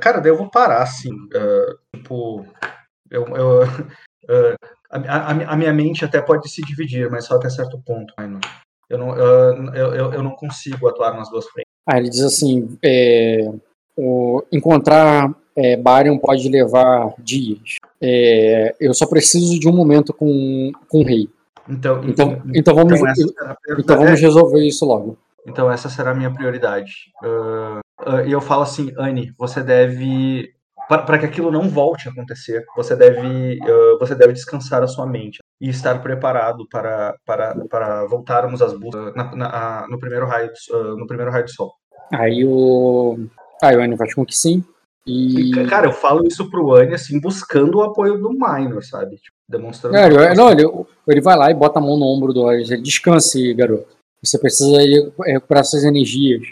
cara, 0.00 0.20
daí 0.20 0.30
eu 0.30 0.36
vou 0.36 0.50
parar 0.50 0.82
assim. 0.82 1.10
ah, 1.34 1.74
tipo, 1.94 2.44
eu, 3.10 3.24
eu, 3.28 3.62
ah, 4.28 4.56
a, 4.90 4.98
a- 5.30 5.52
a 5.52 5.56
minha 5.56 5.72
mente 5.72 6.04
até 6.04 6.20
pode 6.20 6.48
se 6.50 6.60
dividir, 6.62 7.10
mas 7.10 7.24
só 7.26 7.36
até 7.36 7.48
certo 7.48 7.80
ponto. 7.84 8.12
Minor. 8.18 8.40
Eu 8.90 8.98
não, 8.98 9.12
ah, 9.12 9.72
eu, 9.74 9.94
eu, 9.94 10.12
eu 10.14 10.22
não 10.22 10.32
consigo 10.32 10.86
atuar 10.88 11.14
nas 11.14 11.30
duas 11.30 11.44
frentes. 11.46 11.70
Aí 11.88 12.00
ele 12.00 12.10
diz 12.10 12.22
assim: 12.22 12.76
é, 12.84 13.48
o- 13.96 14.42
encontrar 14.52 15.32
é, 15.56 15.76
Barion 15.76 16.18
pode 16.18 16.48
levar 16.48 17.14
dias. 17.18 17.76
É, 18.02 18.74
eu 18.80 18.92
só 18.92 19.06
preciso 19.06 19.58
de 19.58 19.68
um 19.68 19.72
momento 19.74 20.12
com, 20.12 20.70
com 20.88 20.98
o 21.00 21.04
rei. 21.04 21.28
Então, 21.68 22.00
Então, 22.04 22.42
então, 22.54 22.74
vamos, 22.74 23.00
então 23.00 23.46
a 23.46 23.56
então 23.78 23.96
vamos 23.98 24.20
resolver 24.20 24.64
isso 24.66 24.84
logo. 24.84 25.18
Então 25.46 25.70
essa 25.70 25.88
será 25.88 26.10
a 26.10 26.14
minha 26.14 26.32
prioridade. 26.32 26.92
Ah, 27.22 27.80
ah, 28.00 28.22
E 28.22 28.32
eu 28.32 28.40
falo 28.40 28.62
assim, 28.62 28.92
Anne, 28.98 29.32
você 29.38 29.62
deve 29.62 30.52
para 30.88 31.18
que 31.18 31.26
aquilo 31.26 31.50
não 31.50 31.68
volte 31.68 32.08
a 32.08 32.12
acontecer, 32.12 32.64
você 32.76 32.94
deve 32.94 33.58
ah, 33.62 33.96
você 33.98 34.14
deve 34.14 34.32
descansar 34.32 34.82
a 34.82 34.86
sua 34.86 35.06
mente 35.06 35.38
e 35.60 35.68
estar 35.68 36.00
preparado 36.02 36.66
para 36.68 37.14
para, 37.24 37.54
para 37.68 38.04
voltarmos 38.06 38.60
às 38.62 38.72
buscas 38.72 39.14
na- 39.14 39.34
na- 39.34 39.50
ah, 39.52 39.86
no 39.88 39.98
primeiro 39.98 40.26
raio 40.26 40.50
do- 40.70 40.96
no 40.96 41.06
primeiro 41.06 41.30
raio 41.32 41.44
do 41.44 41.50
sol. 41.50 41.72
Aí 42.12 42.44
o. 42.44 43.18
Aí 43.62 43.76
o 43.76 43.82
Annie 43.82 43.96
faz 43.96 44.14
com 44.14 44.24
que 44.24 44.36
sim. 44.36 44.62
E. 45.06 45.52
E, 45.52 45.66
cara, 45.66 45.86
eu 45.86 45.92
falo 45.92 46.26
isso 46.26 46.48
pro 46.50 46.72
Anne 46.74 46.94
assim, 46.94 47.20
buscando 47.20 47.78
o 47.78 47.82
apoio 47.82 48.18
do 48.18 48.30
Minor, 48.30 48.82
sabe? 48.84 49.16
Demonstrando. 49.48 49.96
É, 49.96 50.06
ele, 50.06 50.34
não, 50.34 50.50
ele, 50.50 50.62
ele 51.08 51.20
vai 51.20 51.36
lá 51.36 51.50
e 51.50 51.54
bota 51.54 51.78
a 51.78 51.82
mão 51.82 51.96
no 51.96 52.06
ombro 52.06 52.32
do 52.32 52.48
Ares. 52.48 52.70
Ele 52.70 52.82
descanse, 52.82 53.54
garoto. 53.54 53.86
Você 54.22 54.38
precisa 54.38 54.82
ir 54.82 55.12
recuperar 55.24 55.64
suas 55.64 55.84
energias. 55.84 56.42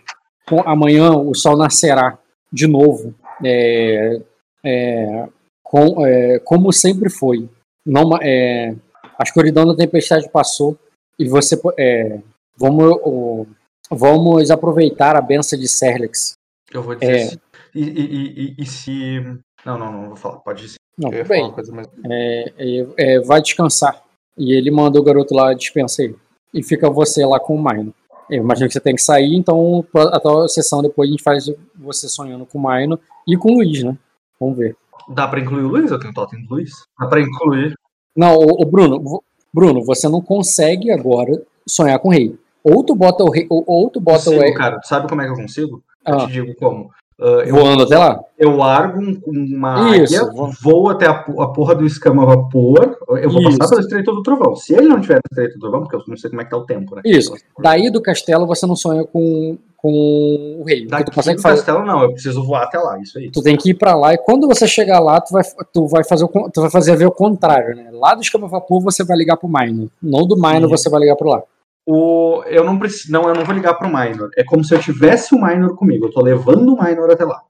Com- 0.47 0.61
Amanhã 0.61 1.11
o 1.13 1.35
sol 1.35 1.57
nascerá 1.57 2.19
de 2.53 2.67
novo. 2.69 3.15
É, 3.45 4.21
é, 4.65 5.29
com- 5.63 6.07
é, 6.07 6.39
como 6.41 6.73
sempre 6.73 7.11
foi. 7.11 7.49
Não, 7.85 8.17
é, 8.23 8.77
a 9.19 9.23
escuridão 9.25 9.67
da 9.67 9.75
tempestade 9.75 10.29
passou 10.31 10.79
e 11.19 11.27
você. 11.29 11.61
É, 11.77 12.21
vamos, 12.57 13.47
vamos 13.91 14.51
aproveitar 14.51 15.17
a 15.17 15.21
benção 15.21 15.59
de 15.59 15.67
Serlex. 15.67 16.35
Eu 16.73 16.83
vou 16.83 16.95
dizer. 16.95 17.41
E, 17.75 17.81
e, 17.83 18.55
e, 18.59 18.63
e 18.63 18.67
se. 18.67 19.21
Não, 19.67 19.79
não, 19.79 19.91
não 19.93 20.07
vou 20.09 20.17
falar. 20.17 20.37
Pode 20.39 20.63
dizer. 20.63 20.77
Não, 20.99 21.11
Eu 21.11 21.19
ia 21.19 21.25
tudo 21.25 21.29
falar 21.29 21.39
bem. 21.41 21.49
uma 21.49 21.53
coisa 21.55 21.73
mais. 21.73 21.89
É, 22.11 22.53
é, 22.59 22.87
é, 22.97 23.21
vai 23.21 23.41
descansar. 23.43 24.03
E 24.37 24.53
ele 24.53 24.71
manda 24.71 24.99
o 24.99 25.03
garoto 25.03 25.35
lá 25.35 25.53
dispensa 25.55 26.03
ele. 26.03 26.17
E 26.53 26.63
fica 26.63 26.89
você 26.91 27.25
lá 27.25 27.39
com 27.41 27.55
o 27.55 27.63
Maino. 27.63 27.93
Eu 28.31 28.39
imagino 28.43 28.69
que 28.69 28.73
você 28.73 28.81
tem 28.81 28.95
que 28.95 29.03
sair, 29.03 29.35
então 29.37 29.85
a 29.95 30.49
sessão 30.49 30.81
depois 30.81 31.09
a 31.09 31.13
gente 31.13 31.23
faz 31.23 31.45
você 31.75 32.09
sonhando 32.09 32.47
com 32.47 32.59
o 32.59 32.63
Maino 32.63 32.99
e 33.29 33.37
com 33.37 33.51
o 33.51 33.55
Luiz, 33.57 33.83
né? 33.83 33.97
Vamos 34.41 34.57
ver. 34.57 34.77
Dá 35.09 35.29
pra 35.29 35.41
incluir 35.41 35.63
o 35.65 35.69
Luiz? 35.69 35.91
Eu 35.91 35.99
tenho 36.01 36.15
totem 36.15 36.43
do 36.43 36.55
Luiz? 36.55 36.71
Dá 36.99 37.07
pra 37.07 37.21
incluir. 37.21 37.75
Não, 38.17 38.35
o, 38.37 38.63
o 38.63 38.65
Bruno, 38.65 39.23
Bruno, 39.53 39.85
você 39.85 40.09
não 40.09 40.23
consegue 40.23 40.91
agora 40.91 41.43
sonhar 41.69 41.99
com 41.99 42.09
o 42.09 42.13
rei. 42.13 42.35
Ou 42.63 42.83
tu 42.83 42.95
bota 42.95 43.23
o 43.23 43.31
rei, 43.31 43.47
ou, 43.51 43.63
ou 43.67 43.91
tu 43.91 44.01
bota 44.01 44.19
Consigo, 44.25 44.37
o 44.37 44.41
rei 44.41 44.55
cara. 44.55 44.81
Sabe 44.85 45.07
como 45.07 45.21
é 45.21 45.27
que 45.27 45.33
eu 45.33 45.37
consigo? 45.37 45.83
Eu 46.07 46.15
Ah. 46.15 46.27
te 46.27 46.33
digo 46.33 46.55
como. 46.57 46.91
Ah, 47.21 47.43
eu, 47.47 47.55
voando 47.55 47.85
até 47.85 47.97
lá. 47.97 48.21
eu 48.37 48.57
largo 48.57 49.01
um- 49.01 49.21
uma 49.27 49.97
Isso, 49.97 50.17
águia, 50.21 50.33
vou- 50.33 50.51
vou 50.63 50.91
até 50.91 51.07
a, 51.07 51.13
a 51.13 51.47
porra 51.49 51.75
do 51.75 51.87
escama 51.87 52.27
vapor. 52.27 52.97
Eu 53.23 53.31
vou 53.31 53.41
Isso. 53.49 53.59
passar 53.59 53.71
pelo 53.77 53.81
Estreito 53.83 54.13
do 54.13 54.23
Trovão. 54.23 54.57
Se 54.57 54.75
ele 54.75 54.89
não 54.89 55.01
tiver 55.01 55.15
no 55.17 55.21
Estreito 55.31 55.55
do 55.55 55.61
Trovão, 55.61 55.81
porque 55.83 55.97
eu 55.97 56.03
não 56.09 56.17
sei 56.17 56.29
como 56.31 56.43
é 56.43 56.45
que 56.45 56.51
tá 56.51 56.57
o 56.57 56.67
tempo, 56.67 56.97
né? 56.97 57.03
Isso. 57.05 57.33
Daí 57.61 57.89
do 57.91 58.03
castelo 58.03 58.47
você 58.49 58.67
não 58.67 58.75
sonha 58.75 59.05
com, 59.05 59.57
com 59.77 60.59
o 60.61 60.65
rei. 60.67 60.87
Daqui 60.89 61.05
tu 61.05 61.15
consegue 61.15 61.37
do 61.37 61.43
fazer. 61.43 61.57
castelo, 61.65 61.87
não. 61.87 62.03
Eu 62.03 62.13
preciso 62.13 62.43
voar 62.45 62.65
até 62.65 62.79
lá. 62.79 62.99
Isso 63.01 63.17
aí. 63.17 63.31
Tu 63.31 63.43
tem 63.43 63.57
que 63.57 63.71
ir 63.71 63.75
pra 63.75 63.95
lá 63.95 64.13
e 64.13 64.19
quando 64.19 64.49
você 64.49 64.67
chegar 64.67 64.99
lá, 64.99 65.21
tu 65.21 65.33
vai, 65.33 65.43
tu 65.73 65.87
vai 65.87 66.03
fazer 66.03 66.25
o, 66.25 66.29
tu 66.51 66.61
vai 66.63 66.71
fazer 66.71 66.97
ver 66.97 67.07
o 67.07 67.13
contrário, 67.13 67.77
né? 67.77 67.91
Lá 67.93 68.15
do 68.17 68.23
escama 68.23 68.49
vapor 68.49 68.81
você 68.83 69.05
vai 69.05 69.17
ligar 69.17 69.37
pro 69.37 69.49
Minor. 69.49 69.89
Não 70.03 70.27
do 70.27 70.35
Minor 70.37 70.63
Sim. 70.63 70.77
você 70.77 70.91
vai 70.91 71.01
ligar 71.01 71.15
pro 71.15 71.29
lá. 71.29 71.43
O, 71.87 72.43
eu 72.47 72.65
não 72.65 72.79
preciso. 72.79 73.13
Não, 73.13 73.29
eu 73.29 73.35
não 73.35 73.45
vou 73.45 73.55
ligar 73.55 73.75
pro 73.75 73.89
Minor. 73.89 74.31
É 74.37 74.45
como 74.45 74.65
se 74.65 74.75
eu 74.75 74.79
tivesse 74.79 75.35
o 75.35 75.39
Minor 75.41 75.75
comigo. 75.77 76.07
Eu 76.07 76.13
tô 76.13 76.23
levando 76.23 76.75
o 76.75 76.83
Minor 76.83 77.11
até 77.11 77.25
lá. 77.25 77.41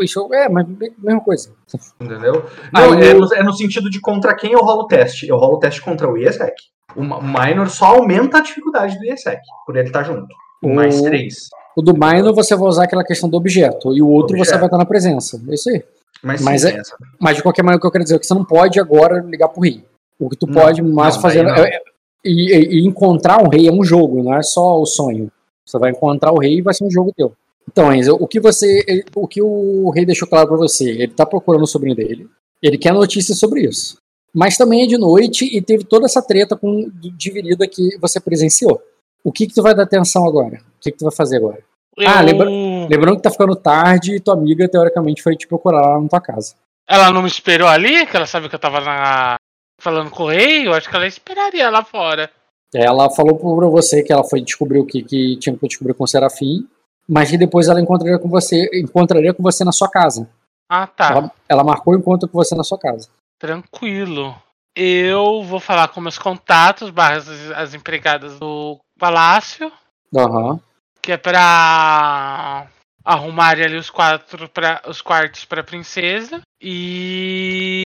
Isso, 0.00 0.32
é, 0.32 0.48
mas 0.48 0.66
mesma 0.98 1.20
coisa. 1.20 1.52
Entendeu? 2.00 2.46
Aí 2.74 2.88
Não, 2.90 2.94
é, 2.94 3.14
o- 3.14 3.20
no, 3.20 3.34
é 3.34 3.42
no 3.42 3.52
sentido 3.52 3.90
de 3.90 4.00
contra 4.00 4.34
quem 4.34 4.52
eu 4.52 4.60
rolo 4.60 4.82
o 4.82 4.86
teste. 4.86 5.28
Eu 5.28 5.36
rolo 5.36 5.56
o 5.56 5.58
teste 5.58 5.82
contra 5.82 6.08
o 6.10 6.16
IESEC. 6.16 6.54
O 6.96 7.00
o 7.02 7.22
Minor 7.22 7.68
só 7.68 7.86
aumenta 7.96 8.38
a 8.38 8.40
dificuldade 8.40 8.98
do 8.98 9.04
IESEC, 9.04 9.40
por 9.66 9.76
ele 9.76 9.88
estar 9.88 10.02
junto. 10.04 10.34
O- 10.62 10.74
Mais 10.74 11.00
três. 11.02 11.48
O 11.76 11.82
do 11.82 11.92
minor 11.94 12.34
você 12.34 12.54
vai 12.54 12.68
usar 12.68 12.84
aquela 12.84 13.02
questão 13.04 13.28
do 13.28 13.36
objeto. 13.36 13.94
E 13.96 14.02
o 14.02 14.08
outro 14.08 14.36
objeto. 14.36 14.50
você 14.54 14.58
vai 14.58 14.66
estar 14.66 14.76
na 14.78 14.84
presença. 14.84 15.40
É 15.48 15.54
isso 15.54 15.70
aí. 15.70 15.82
Mas, 16.22 16.40
mas, 16.42 16.64
é, 16.64 16.80
mas 17.18 17.36
de 17.36 17.42
qualquer 17.42 17.62
maneira, 17.62 17.78
o 17.78 17.80
que 17.80 17.86
eu 17.86 17.90
quero 17.90 18.04
dizer 18.04 18.16
é 18.16 18.18
que 18.18 18.26
você 18.26 18.34
não 18.34 18.44
pode 18.44 18.78
agora 18.78 19.20
ligar 19.20 19.48
pro 19.48 19.62
rei. 19.62 19.84
O 20.20 20.28
que 20.28 20.36
tu 20.36 20.46
não, 20.46 20.54
pode 20.54 20.82
mais 20.82 21.16
não, 21.16 21.22
fazer. 21.22 21.44
É, 21.46 21.80
e, 22.24 22.80
e, 22.80 22.86
encontrar 22.86 23.42
um 23.42 23.48
rei 23.48 23.68
é 23.68 23.72
um 23.72 23.84
jogo, 23.84 24.22
não 24.22 24.34
é 24.34 24.42
só 24.42 24.80
o 24.80 24.86
sonho. 24.86 25.30
Você 25.64 25.78
vai 25.78 25.90
encontrar 25.90 26.32
o 26.32 26.38
rei 26.38 26.58
e 26.58 26.62
vai 26.62 26.74
ser 26.74 26.84
um 26.84 26.90
jogo 26.90 27.12
teu. 27.16 27.32
Então, 27.70 27.92
Enzo, 27.92 28.16
o 28.18 28.26
que 28.26 28.40
você. 28.40 29.04
O 29.14 29.26
que 29.26 29.40
o 29.40 29.90
rei 29.90 30.04
deixou 30.04 30.28
claro 30.28 30.48
para 30.48 30.56
você? 30.56 30.90
Ele 30.90 31.08
tá 31.08 31.24
procurando 31.24 31.62
o 31.62 31.66
sobrinho 31.66 31.96
dele. 31.96 32.28
Ele 32.62 32.78
quer 32.78 32.92
notícias 32.92 33.38
sobre 33.38 33.62
isso. 33.62 33.96
Mas 34.34 34.56
também 34.56 34.82
é 34.82 34.86
de 34.86 34.96
noite 34.96 35.44
e 35.44 35.60
teve 35.60 35.84
toda 35.84 36.06
essa 36.06 36.22
treta 36.22 36.56
com 36.56 36.90
dividida 37.16 37.66
que 37.68 37.96
você 38.00 38.18
presenciou. 38.18 38.80
O 39.22 39.30
que 39.30 39.46
que 39.46 39.54
tu 39.54 39.62
vai 39.62 39.74
dar 39.74 39.82
atenção 39.82 40.26
agora? 40.26 40.56
O 40.56 40.80
que 40.80 40.90
que 40.90 40.98
tu 40.98 41.04
vai 41.04 41.14
fazer 41.14 41.36
agora? 41.36 41.58
Eu... 41.96 42.08
Ah, 42.08 42.22
lembra, 42.22 42.48
lembrando 42.48 43.16
que 43.16 43.22
tá 43.22 43.30
ficando 43.30 43.54
tarde 43.54 44.16
e 44.16 44.20
tua 44.20 44.34
amiga, 44.34 44.68
teoricamente, 44.68 45.22
foi 45.22 45.36
te 45.36 45.46
procurar 45.46 45.82
lá 45.82 46.00
na 46.00 46.08
tua 46.08 46.20
casa. 46.20 46.54
Ela 46.88 47.10
não 47.10 47.22
me 47.22 47.28
esperou 47.28 47.68
ali? 47.68 48.06
Que 48.06 48.16
ela 48.16 48.26
sabe 48.26 48.48
que 48.48 48.54
eu 48.54 48.58
tava 48.58 48.80
na... 48.80 49.36
falando 49.82 50.10
com 50.10 50.24
o 50.24 50.28
rei? 50.30 50.66
Eu 50.66 50.72
acho 50.72 50.88
que 50.88 50.96
ela 50.96 51.06
esperaria 51.06 51.68
lá 51.70 51.84
fora. 51.84 52.30
Ela 52.74 53.10
falou 53.10 53.36
pra 53.36 53.68
você 53.68 54.02
que 54.02 54.12
ela 54.12 54.24
foi 54.24 54.40
descobrir 54.40 54.78
o 54.78 54.86
que, 54.86 55.02
que 55.02 55.36
tinha 55.36 55.56
que 55.56 55.68
descobrir 55.68 55.94
com 55.94 56.04
o 56.04 56.08
Serafim, 56.08 56.66
mas 57.08 57.30
que 57.30 57.36
depois 57.36 57.68
ela 57.68 57.80
encontraria 57.80 58.18
com 58.18 58.28
você, 58.28 58.70
encontraria 58.72 59.34
com 59.34 59.42
você 59.42 59.64
na 59.64 59.72
sua 59.72 59.90
casa. 59.90 60.28
Ah, 60.68 60.86
tá. 60.86 61.10
Ela, 61.10 61.32
ela 61.48 61.64
marcou 61.64 61.94
o 61.94 61.98
encontro 61.98 62.28
com 62.28 62.38
você 62.38 62.54
na 62.54 62.64
sua 62.64 62.78
casa. 62.78 63.08
Tranquilo. 63.38 64.34
Eu 64.74 65.42
vou 65.42 65.60
falar 65.60 65.88
com 65.88 66.00
meus 66.00 66.16
contatos, 66.16 66.88
barras 66.88 67.28
as 67.54 67.74
empregadas 67.74 68.38
do 68.38 68.78
palácio. 68.98 69.70
Uhum 70.14 70.58
que 71.02 71.10
é 71.10 71.16
para 71.16 72.68
arrumar 73.04 73.60
ali 73.60 73.76
os 73.76 73.90
quatro 73.90 74.48
para 74.48 74.80
os 74.86 75.02
quartos 75.02 75.44
para 75.44 75.64
princesa 75.64 76.40
e 76.62 77.82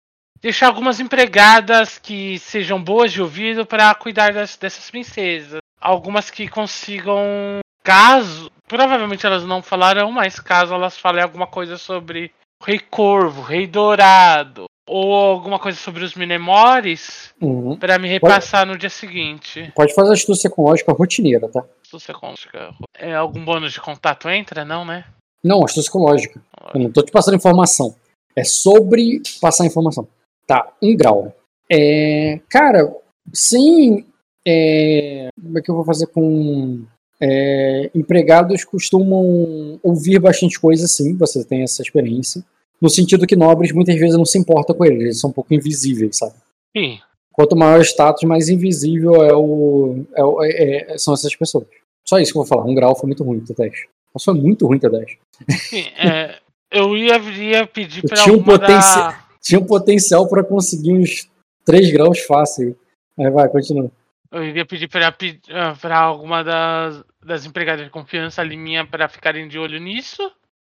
deixar 0.44 0.66
algumas 0.66 1.00
empregadas 1.00 1.98
que 1.98 2.38
sejam 2.38 2.82
boas 2.82 3.10
de 3.10 3.22
ouvido 3.22 3.64
para 3.64 3.94
cuidar 3.94 4.34
das, 4.34 4.58
dessas 4.58 4.90
princesas. 4.90 5.60
Algumas 5.80 6.30
que 6.30 6.46
consigam, 6.48 7.60
caso, 7.82 8.50
provavelmente 8.68 9.24
elas 9.24 9.42
não 9.42 9.62
falarão, 9.62 10.12
mas 10.12 10.38
caso 10.38 10.74
elas 10.74 10.98
falem 10.98 11.22
alguma 11.22 11.46
coisa 11.46 11.78
sobre 11.78 12.30
o 12.60 12.64
Rei 12.66 12.78
Corvo, 12.78 13.40
Rei 13.40 13.66
Dourado, 13.66 14.66
ou 14.86 15.14
alguma 15.14 15.58
coisa 15.58 15.78
sobre 15.78 16.04
os 16.04 16.14
Minemores 16.14 17.32
uhum. 17.40 17.78
para 17.78 17.98
me 17.98 18.06
repassar 18.06 18.66
pode, 18.66 18.72
no 18.72 18.78
dia 18.78 18.90
seguinte. 18.90 19.72
Pode 19.74 19.94
fazer 19.94 20.12
astúcia 20.12 20.50
com 20.50 20.64
lógica 20.64 20.92
rotineira, 20.92 21.48
tá? 21.48 21.64
Astúcia 21.82 22.12
com 22.12 22.28
lógica. 22.28 22.74
É, 22.98 23.14
algum 23.14 23.42
bônus 23.42 23.72
de 23.72 23.80
contato 23.80 24.28
entra, 24.28 24.62
não, 24.62 24.84
né? 24.84 25.06
Não, 25.42 25.64
astúcia 25.64 25.90
com 25.90 26.00
lógica. 26.00 26.38
Eu 26.74 26.80
não 26.80 26.92
tô 26.92 27.02
te 27.02 27.10
passando 27.10 27.36
informação. 27.36 27.96
É 28.36 28.44
sobre 28.44 29.22
passar 29.40 29.64
informação. 29.64 30.06
Tá, 30.46 30.72
um 30.82 30.96
grau. 30.96 31.34
É, 31.70 32.40
cara, 32.48 32.94
sim. 33.32 34.04
É, 34.46 35.28
como 35.40 35.58
é 35.58 35.62
que 35.62 35.70
eu 35.70 35.74
vou 35.74 35.84
fazer 35.84 36.06
com. 36.08 36.84
É, 37.20 37.90
empregados 37.94 38.64
costumam 38.64 39.78
ouvir 39.82 40.18
bastante 40.18 40.60
coisa, 40.60 40.86
sim, 40.86 41.16
você 41.16 41.44
tem 41.44 41.62
essa 41.62 41.80
experiência. 41.80 42.44
No 42.80 42.90
sentido 42.90 43.26
que 43.26 43.36
nobres 43.36 43.72
muitas 43.72 43.94
vezes 43.98 44.16
não 44.16 44.26
se 44.26 44.36
importam 44.36 44.76
com 44.76 44.84
eles, 44.84 45.00
eles 45.00 45.20
são 45.20 45.30
um 45.30 45.32
pouco 45.32 45.54
invisíveis, 45.54 46.18
sabe? 46.18 46.34
Sim. 46.76 46.98
Quanto 47.32 47.56
maior 47.56 47.80
o 47.80 47.84
status, 47.84 48.24
mais 48.24 48.48
invisível 48.48 49.24
é 49.24 49.32
o, 49.32 50.04
é 50.14 50.52
é, 50.52 50.92
é, 50.92 50.98
são 50.98 51.14
essas 51.14 51.34
pessoas. 51.34 51.66
Só 52.04 52.18
isso 52.18 52.32
que 52.32 52.38
eu 52.38 52.44
vou 52.44 52.48
falar. 52.48 52.64
Um 52.64 52.74
grau 52.74 52.94
foi 52.94 53.06
muito 53.06 53.24
ruim, 53.24 53.40
T10. 53.40 53.72
Mas 54.12 54.22
foi 54.22 54.34
muito 54.34 54.66
ruim, 54.66 54.78
T10. 54.78 55.16
Sim, 55.50 55.84
é, 55.98 56.36
eu 56.70 56.96
ia, 56.96 57.18
ia 57.18 57.66
pedir 57.66 58.02
pra 58.02 58.16
tinha 58.16 58.36
um, 58.36 58.42
potenci... 58.42 58.98
da... 58.98 59.23
tinha 59.44 59.60
um 59.60 59.66
potencial 59.66 60.26
para 60.28 60.42
conseguir 60.42 60.92
uns 60.94 61.28
3 61.64 61.92
graus 61.92 62.20
fácil. 62.20 62.76
Aí 63.18 63.30
vai, 63.30 63.48
continua. 63.48 63.90
Eu 64.32 64.42
iria 64.42 64.64
pedir 64.64 64.88
para 64.88 65.14
ah, 65.50 65.98
alguma 65.98 66.42
das, 66.42 67.04
das 67.24 67.46
empregadas 67.46 67.84
de 67.84 67.90
confiança 67.90 68.40
ali 68.40 68.56
minha 68.56 68.84
para 68.84 69.08
ficarem 69.08 69.46
de 69.46 69.58
olho 69.58 69.78
nisso. 69.78 70.22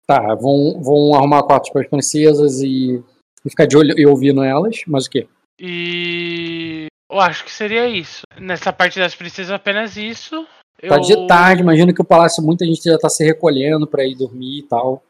Tá, 0.08 0.34
vão, 0.34 0.82
vão 0.82 1.14
arrumar 1.14 1.44
quartos 1.44 1.70
para 1.70 1.82
as 1.82 1.88
princesas 1.88 2.62
e, 2.62 3.04
e 3.46 3.50
ficar 3.50 3.68
de 3.68 3.78
olho 3.78 3.94
e 3.96 4.08
ouvindo 4.08 4.44
elas, 4.44 4.78
mas 4.88 5.06
o 5.06 5.10
quê? 5.12 5.28
E 5.60 6.88
eu 7.12 7.20
acho 7.20 7.44
que 7.44 7.52
seria 7.52 7.88
isso. 7.88 8.24
Nessa 8.40 8.74
parte 8.74 8.98
das 8.98 9.14
princesas, 9.14 9.52
apenas 9.52 9.98
isso. 9.98 10.48
Tá 10.82 10.96
eu... 10.96 11.02
de 11.02 11.28
tarde, 11.28 11.62
imagino 11.62 11.94
que 11.94 12.02
o 12.02 12.06
palácio 12.06 12.42
muita 12.42 12.66
gente 12.66 12.82
já 12.82 12.98
tá 12.98 13.10
se 13.10 13.24
recolhendo 13.24 13.86
para 13.86 14.04
ir 14.04 14.16
dormir 14.16 14.60
e 14.60 14.64
tal. 14.64 15.04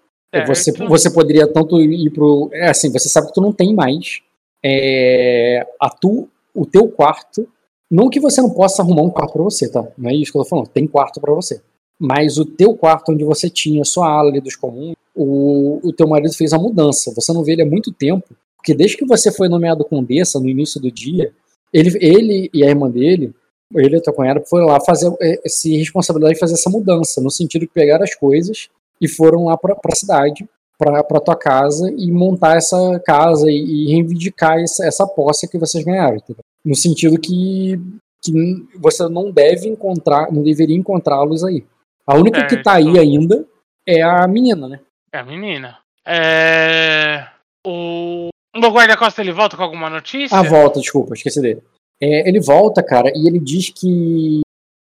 Você, 0.45 0.71
você 0.71 1.09
poderia 1.09 1.47
tanto 1.47 1.79
ir 1.79 2.09
pro. 2.11 2.49
É 2.53 2.69
assim, 2.69 2.91
você 2.91 3.09
sabe 3.09 3.27
que 3.27 3.33
tu 3.33 3.41
não 3.41 3.51
tem 3.51 3.73
mais 3.73 4.21
é, 4.63 5.65
a 5.81 5.89
tu, 5.89 6.29
o 6.53 6.65
teu 6.65 6.87
quarto. 6.87 7.47
Não 7.91 8.09
que 8.09 8.19
você 8.19 8.39
não 8.39 8.51
possa 8.51 8.83
arrumar 8.83 9.01
um 9.01 9.09
quarto 9.09 9.33
para 9.33 9.43
você, 9.43 9.67
tá? 9.67 9.87
Não 9.97 10.09
é 10.11 10.13
isso 10.13 10.31
que 10.31 10.37
eu 10.37 10.43
tô 10.43 10.49
falando. 10.49 10.67
Tem 10.67 10.85
quarto 10.85 11.19
para 11.19 11.33
você 11.33 11.59
mas 11.99 12.37
o 12.37 12.45
teu 12.45 12.73
quarto 12.73 13.11
onde 13.11 13.25
você 13.25 13.49
tinha 13.49 13.83
sua 13.83 14.09
ala 14.09 14.29
ali 14.29 14.39
dos 14.39 14.55
comuns, 14.55 14.95
o, 15.13 15.79
o 15.83 15.91
teu 15.91 16.07
marido 16.07 16.33
fez 16.33 16.53
a 16.53 16.57
mudança. 16.57 17.11
Você 17.13 17.33
não 17.33 17.43
vê 17.43 17.51
ele 17.51 17.63
há 17.63 17.65
muito 17.65 17.91
tempo, 17.91 18.33
porque 18.55 18.73
desde 18.73 18.95
que 18.95 19.05
você 19.05 19.31
foi 19.31 19.49
nomeado 19.49 19.83
condessa 19.83 20.39
no 20.39 20.47
início 20.47 20.79
do 20.79 20.89
dia, 20.89 21.33
ele, 21.73 21.97
ele 21.99 22.49
e 22.53 22.63
a 22.63 22.69
irmã 22.69 22.89
dele, 22.89 23.33
ele 23.75 23.95
e 23.95 23.99
a 23.99 24.01
tua 24.01 24.13
cunhada, 24.13 24.41
foram 24.49 24.67
lá 24.67 24.79
fazer, 24.79 25.13
é, 25.21 25.41
se 25.45 25.75
responsabilidade 25.75 26.35
de 26.35 26.39
fazer 26.39 26.53
essa 26.53 26.69
mudança, 26.69 27.19
no 27.19 27.29
sentido 27.29 27.61
de 27.61 27.67
pegar 27.67 28.01
as 28.01 28.15
coisas 28.15 28.69
e 29.01 29.07
foram 29.07 29.45
lá 29.45 29.57
para 29.57 29.73
a 29.73 29.95
cidade, 29.95 30.47
para 30.77 31.19
tua 31.19 31.35
casa 31.35 31.91
e 31.97 32.11
montar 32.11 32.55
essa 32.55 32.99
casa 33.05 33.51
e, 33.51 33.55
e 33.55 33.93
reivindicar 33.93 34.57
essa, 34.59 34.85
essa 34.85 35.05
posse 35.05 35.49
que 35.49 35.57
vocês 35.57 35.83
ganharam. 35.83 36.15
Entendeu? 36.15 36.43
No 36.63 36.75
sentido 36.75 37.19
que, 37.19 37.79
que 38.23 38.31
você 38.79 39.07
não 39.09 39.31
deve 39.31 39.67
encontrar, 39.67 40.31
não 40.31 40.41
deveria 40.41 40.77
encontrá-los 40.77 41.43
aí. 41.43 41.65
A 42.07 42.15
única 42.15 42.39
é, 42.39 42.47
que 42.47 42.63
tá 42.63 42.75
aí 42.75 42.97
ainda 42.97 43.45
é 43.87 44.01
a 44.01 44.27
menina, 44.27 44.67
né? 44.67 44.79
É 45.11 45.19
a 45.19 45.23
menina. 45.23 45.77
É. 46.05 47.27
O. 47.65 48.29
O 48.55 48.71
guarda-costa 48.71 49.21
ele 49.21 49.31
volta 49.31 49.55
com 49.55 49.63
alguma 49.63 49.89
notícia? 49.89 50.35
Ah, 50.35 50.41
volta, 50.41 50.79
desculpa, 50.79 51.13
esqueci 51.13 51.39
dele. 51.39 51.61
É, 52.01 52.27
ele 52.27 52.39
volta, 52.39 52.81
cara, 52.81 53.11
e 53.13 53.27
ele 53.27 53.39
diz 53.39 53.69
que. 53.69 54.41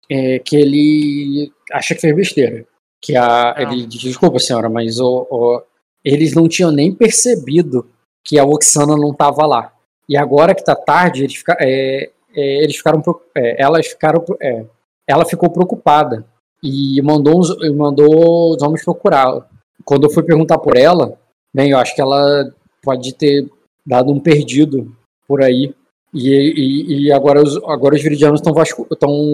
É, 0.10 0.40
que 0.40 0.56
ele 0.56 1.52
acha 1.74 1.94
que 1.94 2.02
fez 2.02 2.16
besteira. 2.16 2.66
Que 3.02 3.16
a. 3.16 3.56
Não. 3.58 3.74
Ele 3.74 3.86
desculpa, 3.86 4.40
senhora, 4.40 4.70
mas 4.70 5.00
o, 5.00 5.28
o, 5.30 5.62
eles 6.04 6.34
não 6.34 6.48
tinham 6.48 6.72
nem 6.72 6.94
percebido 6.94 7.90
que 8.24 8.38
a 8.38 8.46
Oxana 8.46 8.96
não 8.96 9.14
tava 9.14 9.46
lá. 9.46 9.74
E 10.10 10.18
agora 10.18 10.56
que 10.56 10.64
tá 10.64 10.76
tarde, 10.76 11.24
eles, 11.24 11.36
fica, 11.36 11.58
é, 11.60 12.10
é 12.36 12.64
eles 12.64 12.78
ficaram. 12.78 13.02
É, 13.36 13.62
elas 13.62 13.88
ficaram. 13.88 14.24
É, 14.42 14.66
ela 15.08 15.26
ficou 15.26 15.50
preocupada 15.50 16.26
e 16.62 17.02
mandou, 17.02 17.40
uns, 17.40 17.56
mandou 17.76 18.56
os 18.56 18.62
homens 18.62 18.84
procurá-la. 18.84 19.48
Quando 19.86 20.06
eu 20.06 20.10
fui 20.10 20.24
perguntar 20.24 20.58
por 20.58 20.76
ela, 20.76 21.18
bem, 21.54 21.72
eu 21.72 21.78
acho 21.78 21.96
que 21.96 22.02
ela 22.02 22.54
pode 22.82 23.14
ter 23.14 23.50
dado 23.86 24.12
um 24.12 24.20
perdido 24.20 24.94
por 25.28 25.42
aí. 25.42 25.74
E, 26.14 26.30
e, 26.30 27.06
e 27.06 27.12
agora, 27.12 27.42
os, 27.42 27.58
agora 27.64 27.96
os 27.96 28.02
viridianos 28.02 28.40
estão 28.40 28.54
vascu, 28.54 28.88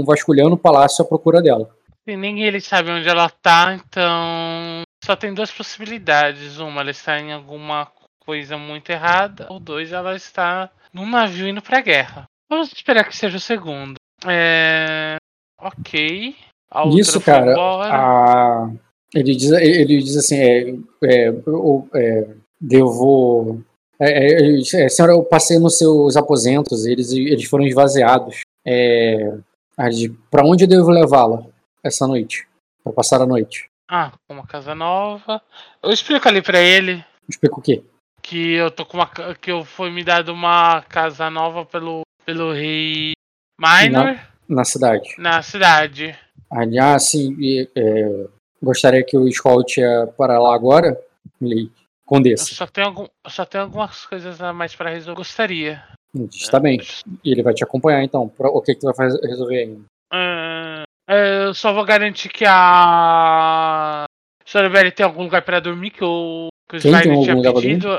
vasculhando 0.06 0.56
o 0.56 0.58
palácio 0.58 1.04
à 1.04 1.08
procura 1.08 1.42
dela. 1.42 1.70
E 2.06 2.18
nem 2.18 2.44
eles 2.44 2.66
sabem 2.66 2.96
onde 2.96 3.08
ela 3.08 3.30
tá, 3.30 3.74
então 3.74 4.82
só 5.04 5.16
tem 5.16 5.34
duas 5.34 5.52
possibilidades. 5.52 6.60
Uma, 6.60 6.82
ela 6.82 6.92
está 6.92 7.18
em 7.18 7.32
alguma 7.32 7.90
coisa 8.26 8.58
muito 8.58 8.90
errada, 8.90 9.48
ou 9.50 9.60
dois, 9.60 9.92
ela 9.92 10.16
está 10.16 10.70
num 10.94 11.10
navio 11.10 11.48
indo 11.48 11.62
pra 11.62 11.82
guerra. 11.82 12.26
Vamos 12.50 12.72
esperar 12.74 13.06
que 13.08 13.16
seja 13.16 13.38
o 13.38 13.40
segundo. 13.40 13.96
É. 14.26 15.16
Ok. 15.62 16.36
Isso, 16.98 17.22
cara, 17.22 17.56
a... 17.58 18.70
ele, 19.14 19.36
diz, 19.36 19.52
ele 19.52 20.02
diz 20.02 20.18
assim, 20.18 20.38
é, 20.38 20.70
é, 21.04 21.28
eu, 21.30 21.88
é, 21.94 22.28
devo... 22.60 23.62
É, 24.00 24.10
é, 24.10 24.60
é, 24.60 24.90
senhora, 24.90 25.14
eu 25.14 25.24
passei 25.24 25.60
nos 25.60 25.78
seus 25.78 26.18
aposentos, 26.18 26.86
eles, 26.86 27.12
eles 27.12 27.46
foram 27.46 27.66
esvaziados. 27.66 28.42
É, 28.66 29.38
para 30.30 30.46
onde 30.46 30.64
eu 30.64 30.68
devo 30.68 30.90
levá-la 30.90 31.53
essa 31.84 32.08
noite? 32.08 32.48
Para 32.84 32.94
passar 32.94 33.22
a 33.22 33.26
noite? 33.26 33.70
Ah, 33.90 34.12
uma 34.30 34.48
casa 34.48 34.74
nova. 34.74 35.42
Eu 35.82 35.92
explico 35.92 36.28
ali 36.28 36.42
para 36.42 36.60
ele. 36.60 37.04
Explica 37.28 37.60
o 37.60 37.62
quê? 37.62 37.84
Que 38.22 38.54
eu 38.54 38.72
tô 38.72 38.86
com 38.86 38.98
uma 38.98 39.08
que 39.36 39.52
eu 39.52 39.66
foi 39.66 39.92
me 39.92 40.04
dado 40.04 40.34
uma 40.34 40.82
casa 40.84 41.30
nova 41.30 41.66
pelo 41.66 42.02
pelo 42.26 42.54
rei 42.54 43.12
Minor 43.60 44.16
na, 44.16 44.28
na 44.48 44.64
cidade. 44.64 45.16
Na 45.18 45.42
cidade. 45.42 46.18
Aliás, 46.50 47.10
sim, 47.10 47.36
é, 47.76 48.28
gostaria 48.62 49.04
que 49.04 49.18
o 49.18 49.30
Scott 49.32 49.80
ia 49.80 50.08
para 50.18 50.40
lá 50.40 50.56
agora. 50.56 51.00
Condessa. 52.06 52.52
Eu 52.52 52.56
só 52.56 52.68
tenho, 52.68 52.88
algum, 52.88 53.08
só 53.28 53.46
tenho 53.46 53.64
algumas 53.64 54.06
coisas 54.06 54.42
a 54.42 54.54
mais 54.54 54.76
para 54.76 54.90
resolver. 54.90 55.18
Gostaria. 55.18 55.84
Está 56.32 56.60
bem. 56.60 56.80
E 57.24 57.32
ele 57.32 57.44
vai 57.44 57.54
te 57.54 57.64
acompanhar 57.64 58.04
então. 58.04 58.32
O 58.38 58.62
que, 58.62 58.74
que 58.74 58.82
tu 58.82 58.86
vai 58.86 58.96
fazer, 58.96 59.20
resolver 59.28 59.58
ainda? 59.58 59.80
Uh, 60.14 60.84
É, 60.84 60.84
eu 61.08 61.54
só 61.54 61.74
vou 61.74 61.86
garantir 61.86 62.30
que 62.30 62.46
a 62.48 64.06
Sorobelli 64.46 64.92
tem 64.92 65.06
algum 65.06 65.24
lugar 65.24 65.42
pra 65.44 65.60
dormir, 65.60 65.92
que 65.92 66.04
o, 66.04 66.48
que 66.70 66.88
o 66.88 66.96
algum 66.96 67.24
tinha 67.24 67.54
pedido. 67.54 67.90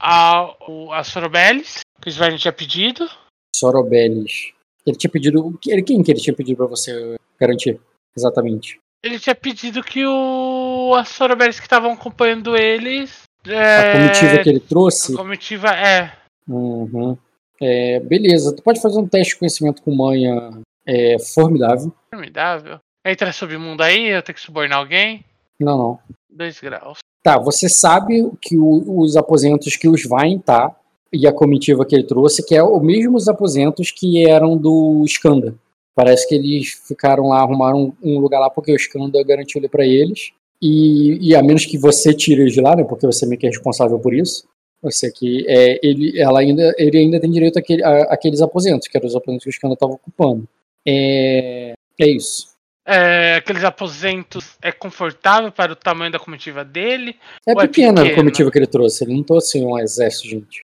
A, 0.00 0.54
o, 0.68 0.92
a 0.92 1.02
Sorobellis, 1.02 1.80
que 2.00 2.08
o 2.08 2.10
Svaine 2.10 2.38
tinha 2.38 2.52
pedido. 2.52 3.08
Sorobelis. 3.54 4.52
Ele 4.86 4.96
tinha 4.96 5.10
pedido. 5.10 5.58
Ele, 5.66 5.82
quem 5.82 6.02
que 6.02 6.12
ele 6.12 6.20
tinha 6.20 6.34
pedido 6.34 6.56
pra 6.56 6.66
você 6.66 7.16
garantir? 7.38 7.80
Exatamente. 8.16 8.78
Ele 9.02 9.18
tinha 9.18 9.34
pedido 9.34 9.82
que 9.82 10.04
o 10.06 10.94
as 10.96 11.08
Sorobellis 11.08 11.58
que 11.60 11.66
estavam 11.66 11.92
acompanhando 11.92 12.56
eles. 12.56 13.22
A 13.46 13.50
É, 13.52 13.92
comitiva 13.92 14.42
que 14.42 14.48
ele 14.48 14.60
trouxe. 14.60 15.14
a 15.14 15.16
comitiva 15.16 15.68
é. 15.68 16.12
Uhum. 16.46 17.16
É, 17.60 18.00
beleza, 18.00 18.54
tu 18.54 18.62
pode 18.62 18.80
fazer 18.80 18.98
um 18.98 19.06
teste 19.08 19.34
de 19.34 19.38
conhecimento 19.40 19.82
com 19.82 19.94
manha 19.94 20.60
é, 20.88 21.16
formidável. 21.34 21.92
Formidável. 22.10 22.78
Entra 23.06 23.32
submundo 23.32 23.82
aí, 23.82 24.06
eu 24.08 24.22
tenho 24.22 24.34
que 24.34 24.40
subornar 24.40 24.78
alguém. 24.78 25.24
Não, 25.60 25.76
não. 25.78 25.98
Dois 26.30 26.58
graus. 26.60 26.98
Tá, 27.22 27.38
você 27.38 27.68
sabe 27.68 28.30
que 28.40 28.56
o- 28.58 29.00
os 29.00 29.16
aposentos 29.16 29.76
que 29.76 29.88
os 29.88 30.04
Vain 30.06 30.38
tá 30.38 30.74
e 31.12 31.26
a 31.26 31.32
comitiva 31.32 31.84
que 31.84 31.94
ele 31.94 32.04
trouxe, 32.04 32.44
que 32.44 32.54
é 32.54 32.62
o 32.62 32.80
mesmos 32.80 33.28
aposentos 33.28 33.90
que 33.90 34.26
eram 34.28 34.56
do 34.56 35.02
Skanda. 35.06 35.54
Parece 35.94 36.28
que 36.28 36.34
eles 36.34 36.68
ficaram 36.86 37.28
lá, 37.28 37.40
arrumaram 37.40 37.92
um 38.02 38.18
lugar 38.20 38.38
lá 38.40 38.48
porque 38.48 38.72
o 38.72 38.76
Skanda 38.76 39.22
garantiu 39.24 39.60
ele 39.60 39.68
pra 39.68 39.84
eles. 39.84 40.30
E, 40.62 41.18
e 41.30 41.34
a 41.36 41.42
menos 41.42 41.64
que 41.66 41.76
você 41.78 42.12
tire 42.14 42.42
eles 42.42 42.52
de 42.52 42.60
lá, 42.60 42.74
né? 42.76 42.84
Porque 42.84 43.06
você 43.06 43.26
meio 43.26 43.38
que 43.40 43.46
é 43.46 43.50
responsável 43.50 43.98
por 43.98 44.14
isso. 44.14 44.44
Você 44.82 45.10
que 45.10 45.44
é, 45.48 45.78
ele, 45.84 46.20
ela 46.20 46.38
ainda, 46.40 46.72
ele 46.78 46.98
ainda 46.98 47.18
tem 47.20 47.30
direito 47.30 47.58
àquele, 47.58 47.82
a- 47.82 48.02
àqueles 48.12 48.40
aposentos, 48.40 48.86
que 48.86 48.96
eram 48.96 49.08
os 49.08 49.16
aposentos 49.16 49.42
que 49.44 49.50
o 49.50 49.52
Skanda 49.52 49.74
estava 49.74 49.92
ocupando. 49.92 50.48
É, 50.90 51.72
é 52.00 52.08
isso. 52.08 52.48
É, 52.86 53.34
aqueles 53.36 53.64
aposentos 53.64 54.56
é 54.62 54.72
confortável 54.72 55.52
para 55.52 55.72
o 55.72 55.76
tamanho 55.76 56.10
da 56.10 56.18
comitiva 56.18 56.64
dele. 56.64 57.16
É 57.46 57.52
é 57.52 57.54
pequena 57.54 58.00
a 58.00 58.04
pequeno? 58.04 58.16
comitiva 58.16 58.50
que 58.50 58.58
ele 58.58 58.66
trouxe. 58.66 59.04
Ele 59.04 59.14
não 59.14 59.22
trouxe 59.22 59.60
um 59.60 59.78
exército, 59.78 60.24
de 60.24 60.30
gente. 60.30 60.60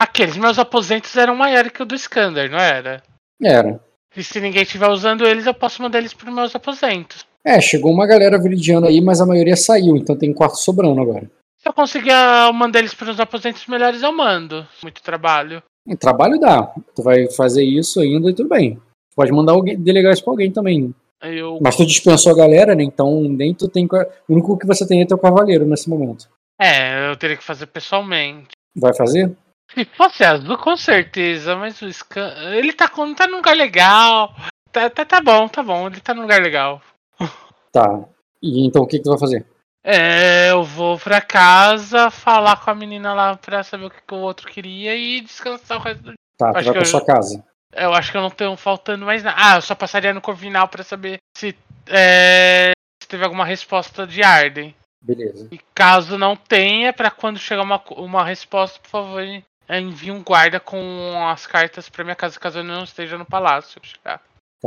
Aqueles 0.00 0.36
meus 0.36 0.58
aposentos 0.58 1.16
eram 1.16 1.34
maiores 1.34 1.72
que 1.72 1.82
o 1.82 1.86
do 1.86 1.94
Skander, 1.96 2.48
não 2.50 2.58
era? 2.58 3.02
Era. 3.42 3.80
E 4.16 4.22
se 4.22 4.40
ninguém 4.40 4.62
estiver 4.62 4.88
usando 4.88 5.26
eles, 5.26 5.46
eu 5.46 5.54
posso 5.54 5.82
mandar 5.82 5.98
eles 5.98 6.14
para 6.14 6.28
os 6.28 6.34
meus 6.34 6.54
aposentos. 6.54 7.26
É, 7.44 7.60
chegou 7.60 7.92
uma 7.92 8.06
galera 8.06 8.40
viridiana 8.40 8.86
aí, 8.86 9.00
mas 9.00 9.20
a 9.20 9.26
maioria 9.26 9.56
saiu, 9.56 9.96
então 9.96 10.16
tem 10.16 10.32
quarto 10.32 10.58
sobrando 10.58 11.00
agora. 11.00 11.28
Se 11.56 11.68
eu 11.68 11.72
conseguir 11.72 12.12
ah, 12.12 12.50
mandar 12.52 12.78
eles 12.78 12.94
para 12.94 13.10
os 13.10 13.18
aposentos 13.18 13.66
melhores, 13.66 14.02
eu 14.02 14.12
mando. 14.12 14.66
Muito 14.82 15.02
trabalho. 15.02 15.62
E 15.86 15.96
trabalho 15.96 16.38
dá. 16.38 16.72
Tu 16.94 17.02
vai 17.02 17.28
fazer 17.32 17.64
isso 17.64 18.00
ainda 18.00 18.30
e 18.30 18.34
tudo 18.34 18.48
bem. 18.48 18.80
Pode 19.18 19.32
mandar 19.32 19.52
alguém, 19.52 19.76
delegar 19.76 20.12
isso 20.12 20.22
pra 20.22 20.32
alguém 20.32 20.52
também. 20.52 20.94
Eu, 21.20 21.58
Mas 21.60 21.74
tu 21.74 21.84
dispensou 21.84 22.30
a 22.30 22.36
galera, 22.36 22.72
né? 22.76 22.84
Então 22.84 23.20
nem 23.22 23.52
tu 23.52 23.66
tem. 23.68 23.84
O 24.28 24.32
único 24.32 24.56
que 24.56 24.64
você 24.64 24.86
tem 24.86 25.02
é 25.02 25.04
teu 25.04 25.18
cavaleiro 25.18 25.66
nesse 25.66 25.90
momento. 25.90 26.28
é, 26.60 27.10
eu 27.10 27.16
teria 27.16 27.36
que 27.36 27.42
fazer 27.42 27.66
pessoalmente. 27.66 28.50
Vai 28.76 28.94
fazer? 28.94 29.36
Se 29.74 29.84
fosse 29.84 30.22
azul, 30.22 30.56
com 30.56 30.76
certeza, 30.76 31.56
mas 31.56 31.82
o 31.82 31.92
Scan. 31.92 32.32
Ele 32.54 32.72
tá, 32.72 32.88
tá 33.16 33.26
num 33.26 33.38
lugar 33.38 33.56
legal. 33.56 34.32
Tá, 34.70 34.88
tá, 34.88 35.04
tá 35.04 35.20
bom, 35.20 35.48
tá 35.48 35.64
bom, 35.64 35.88
ele 35.88 36.00
tá 36.00 36.14
num 36.14 36.22
lugar 36.22 36.40
legal. 36.40 36.80
Tá. 37.72 38.04
E 38.40 38.64
então 38.64 38.82
o 38.82 38.86
que, 38.86 38.98
que 38.98 39.02
tu 39.02 39.10
vai 39.10 39.18
fazer? 39.18 39.44
É, 39.84 40.52
eu 40.52 40.62
vou 40.62 40.96
pra 40.98 41.20
casa 41.20 42.10
falar 42.10 42.62
com 42.64 42.70
a 42.70 42.74
menina 42.76 43.12
lá 43.14 43.36
pra 43.36 43.64
saber 43.64 43.86
o 43.86 43.90
que, 43.90 44.00
que 44.06 44.14
o 44.14 44.18
outro 44.18 44.46
queria 44.48 44.94
e 44.94 45.20
descansar 45.20 45.78
o 45.78 45.80
resto 45.82 46.02
do 46.02 46.10
dia. 46.10 46.14
Tá, 46.38 46.52
tu 46.52 46.58
Acho 46.58 46.64
vai 46.66 46.74
pra 46.74 46.82
eu- 46.82 46.86
sua 46.86 47.04
casa. 47.04 47.44
Eu 47.72 47.92
acho 47.92 48.10
que 48.10 48.16
eu 48.16 48.22
não 48.22 48.30
tenho 48.30 48.56
faltando 48.56 49.04
mais 49.04 49.22
nada. 49.22 49.36
Ah, 49.38 49.56
eu 49.56 49.62
só 49.62 49.74
passaria 49.74 50.14
no 50.14 50.20
Corvinal 50.20 50.68
pra 50.68 50.82
saber 50.82 51.18
se, 51.36 51.54
é, 51.86 52.72
se 53.02 53.08
teve 53.08 53.24
alguma 53.24 53.44
resposta 53.44 54.06
de 54.06 54.22
Arden. 54.22 54.74
Beleza. 55.02 55.48
E 55.52 55.58
caso 55.74 56.18
não 56.18 56.34
tenha, 56.34 56.92
pra 56.92 57.10
quando 57.10 57.38
chegar 57.38 57.62
uma, 57.62 57.82
uma 57.90 58.24
resposta, 58.24 58.80
por 58.80 58.88
favor, 58.88 59.22
é, 59.22 59.80
envie 59.80 60.10
um 60.10 60.22
guarda 60.22 60.58
com 60.58 61.26
as 61.28 61.46
cartas 61.46 61.88
pra 61.88 62.04
minha 62.04 62.16
casa, 62.16 62.40
caso 62.40 62.60
eu 62.60 62.64
não 62.64 62.84
esteja 62.84 63.18
no 63.18 63.24
palácio. 63.24 63.80
Tá, 64.02 64.18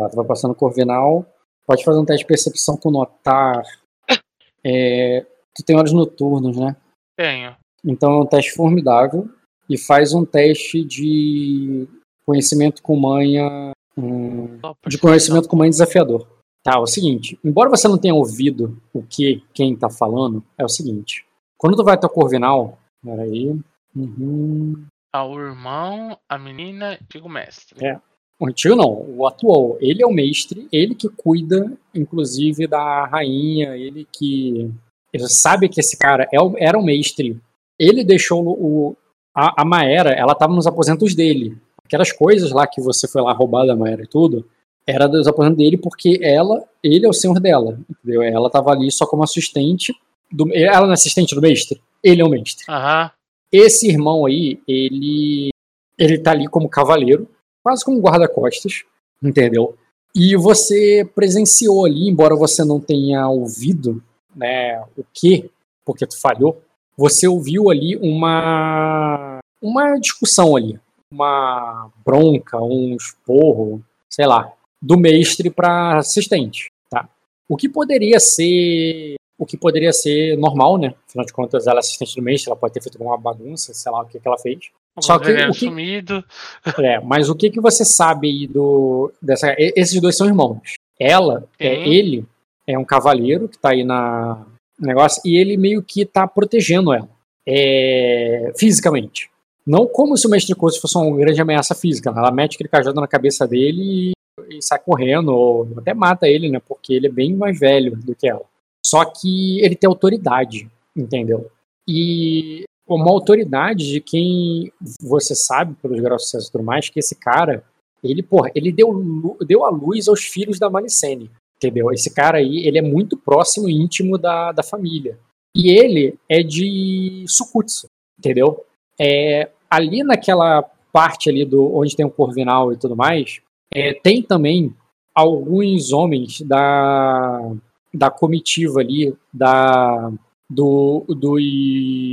tu 0.10 0.16
vai 0.16 0.26
passando 0.26 0.56
Corvinal. 0.56 1.26
Pode 1.66 1.84
fazer 1.84 2.00
um 2.00 2.06
teste 2.06 2.24
de 2.24 2.28
percepção 2.28 2.78
com 2.78 2.92
notar. 2.92 3.62
É, 4.64 5.26
tu 5.56 5.64
tem 5.66 5.76
olhos 5.76 5.92
noturnos, 5.92 6.56
né? 6.56 6.76
Tenho. 7.18 7.56
Então 7.84 8.12
é 8.12 8.22
um 8.22 8.28
teste 8.28 8.52
formidável. 8.52 9.28
E 9.68 9.76
faz 9.76 10.14
um 10.14 10.24
teste 10.24 10.86
de 10.86 11.88
conhecimento 12.32 12.82
com 12.82 12.96
manha. 12.96 13.72
hum, 13.98 14.58
por 14.82 14.90
de 14.90 14.98
conhecimento 14.98 15.48
com 15.50 15.58
manha 15.58 15.70
desafiador. 15.70 16.26
Tá, 16.64 16.76
é 16.76 16.80
o 16.80 16.86
seguinte. 16.88 17.38
Embora 17.44 17.70
você 17.70 17.88
não 17.88 17.98
tenha 17.98 18.14
ouvido 18.16 18.78
o 18.94 19.02
que 19.04 19.44
quem 19.54 19.76
tá 19.76 19.90
falando, 19.90 20.44
é 20.58 20.64
o 20.64 20.70
seguinte. 20.70 21.26
Quando 21.58 21.76
tu 21.76 21.84
vai 21.84 21.96
até 21.96 22.08
o 22.08 22.10
Corvinal. 22.10 22.78
Peraí. 23.04 23.60
Uhum. 23.96 24.86
Ah, 25.14 25.26
o 25.26 25.38
irmão, 25.40 26.18
a 26.30 26.38
menina 26.38 26.98
e 27.14 27.18
o 27.20 27.28
mestre. 27.28 27.84
É. 27.86 28.00
O 28.40 28.48
antigo 28.48 28.76
não, 28.76 29.06
o 29.18 29.28
atual. 29.28 29.78
Ele 29.82 30.02
é 30.02 30.06
o 30.08 30.14
mestre, 30.14 30.68
ele 30.72 30.96
que 30.96 31.10
cuida, 31.10 31.72
inclusive, 31.94 32.66
da 32.68 33.06
rainha, 33.06 33.76
ele 33.76 34.08
que. 34.12 34.72
Ele 35.14 35.28
sabe 35.28 35.68
que 35.68 35.80
esse 35.82 35.98
cara 35.98 36.28
é 36.32 36.40
o- 36.40 36.56
era 36.58 36.78
o 36.80 36.84
mestre. 36.84 37.40
Ele 37.80 38.04
deixou 38.04 38.48
o. 38.48 38.96
A, 39.36 39.62
a 39.62 39.66
Maera, 39.66 40.12
ela 40.12 40.36
tava 40.36 40.54
nos 40.54 40.68
aposentos 40.68 41.14
dele. 41.16 41.58
Aquelas 41.92 42.14
coisas 42.14 42.52
lá 42.52 42.66
que 42.66 42.80
você 42.80 43.06
foi 43.06 43.22
lá 43.22 43.34
roubar 43.34 43.66
da 43.66 43.76
Maera 43.76 44.04
e 44.04 44.08
tudo, 44.08 44.48
era 44.88 45.08
dos 45.08 45.28
aposentos 45.28 45.58
dele 45.58 45.78
porque 45.78 46.18
ela, 46.24 46.64
ele 46.82 47.06
é 47.06 47.10
o 47.10 47.14
senhor 47.14 47.38
dela, 47.38 47.78
entendeu? 47.90 48.22
Ela 48.22 48.50
tava 48.50 48.72
ali 48.72 48.90
só 48.90 49.06
como 49.06 49.24
assistente. 49.24 49.94
Do, 50.32 50.50
ela 50.56 50.86
não 50.86 50.92
é 50.92 50.94
assistente 50.94 51.36
do 51.36 51.42
mestre? 51.42 51.82
Ele 52.02 52.22
é 52.22 52.26
o 52.26 52.30
mestre. 52.30 52.64
Aham. 52.70 53.12
Esse 53.52 53.90
irmão 53.90 54.26
aí, 54.26 54.62
ele 54.66 55.50
ele 55.98 56.18
tá 56.18 56.32
ali 56.32 56.48
como 56.48 56.70
cavaleiro, 56.70 57.28
quase 57.62 57.84
como 57.84 58.00
guarda-costas, 58.00 58.84
entendeu? 59.22 59.76
E 60.16 60.38
você 60.38 61.08
presenciou 61.14 61.86
ali, 61.86 62.08
embora 62.08 62.38
você 62.38 62.64
não 62.64 62.80
tenha 62.80 63.28
ouvido, 63.28 64.02
né, 64.34 64.82
o 64.98 65.04
que, 65.14 65.52
porque 65.86 66.08
tu 66.08 66.20
falhou, 66.20 66.62
você 66.98 67.28
ouviu 67.28 67.70
ali 67.70 67.98
uma 67.98 69.40
uma 69.62 70.00
discussão 70.00 70.56
ali, 70.56 70.80
uma 71.12 71.90
bronca, 72.06 72.58
um 72.62 72.96
esporro, 72.96 73.84
sei 74.10 74.26
lá, 74.26 74.52
do 74.82 74.98
mestre 74.98 75.50
para 75.50 75.98
assistente, 75.98 76.72
tá? 76.90 77.08
O 77.50 77.56
que 77.58 77.68
poderia 77.70 78.20
ser 78.20 79.16
o 79.38 79.46
que 79.46 79.58
poderia 79.58 79.92
ser 79.92 80.38
normal, 80.38 80.78
né? 80.78 80.94
Afinal 81.08 81.26
de 81.26 81.34
contas, 81.34 81.66
ela 81.66 81.80
é 81.80 81.82
assistente 81.82 82.16
do 82.16 82.22
mestre, 82.22 82.52
ela 82.52 82.60
pode 82.60 82.76
ter 82.76 82.82
feito 82.82 82.96
alguma 82.98 83.18
bagunça, 83.18 83.74
sei 83.74 83.92
lá 83.92 84.02
o 84.02 84.06
que, 84.06 84.20
que 84.20 84.28
ela 84.28 84.38
fez. 84.38 84.70
Só 85.00 85.18
que 85.18 85.26
venenos 85.28 85.58
o 85.58 85.60
que- 85.60 85.66
sumido. 85.66 86.24
É, 86.80 87.00
mas 87.00 87.28
o 87.28 87.36
que 87.36 87.50
que 87.50 87.60
você 87.60 87.84
sabe 87.84 88.28
aí 88.28 88.48
do 88.48 89.12
dessa 89.20 89.56
esses 89.58 90.00
dois 90.00 90.16
são 90.16 90.28
irmãos. 90.28 90.76
Ela, 91.00 91.44
é, 91.58 91.74
Sim. 91.74 91.90
ele 91.92 92.26
é 92.68 92.78
um 92.78 92.86
cavaleiro 92.86 93.50
que 93.50 93.58
tá 93.58 93.72
aí 93.72 93.84
na 93.84 94.46
no 94.78 94.88
negócio 94.88 95.20
e 95.26 95.38
ele 95.38 95.58
meio 95.58 95.82
que 95.82 96.06
tá 96.06 96.28
protegendo 96.28 96.94
ela. 96.94 97.10
É, 97.48 98.52
fisicamente. 98.56 99.31
Não 99.66 99.86
como 99.86 100.18
se 100.18 100.28
o 100.28 100.30
mestre 100.30 100.56
Coço 100.56 100.82
fosse 100.82 100.98
uma 100.98 101.16
grande 101.18 101.42
ameaça 101.42 101.76
física. 101.76 102.12
né? 102.12 102.20
Ela 102.20 102.32
mete 102.32 102.56
aquele 102.56 102.70
cajado 102.70 103.00
na 103.00 103.08
cabeça 103.08 103.48
dele 103.48 104.12
e, 104.12 104.58
e 104.58 104.62
sai 104.62 104.80
correndo, 104.80 105.30
ou 105.30 105.68
até 105.78 105.94
mata 105.94 106.28
ele, 106.28 106.50
né? 106.50 106.60
Porque 106.60 106.94
ele 106.94 107.08
é 107.08 107.12
bem 107.12 107.36
mais 107.36 107.60
velho 107.60 107.96
do 107.96 108.16
que 108.16 108.28
ela. 108.28 108.44
Só 108.86 109.06
que 109.06 109.60
ele 109.62 109.76
tem 109.76 109.88
autoridade, 109.88 110.70
entendeu? 110.96 111.50
E 111.88 112.64
uma 112.88 113.12
autoridade 113.12 113.88
de 113.88 114.02
quem 114.02 114.72
você 115.02 115.36
sabe, 115.36 115.76
pelos 115.82 116.00
graus 116.00 116.24
de 116.24 116.28
sucesso 116.28 116.50
e 116.50 116.52
tudo 116.52 116.64
mais, 116.64 116.90
que 116.90 117.00
esse 117.00 117.16
cara, 117.16 117.64
ele, 118.04 118.24
porra, 118.24 118.52
ele 118.56 118.72
deu, 118.72 119.38
deu 119.46 119.64
a 119.64 119.70
luz 119.70 120.08
aos 120.08 120.24
filhos 120.24 120.60
da 120.60 120.70
Malicene, 120.70 121.30
entendeu? 121.56 121.92
Esse 121.92 122.14
cara 122.14 122.40
aí, 122.40 122.66
ele 122.66 122.78
é 122.78 122.82
muito 122.82 123.16
próximo 123.16 123.70
e 123.70 123.74
íntimo 123.74 124.18
da, 124.18 124.52
da 124.52 124.64
família. 124.64 125.18
E 125.56 125.70
ele 125.70 126.18
é 126.28 126.42
de 126.42 127.26
Sukutsu, 127.28 127.88
entendeu? 128.18 128.66
É, 129.02 129.50
ali 129.70 130.04
naquela 130.04 130.62
parte 130.94 131.30
ali 131.30 131.44
do 131.46 131.74
onde 131.76 131.96
tem 131.96 132.06
o 132.06 132.10
Corvinal 132.12 132.72
e 132.72 132.78
tudo 132.78 132.96
mais, 132.96 133.40
é, 133.74 133.94
tem 133.94 134.22
também 134.22 134.76
alguns 135.16 135.92
homens 135.92 136.42
da, 136.42 137.52
da 137.94 138.12
comitiva 138.12 138.80
ali, 138.82 139.16
da 139.34 140.12
do, 140.50 141.06
do 141.08 141.38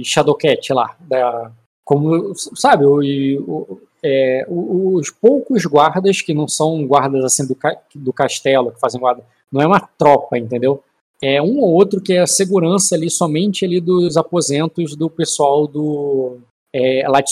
Shadowcat 0.04 0.72
lá, 0.72 0.96
da, 1.00 1.50
como, 1.84 2.32
sabe, 2.36 2.84
o, 2.86 3.00
o- 3.40 3.80
é, 4.00 4.46
os 4.48 5.10
poucos 5.10 5.66
guardas 5.66 6.22
que 6.22 6.32
não 6.32 6.46
são 6.46 6.86
guardas 6.86 7.24
assim 7.24 7.44
do, 7.44 7.56
ca- 7.56 7.80
do 7.92 8.12
castelo, 8.12 8.70
que 8.70 8.78
fazem 8.78 9.00
guarda, 9.00 9.24
não 9.50 9.60
é 9.60 9.66
uma 9.66 9.80
tropa, 9.80 10.38
entendeu? 10.38 10.80
É 11.20 11.42
um 11.42 11.58
ou 11.58 11.72
outro 11.74 12.00
que 12.00 12.12
é 12.12 12.20
a 12.20 12.26
segurança 12.28 12.94
ali, 12.94 13.10
somente 13.10 13.64
ali 13.64 13.80
dos 13.80 14.16
aposentos 14.16 14.94
do 14.94 15.10
pessoal 15.10 15.66
do 15.66 16.38
é, 16.72 17.04
lá 17.08 17.20
de. 17.20 17.30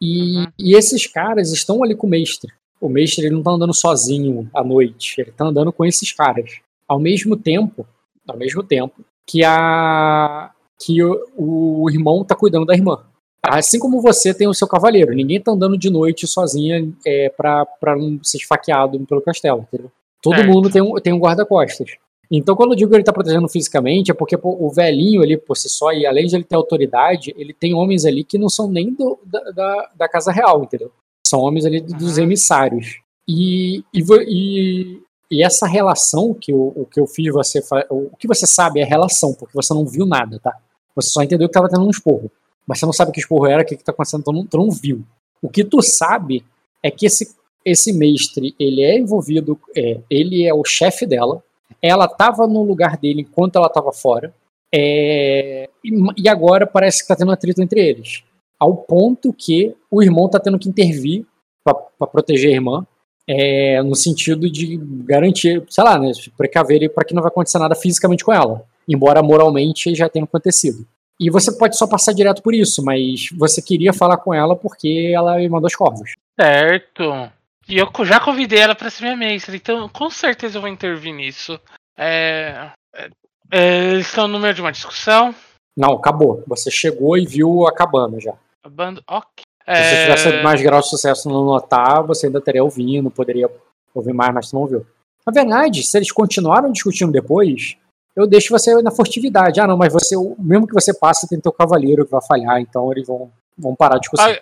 E, 0.00 0.38
Uhum. 0.38 0.46
e 0.58 0.74
esses 0.74 1.06
caras 1.06 1.52
estão 1.52 1.82
ali 1.82 1.94
com 1.94 2.06
o 2.06 2.10
mestre. 2.10 2.52
o 2.80 2.88
mestre 2.88 3.26
ele 3.26 3.34
não 3.36 3.42
tá 3.44 3.52
andando 3.52 3.72
sozinho 3.72 4.50
à 4.52 4.64
noite, 4.64 5.20
ele 5.20 5.30
tá 5.30 5.44
andando 5.44 5.72
com 5.72 5.84
esses 5.84 6.10
caras. 6.12 6.58
Ao 6.88 6.98
mesmo 6.98 7.36
tempo, 7.36 7.86
ao 8.26 8.36
mesmo 8.36 8.62
tempo 8.64 9.04
que 9.26 9.44
a 9.44 10.50
que 10.84 11.00
o, 11.02 11.82
o 11.84 11.88
irmão 11.90 12.24
tá 12.24 12.34
cuidando 12.34 12.66
da 12.66 12.74
irmã. 12.74 12.98
Assim 13.44 13.78
como 13.78 14.00
você 14.00 14.34
tem 14.34 14.48
o 14.48 14.54
seu 14.54 14.66
cavaleiro, 14.66 15.14
ninguém 15.14 15.40
tá 15.40 15.52
andando 15.52 15.78
de 15.78 15.88
noite 15.90 16.26
sozinha 16.26 16.92
é, 17.06 17.28
pra, 17.28 17.64
pra 17.64 17.96
não 17.96 18.18
ser 18.22 18.38
esfaqueado 18.38 18.98
pelo 19.06 19.22
castelo, 19.22 19.60
entendeu? 19.68 19.90
Todo 20.20 20.44
mundo 20.44 20.68
tem 20.70 20.82
um, 20.82 20.94
tem 20.96 21.12
um 21.12 21.18
guarda-costas. 21.18 21.90
Então, 22.34 22.56
quando 22.56 22.72
eu 22.72 22.76
digo 22.76 22.90
que 22.90 22.96
ele 22.96 23.04
tá 23.04 23.12
protegendo 23.12 23.46
fisicamente, 23.46 24.10
é 24.10 24.14
porque 24.14 24.38
pô, 24.38 24.56
o 24.58 24.70
velhinho 24.70 25.20
ali 25.20 25.36
por 25.36 25.54
si 25.56 25.68
só, 25.68 25.92
e 25.92 26.06
além 26.06 26.26
de 26.26 26.34
ele 26.34 26.44
ter 26.44 26.56
autoridade, 26.56 27.34
ele 27.36 27.52
tem 27.52 27.74
homens 27.74 28.06
ali 28.06 28.24
que 28.24 28.38
não 28.38 28.48
são 28.48 28.68
nem 28.68 28.90
do- 28.94 29.18
da, 29.26 29.40
da, 29.50 29.90
da 29.96 30.08
Casa 30.08 30.32
Real, 30.32 30.62
entendeu? 30.64 30.90
São 31.26 31.40
homens 31.40 31.66
ali 31.66 31.80
dos 31.82 32.16
Uhum. 32.16 32.24
emissários. 32.24 33.00
E, 33.28 33.84
e, 33.94 34.02
e, 34.28 35.00
e 35.30 35.42
essa 35.44 35.66
relação 35.66 36.32
que 36.32 36.52
o, 36.54 36.72
o 36.74 36.86
que 36.90 36.98
eu 36.98 37.06
fiz 37.06 37.30
você 37.32 37.60
o 37.90 38.10
que 38.18 38.26
você 38.26 38.46
sabe 38.46 38.80
é 38.80 38.84
relação, 38.84 39.34
porque 39.34 39.54
você 39.54 39.74
não 39.74 39.84
viu 39.86 40.06
nada, 40.06 40.38
tá? 40.40 40.56
Você 40.96 41.10
só 41.10 41.22
entendeu 41.22 41.48
que 41.48 41.52
tava 41.54 41.68
tendo 41.68 41.86
um 41.86 41.90
esporro. 41.90 42.30
Mas 42.66 42.78
você 42.78 42.86
não 42.86 42.92
sabe 42.92 43.12
que 43.12 43.20
esporro 43.20 43.46
era, 43.46 43.62
o 43.62 43.66
que, 43.66 43.76
que 43.76 43.84
tá 43.84 43.92
acontecendo, 43.92 44.22
tu 44.24 44.32
não, 44.32 44.46
tu 44.46 44.56
não 44.56 44.70
viu. 44.70 45.02
O 45.42 45.48
que 45.48 45.64
tu 45.64 45.82
sabe 45.82 46.44
é 46.82 46.90
que 46.90 47.06
esse, 47.06 47.34
esse 47.64 47.92
mestre, 47.92 48.54
ele 48.58 48.82
é 48.82 48.98
envolvido, 48.98 49.58
é, 49.76 50.00
ele 50.08 50.44
é 50.46 50.54
o 50.54 50.64
chefe 50.64 51.06
dela, 51.06 51.42
ela 51.80 52.08
tava 52.08 52.46
no 52.46 52.62
lugar 52.62 52.96
dele 52.96 53.22
enquanto 53.22 53.56
ela 53.56 53.68
tava 53.68 53.92
fora, 53.92 54.34
é, 54.74 55.68
e, 56.16 56.28
agora 56.28 56.66
parece 56.66 57.02
que 57.02 57.08
tá 57.08 57.14
tendo 57.14 57.32
atrito 57.32 57.60
entre 57.62 57.80
eles. 57.80 58.22
Ao 58.58 58.74
ponto 58.74 59.32
que 59.32 59.74
o 59.90 60.02
irmão 60.02 60.28
tá 60.28 60.40
tendo 60.40 60.58
que 60.58 60.68
intervir 60.68 61.26
para 61.64 62.06
proteger 62.06 62.50
a 62.50 62.54
irmã, 62.54 62.86
é, 63.28 63.82
no 63.82 63.94
sentido 63.94 64.50
de 64.50 64.76
garantir, 65.04 65.62
sei 65.68 65.84
lá, 65.84 65.98
né, 65.98 66.10
precaver 66.36 66.92
para 66.92 67.04
que 67.04 67.14
não 67.14 67.22
vai 67.22 67.30
acontecer 67.30 67.58
nada 67.58 67.74
fisicamente 67.74 68.24
com 68.24 68.32
ela, 68.32 68.64
embora 68.88 69.22
moralmente 69.22 69.94
já 69.94 70.08
tenha 70.08 70.24
acontecido. 70.24 70.86
E 71.20 71.30
você 71.30 71.52
pode 71.56 71.76
só 71.76 71.86
passar 71.86 72.12
direto 72.12 72.42
por 72.42 72.54
isso, 72.54 72.84
mas 72.84 73.28
você 73.38 73.62
queria 73.62 73.92
falar 73.92 74.16
com 74.16 74.34
ela 74.34 74.56
porque 74.56 75.12
ela 75.14 75.36
mandou 75.48 75.68
os 75.68 75.76
corvos. 75.76 76.14
Certo. 76.40 77.30
E 77.68 77.78
eu 77.78 77.88
já 78.04 78.18
convidei 78.20 78.58
ela 78.58 78.74
pra 78.74 78.90
ser 78.90 79.04
minha 79.04 79.16
mestra, 79.16 79.54
então 79.54 79.88
com 79.88 80.10
certeza 80.10 80.58
eu 80.58 80.60
vou 80.60 80.70
intervir 80.70 81.14
nisso. 81.14 81.58
É, 81.96 82.70
é, 82.94 83.10
é, 83.50 83.84
eles 83.92 84.06
estão 84.06 84.26
no 84.26 84.38
meio 84.38 84.54
de 84.54 84.60
uma 84.60 84.72
discussão. 84.72 85.34
Não, 85.76 85.92
acabou. 85.92 86.42
Você 86.46 86.70
chegou 86.70 87.16
e 87.16 87.26
viu 87.26 87.66
acabando 87.66 88.20
já. 88.20 88.34
A 88.64 88.68
banda. 88.68 89.02
Ok. 89.08 89.44
Se 89.64 89.76
você 89.76 89.94
É, 89.94 90.02
tivesse 90.02 90.42
mais 90.42 90.60
grau 90.60 90.80
de 90.80 90.88
sucesso 90.88 91.28
no 91.28 91.44
notar, 91.44 92.02
você 92.02 92.26
ainda 92.26 92.40
teria 92.40 92.64
ouvindo, 92.64 93.10
poderia 93.10 93.48
ouvir 93.94 94.12
mais, 94.12 94.34
mas 94.34 94.50
tu 94.50 94.54
não 94.54 94.62
ouviu. 94.62 94.84
Na 95.24 95.32
verdade, 95.32 95.84
se 95.84 95.96
eles 95.96 96.10
continuaram 96.10 96.72
discutindo 96.72 97.12
depois, 97.12 97.76
eu 98.16 98.26
deixo 98.26 98.50
você 98.50 98.82
na 98.82 98.90
furtividade. 98.90 99.60
Ah, 99.60 99.66
não, 99.66 99.76
mas 99.76 99.92
você, 99.92 100.16
mesmo 100.38 100.66
que 100.66 100.74
você 100.74 100.92
passe, 100.92 101.28
tem 101.28 101.40
teu 101.40 101.52
cavaleiro 101.52 102.04
que 102.04 102.10
vai 102.10 102.20
falhar, 102.26 102.60
então 102.60 102.90
eles 102.90 103.06
vão, 103.06 103.30
vão 103.56 103.74
parar 103.76 103.96
a 103.96 104.00
discussão. 104.00 104.34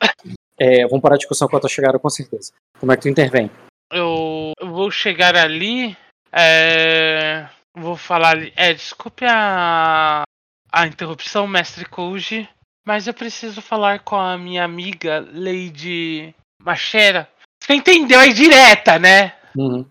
Ah, 0.00 0.08
É, 0.58 0.86
vão 0.86 1.00
parar 1.00 1.16
a 1.16 1.18
discussão 1.18 1.48
quando 1.48 1.64
eu 1.64 1.68
chegar, 1.68 1.98
com 1.98 2.10
certeza. 2.10 2.52
Como 2.78 2.92
é 2.92 2.96
que 2.96 3.02
tu 3.02 3.08
intervém? 3.08 3.50
eu, 3.90 4.52
vou 4.60 4.90
chegar 4.90 5.36
ali. 5.36 5.96
É, 6.32 7.48
vou 7.76 7.96
falar 7.96 8.30
ali. 8.30 8.52
É, 8.56 8.72
desculpe 8.72 9.24
a, 9.24 10.22
a 10.72 10.86
interrupção, 10.86 11.46
mestre 11.46 11.84
Koji, 11.84 12.48
mas 12.86 13.06
eu 13.06 13.14
preciso 13.14 13.62
falar 13.62 14.00
com 14.00 14.16
a 14.16 14.36
minha 14.36 14.64
amiga 14.64 15.20
Lady 15.32 16.34
Machera. 16.62 17.28
Você 17.62 17.74
entendeu? 17.74 18.20
É 18.20 18.28
direta, 18.28 18.98
né? 18.98 19.34
Uhum. 19.56 19.86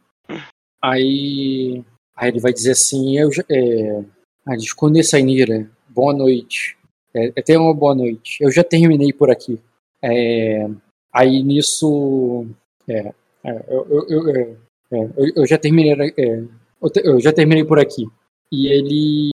Aí, 0.81 1.83
aí 2.15 2.29
ele 2.29 2.39
vai 2.39 2.53
dizer 2.53 2.71
assim, 2.71 3.17
eu 3.17 3.29
é, 3.49 4.03
ah, 4.45 4.55
desconde 4.55 5.03
Sainira, 5.03 5.69
boa 5.89 6.13
noite. 6.13 6.77
É, 7.13 7.31
é, 7.35 7.41
tenha 7.41 7.59
uma 7.59 7.73
boa 7.73 7.95
noite. 7.95 8.37
Eu 8.39 8.51
já 8.51 8.63
terminei 8.63 9.11
por 9.11 9.31
aqui. 9.31 9.59
É, 10.07 10.67
aí 11.11 11.41
nisso, 11.41 12.45
é, 12.87 13.11
é, 13.43 13.65
eu, 13.67 13.87
eu, 13.89 14.07
eu, 14.09 14.29
é, 14.29 14.41
é, 14.91 14.97
eu- 15.17 15.31
eu 15.37 15.47
já 15.47 15.57
terminei, 15.57 15.95
eu, 17.03 17.19
já 17.19 17.33
terminei 17.33 17.63
por 17.65 17.79
aqui. 17.79 18.05
E 18.51 18.67
ele 18.67 19.29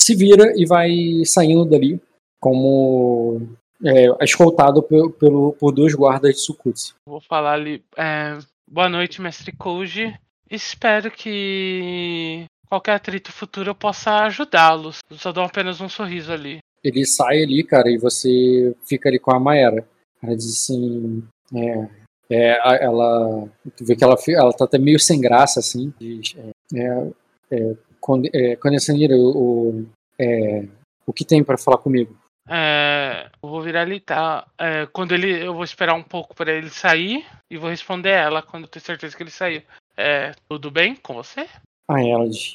se 0.00 0.14
vira 0.14 0.52
e 0.56 0.64
vai 0.66 0.90
saindo 1.26 1.64
dali 1.64 2.00
como 2.40 3.40
é, 3.84 4.24
escoltado 4.24 4.82
pelo, 4.82 5.10
pelo, 5.10 5.52
por 5.52 5.72
dois 5.72 5.94
guardas 5.94 6.34
de 6.34 6.40
Sukutsu. 6.40 6.94
Vou 7.06 7.20
falar 7.20 7.52
ali. 7.54 7.82
é, 7.96 8.38
boa 8.70 8.88
noite, 8.88 9.20
mestre 9.20 9.52
Koji. 9.52 10.14
Espero 10.50 11.10
que 11.10 12.44
qualquer 12.68 12.92
atrito 12.92 13.32
futuro 13.32 13.70
eu 13.70 13.74
possa 13.74 14.24
ajudá-los. 14.24 14.98
Só 15.12 15.32
dou 15.32 15.44
apenas 15.44 15.80
um 15.80 15.88
sorriso 15.88 16.32
ali. 16.32 16.58
ele 16.82 17.04
sai 17.06 17.42
ali, 17.42 17.64
cara, 17.64 17.90
e 17.90 17.96
você 17.98 18.74
fica 18.86 19.08
ali 19.08 19.18
com 19.18 19.32
a 19.34 19.40
Maera. 19.40 19.86
Ela 20.24 20.36
diz 20.36 20.46
assim, 20.46 21.22
é, 21.54 21.88
é, 22.30 22.84
ela, 22.84 23.48
tu 23.76 23.84
vê 23.84 23.94
que 23.94 24.02
ela, 24.02 24.16
ela 24.28 24.52
tá 24.52 24.64
até 24.64 24.78
meio 24.78 24.98
sem 24.98 25.20
graça, 25.20 25.60
assim, 25.60 25.92
diz, 25.98 26.34
é, 26.36 26.80
é, 26.80 27.10
é, 27.50 27.76
Conde- 28.00 28.30
é, 28.34 28.56
Condesanira, 28.56 29.14
o, 29.14 29.80
o, 29.80 29.86
é, 30.18 30.66
o 31.06 31.12
que 31.12 31.24
tem 31.24 31.42
pra 31.44 31.58
falar 31.58 31.78
comigo? 31.78 32.16
É, 32.48 33.30
eu 33.42 33.48
vou 33.48 33.62
virar 33.62 33.82
ali, 33.82 34.00
tá? 34.00 34.46
É, 34.58 34.86
quando 34.86 35.12
ele. 35.12 35.44
Eu 35.46 35.54
vou 35.54 35.64
esperar 35.64 35.94
um 35.94 36.02
pouco 36.02 36.34
para 36.34 36.52
ele 36.52 36.68
sair 36.68 37.24
e 37.50 37.56
vou 37.56 37.70
responder 37.70 38.10
ela 38.10 38.42
quando 38.42 38.64
eu 38.64 38.68
tenho 38.68 38.84
certeza 38.84 39.16
que 39.16 39.22
ele 39.22 39.30
saiu. 39.30 39.62
É, 39.96 40.32
tudo 40.46 40.70
bem 40.70 40.94
com 40.94 41.14
você? 41.14 41.48
Aí 41.90 42.10
ela 42.10 42.28
diz, 42.28 42.54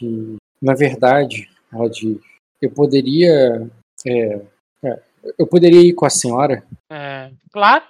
na 0.61 0.75
verdade, 0.75 1.49
ela 1.73 1.89
diz, 1.89 2.19
eu 2.61 2.69
poderia, 2.71 3.67
é, 4.05 4.41
é, 4.83 5.01
eu 5.37 5.47
poderia 5.47 5.81
ir 5.81 5.93
com 5.93 6.05
a 6.05 6.09
senhora? 6.09 6.63
É, 6.89 7.31
claro. 7.51 7.83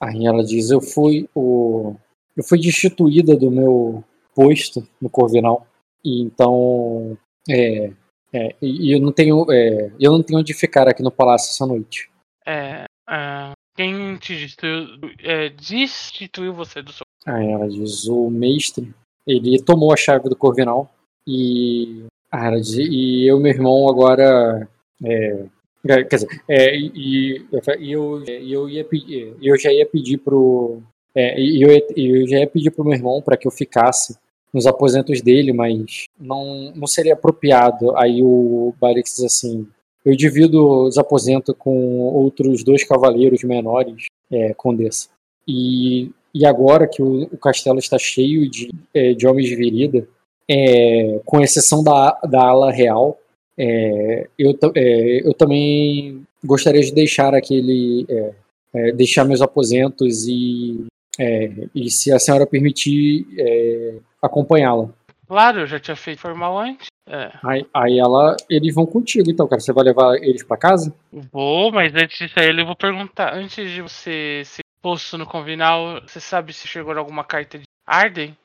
Aí 0.00 0.26
ela 0.26 0.42
diz, 0.44 0.70
eu 0.70 0.80
fui 0.80 1.28
o 1.34 1.94
eu 2.36 2.44
fui 2.44 2.58
destituída 2.58 3.36
do 3.36 3.50
meu 3.50 4.04
posto 4.34 4.86
no 5.00 5.10
Corvinal 5.10 5.66
e 6.04 6.22
então 6.22 7.18
é, 7.48 7.92
é, 8.32 8.54
e 8.62 8.94
eu 8.94 9.00
não 9.00 9.12
tenho 9.12 9.44
é, 9.50 9.90
eu 10.00 10.12
não 10.12 10.22
tenho 10.22 10.40
onde 10.40 10.54
ficar 10.54 10.88
aqui 10.88 11.02
no 11.02 11.10
palácio 11.10 11.50
essa 11.50 11.66
noite. 11.66 12.08
É, 12.46 12.84
é, 13.08 13.52
quem 13.76 14.16
te 14.16 14.34
destituiu, 14.34 14.86
é, 15.22 15.48
destituiu 15.50 16.54
você 16.54 16.80
do 16.80 16.92
seu. 16.92 17.04
Aí 17.26 17.50
ela 17.50 17.68
diz, 17.68 18.06
o 18.06 18.30
mestre 18.30 18.94
ele 19.26 19.62
tomou 19.62 19.92
a 19.92 19.96
chave 19.96 20.28
do 20.28 20.36
Corvinal 20.36 20.90
e 21.26 22.04
ah, 22.30 22.46
ela 22.46 22.60
diz, 22.60 22.74
e 22.74 23.26
eu 23.26 23.38
e 23.38 23.42
meu 23.42 23.52
irmão 23.52 23.88
agora 23.88 24.68
é, 25.04 25.44
quer 25.82 26.16
dizer, 26.16 26.28
é, 26.48 26.76
e, 26.76 27.42
e 27.78 27.92
eu, 27.92 28.22
eu 28.26 28.68
ia 28.68 28.84
pedir, 28.84 29.34
eu 29.40 29.58
já 29.58 29.72
ia 29.72 29.86
pedir 29.86 30.18
pro 30.18 30.82
é, 31.14 31.40
eu, 31.40 31.68
eu 31.96 32.28
já 32.28 32.38
ia 32.38 32.46
pedir 32.46 32.70
pro 32.70 32.84
meu 32.84 32.94
irmão 32.94 33.20
para 33.20 33.36
que 33.36 33.46
eu 33.46 33.50
ficasse 33.50 34.16
nos 34.52 34.66
aposentos 34.66 35.20
dele, 35.20 35.52
mas 35.52 36.06
não, 36.18 36.72
não 36.74 36.86
seria 36.86 37.14
apropriado. 37.14 37.96
Aí 37.96 38.22
o 38.22 38.74
Barix 38.80 39.14
diz 39.16 39.24
assim: 39.24 39.66
eu 40.04 40.14
divido 40.16 40.86
os 40.86 40.98
aposentos 40.98 41.54
com 41.58 42.00
outros 42.00 42.64
dois 42.64 42.84
cavaleiros 42.84 43.42
menores, 43.44 44.06
é, 44.30 44.54
condessa. 44.54 45.08
E, 45.46 46.10
e 46.34 46.46
agora 46.46 46.86
que 46.86 47.02
o, 47.02 47.24
o 47.24 47.38
castelo 47.38 47.78
está 47.78 47.98
cheio 47.98 48.48
de, 48.48 48.70
é, 48.94 49.14
de 49.14 49.26
homens 49.26 49.48
de 49.48 49.56
virida, 49.56 50.06
é, 50.48 51.20
com 51.24 51.40
exceção 51.40 51.82
da, 51.82 52.18
da 52.28 52.42
ala 52.42 52.72
real, 52.72 53.18
é, 53.60 54.28
eu, 54.38 54.58
é, 54.74 55.28
eu 55.28 55.34
também 55.34 56.22
gostaria 56.44 56.80
de 56.82 56.92
deixar 56.92 57.34
aquele. 57.34 58.06
é, 58.08 58.34
é, 58.72 58.92
deixar 58.92 59.24
meus 59.24 59.42
aposentos 59.42 60.26
e, 60.26 60.86
é, 61.18 61.68
e 61.74 61.90
se 61.90 62.12
a 62.12 62.18
senhora 62.18 62.46
permitir, 62.46 63.26
é, 63.38 63.96
acompanhá-la. 64.22 64.88
Claro, 65.26 65.60
eu 65.60 65.66
já 65.66 65.78
tinha 65.78 65.96
feito 65.96 66.20
formal 66.20 66.58
antes. 66.58 66.86
É, 67.06 67.32
Aí, 67.42 67.66
aí 67.74 67.98
ela, 67.98 68.36
eles 68.48 68.74
vão 68.74 68.86
contigo, 68.86 69.30
então, 69.30 69.48
cara. 69.48 69.60
Você 69.60 69.72
vai 69.72 69.84
levar 69.84 70.16
eles 70.16 70.42
pra 70.44 70.56
casa? 70.56 70.94
vou, 71.32 71.72
mas 71.72 71.92
antes 71.94 72.18
disso 72.18 72.38
aí 72.38 72.56
eu 72.56 72.66
vou 72.66 72.76
perguntar. 72.76 73.34
Antes 73.34 73.70
de 73.70 73.82
você 73.82 74.42
ser 74.44 74.62
posto 74.80 75.18
no 75.18 75.26
convinal, 75.26 76.00
você 76.06 76.20
sabe 76.20 76.52
se 76.52 76.66
chegou 76.66 76.96
alguma 76.96 77.24
carta 77.24 77.58
de 77.58 77.64
Arden? 77.86 78.36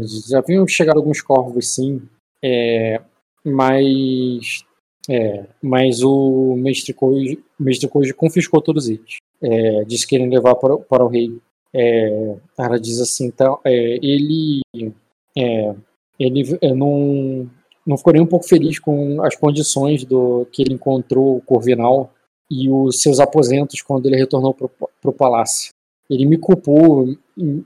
Dizem, 0.00 0.30
já 0.30 0.40
vinham 0.40 0.66
chegar 0.66 0.96
alguns 0.96 1.20
corvos, 1.20 1.74
sim. 1.74 2.02
É, 2.42 3.00
mas, 3.46 4.64
é, 5.08 5.46
mas 5.62 6.02
o 6.02 6.56
mestre 6.56 6.92
Koji, 6.92 7.38
mestre 7.58 7.88
Koji 7.88 8.12
confiscou 8.12 8.60
todos 8.60 8.88
eles. 8.88 9.18
É, 9.40 9.84
disse 9.84 10.04
que 10.04 10.16
querem 10.16 10.28
levar 10.28 10.56
para, 10.56 10.76
para 10.78 11.04
o 11.04 11.08
rei. 11.08 11.38
É, 11.72 12.36
ela 12.58 12.80
diz 12.80 13.00
assim, 13.00 13.26
então, 13.26 13.60
é, 13.64 13.98
ele, 14.02 14.62
é, 15.38 15.74
ele 16.18 16.58
é, 16.60 16.74
não, 16.74 17.48
não 17.86 17.96
ficou 17.96 18.12
nem 18.12 18.22
um 18.22 18.26
pouco 18.26 18.48
feliz 18.48 18.78
com 18.80 19.22
as 19.22 19.36
condições 19.36 20.04
do 20.04 20.46
que 20.50 20.62
ele 20.62 20.74
encontrou 20.74 21.36
o 21.36 21.42
Corvinal 21.42 22.12
e 22.50 22.68
os 22.68 23.00
seus 23.00 23.20
aposentos 23.20 23.82
quando 23.82 24.06
ele 24.06 24.16
retornou 24.16 24.54
para 24.54 24.68
o 25.04 25.12
palácio. 25.12 25.70
ele 26.08 26.24
me 26.24 26.38
culpou 26.38 27.06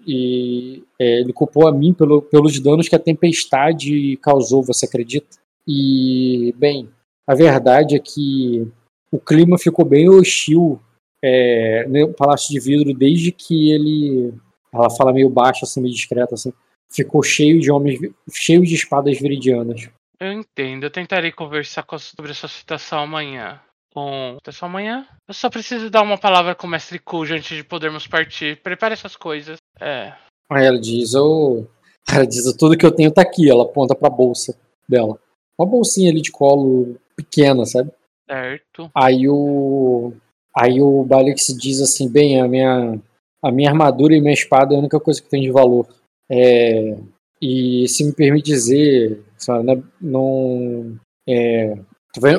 e 0.06 0.82
é, 0.98 1.20
ele 1.20 1.32
culpou 1.32 1.68
a 1.68 1.72
mim 1.72 1.94
pelo, 1.94 2.20
pelos 2.20 2.58
danos 2.60 2.88
que 2.88 2.96
a 2.96 2.98
tempestade 2.98 4.18
causou, 4.18 4.62
você 4.62 4.86
acredita? 4.86 5.40
E, 5.66 6.54
bem, 6.56 6.88
a 7.26 7.34
verdade 7.34 7.94
é 7.94 7.98
que 7.98 8.66
o 9.12 9.18
clima 9.18 9.58
ficou 9.58 9.84
bem 9.84 10.08
hostil 10.08 10.80
é, 11.22 11.86
no 11.86 12.12
Palácio 12.14 12.48
de 12.50 12.60
Vidro 12.60 12.94
desde 12.94 13.32
que 13.32 13.72
ele. 13.72 14.34
Ela 14.72 14.88
fala 14.90 15.12
meio 15.12 15.28
baixo, 15.28 15.64
assim, 15.64 15.80
meio 15.80 15.94
discreta, 15.94 16.34
assim. 16.34 16.52
Ficou 16.92 17.22
cheio 17.22 17.60
de 17.60 17.70
homens, 17.70 17.98
cheio 18.32 18.62
de 18.62 18.74
espadas 18.74 19.18
viridianas. 19.18 19.88
Eu 20.18 20.32
entendo. 20.32 20.84
Eu 20.84 20.90
tentarei 20.90 21.32
conversar 21.32 21.84
sobre 21.98 22.30
essa 22.30 22.48
situação 22.48 23.00
amanhã. 23.00 23.60
Com 23.92 24.38
só 24.50 24.66
amanhã. 24.66 25.06
Eu 25.26 25.34
só 25.34 25.50
preciso 25.50 25.90
dar 25.90 26.02
uma 26.02 26.18
palavra 26.18 26.54
com 26.54 26.66
o 26.66 26.70
mestre 26.70 26.98
Kujo 26.98 27.34
antes 27.34 27.56
de 27.56 27.64
podermos 27.64 28.06
partir. 28.06 28.60
Prepare 28.62 28.94
essas 28.94 29.16
coisas. 29.16 29.58
É. 29.80 30.12
Aí 30.50 30.64
ela 30.64 30.80
diz, 30.80 31.14
eu. 31.14 31.68
Ela 32.08 32.26
diz, 32.26 32.52
tudo 32.56 32.76
que 32.76 32.86
eu 32.86 32.94
tenho 32.94 33.12
tá 33.12 33.22
aqui. 33.22 33.50
Ela 33.50 33.64
aponta 33.64 33.94
pra 33.94 34.08
bolsa 34.08 34.56
dela. 34.88 35.18
Uma 35.60 35.66
bolsinha 35.66 36.10
ali 36.10 36.22
de 36.22 36.32
colo 36.32 36.96
pequena, 37.14 37.66
sabe? 37.66 37.90
Certo. 38.26 38.90
Aí 38.94 39.28
o. 39.28 40.14
Aí 40.56 40.80
o 40.80 41.04
Balix 41.04 41.48
diz 41.48 41.82
assim, 41.82 42.08
bem, 42.08 42.40
a 42.40 42.48
minha. 42.48 42.98
A 43.42 43.52
minha 43.52 43.68
armadura 43.68 44.14
e 44.14 44.20
minha 44.20 44.32
espada 44.32 44.72
é 44.72 44.76
a 44.76 44.78
única 44.78 44.98
coisa 44.98 45.20
que 45.20 45.28
tem 45.28 45.42
de 45.42 45.50
valor. 45.50 45.86
É, 46.30 46.96
e 47.42 47.86
se 47.88 48.04
me 48.04 48.12
permite 48.12 48.46
dizer, 48.46 49.22
sabe, 49.36 49.64
né, 49.64 49.82
não. 50.00 50.98
É, 51.28 51.76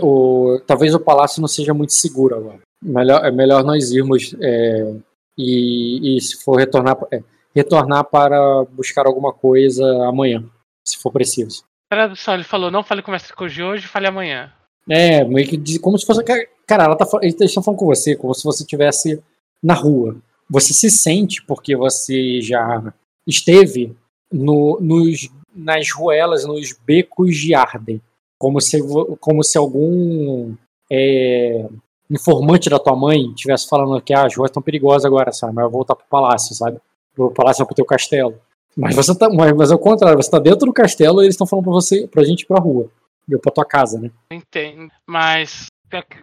o, 0.01 0.59
talvez 0.65 0.95
o 0.95 0.99
palácio 0.99 1.41
não 1.41 1.47
seja 1.47 1.75
muito 1.75 1.93
seguro 1.93 2.35
agora. 2.35 2.59
Melhor, 2.83 3.23
é 3.23 3.31
melhor 3.31 3.63
nós 3.63 3.91
irmos 3.91 4.35
é, 4.41 4.95
e, 5.37 6.17
e, 6.17 6.21
se 6.21 6.43
for 6.43 6.57
retornar, 6.57 6.97
é, 7.11 7.21
retornar 7.55 8.03
para 8.05 8.65
buscar 8.65 9.05
alguma 9.05 9.31
coisa 9.31 9.85
amanhã, 10.07 10.43
se 10.87 10.97
for 10.97 11.11
preciso. 11.11 11.63
Tradução, 11.91 12.35
ele 12.35 12.45
falou, 12.45 12.71
não 12.71 12.83
fale 12.83 13.01
com 13.01 13.11
o 13.11 13.13
mestre 13.13 13.33
Koji 13.33 13.61
hoje, 13.61 13.85
fale 13.85 14.07
amanhã. 14.07 14.49
É, 14.89 15.25
meio 15.25 15.45
que 15.45 15.77
como 15.77 15.99
se 15.99 16.05
fosse. 16.05 16.23
Cara, 16.65 16.85
ela 16.85 16.95
tá, 16.95 17.05
eles 17.21 17.35
estão 17.41 17.61
falando 17.61 17.79
com 17.79 17.85
você, 17.85 18.15
como 18.15 18.33
se 18.33 18.45
você 18.45 18.63
estivesse 18.63 19.21
na 19.61 19.73
rua. 19.73 20.15
Você 20.49 20.73
se 20.73 20.89
sente 20.89 21.43
porque 21.45 21.75
você 21.75 22.39
já 22.39 22.93
esteve 23.27 23.93
no, 24.31 24.79
nos, 24.79 25.29
nas 25.53 25.91
ruelas, 25.91 26.45
nos 26.45 26.71
becos 26.71 27.35
de 27.35 27.53
Arden 27.53 28.01
como 28.39 28.61
se, 28.61 28.79
como 29.19 29.43
se 29.43 29.57
algum 29.57 30.55
é, 30.89 31.67
informante 32.09 32.69
da 32.69 32.79
tua 32.79 32.95
mãe 32.95 33.31
estivesse 33.35 33.67
falando 33.67 34.01
que 34.01 34.13
ah, 34.13 34.27
as 34.27 34.35
ruas 34.37 34.49
estão 34.49 34.63
perigosas 34.63 35.03
agora, 35.03 35.33
sabe? 35.33 35.53
Mas 35.55 35.65
vai 35.65 35.71
voltar 35.73 35.95
pro 35.95 36.07
palácio, 36.09 36.55
sabe? 36.55 36.79
Pro 37.13 37.31
palácio 37.31 37.65
pro 37.65 37.75
teu 37.75 37.83
castelo. 37.83 38.39
Mas 38.75 38.95
você 38.95 39.17
tá. 39.17 39.29
Mas, 39.29 39.53
mas 39.53 39.71
é 39.71 39.75
o 39.75 39.79
contrário, 39.79 40.21
você 40.21 40.29
tá 40.29 40.39
dentro 40.39 40.65
do 40.65 40.73
castelo 40.73 41.21
e 41.21 41.25
eles 41.25 41.35
estão 41.35 41.47
falando 41.47 41.65
pra 41.65 41.73
você, 41.73 42.07
pra 42.07 42.23
gente 42.23 42.41
ir 42.41 42.45
pra 42.45 42.59
rua. 42.59 42.89
Eu 43.29 43.39
pra 43.39 43.51
tua 43.51 43.65
casa, 43.65 43.99
né? 43.99 44.09
Entendo. 44.31 44.91
Mas 45.05 45.67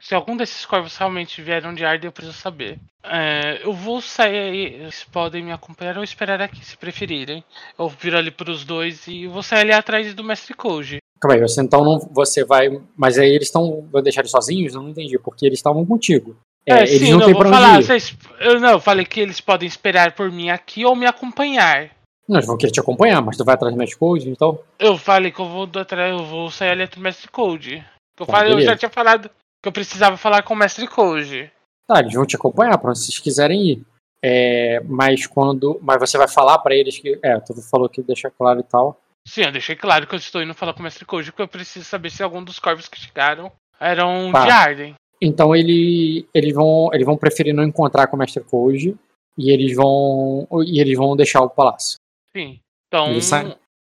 se 0.01 0.15
algum 0.15 0.37
desses 0.37 0.65
corvos 0.65 0.97
realmente 0.97 1.43
vieram 1.43 1.75
de 1.75 1.85
Arden, 1.85 2.09
eu 2.09 2.13
preciso 2.13 2.37
saber. 2.37 2.79
É, 3.05 3.61
eu 3.63 3.73
vou 3.73 4.01
sair. 4.01 4.75
Eles 4.75 5.05
podem 5.05 5.45
me 5.45 5.53
acompanhar 5.53 5.97
ou 5.99 6.05
esperar 6.05 6.41
aqui, 6.41 6.65
se 6.65 6.77
preferirem. 6.77 7.45
Eu 7.79 7.89
viro 7.89 8.17
ali 8.17 8.31
pros 8.31 8.65
dois 8.65 9.07
e 9.07 9.27
vou 9.27 9.43
sair 9.43 9.61
ali 9.61 9.73
atrás 9.73 10.15
do 10.15 10.25
Mestre 10.25 10.55
Koji. 10.55 10.99
Calma 11.21 11.37
aí, 11.37 11.41
você 11.41 11.61
então 11.61 11.85
não. 11.85 11.99
Você 12.13 12.45
vai. 12.45 12.81
Mas 12.97 13.19
aí 13.19 13.29
eles 13.29 13.49
estão. 13.49 13.87
Vão 13.91 14.03
deixar 14.03 14.21
eles 14.21 14.31
sozinhos? 14.31 14.75
Eu 14.75 14.83
não 14.83 14.91
entendi, 14.91 15.19
porque 15.19 15.47
eles 15.47 15.59
estavam 15.59 15.85
contigo. 15.85 16.37
É, 16.67 16.81
é 16.81 16.83
eles 16.83 17.01
sim, 17.01 17.13
não, 17.13 17.25
têm 17.25 17.35
pra 17.35 17.49
onde 17.49 17.57
falar, 17.57 17.81
ir. 17.81 17.85
Vocês, 17.85 18.17
eu 18.41 18.61
não, 18.61 18.71
eu 18.71 18.81
falei 18.81 19.05
que 19.05 19.21
eles 19.21 19.41
podem 19.41 19.67
esperar 19.67 20.13
por 20.13 20.31
mim 20.31 20.51
aqui 20.51 20.85
ou 20.85 20.95
me 20.95 21.07
acompanhar. 21.07 21.91
Eles 22.29 22.47
vão 22.47 22.59
querer 22.59 22.73
te 22.73 22.81
acompanhar, 22.81 23.23
mas 23.23 23.37
tu 23.37 23.45
vai 23.45 23.55
atrás 23.55 23.75
do 23.75 23.79
Mestre 23.79 23.99
Code, 23.99 24.29
então? 24.29 24.61
Eu 24.79 24.99
falei 24.99 25.33
que 25.33 25.41
eu 25.41 25.49
vou 25.49 25.65
atrás, 25.65 26.13
eu 26.13 26.25
vou 26.27 26.51
sair 26.51 26.71
ali 26.71 26.87
do 26.87 27.01
Mestre 27.01 27.29
Code. 27.29 27.85
Eu, 28.21 28.27
tá, 28.27 28.33
falei, 28.33 28.53
eu 28.53 28.61
já 28.61 28.77
tinha 28.77 28.91
falado 28.91 29.31
que 29.63 29.69
eu 29.69 29.73
precisava 29.73 30.17
falar 30.17 30.43
com 30.43 30.53
o 30.53 30.57
Mestre 30.57 30.87
Code. 30.87 31.51
Tá, 31.87 32.01
eles 32.01 32.13
vão 32.13 32.27
te 32.27 32.37
acompanhar 32.37 32.77
pra 32.77 32.91
onde 32.91 32.99
vocês 32.99 33.19
quiserem 33.19 33.71
ir. 33.71 33.83
É, 34.23 34.81
mas 34.81 35.27
quando. 35.27 35.79
Mas 35.83 35.99
você 35.99 36.19
vai 36.19 36.29
falar 36.29 36.59
para 36.59 36.75
eles 36.75 36.99
que. 36.99 37.19
É, 37.23 37.39
tu 37.41 37.55
falou 37.63 37.89
que 37.89 38.03
deixa 38.03 38.31
claro 38.31 38.61
e 38.61 38.65
tal. 38.65 39.01
Sim, 39.27 39.43
eu 39.43 39.53
deixei 39.53 39.77
claro 39.77 40.07
que 40.07 40.15
eu 40.15 40.19
estou 40.19 40.43
indo 40.43 40.55
falar 40.55 40.73
com 40.75 40.81
o 40.81 40.83
Mestre 40.83 41.05
Koji, 41.05 41.31
porque 41.31 41.43
eu 41.43 41.49
preciso 41.49 41.85
saber 41.85 42.11
se 42.11 42.23
algum 42.23 42.43
dos 42.43 42.59
corvos 42.59 42.89
que 42.89 42.99
chegaram 42.99 43.53
eram 43.79 44.31
tá. 44.33 44.45
de 44.45 44.51
Arden. 44.51 44.95
Então 45.21 45.55
ele, 45.55 46.27
eles, 46.33 46.55
vão, 46.55 46.91
eles 46.93 47.05
vão 47.05 47.17
preferir 47.17 47.55
não 47.55 47.65
encontrar 47.65 48.07
com 48.07 48.17
o 48.17 48.19
Mestre 48.19 48.43
Koji 48.43 48.97
e 49.37 49.51
eles 49.51 49.75
vão. 49.75 50.47
E 50.67 50.81
eles 50.81 50.97
vão 50.97 51.17
deixar 51.17 51.43
o 51.43 51.51
palácio. 51.51 51.97
Sim. 52.39 52.61
Então. 52.87 53.07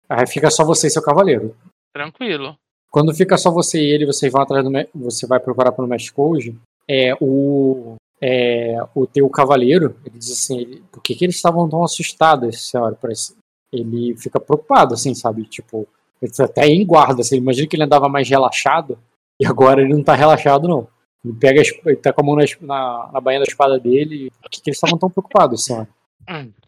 Aí 0.08 0.26
fica 0.26 0.50
só 0.50 0.64
você 0.64 0.88
e 0.88 0.90
seu 0.90 1.02
cavaleiro. 1.02 1.54
Tranquilo. 1.94 2.56
Quando 2.90 3.14
fica 3.14 3.36
só 3.36 3.50
você 3.50 3.80
e 3.80 3.90
ele, 3.92 4.06
vocês 4.06 4.32
vão 4.32 4.42
atrás 4.42 4.64
do. 4.64 4.70
Você 5.04 5.26
vai 5.26 5.38
procurar 5.38 5.72
pelo 5.72 5.86
Mestre 5.86 6.12
Koji. 6.12 6.58
É, 6.88 7.14
o, 7.20 7.96
é, 8.20 8.76
o 8.94 9.06
teu 9.06 9.28
cavaleiro, 9.28 9.94
ele 10.04 10.18
diz 10.18 10.32
assim, 10.32 10.58
ele, 10.58 10.82
por 10.90 11.02
que, 11.02 11.14
que 11.14 11.24
eles 11.24 11.36
estavam 11.36 11.68
tão 11.68 11.84
assustados, 11.84 12.68
senhora? 12.68 12.96
Parece, 13.00 13.36
ele 13.70 14.16
fica 14.16 14.40
preocupado, 14.40 14.94
assim, 14.94 15.14
sabe? 15.14 15.44
Tipo, 15.44 15.86
ele 16.20 16.32
tá 16.32 16.46
até 16.46 16.66
em 16.66 16.84
guarda, 16.84 17.20
assim, 17.20 17.36
imagina 17.36 17.68
que 17.68 17.76
ele 17.76 17.84
andava 17.84 18.08
mais 18.08 18.28
relaxado, 18.28 18.98
e 19.38 19.46
agora 19.46 19.82
ele 19.82 19.92
não 19.92 20.02
tá 20.02 20.14
relaxado, 20.14 20.66
não. 20.66 20.88
Ele 21.22 21.34
pega, 21.34 21.60
ele 21.84 21.96
tá 21.96 22.10
com 22.10 22.22
a 22.22 22.24
mão 22.24 22.36
na, 22.36 22.44
na, 22.62 23.10
na 23.12 23.20
bainha 23.20 23.40
da 23.40 23.46
espada 23.46 23.78
dele, 23.78 24.32
por 24.40 24.50
que, 24.50 24.62
que 24.62 24.70
eles 24.70 24.78
estavam 24.78 24.98
tão 24.98 25.10
preocupados, 25.10 25.66
senhora? 25.66 25.86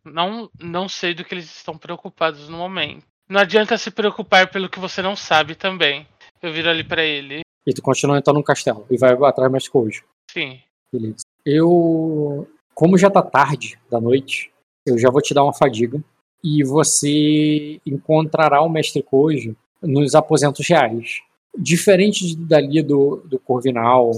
Não, 0.05 0.51
não 0.59 0.89
sei 0.89 1.15
do 1.15 1.25
que 1.25 1.35
eles 1.35 1.45
estão 1.45 1.77
preocupados 1.77 2.49
no 2.49 2.59
momento. 2.59 3.05
Não 3.29 3.41
adianta 3.41 3.79
se 3.79 3.91
preocupar 3.91 4.51
pelo 4.51 4.69
que 4.69 4.81
você 4.81 5.01
não 5.03 5.15
sabe 5.15 5.55
também. 5.55 6.07
Eu 6.43 6.53
viro 6.53 6.69
ali 6.69 6.83
para 6.83 7.05
ele. 7.05 7.43
E 7.67 7.73
tu 7.73 7.83
continua 7.83 8.19
então 8.19 8.35
no 8.35 8.43
castelo 8.43 8.87
e 8.91 8.97
vai 8.97 9.13
atrás 9.13 9.53
mais 9.53 9.69
coisas. 9.69 10.03
Sim. 10.31 10.61
Beleza. 10.93 11.23
Eu, 11.45 12.49
como 12.75 12.99
já 12.99 13.11
tá 13.11 13.23
tarde 13.23 13.79
da 13.91 14.01
noite, 14.01 14.51
eu 14.87 14.99
já 14.99 15.11
vou 15.11 15.21
te 15.21 15.35
dar 15.35 15.45
uma 15.45 15.55
fadiga 15.55 16.03
e 16.43 16.65
você 16.65 17.81
encontrará 17.87 18.63
o 18.63 18.69
mestre 18.69 19.03
Koji 19.03 19.57
nos 19.83 20.15
aposentos 20.15 20.67
reais. 20.67 21.21
Diferente 21.57 22.37
dali 22.37 22.83
do, 22.83 23.23
do 23.27 23.39
Corvinal 23.39 24.11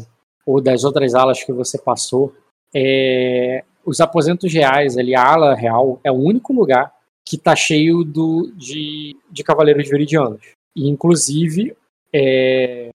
ou 0.46 0.60
das 0.60 0.84
outras 0.84 1.14
alas 1.14 1.42
que 1.42 1.52
você 1.52 1.78
passou, 1.78 2.34
é, 2.74 3.64
os 3.84 4.00
aposentos 4.00 4.52
reais, 4.52 4.96
ali, 4.96 5.14
a 5.14 5.24
ala 5.24 5.54
real, 5.54 6.00
é 6.04 6.10
o 6.10 6.16
único 6.16 6.52
lugar 6.52 6.92
que 7.24 7.36
está 7.36 7.54
cheio 7.54 8.04
do, 8.04 8.52
de, 8.56 9.16
de 9.30 9.44
cavaleiros 9.44 9.88
viridianos. 9.88 10.40
E, 10.76 10.88
inclusive, 10.88 11.76
é, 12.12 12.90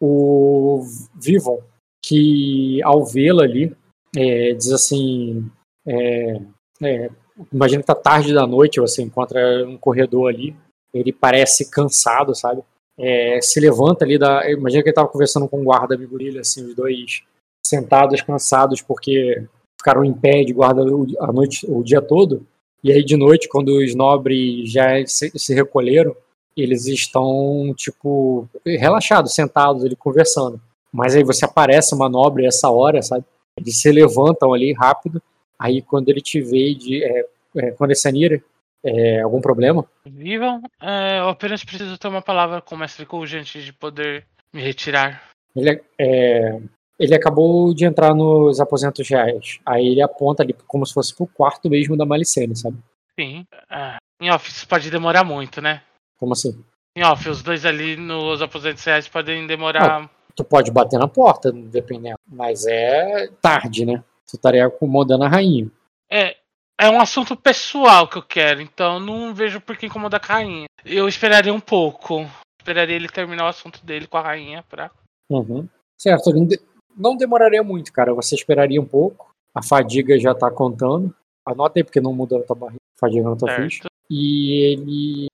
o 0.00 0.82
Vivon, 1.14 1.60
que 2.04 2.82
ao 2.82 3.04
vê-la 3.04 3.42
ali, 3.42 3.74
é, 4.16 4.52
diz 4.54 4.72
assim: 4.72 5.50
é, 5.86 6.40
é 6.82 7.10
imagina 7.52 7.82
que 7.82 7.86
tá 7.86 7.94
tarde 7.94 8.32
da 8.32 8.46
noite, 8.46 8.80
você 8.80 9.02
encontra 9.02 9.66
um 9.66 9.76
corredor 9.76 10.30
ali, 10.30 10.56
ele 10.92 11.12
parece 11.12 11.70
cansado, 11.70 12.34
sabe? 12.34 12.62
É, 12.98 13.40
se 13.40 13.60
levanta 13.60 14.04
ali 14.04 14.18
da. 14.18 14.50
Imagina 14.50 14.82
que 14.82 14.88
ele 14.88 14.94
tava 14.94 15.08
conversando 15.08 15.48
com 15.48 15.60
um 15.60 15.64
guarda 15.64 15.96
dele, 15.96 16.40
assim, 16.40 16.64
os 16.64 16.74
dois 16.74 17.22
sentados, 17.64 18.22
cansados, 18.22 18.82
porque 18.82 19.46
ficaram 19.78 20.04
em 20.04 20.12
pé 20.12 20.42
de 20.42 20.52
guarda 20.52 20.82
a 20.82 21.32
noite, 21.32 21.66
o 21.68 21.82
dia 21.82 22.02
todo. 22.02 22.46
E 22.82 22.92
aí 22.92 23.04
de 23.04 23.16
noite, 23.16 23.48
quando 23.48 23.68
os 23.78 23.94
nobres 23.94 24.70
já 24.70 25.04
se, 25.06 25.30
se 25.36 25.54
recolheram, 25.54 26.14
eles 26.56 26.86
estão, 26.86 27.72
tipo, 27.76 28.48
relaxados, 28.64 29.34
sentados 29.34 29.84
ali 29.84 29.96
conversando. 29.96 30.60
Mas 30.92 31.14
aí 31.14 31.22
você 31.22 31.44
aparece 31.44 31.94
uma 31.94 32.08
nobre 32.08 32.46
essa 32.46 32.70
hora, 32.70 33.00
sabe? 33.02 33.24
Eles 33.56 33.80
se 33.80 33.90
levantam 33.90 34.52
ali 34.52 34.72
rápido 34.72 35.22
Aí 35.58 35.82
quando 35.82 36.08
ele 36.08 36.20
te 36.20 36.40
vê 36.40 36.74
de. 36.74 37.04
É, 37.04 37.26
é, 37.56 37.70
quando 37.72 37.90
é 37.90 37.94
Sanira, 37.94 38.40
é, 38.84 39.20
algum 39.20 39.40
problema? 39.40 39.84
Vivam, 40.06 40.62
é, 40.80 41.18
eu 41.18 41.28
apenas 41.28 41.64
preciso 41.64 41.98
ter 41.98 42.08
uma 42.08 42.22
palavra 42.22 42.60
com 42.60 42.76
o 42.76 42.78
mestre 42.78 43.04
Koji 43.04 43.38
antes 43.38 43.64
de 43.64 43.72
poder 43.72 44.24
me 44.52 44.62
retirar. 44.62 45.22
Ele, 45.56 45.82
é, 45.98 46.60
ele 46.98 47.14
acabou 47.14 47.72
de 47.72 47.84
entrar 47.84 48.14
nos 48.14 48.60
aposentos 48.60 49.08
reais. 49.08 49.60
Aí 49.64 49.86
ele 49.86 50.02
aponta 50.02 50.42
ali 50.42 50.52
como 50.66 50.84
se 50.84 50.92
fosse 50.92 51.14
pro 51.14 51.26
quarto 51.26 51.70
mesmo 51.70 51.96
da 51.96 52.04
Malicene, 52.04 52.56
sabe? 52.56 52.78
Sim. 53.18 53.46
É, 53.70 53.96
em 54.20 54.30
office 54.30 54.64
pode 54.64 54.90
demorar 54.90 55.24
muito, 55.24 55.60
né? 55.60 55.82
Como 56.18 56.32
assim? 56.32 56.62
Em 56.96 57.04
off, 57.04 57.28
os 57.28 57.42
dois 57.42 57.64
ali 57.64 57.96
nos 57.96 58.42
aposentos 58.42 58.82
reais 58.84 59.06
podem 59.06 59.46
demorar. 59.46 60.00
Não, 60.00 60.10
tu 60.34 60.42
pode 60.42 60.70
bater 60.72 60.98
na 60.98 61.06
porta, 61.06 61.52
dependendo. 61.52 62.18
Mas 62.26 62.66
é 62.66 63.28
tarde, 63.40 63.86
né? 63.86 64.02
Tu 64.28 64.36
estaria 64.36 64.66
acomodando 64.66 65.24
a 65.24 65.28
rainha. 65.28 65.70
É, 66.10 66.36
é 66.80 66.90
um 66.90 67.00
assunto 67.00 67.36
pessoal 67.36 68.08
que 68.08 68.18
eu 68.18 68.22
quero, 68.22 68.60
então 68.60 68.98
não 68.98 69.32
vejo 69.32 69.60
por 69.60 69.76
que 69.76 69.86
incomodar 69.86 70.20
a 70.22 70.26
rainha. 70.26 70.66
Eu 70.84 71.08
esperaria 71.08 71.54
um 71.54 71.60
pouco. 71.60 72.26
Esperaria 72.60 72.96
ele 72.96 73.08
terminar 73.08 73.44
o 73.44 73.48
assunto 73.48 73.84
dele 73.84 74.06
com 74.06 74.16
a 74.16 74.22
rainha 74.22 74.64
pra. 74.68 74.90
Uhum. 75.30 75.68
Certo, 75.96 76.30
não, 76.98 77.02
de... 77.02 77.02
não 77.02 77.16
demoraria 77.16 77.62
muito, 77.62 77.92
cara. 77.92 78.12
Você 78.14 78.34
esperaria 78.34 78.80
um 78.80 78.84
pouco. 78.84 79.28
A 79.54 79.62
fadiga 79.62 80.18
já 80.18 80.34
tá 80.34 80.50
contando. 80.50 81.14
anota 81.44 81.78
aí 81.78 81.84
porque 81.84 82.00
não 82.00 82.12
muda 82.12 82.38
a 82.38 82.42
tua 82.42 82.54
barriga, 82.56 82.80
fadiga 83.00 83.28
na 83.30 83.36
tua 83.36 83.48
Certo. 83.48 83.62
ficha. 83.64 83.84
E 84.10 84.72
ele, 84.72 85.26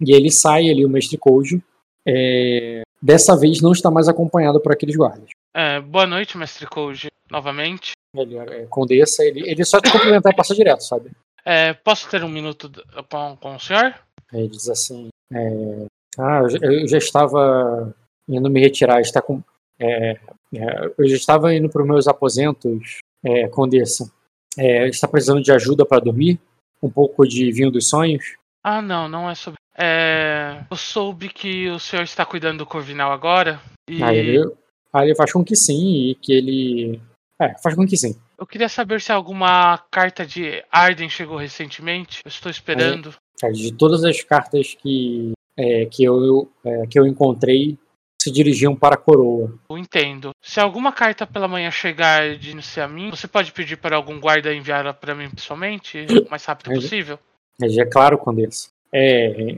e 0.00 0.14
ele 0.14 0.30
sai 0.30 0.68
ali, 0.70 0.84
o 0.84 0.88
mestre 0.88 1.16
Koji. 1.18 1.62
É, 2.06 2.82
dessa 3.00 3.36
vez 3.38 3.60
não 3.60 3.72
está 3.72 3.90
mais 3.90 4.08
acompanhado 4.08 4.60
por 4.60 4.72
aqueles 4.72 4.96
guardas. 4.96 5.28
É, 5.54 5.80
boa 5.80 6.06
noite, 6.06 6.36
mestre 6.36 6.66
Koji, 6.66 7.08
novamente. 7.30 7.92
Ele 8.16 8.36
é, 8.38 8.66
Condessa, 8.66 9.24
ele, 9.24 9.48
ele 9.48 9.64
só 9.64 9.80
te 9.80 9.90
cumprimentar 9.90 10.32
e 10.32 10.36
passa 10.36 10.54
direto, 10.54 10.80
sabe? 10.82 11.10
É, 11.44 11.72
posso 11.74 12.08
ter 12.10 12.22
um 12.24 12.28
minuto 12.28 12.70
com, 13.10 13.36
com 13.36 13.54
o 13.56 13.58
senhor? 13.60 13.94
Ele 14.32 14.48
diz 14.48 14.68
assim: 14.68 15.08
é, 15.32 15.86
Ah, 16.18 16.40
eu 16.42 16.50
já- 16.50 16.58
eu 16.62 16.88
já 16.88 16.98
estava 16.98 17.94
indo 18.28 18.50
me 18.50 18.60
retirar, 18.60 19.00
está 19.00 19.20
com. 19.22 19.42
É, 19.82 20.20
é, 20.54 20.92
eu 20.98 21.08
já 21.08 21.16
estava 21.16 21.54
indo 21.54 21.68
para 21.68 21.82
os 21.82 21.88
meus 21.88 22.06
aposentos, 22.06 22.98
é, 23.24 23.48
Condessa. 23.48 24.10
É, 24.58 24.88
está 24.88 25.08
precisando 25.08 25.42
de 25.42 25.50
ajuda 25.50 25.84
para 25.86 26.04
dormir? 26.04 26.38
Um 26.82 26.90
pouco 26.90 27.26
de 27.26 27.50
vinho 27.52 27.70
dos 27.70 27.88
sonhos? 27.88 28.36
Ah, 28.62 28.82
não, 28.82 29.08
não 29.08 29.30
é 29.30 29.34
sobre. 29.34 29.58
É, 29.76 30.64
eu 30.70 30.76
soube 30.76 31.28
que 31.28 31.68
o 31.70 31.78
senhor 31.78 32.02
está 32.02 32.26
cuidando 32.26 32.58
do 32.58 32.66
Corvinal 32.66 33.10
agora. 33.10 33.60
E 33.88 34.02
Aí, 34.02 34.18
ele, 34.18 34.52
aí 34.92 35.08
ele 35.08 35.16
faz 35.16 35.32
com 35.32 35.44
que 35.44 35.56
sim, 35.56 36.10
e 36.10 36.14
que 36.14 36.32
ele. 36.32 37.00
É, 37.40 37.56
faz 37.58 37.74
com 37.74 37.86
que 37.86 37.96
sim. 37.96 38.14
eu 38.38 38.46
queria 38.46 38.68
saber 38.68 39.00
se 39.00 39.10
alguma 39.10 39.78
carta 39.90 40.24
de 40.24 40.62
Arden 40.70 41.08
chegou 41.08 41.36
recentemente. 41.36 42.20
Eu 42.24 42.28
estou 42.28 42.50
esperando. 42.50 43.14
Cara, 43.40 43.52
De 43.52 43.72
todas 43.72 44.04
as 44.04 44.22
cartas 44.22 44.74
que, 44.74 45.32
é, 45.56 45.86
que, 45.86 46.04
eu, 46.04 46.50
é, 46.64 46.86
que 46.86 46.98
eu 46.98 47.06
encontrei, 47.06 47.78
se 48.22 48.30
dirigiam 48.30 48.76
para 48.76 48.94
a 48.94 48.98
coroa. 48.98 49.52
Eu 49.68 49.76
entendo. 49.76 50.30
Se 50.40 50.60
alguma 50.60 50.92
carta 50.92 51.26
pela 51.26 51.48
manhã 51.48 51.70
chegar 51.70 52.36
de 52.36 52.54
a 52.80 52.88
mim, 52.88 53.10
você 53.10 53.26
pode 53.26 53.52
pedir 53.52 53.76
para 53.76 53.96
algum 53.96 54.20
guarda 54.20 54.54
enviá-la 54.54 54.94
para 54.94 55.14
mim 55.14 55.28
pessoalmente, 55.30 56.06
o 56.26 56.30
mais 56.30 56.44
rápido 56.44 56.70
Aí- 56.70 56.76
possível? 56.76 57.18
Mas 57.60 57.76
é 57.76 57.84
claro, 57.84 58.16
Condessa. 58.18 58.70
É, 58.92 59.56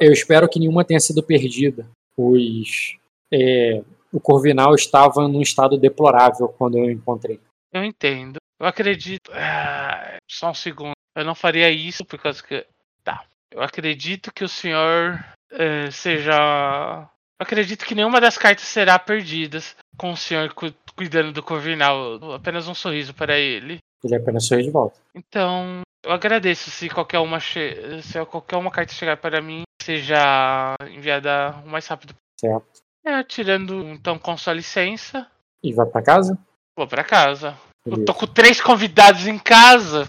eu 0.00 0.12
espero 0.12 0.48
que 0.48 0.58
nenhuma 0.58 0.84
tenha 0.84 1.00
sido 1.00 1.22
perdida, 1.22 1.86
pois 2.16 2.96
é, 3.32 3.82
o 4.12 4.20
Corvinal 4.20 4.74
estava 4.74 5.26
num 5.28 5.40
estado 5.40 5.78
deplorável 5.78 6.48
quando 6.48 6.78
eu 6.78 6.84
o 6.84 6.90
encontrei. 6.90 7.40
Eu 7.72 7.84
entendo. 7.84 8.36
Eu 8.60 8.66
acredito. 8.66 9.30
Ah, 9.32 10.18
só 10.30 10.50
um 10.50 10.54
segundo. 10.54 10.92
Eu 11.16 11.24
não 11.24 11.34
faria 11.34 11.70
isso 11.70 12.04
por 12.04 12.18
causa 12.18 12.42
que. 12.42 12.66
Tá. 13.02 13.24
Eu 13.50 13.62
acredito 13.62 14.32
que 14.32 14.44
o 14.44 14.48
senhor 14.48 15.24
eh, 15.50 15.90
seja. 15.90 17.08
Eu 17.42 17.44
acredito 17.44 17.84
que 17.84 17.94
nenhuma 17.96 18.20
das 18.20 18.38
cartas 18.38 18.64
será 18.68 18.96
perdidas 19.00 19.74
com 19.98 20.12
o 20.12 20.16
senhor 20.16 20.54
cu- 20.54 20.72
cuidando 20.96 21.32
do 21.32 21.42
Corvinal. 21.42 22.32
Apenas 22.34 22.68
um 22.68 22.74
sorriso 22.74 23.12
para 23.12 23.36
ele. 23.36 23.78
Ele 24.04 24.14
apenas 24.14 24.46
sorriu 24.46 24.64
de 24.66 24.70
volta. 24.70 24.96
Então, 25.12 25.80
eu 26.04 26.12
agradeço 26.12 26.70
se 26.70 26.88
qualquer 26.88 27.18
uma 27.18 27.40
se 27.40 28.24
qualquer 28.30 28.56
uma 28.58 28.70
carta 28.70 28.92
chegar 28.92 29.16
para 29.16 29.40
mim, 29.42 29.64
seja 29.82 30.76
enviada 30.88 31.50
o 31.64 31.68
mais 31.68 31.84
rápido. 31.88 32.14
Certo. 32.38 32.64
É, 33.04 33.24
tirando 33.24 33.82
então 33.88 34.20
com 34.20 34.36
sua 34.36 34.52
licença, 34.52 35.26
E 35.64 35.72
vai 35.72 35.86
para 35.86 36.00
casa? 36.00 36.38
vou 36.78 36.86
para 36.86 37.02
casa. 37.02 37.58
Eu 37.84 38.04
tô 38.04 38.14
com 38.14 38.26
três 38.28 38.60
convidados 38.60 39.26
em 39.26 39.36
casa. 39.38 40.08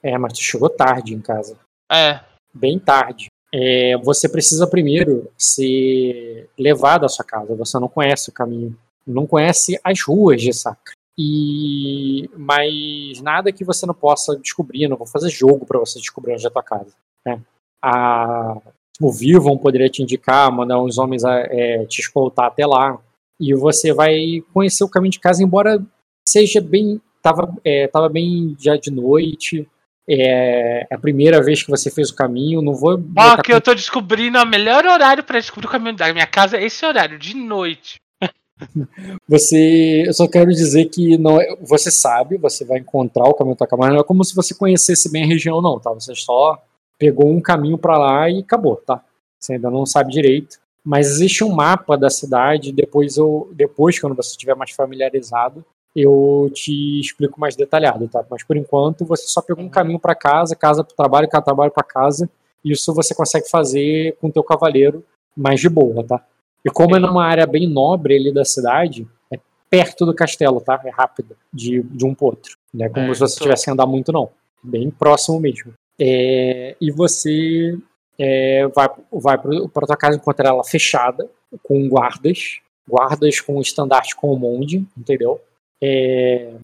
É, 0.00 0.16
mas 0.16 0.34
tu 0.34 0.40
chegou 0.40 0.70
tarde 0.70 1.14
em 1.14 1.20
casa. 1.20 1.58
É, 1.90 2.20
Bem 2.54 2.78
tarde. 2.78 3.26
É, 3.52 3.96
você 3.98 4.28
precisa 4.28 4.66
primeiro 4.66 5.30
ser 5.36 6.48
levado 6.58 7.04
à 7.04 7.08
sua 7.08 7.24
casa. 7.24 7.54
Você 7.54 7.78
não 7.78 7.88
conhece 7.88 8.30
o 8.30 8.32
caminho. 8.32 8.76
Não 9.06 9.26
conhece 9.26 9.78
as 9.82 10.02
ruas 10.02 10.40
de 10.42 10.52
Sacra. 10.52 10.94
E 11.16 12.30
mas 12.36 13.20
nada 13.22 13.52
que 13.52 13.64
você 13.64 13.86
não 13.86 13.94
possa 13.94 14.36
descobrir. 14.36 14.86
Não 14.86 14.96
vou 14.96 15.06
fazer 15.06 15.30
jogo 15.30 15.64
para 15.64 15.78
você 15.78 15.98
descobrir 15.98 16.34
onde 16.34 16.44
é 16.44 16.48
a 16.48 16.52
tua 16.52 16.62
casa. 16.62 16.92
Né? 17.26 17.40
A, 17.82 18.58
o 19.00 19.12
Vivon 19.12 19.56
poderia 19.56 19.88
te 19.88 20.02
indicar, 20.02 20.52
mandar 20.52 20.80
uns 20.82 20.98
homens 20.98 21.24
a, 21.24 21.38
é, 21.38 21.86
te 21.86 22.00
escoltar 22.00 22.46
até 22.46 22.66
lá. 22.66 23.00
E 23.40 23.54
você 23.54 23.92
vai 23.92 24.42
conhecer 24.52 24.84
o 24.84 24.88
caminho 24.88 25.12
de 25.12 25.20
casa, 25.20 25.42
embora 25.42 25.82
seja 26.26 26.60
bem. 26.60 27.00
Tava, 27.22 27.52
é, 27.64 27.88
tava 27.88 28.08
bem 28.08 28.56
já 28.58 28.76
de 28.76 28.90
noite. 28.90 29.66
É 30.08 30.86
a 30.90 30.98
primeira 30.98 31.42
vez 31.42 31.62
que 31.62 31.70
você 31.70 31.90
fez 31.90 32.10
o 32.10 32.14
caminho. 32.14 32.62
Não 32.62 32.74
vou. 32.74 32.94
ó, 32.94 32.96
botar 32.96 33.42
que 33.42 33.52
eu 33.52 33.60
tô 33.60 33.74
descobrindo 33.74 34.38
o 34.38 34.46
melhor 34.46 34.86
horário 34.86 35.22
pra 35.22 35.38
descobrir 35.38 35.66
o 35.66 35.70
caminho 35.70 35.96
da 35.96 36.12
minha 36.12 36.26
casa 36.26 36.56
é 36.56 36.64
esse 36.64 36.84
horário, 36.86 37.18
de 37.18 37.36
noite. 37.36 38.00
Você, 39.28 40.04
eu 40.06 40.12
só 40.12 40.26
quero 40.26 40.50
dizer 40.50 40.86
que 40.86 41.16
não 41.16 41.40
é, 41.40 41.54
você 41.60 41.92
sabe, 41.92 42.36
você 42.36 42.64
vai 42.64 42.78
encontrar 42.78 43.24
o 43.24 43.34
caminho 43.34 43.56
da 43.56 43.66
mas 43.76 43.90
não 43.90 44.00
é 44.00 44.02
como 44.02 44.24
se 44.24 44.34
você 44.34 44.52
conhecesse 44.52 45.12
bem 45.12 45.22
a 45.22 45.26
região, 45.28 45.62
não, 45.62 45.78
tá? 45.78 45.92
Você 45.92 46.12
só 46.16 46.60
pegou 46.98 47.30
um 47.30 47.40
caminho 47.40 47.78
para 47.78 47.96
lá 47.96 48.28
e 48.28 48.40
acabou, 48.40 48.74
tá? 48.76 49.00
Você 49.38 49.52
ainda 49.52 49.70
não 49.70 49.86
sabe 49.86 50.12
direito. 50.12 50.58
Mas 50.84 51.06
existe 51.06 51.44
um 51.44 51.52
mapa 51.52 51.96
da 51.96 52.10
cidade. 52.10 52.72
Depois, 52.72 53.16
eu, 53.16 53.50
depois 53.54 53.98
quando 53.98 54.16
você 54.16 54.30
estiver 54.30 54.56
mais 54.56 54.70
familiarizado, 54.72 55.64
eu 55.96 56.50
te 56.54 57.00
explico 57.00 57.40
mais 57.40 57.56
detalhado, 57.56 58.06
tá? 58.08 58.24
Mas 58.30 58.42
por 58.44 58.56
enquanto 58.56 59.04
você 59.04 59.26
só 59.26 59.40
pegou 59.42 59.62
um 59.62 59.66
Uhum. 59.66 59.70
caminho 59.72 59.98
para 59.98 60.14
casa, 60.14 60.54
casa 60.54 60.84
para 60.84 60.94
trabalho, 60.96 61.28
casa 61.28 61.44
trabalho 61.44 61.70
para 61.72 61.82
casa. 61.82 62.28
Isso 62.64 62.92
você 62.94 63.14
consegue 63.14 63.48
fazer 63.48 64.16
com 64.20 64.28
o 64.28 64.32
teu 64.32 64.42
cavaleiro 64.44 65.04
mais 65.36 65.60
de 65.60 65.68
boa, 65.68 66.04
tá? 66.04 66.24
E 66.64 66.70
como 66.70 66.96
é 66.96 66.98
numa 66.98 67.24
área 67.24 67.46
bem 67.46 67.68
nobre 67.68 68.16
ali 68.16 68.32
da 68.32 68.44
cidade, 68.44 69.06
é 69.32 69.38
perto 69.70 70.04
do 70.04 70.14
castelo, 70.14 70.60
tá? 70.60 70.80
É 70.84 70.90
rápido, 70.90 71.36
de, 71.52 71.82
de 71.82 72.04
um 72.04 72.14
pro 72.14 72.26
outro. 72.26 72.56
Não 72.74 72.84
é 72.86 72.88
como 72.88 73.10
É, 73.10 73.14
se 73.14 73.20
você 73.20 73.36
tô- 73.38 73.44
tivesse 73.44 73.64
que 73.64 73.70
andar 73.70 73.86
muito, 73.86 74.12
não. 74.12 74.28
Bem 74.62 74.90
próximo 74.90 75.38
mesmo. 75.40 75.72
É, 76.00 76.76
e 76.80 76.90
você 76.90 77.78
é, 78.18 78.66
vai, 78.68 78.88
vai 79.12 79.38
para 79.38 79.86
tua 79.86 79.96
casa 79.96 80.16
encontrar 80.16 80.48
ela 80.50 80.64
fechada, 80.64 81.28
com 81.62 81.88
guardas, 81.88 82.58
guardas 82.88 83.40
com 83.40 83.60
estandarte 83.60 84.14
com 84.16 84.32
o 84.32 84.36
monde, 84.38 84.84
entendeu? 84.96 85.40
É, 85.82 86.54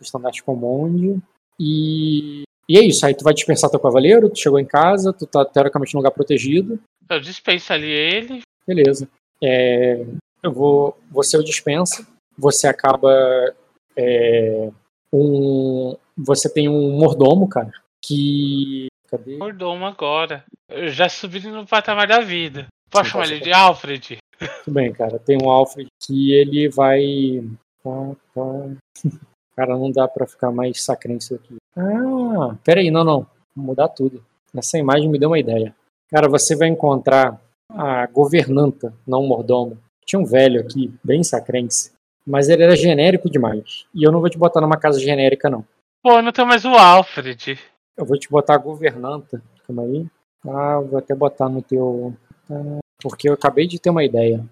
estandarte 0.00 0.42
com 0.42 0.54
o 0.54 0.56
monde. 0.56 1.20
E, 1.58 2.42
e 2.68 2.78
é 2.78 2.82
isso, 2.82 3.04
aí 3.04 3.14
tu 3.14 3.24
vai 3.24 3.34
dispensar 3.34 3.70
teu 3.70 3.80
cavaleiro, 3.80 4.30
tu 4.30 4.38
chegou 4.38 4.58
em 4.58 4.64
casa, 4.64 5.12
tu 5.12 5.26
tá 5.26 5.44
teoricamente 5.44 5.94
num 5.94 6.00
lugar 6.00 6.10
protegido, 6.10 6.80
Eu 7.08 7.20
dispenso 7.20 7.72
ali 7.72 7.90
ele. 7.90 8.40
Beleza. 8.66 9.08
É, 9.42 10.04
eu 10.42 10.52
vou. 10.52 10.98
Você 11.10 11.36
o 11.36 11.42
dispensa. 11.42 12.06
Você 12.36 12.66
acaba. 12.66 13.54
é, 13.96 14.70
um, 15.12 15.96
você 16.16 16.52
tem 16.52 16.68
um 16.68 16.98
mordomo, 16.98 17.48
cara, 17.48 17.72
que. 18.04 18.88
Cadê? 19.08 19.36
Mordomo 19.36 19.84
agora. 19.86 20.44
Eu 20.68 20.88
já 20.88 21.08
subi 21.08 21.40
no 21.46 21.66
patamar 21.66 22.08
da 22.08 22.20
vida. 22.20 22.66
Posso 22.90 23.04
Sim, 23.04 23.10
chamar 23.12 23.26
ele 23.26 23.40
de 23.40 23.52
Alfred? 23.52 24.18
Tudo 24.64 24.74
bem, 24.74 24.92
cara. 24.92 25.18
Tem 25.18 25.38
um 25.40 25.48
Alfred 25.48 25.86
que 26.04 26.32
ele 26.32 26.68
vai. 26.68 27.42
Tá, 27.86 28.16
tá. 28.34 29.10
Cara, 29.56 29.78
não 29.78 29.90
dá 29.90 30.08
pra 30.08 30.26
ficar 30.26 30.50
mais 30.50 30.82
sacrense 30.82 31.34
aqui. 31.34 31.56
Ah, 31.76 32.56
peraí, 32.64 32.90
não, 32.90 33.04
não. 33.04 33.26
Vou 33.54 33.66
mudar 33.66 33.88
tudo. 33.88 34.22
Essa 34.54 34.78
imagem 34.78 35.08
me 35.08 35.18
deu 35.18 35.30
uma 35.30 35.38
ideia. 35.38 35.74
Cara, 36.10 36.28
você 36.28 36.54
vai 36.56 36.68
encontrar 36.68 37.40
a 37.70 38.06
governanta, 38.06 38.92
não 39.06 39.22
o 39.22 39.28
mordomo. 39.28 39.78
Tinha 40.04 40.20
um 40.20 40.24
velho 40.24 40.60
aqui, 40.60 40.92
bem 41.02 41.22
sacrense. 41.22 41.92
Mas 42.26 42.48
ele 42.48 42.62
era 42.62 42.76
genérico 42.76 43.30
demais. 43.30 43.86
E 43.94 44.04
eu 44.04 44.12
não 44.12 44.20
vou 44.20 44.28
te 44.28 44.38
botar 44.38 44.60
numa 44.60 44.78
casa 44.78 45.00
genérica, 45.00 45.48
não. 45.48 45.64
Pô, 46.02 46.20
não 46.20 46.32
tem 46.32 46.44
mais 46.44 46.64
o 46.64 46.74
Alfred. 46.74 47.58
Eu 47.96 48.04
vou 48.04 48.18
te 48.18 48.28
botar 48.28 48.54
a 48.54 48.58
governanta. 48.58 49.42
Calma 49.66 49.82
aí. 49.82 50.06
Ah, 50.46 50.80
vou 50.80 50.98
até 50.98 51.14
botar 51.14 51.48
no 51.48 51.62
teu. 51.62 52.14
Ah, 52.50 52.78
porque 53.00 53.28
eu 53.28 53.34
acabei 53.34 53.66
de 53.66 53.78
ter 53.78 53.90
uma 53.90 54.04
ideia. 54.04 54.44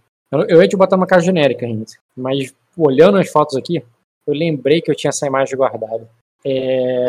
Eu, 0.49 0.61
ia 0.63 0.69
te 0.69 0.77
botar 0.77 0.97
uma 0.97 1.07
casa 1.07 1.25
genérica, 1.25 1.67
gente. 1.67 1.99
Mas 2.17 2.55
olhando 2.77 3.19
as 3.19 3.31
fotos 3.31 3.57
aqui, 3.57 3.85
eu 4.27 4.35
lembrei 4.35 4.81
que 4.81 4.91
eu 4.91 4.95
tinha 4.97 5.11
essa 5.11 5.27
imagem 5.27 5.57
guardada. 5.57 6.09
É, 6.45 7.07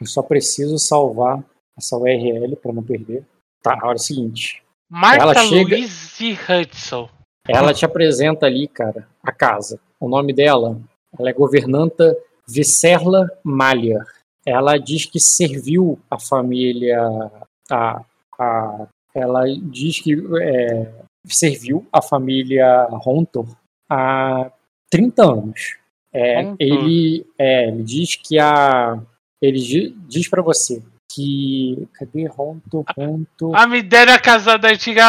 eu 0.00 0.06
só 0.06 0.22
preciso 0.22 0.78
salvar 0.78 1.42
essa 1.76 1.96
URL 1.96 2.56
para 2.56 2.72
não 2.72 2.82
perder. 2.82 3.24
Tá, 3.62 3.74
a 3.74 3.86
hora 3.86 3.94
é 3.94 3.96
o 3.96 3.98
seguinte. 3.98 4.62
Marta 4.90 5.22
Ela 5.22 5.34
chega- 5.34 5.76
Louise 5.76 6.38
Hudson. 6.48 7.08
Ela 7.48 7.74
te 7.74 7.84
apresenta 7.84 8.46
ali, 8.46 8.68
cara, 8.68 9.08
a 9.22 9.32
casa. 9.32 9.80
O 9.98 10.08
nome 10.08 10.32
dela, 10.32 10.80
ela 11.18 11.30
é 11.30 11.32
governanta 11.32 12.16
Vicerla 12.48 13.30
Malher. 13.42 14.02
Ela 14.46 14.78
diz 14.78 15.06
que 15.06 15.20
serviu 15.20 15.98
a 16.10 16.18
família. 16.18 16.98
A, 17.70 18.02
a, 18.38 18.86
ela 19.14 19.44
diz 19.46 20.00
que 20.00 20.14
é, 20.40 20.90
serviu 21.26 21.86
a 21.92 22.00
família 22.02 22.84
Rontor 22.90 23.46
há 23.88 24.50
30 24.90 25.22
anos. 25.22 25.76
É, 26.12 26.42
Rontor. 26.42 26.56
ele, 26.58 27.26
é, 27.38 27.68
ele 27.68 27.82
diz 27.82 28.16
que 28.16 28.38
a. 28.38 29.00
Ele 29.40 29.58
di- 29.58 29.96
diz 30.08 30.28
para 30.28 30.42
você 30.42 30.82
que. 31.12 31.86
Cadê 31.94 32.26
Rontor? 32.26 32.84
Rontor. 32.96 33.54
A 33.56 33.66
me 33.66 33.80
deram 33.82 34.12
a 34.14 34.18
casa 34.18 34.56
da 34.58 34.70
antiga. 34.70 35.02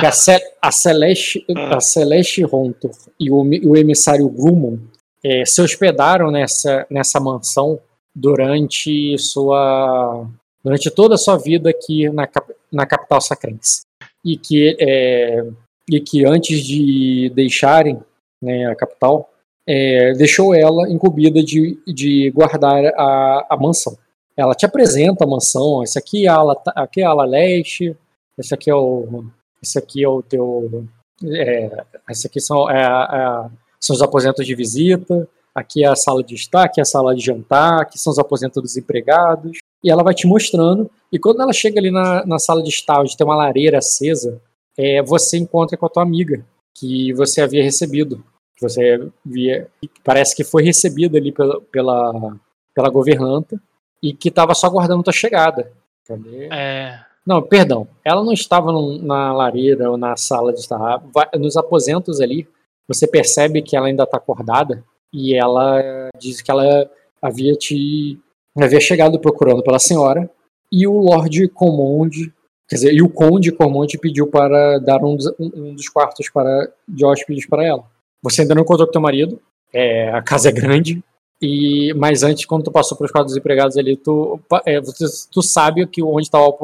que 0.00 0.06
a, 0.06 0.12
Ce- 0.12 0.54
a 0.62 0.70
Celeste, 0.70 1.44
a 1.70 1.80
Celeste 1.80 2.42
Rontor 2.42 2.90
e 3.20 3.30
o, 3.30 3.42
o 3.42 3.76
emissário 3.76 4.28
Grumon 4.28 4.78
eh, 5.24 5.44
se 5.44 5.60
hospedaram 5.60 6.30
nessa, 6.30 6.86
nessa 6.90 7.20
mansão 7.20 7.78
durante 8.14 9.16
sua 9.18 10.26
durante 10.64 10.90
toda 10.90 11.16
a 11.16 11.18
sua 11.18 11.36
vida 11.38 11.70
aqui 11.70 12.08
na, 12.10 12.28
na 12.72 12.86
capital 12.86 13.20
sacrense 13.20 13.82
e 14.24 14.36
que 14.36 14.76
é, 14.80 15.44
e 15.90 16.00
que 16.00 16.24
antes 16.24 16.60
de 16.64 17.30
deixarem 17.34 18.00
né, 18.40 18.66
a 18.66 18.74
capital 18.74 19.30
é, 19.66 20.12
deixou 20.14 20.54
ela 20.54 20.90
incumbida 20.90 21.42
de, 21.42 21.78
de 21.86 22.30
guardar 22.30 22.84
a, 22.96 23.46
a 23.50 23.56
mansão. 23.56 23.96
Ela 24.36 24.54
te 24.54 24.64
apresenta 24.64 25.24
a 25.24 25.28
mansão, 25.28 25.82
esse 25.82 25.98
aqui 25.98 26.26
é 26.26 26.28
a 26.28 26.34
ala, 26.34 26.62
aqui 26.74 27.00
é 27.00 27.04
a 27.04 27.10
ala 27.10 27.24
leste, 27.24 27.96
esse 28.38 28.54
aqui 28.54 28.70
é 28.70 28.74
o 28.74 29.24
esse 29.62 29.78
aqui 29.78 30.02
é 30.02 30.08
o 30.08 30.22
teu 30.22 30.88
é, 31.24 31.84
esse 32.10 32.26
aqui 32.26 32.40
são, 32.40 32.68
é, 32.68 32.82
é, 32.82 33.50
são 33.78 33.94
os 33.94 34.02
aposentos 34.02 34.44
de 34.44 34.54
visita, 34.54 35.28
aqui 35.54 35.84
é 35.84 35.88
a 35.88 35.94
sala 35.94 36.22
de 36.22 36.34
estar, 36.34 36.64
aqui 36.64 36.80
é 36.80 36.82
a 36.82 36.86
sala 36.86 37.14
de 37.14 37.24
jantar, 37.24 37.82
aqui 37.82 37.98
são 37.98 38.12
os 38.12 38.18
aposentos 38.18 38.60
dos 38.62 38.76
empregados. 38.76 39.58
E 39.82 39.90
ela 39.90 40.02
vai 40.02 40.14
te 40.14 40.26
mostrando. 40.26 40.90
E 41.12 41.18
quando 41.18 41.42
ela 41.42 41.52
chega 41.52 41.80
ali 41.80 41.90
na, 41.90 42.24
na 42.24 42.38
sala 42.38 42.62
de 42.62 42.68
estar, 42.68 43.00
onde 43.00 43.16
tem 43.16 43.26
uma 43.26 43.36
lareira 43.36 43.78
acesa, 43.78 44.40
é, 44.76 45.02
você 45.02 45.38
encontra 45.38 45.76
com 45.76 45.86
a 45.86 45.88
tua 45.88 46.02
amiga, 46.02 46.44
que 46.74 47.12
você 47.12 47.40
havia 47.40 47.62
recebido. 47.62 48.24
Que 48.56 48.62
você 48.62 49.08
via, 49.24 49.68
parece 50.04 50.36
que 50.36 50.44
foi 50.44 50.62
recebida 50.62 51.18
ali 51.18 51.32
pela, 51.32 51.60
pela, 51.62 52.36
pela 52.74 52.90
governanta 52.90 53.60
e 54.02 54.12
que 54.12 54.28
estava 54.28 54.54
só 54.54 54.66
aguardando 54.66 55.02
tua 55.02 55.12
chegada. 55.12 55.72
Cadê? 56.06 56.48
É. 56.52 56.98
Não, 57.26 57.40
perdão. 57.40 57.86
Ela 58.04 58.24
não 58.24 58.32
estava 58.32 58.72
no, 58.72 58.98
na 58.98 59.32
lareira 59.32 59.90
ou 59.90 59.96
na 59.96 60.16
sala 60.16 60.52
de 60.52 60.60
estar. 60.60 60.98
Vai, 61.12 61.28
nos 61.38 61.56
aposentos 61.56 62.20
ali, 62.20 62.48
você 62.88 63.06
percebe 63.06 63.62
que 63.62 63.76
ela 63.76 63.86
ainda 63.86 64.02
está 64.02 64.16
acordada 64.16 64.84
e 65.12 65.34
ela 65.34 66.10
diz 66.18 66.40
que 66.40 66.50
ela 66.50 66.90
havia 67.20 67.54
te 67.54 68.18
havia 68.56 68.80
chegado 68.80 69.18
procurando 69.18 69.62
pela 69.62 69.78
senhora 69.78 70.30
e 70.70 70.86
o 70.86 70.98
Lord 70.98 71.48
Comonde, 71.48 72.32
quer 72.68 72.76
dizer, 72.76 72.94
e 72.94 73.02
o 73.02 73.08
Conde 73.08 73.52
Comonde 73.52 73.98
pediu 73.98 74.26
para 74.26 74.78
dar 74.78 75.02
um 75.04 75.16
dos, 75.16 75.32
um 75.38 75.74
dos 75.74 75.88
quartos 75.88 76.30
para 76.30 76.70
de 76.88 77.04
hóspedes 77.04 77.46
para 77.46 77.64
ela. 77.64 77.84
Você 78.22 78.42
ainda 78.42 78.54
não 78.54 78.62
encontrou 78.62 78.86
com 78.86 78.92
teu 78.92 79.00
marido? 79.00 79.40
É, 79.72 80.10
a 80.10 80.22
casa 80.22 80.48
é 80.48 80.52
grande, 80.52 81.02
e 81.42 81.92
mas 81.94 82.22
antes, 82.22 82.46
quando 82.46 82.62
tu 82.62 82.70
passou 82.70 82.96
pelos 82.96 83.10
quadros 83.10 83.36
empregados 83.36 83.76
ali, 83.76 83.96
tu, 83.96 84.40
é, 84.64 84.80
tu, 84.80 84.92
tu 85.30 85.42
sabe 85.42 85.84
que 85.88 86.00
onde 86.00 86.22
estavam 86.22 86.56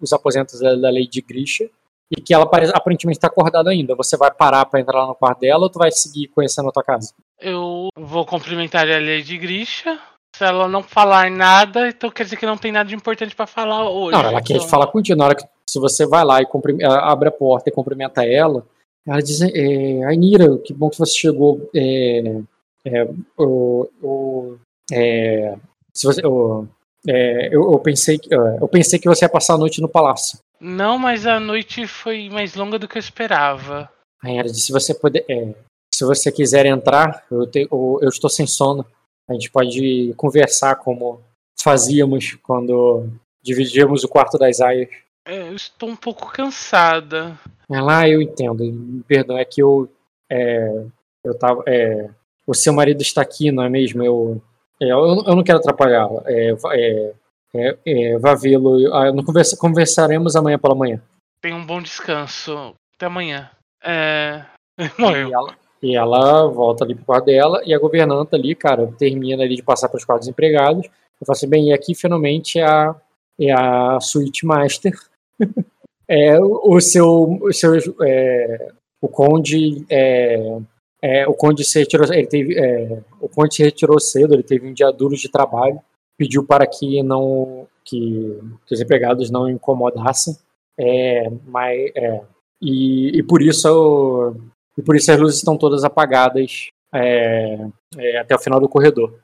os 0.00 0.12
aposentos 0.14 0.58
da 0.60 0.90
Lady 0.90 1.20
Grisha 1.20 1.68
e 2.10 2.18
que 2.18 2.32
ela 2.32 2.48
aparentemente 2.72 3.18
está 3.18 3.26
acordada 3.26 3.68
ainda. 3.68 3.94
Você 3.94 4.16
vai 4.16 4.30
parar 4.30 4.64
para 4.64 4.80
entrar 4.80 5.00
lá 5.00 5.08
no 5.08 5.14
quarto 5.14 5.40
dela 5.40 5.64
ou 5.64 5.70
tu 5.70 5.78
vai 5.78 5.90
seguir 5.90 6.28
conhecendo 6.28 6.70
a 6.70 6.72
tua 6.72 6.82
casa? 6.82 7.12
Eu 7.38 7.88
vou 7.94 8.24
cumprimentar 8.24 8.88
a 8.88 8.98
Lady 8.98 9.36
Grisha. 9.36 10.00
Se 10.38 10.44
ela 10.44 10.68
não 10.68 10.84
falar 10.84 11.28
nada, 11.32 11.88
então 11.88 12.12
quer 12.12 12.22
dizer 12.22 12.36
que 12.36 12.46
não 12.46 12.56
tem 12.56 12.70
nada 12.70 12.88
de 12.88 12.94
importante 12.94 13.34
para 13.34 13.44
falar 13.44 13.90
hoje. 13.90 14.12
Não, 14.12 14.20
ela 14.20 14.38
então... 14.38 14.60
quer 14.60 14.68
falar 14.68 14.86
contigo. 14.86 15.18
Na 15.18 15.24
hora 15.24 15.34
que 15.34 15.42
se 15.68 15.80
você 15.80 16.06
vai 16.06 16.24
lá 16.24 16.40
e 16.40 16.46
abre 16.84 17.28
a 17.28 17.32
porta 17.32 17.68
e 17.68 17.72
cumprimenta 17.72 18.24
ela, 18.24 18.64
ela 19.04 19.20
diz: 19.20 19.40
é, 19.42 20.04
Ainira, 20.04 20.56
que 20.58 20.72
bom 20.72 20.88
que 20.90 20.96
você 20.96 21.18
chegou. 21.18 21.68
É, 21.74 22.40
é, 22.84 23.08
o, 23.36 23.88
o, 24.00 24.56
é, 24.92 25.56
se 25.92 26.06
você, 26.06 26.24
o, 26.24 26.68
é, 27.04 27.48
eu, 27.48 27.72
eu, 27.72 27.80
pensei, 27.80 28.20
eu 28.60 28.68
pensei 28.68 29.00
que 29.00 29.08
você 29.08 29.24
ia 29.24 29.28
passar 29.28 29.54
a 29.54 29.58
noite 29.58 29.80
no 29.80 29.88
palácio. 29.88 30.38
Não, 30.60 30.96
mas 30.96 31.26
a 31.26 31.40
noite 31.40 31.84
foi 31.88 32.30
mais 32.30 32.54
longa 32.54 32.78
do 32.78 32.86
que 32.86 32.96
eu 32.96 33.00
esperava. 33.00 33.90
Aí 34.22 34.36
ela 34.36 34.44
disse, 34.44 34.66
se 34.66 34.72
você 34.72 34.94
puder, 34.94 35.24
é, 35.28 35.52
se 35.92 36.04
você 36.04 36.30
quiser 36.30 36.64
entrar, 36.66 37.24
eu, 37.28 37.44
te, 37.44 37.66
eu, 37.68 37.98
eu, 38.00 38.08
estou 38.08 38.30
sem 38.30 38.46
sono. 38.46 38.86
A 39.28 39.34
gente 39.34 39.50
pode 39.50 40.14
conversar 40.16 40.76
como 40.76 41.20
fazíamos 41.60 42.36
quando 42.42 43.08
dividíamos 43.42 44.04
o 44.04 44.08
quarto 44.08 44.38
das 44.38 44.60
aias. 44.60 44.88
É, 45.26 45.48
eu 45.48 45.54
estou 45.54 45.90
um 45.90 45.96
pouco 45.96 46.32
cansada. 46.32 47.38
Ela, 47.70 48.00
ah, 48.00 48.08
eu 48.08 48.22
entendo. 48.22 48.64
Perdão, 49.06 49.36
é 49.36 49.44
que 49.44 49.62
eu, 49.62 49.90
é, 50.30 50.84
eu 51.22 51.38
tava, 51.38 51.62
é, 51.66 52.08
o 52.46 52.54
seu 52.54 52.72
marido 52.72 53.02
está 53.02 53.20
aqui, 53.20 53.52
não 53.52 53.62
é 53.62 53.68
mesmo? 53.68 54.02
Eu, 54.02 54.42
é, 54.80 54.86
eu, 54.86 55.24
eu, 55.26 55.36
não 55.36 55.44
quero 55.44 55.58
atrapalhá-la. 55.58 56.22
É, 56.24 56.56
é, 56.72 57.14
é, 57.54 57.78
é 57.86 58.18
vá 58.18 58.34
vê-lo. 58.34 58.94
Ah, 58.94 59.12
conversa, 59.22 59.56
conversaremos 59.56 60.34
amanhã 60.34 60.58
pela 60.58 60.74
manhã. 60.74 61.02
Tenha 61.42 61.56
um 61.56 61.66
bom 61.66 61.82
descanso. 61.82 62.74
Até 62.94 63.06
amanhã. 63.06 63.50
É... 63.84 64.44
E 64.78 65.32
ela, 65.32 65.56
e 65.82 65.96
ela 65.96 66.46
volta 66.46 66.84
ali 66.84 66.94
pro 66.94 67.04
quarto 67.04 67.26
dela 67.26 67.60
e 67.64 67.74
a 67.74 67.78
governanta 67.78 68.36
ali, 68.36 68.54
cara, 68.54 68.92
termina 68.98 69.42
ali 69.42 69.56
de 69.56 69.62
passar 69.62 69.88
para 69.88 69.98
os 69.98 70.04
quadros 70.04 70.28
empregados. 70.28 70.86
Eu 71.20 71.26
falo 71.26 71.36
assim, 71.36 71.48
bem, 71.48 71.68
e 71.68 71.72
aqui 71.72 71.94
finalmente 71.94 72.58
é 72.58 72.64
a, 72.64 72.94
é 73.40 73.52
a 73.52 73.98
suíte 74.00 74.44
master. 74.46 74.92
é, 76.08 76.40
o 76.40 76.80
seu, 76.80 77.38
o 77.40 77.52
seu 77.52 77.74
é, 78.02 78.72
o 79.00 79.08
conde 79.08 79.84
é, 79.88 80.58
é, 81.02 81.26
o 81.28 81.34
Conde 81.34 81.64
se 81.64 81.78
retirou, 81.78 82.12
ele 82.12 82.26
teve, 82.26 82.58
é, 82.58 83.00
o 83.20 83.28
Conde 83.28 83.54
se 83.54 83.62
retirou 83.62 84.00
cedo, 84.00 84.34
ele 84.34 84.42
teve 84.42 84.66
um 84.66 84.72
dia 84.72 84.90
duro 84.90 85.14
de 85.14 85.28
trabalho, 85.28 85.80
pediu 86.16 86.44
para 86.44 86.66
que 86.66 87.02
não 87.02 87.68
que, 87.84 88.38
que 88.66 88.74
os 88.74 88.80
empregados 88.80 89.30
não 89.30 89.48
incomodassem, 89.48 90.36
é, 90.76 91.30
mas, 91.46 91.90
é, 91.94 92.20
e, 92.60 93.18
e, 93.18 93.22
por 93.22 93.40
isso 93.40 94.34
e 94.78 94.82
por 94.82 94.96
isso 94.96 95.10
as 95.12 95.18
luzes 95.18 95.38
estão 95.38 95.58
todas 95.58 95.84
apagadas 95.84 96.68
é, 96.94 97.66
é, 97.98 98.18
até 98.18 98.34
o 98.34 98.38
final 98.38 98.60
do 98.60 98.68
corredor. 98.68 99.18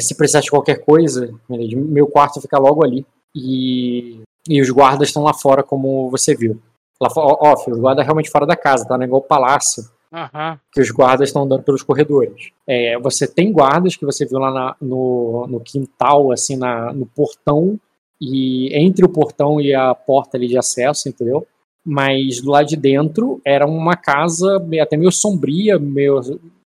se 0.00 0.16
precisar 0.16 0.40
de 0.40 0.50
qualquer 0.50 0.84
coisa, 0.84 1.34
meu 1.48 2.06
quarto 2.06 2.40
fica 2.40 2.58
logo 2.58 2.84
ali 2.84 3.04
e, 3.34 4.20
e 4.48 4.62
os 4.62 4.70
guardas 4.70 5.08
estão 5.08 5.22
lá 5.22 5.34
fora, 5.34 5.62
como 5.62 6.08
você 6.08 6.34
viu. 6.34 6.58
Lá, 7.00 7.08
ó, 7.16 7.36
ó, 7.40 7.70
os 7.70 7.78
guardas 7.78 8.04
realmente 8.04 8.30
fora 8.30 8.46
da 8.46 8.56
casa, 8.56 8.86
tá? 8.86 8.96
Não 8.96 9.02
é 9.02 9.06
igual 9.06 9.20
o 9.20 9.26
palácio 9.26 9.84
Uhum. 10.14 10.56
Que 10.72 10.80
os 10.80 10.92
guardas 10.92 11.28
estão 11.28 11.42
andando 11.42 11.64
pelos 11.64 11.82
corredores. 11.82 12.52
É, 12.64 12.96
você 13.00 13.26
tem 13.26 13.52
guardas 13.52 13.96
que 13.96 14.04
você 14.04 14.24
viu 14.24 14.38
lá 14.38 14.52
na, 14.52 14.76
no, 14.80 15.46
no 15.48 15.58
quintal, 15.58 16.30
assim, 16.30 16.56
na, 16.56 16.92
no 16.92 17.04
portão, 17.04 17.78
e 18.20 18.72
entre 18.78 19.04
o 19.04 19.08
portão 19.08 19.60
e 19.60 19.74
a 19.74 19.92
porta 19.92 20.36
ali 20.36 20.46
de 20.46 20.56
acesso, 20.56 21.08
entendeu? 21.08 21.44
Mas 21.84 22.40
do 22.40 22.50
lado 22.50 22.66
de 22.66 22.76
dentro 22.76 23.40
era 23.44 23.66
uma 23.66 23.96
casa 23.96 24.56
até 24.80 24.96
meio 24.96 25.12
sombria, 25.12 25.78
meio 25.78 26.20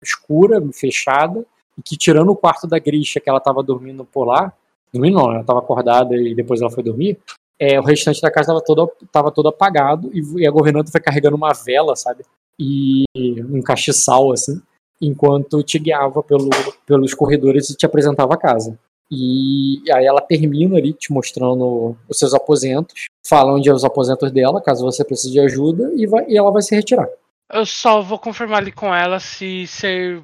escura, 0.04 0.62
fechada, 0.74 1.44
e 1.78 1.82
que 1.82 1.98
tirando 1.98 2.30
o 2.30 2.36
quarto 2.36 2.68
da 2.68 2.78
Grisha, 2.78 3.20
que 3.20 3.30
ela 3.30 3.40
estava 3.40 3.64
dormindo 3.64 4.06
por 4.06 4.26
lá, 4.26 4.54
dormindo 4.94 5.16
não, 5.16 5.32
ela 5.32 5.42
estava 5.42 5.60
acordada 5.60 6.16
e 6.16 6.36
depois 6.36 6.62
ela 6.62 6.70
foi 6.70 6.84
dormir, 6.84 7.18
é, 7.60 7.80
o 7.80 7.84
restante 7.84 8.22
da 8.22 8.30
casa 8.30 8.52
estava 8.52 8.64
todo, 8.64 8.92
tava 9.12 9.32
todo 9.32 9.50
apagado 9.50 10.12
e, 10.14 10.44
e 10.44 10.48
a 10.48 10.52
governanta 10.52 10.92
foi 10.92 11.02
carregando 11.02 11.36
uma 11.36 11.52
vela, 11.54 11.96
sabe? 11.96 12.24
e 12.60 13.06
um 13.44 13.62
castiçal, 13.62 14.32
assim, 14.32 14.62
enquanto 15.02 15.62
te 15.62 15.78
guiava 15.78 16.24
pelo, 16.24 16.50
pelos 16.86 17.14
corredores 17.14 17.70
e 17.70 17.78
te 17.78 17.86
apresentava 17.86 18.34
a 18.34 18.38
casa. 18.38 18.78
E 19.10 19.82
aí 19.94 20.06
ela 20.06 20.22
termina 20.22 20.78
ali 20.78 20.94
te 20.94 21.12
mostrando 21.12 21.96
os 22.10 22.20
seus 22.20 22.34
aposentos, 22.34 23.06
fala 23.26 23.54
onde 23.54 23.70
é 23.70 23.74
os 23.74 23.86
aposentos 23.86 24.32
dela, 24.32 24.62
caso 24.62 24.84
você 24.84 25.04
precise 25.04 25.32
de 25.32 25.40
ajuda, 25.40 25.92
e, 25.96 26.06
vai, 26.06 26.26
e 26.28 26.38
ela 26.38 26.52
vai 26.52 26.62
se 26.62 26.76
retirar. 26.76 27.08
Eu 27.52 27.66
só 27.66 28.02
vou 28.02 28.20
confirmar 28.20 28.58
ali 28.58 28.72
com 28.72 28.94
ela 28.94 29.20
se 29.20 29.66
ser 29.68 30.22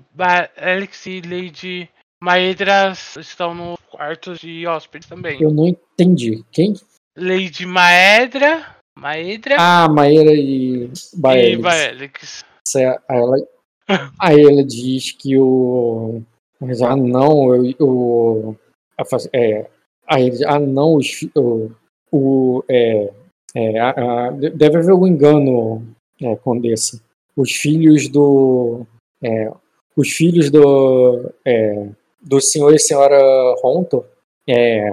Alex 0.58 1.06
e 1.06 1.22
Lady 1.22 1.90
Maedras 2.22 3.16
estão 3.16 3.56
no 3.56 3.78
quarto 3.90 4.34
de 4.36 4.68
hóspedes 4.68 5.08
também. 5.08 5.42
Eu 5.42 5.52
não 5.52 5.68
entendi. 5.68 6.44
Quem? 6.52 6.76
Lady 7.18 7.66
Maedra 7.66 8.66
Maedra. 8.98 9.56
Ah, 9.60 9.90
Maedra 9.90 10.34
e 10.34 10.90
Baelix. 11.16 11.58
E 11.58 11.62
Baelix. 11.62 12.46
Aí 12.76 13.18
ela, 13.18 13.38
aí 14.20 14.42
ela 14.42 14.64
diz 14.64 15.12
que 15.12 15.38
o. 15.38 16.22
Ah, 16.88 16.96
não, 16.96 17.54
eu, 17.54 18.58
o. 19.00 19.18
É, 19.34 19.66
ele, 20.18 20.46
ah, 20.46 20.60
não, 20.60 20.96
os, 20.96 21.28
o, 21.36 21.72
o, 22.12 22.64
é, 22.70 23.12
é, 23.56 23.80
a, 23.80 23.90
a, 24.28 24.32
deve 24.32 24.78
haver 24.78 24.94
um 24.94 25.08
engano, 25.08 25.88
é, 26.22 26.36
Condessa. 26.38 27.02
Os 27.36 27.52
filhos 27.52 28.08
do. 28.08 28.86
É, 29.22 29.52
os 29.96 30.10
filhos 30.10 30.50
do. 30.50 31.32
É, 31.46 31.88
do 32.22 32.40
senhor 32.40 32.74
e 32.74 32.80
senhora 32.80 33.18
Ronto 33.62 34.06
é, 34.48 34.90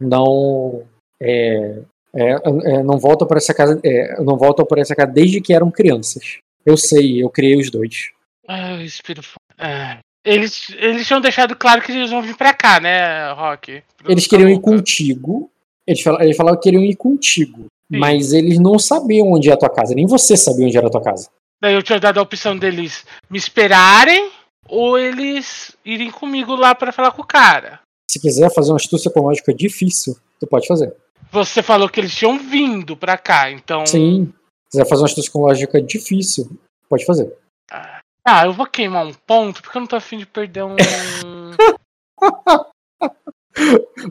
não. 0.00 0.82
É, 1.20 1.78
é, 2.16 2.82
não 2.82 2.98
voltam 2.98 3.26
para 3.26 3.38
essa 3.38 3.52
casa, 3.52 3.80
não 4.20 4.36
voltam 4.36 4.64
para 4.64 4.80
essa 4.80 4.94
casa 4.94 5.10
desde 5.10 5.40
que 5.40 5.52
eram 5.52 5.70
crianças. 5.70 6.38
Eu 6.64 6.76
sei, 6.76 7.22
eu 7.22 7.28
criei 7.28 7.58
os 7.58 7.70
dois. 7.70 8.10
Ah, 8.46 8.82
espírito. 8.82 9.34
É. 9.58 9.98
Eles, 10.24 10.70
eles 10.78 11.06
tinham 11.06 11.20
deixado 11.20 11.54
claro 11.54 11.82
que 11.82 11.92
eles 11.92 12.10
vão 12.10 12.22
vir 12.22 12.36
para 12.36 12.54
cá, 12.54 12.80
né, 12.80 13.30
Rock? 13.32 13.82
Eles 14.08 14.26
queriam 14.26 14.48
ir 14.48 14.60
contigo. 14.60 15.50
Eles 15.86 16.00
falaram, 16.00 16.24
eles 16.24 16.36
falaram 16.36 16.56
que 16.56 16.62
queriam 16.62 16.82
ir 16.82 16.96
contigo. 16.96 17.66
Sim. 17.92 17.98
Mas 17.98 18.32
eles 18.32 18.58
não 18.58 18.78
sabiam 18.78 19.32
onde 19.32 19.50
é 19.50 19.52
a 19.52 19.56
tua 19.56 19.68
casa. 19.68 19.94
Nem 19.94 20.06
você 20.06 20.36
sabia 20.36 20.66
onde 20.66 20.76
era 20.76 20.86
a 20.86 20.90
tua 20.90 21.02
casa. 21.02 21.28
Daí 21.60 21.74
eu 21.74 21.82
tinha 21.82 22.00
dado 22.00 22.18
a 22.18 22.22
opção 22.22 22.56
deles 22.56 23.04
me 23.28 23.38
esperarem 23.38 24.30
ou 24.66 24.98
eles 24.98 25.76
irem 25.84 26.10
comigo 26.10 26.54
lá 26.54 26.74
para 26.74 26.92
falar 26.92 27.10
com 27.10 27.22
o 27.22 27.26
cara. 27.26 27.80
Se 28.10 28.18
quiser 28.18 28.52
fazer 28.52 28.70
uma 28.70 28.76
astúcia 28.76 29.08
ecológica 29.08 29.52
difícil, 29.52 30.16
tu 30.40 30.46
pode 30.46 30.66
fazer. 30.66 30.94
Você 31.30 31.62
falou 31.62 31.88
que 31.88 32.00
eles 32.00 32.14
tinham 32.14 32.38
vindo 32.38 32.96
pra 32.96 33.18
cá, 33.18 33.50
então. 33.50 33.84
Sim. 33.86 34.32
Se 34.66 34.78
quiser 34.78 34.88
fazer 34.88 35.02
uma 35.02 35.08
astúcia 35.08 35.28
ecológica 35.28 35.82
difícil, 35.82 36.50
pode 36.88 37.04
fazer. 37.04 37.32
Ah, 37.70 37.93
eu 38.46 38.52
vou 38.52 38.66
queimar 38.66 39.06
um 39.06 39.12
ponto, 39.12 39.62
porque 39.62 39.76
eu 39.76 39.80
não 39.80 39.86
tô 39.86 39.96
afim 39.96 40.18
de 40.18 40.26
perder 40.26 40.64
um. 40.64 40.76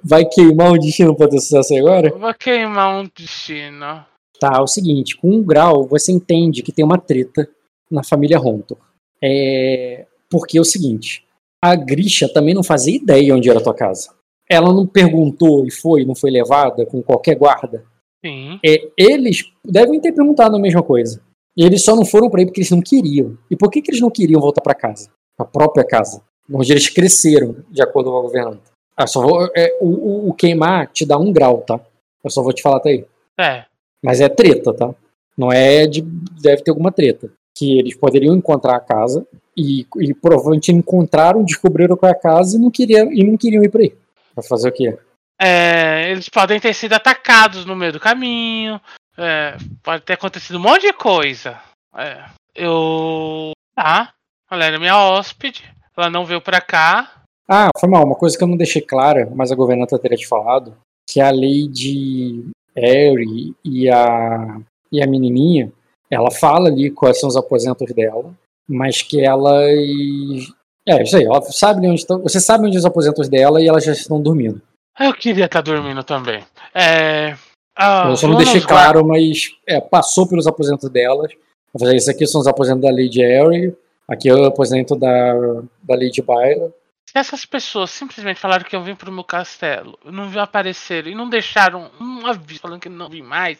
Vai 0.03 0.26
queimar 0.26 0.72
um 0.72 0.77
destino 0.77 1.15
pra 1.15 1.27
ter 1.27 1.40
sucesso 1.40 1.76
agora? 1.76 2.07
eu 2.07 2.19
vou 2.19 2.34
queimar 2.34 2.95
um 2.95 3.10
destino. 3.14 4.06
Tá, 4.40 4.53
é 4.57 4.61
o 4.61 4.68
seguinte, 4.68 5.18
com 5.18 5.30
um 5.30 5.44
grau 5.44 5.85
você 5.85 6.11
entende 6.11 6.61
que 6.64 6.72
tem 6.72 6.85
uma 6.85 6.98
treta 6.98 7.49
na 7.90 8.03
família 8.03 8.38
Rontor. 8.38 8.77
É... 9.22 10.06
Porque 10.30 10.57
é 10.57 10.61
o 10.61 10.65
seguinte, 10.65 11.26
a 11.61 11.76
Grisha 11.76 12.27
também 12.27 12.53
não 12.53 12.64
fazia 12.64 12.95
ideia 12.95 13.35
onde 13.35 13.49
era 13.49 13.60
a 13.60 13.64
tua 13.64 13.73
casa. 13.73 14.14
Ela 14.49 14.73
não 14.73 14.85
perguntou 14.85 15.65
e 15.65 15.72
foi, 15.72 16.03
não 16.06 16.15
foi 16.15 16.30
levada 16.30 16.85
com 16.85 17.02
qualquer 17.02 17.35
guarda. 17.35 17.85
Sim. 18.26 18.60
É, 18.65 18.90
eles 18.98 19.52
devem 19.64 19.99
ter 19.99 20.14
perguntado 20.14 20.56
a 20.56 20.60
mesma 20.60 20.84
coisa. 20.84 21.22
E 21.56 21.64
eles 21.66 21.84
só 21.84 21.96
não 21.96 22.06
foram 22.06 22.30
pra 22.30 22.40
aí 22.40 22.46
porque 22.46 22.62
eles 22.62 22.72
não 22.72 22.82
queriam. 22.82 23.38
E 23.50 23.56
por 23.56 23.70
que, 23.70 23.82
que 23.82 23.92
eles 23.92 24.02
não 24.02 24.10
queriam 24.10 24.42
voltar 24.42 24.62
pra 24.62 24.74
casa? 24.74 25.10
A 25.38 25.46
própria 25.46 25.84
casa. 25.86 26.22
Onde 26.52 26.72
eles 26.72 26.90
cresceram, 26.90 27.56
de 27.70 27.82
acordo 27.82 28.12
com 28.12 28.18
a 28.18 28.22
governanta. 28.22 28.72
Ah, 28.98 29.08
só 29.08 29.22
vou, 29.22 29.50
é, 29.56 29.78
o, 29.82 29.88
o- 29.88 30.30
o 30.30 30.34
queimar 30.34 30.88
te 30.88 31.06
dá 31.06 31.18
um 31.18 31.32
grau, 31.32 31.62
tá? 31.62 31.80
Eu 32.24 32.30
só 32.30 32.42
vou 32.44 32.54
te 32.54 32.62
falar 32.62 32.78
até 32.78 32.90
aí. 32.90 33.06
É. 33.40 33.66
Mas 34.04 34.20
é 34.22 34.28
treta, 34.30 34.74
tá? 34.74 34.94
Não 35.38 35.52
é 35.52 35.88
de. 35.88 36.02
Deve 36.02 36.64
ter 36.64 36.72
alguma 36.72 36.92
treta. 36.92 37.30
Que 37.58 37.80
eles 37.80 37.96
poderiam 37.96 38.36
encontrar 38.36 38.76
a 38.76 38.80
casa 38.80 39.26
e, 39.56 39.86
e 40.00 40.14
provavelmente 40.14 40.72
encontraram, 40.72 41.44
descobriram 41.44 41.96
qual 41.96 42.10
é 42.12 42.14
a 42.14 42.20
casa 42.20 42.58
e 42.58 42.60
não 42.60 42.70
queriam, 42.72 43.12
e 43.12 43.24
não 43.24 43.38
queriam 43.38 43.64
ir 43.64 43.70
pra 43.70 43.82
aí. 43.82 43.94
Pra 44.34 44.44
fazer 44.44 44.70
o 44.70 44.72
quê? 44.72 44.98
É, 45.40 46.12
eles 46.12 46.30
podem 46.30 46.60
ter 46.60 46.74
sido 46.74 46.94
atacados 46.94 47.66
no 47.66 47.76
meio 47.76 47.94
do 47.94 48.00
caminho. 48.00 48.80
É, 49.18 49.57
pode 49.81 50.03
ter 50.03 50.14
acontecido 50.14 50.57
um 50.57 50.61
monte 50.61 50.81
de 50.81 50.94
coisa. 50.94 51.60
É, 51.95 52.26
eu. 52.56 53.52
Tá. 53.76 54.14
Ela 54.49 54.65
era 54.65 54.80
minha 54.80 54.98
hóspede. 54.98 55.64
Ela 55.95 56.10
não 56.10 56.26
veio 56.26 56.41
pra 56.41 56.61
cá. 56.61 57.23
Ah, 57.48 57.69
foi 57.80 57.90
mal. 57.90 58.03
Uma 58.06 58.15
coisa 58.15 58.38
que 58.38 58.44
eu 58.44 58.48
não 58.48 58.57
deixei 58.57 58.81
clara, 58.81 59.30
mas 59.34 59.52
a 59.52 59.56
governanta 59.56 59.99
teria 59.99 60.18
te 60.18 60.27
falado, 60.27 60.76
que 61.10 61.19
a 61.19 61.31
Lady 61.31 62.49
Harry 62.76 63.56
e 63.64 63.90
a, 63.90 64.60
e 64.91 65.02
a 65.02 65.07
menininha, 65.07 65.72
ela 66.10 66.31
fala 66.31 66.69
ali 66.69 66.90
quais 66.90 67.19
são 67.19 67.30
os 67.30 67.35
aposentos 67.35 67.91
dela, 67.94 68.34
mas 68.68 69.02
que 69.02 69.23
elas... 69.23 70.53
É, 70.88 71.02
isso 71.03 71.18
aí. 71.18 71.26
Ela 71.26 71.41
sabe 71.41 71.88
onde 71.88 72.02
estão, 72.02 72.22
você 72.22 72.40
sabe 72.40 72.68
onde 72.68 72.77
os 72.77 72.85
aposentos 72.85 73.30
dela 73.30 73.61
e 73.61 73.68
elas 73.68 73.84
já 73.84 73.91
estão 73.91 74.22
dormindo. 74.22 74.61
Eu 74.99 75.14
queria 75.14 75.45
estar 75.45 75.61
dormindo 75.61 76.03
também. 76.03 76.44
É. 76.73 77.35
ah, 77.76 78.08
eu 78.10 78.18
só 78.18 78.28
não 78.28 78.38
deixei 78.38 78.62
claro, 78.62 79.06
mas 79.06 79.50
é, 79.68 79.82
passou 79.82 80.28
pelos 80.28 80.48
aposentos 80.48 80.90
delas. 80.90 81.32
Eu 81.74 81.80
falei, 81.80 81.98
Esse 81.98 82.12
aqui 82.12 82.28
são 82.28 82.40
os 82.40 82.48
aposentos 82.48 82.82
da 82.82 82.91
Lady 82.91 83.22
Harry, 83.22 83.76
aqui 84.08 84.30
é 84.30 84.34
o 84.34 84.45
aposento 84.45 84.95
da, 84.95 85.34
da 85.82 85.95
Lady 85.95 86.22
Byron. 86.22 86.72
Se 87.06 87.20
essas 87.20 87.45
pessoas 87.45 87.91
simplesmente 87.91 88.40
falaram 88.40 88.64
que 88.64 88.76
eu 88.76 88.82
vim 88.82 88.95
pro 88.95 89.12
meu 89.12 89.24
castelo, 89.24 89.98
não 90.06 90.30
vi 90.30 90.40
aparecer 90.40 91.06
e 91.06 91.14
não 91.14 91.30
deixaram 91.30 91.91
um 92.00 92.26
aviso 92.26 92.62
falando 92.62 92.80
que 92.80 92.90
não 92.90 93.10
vim 93.10 93.22
mais, 93.22 93.60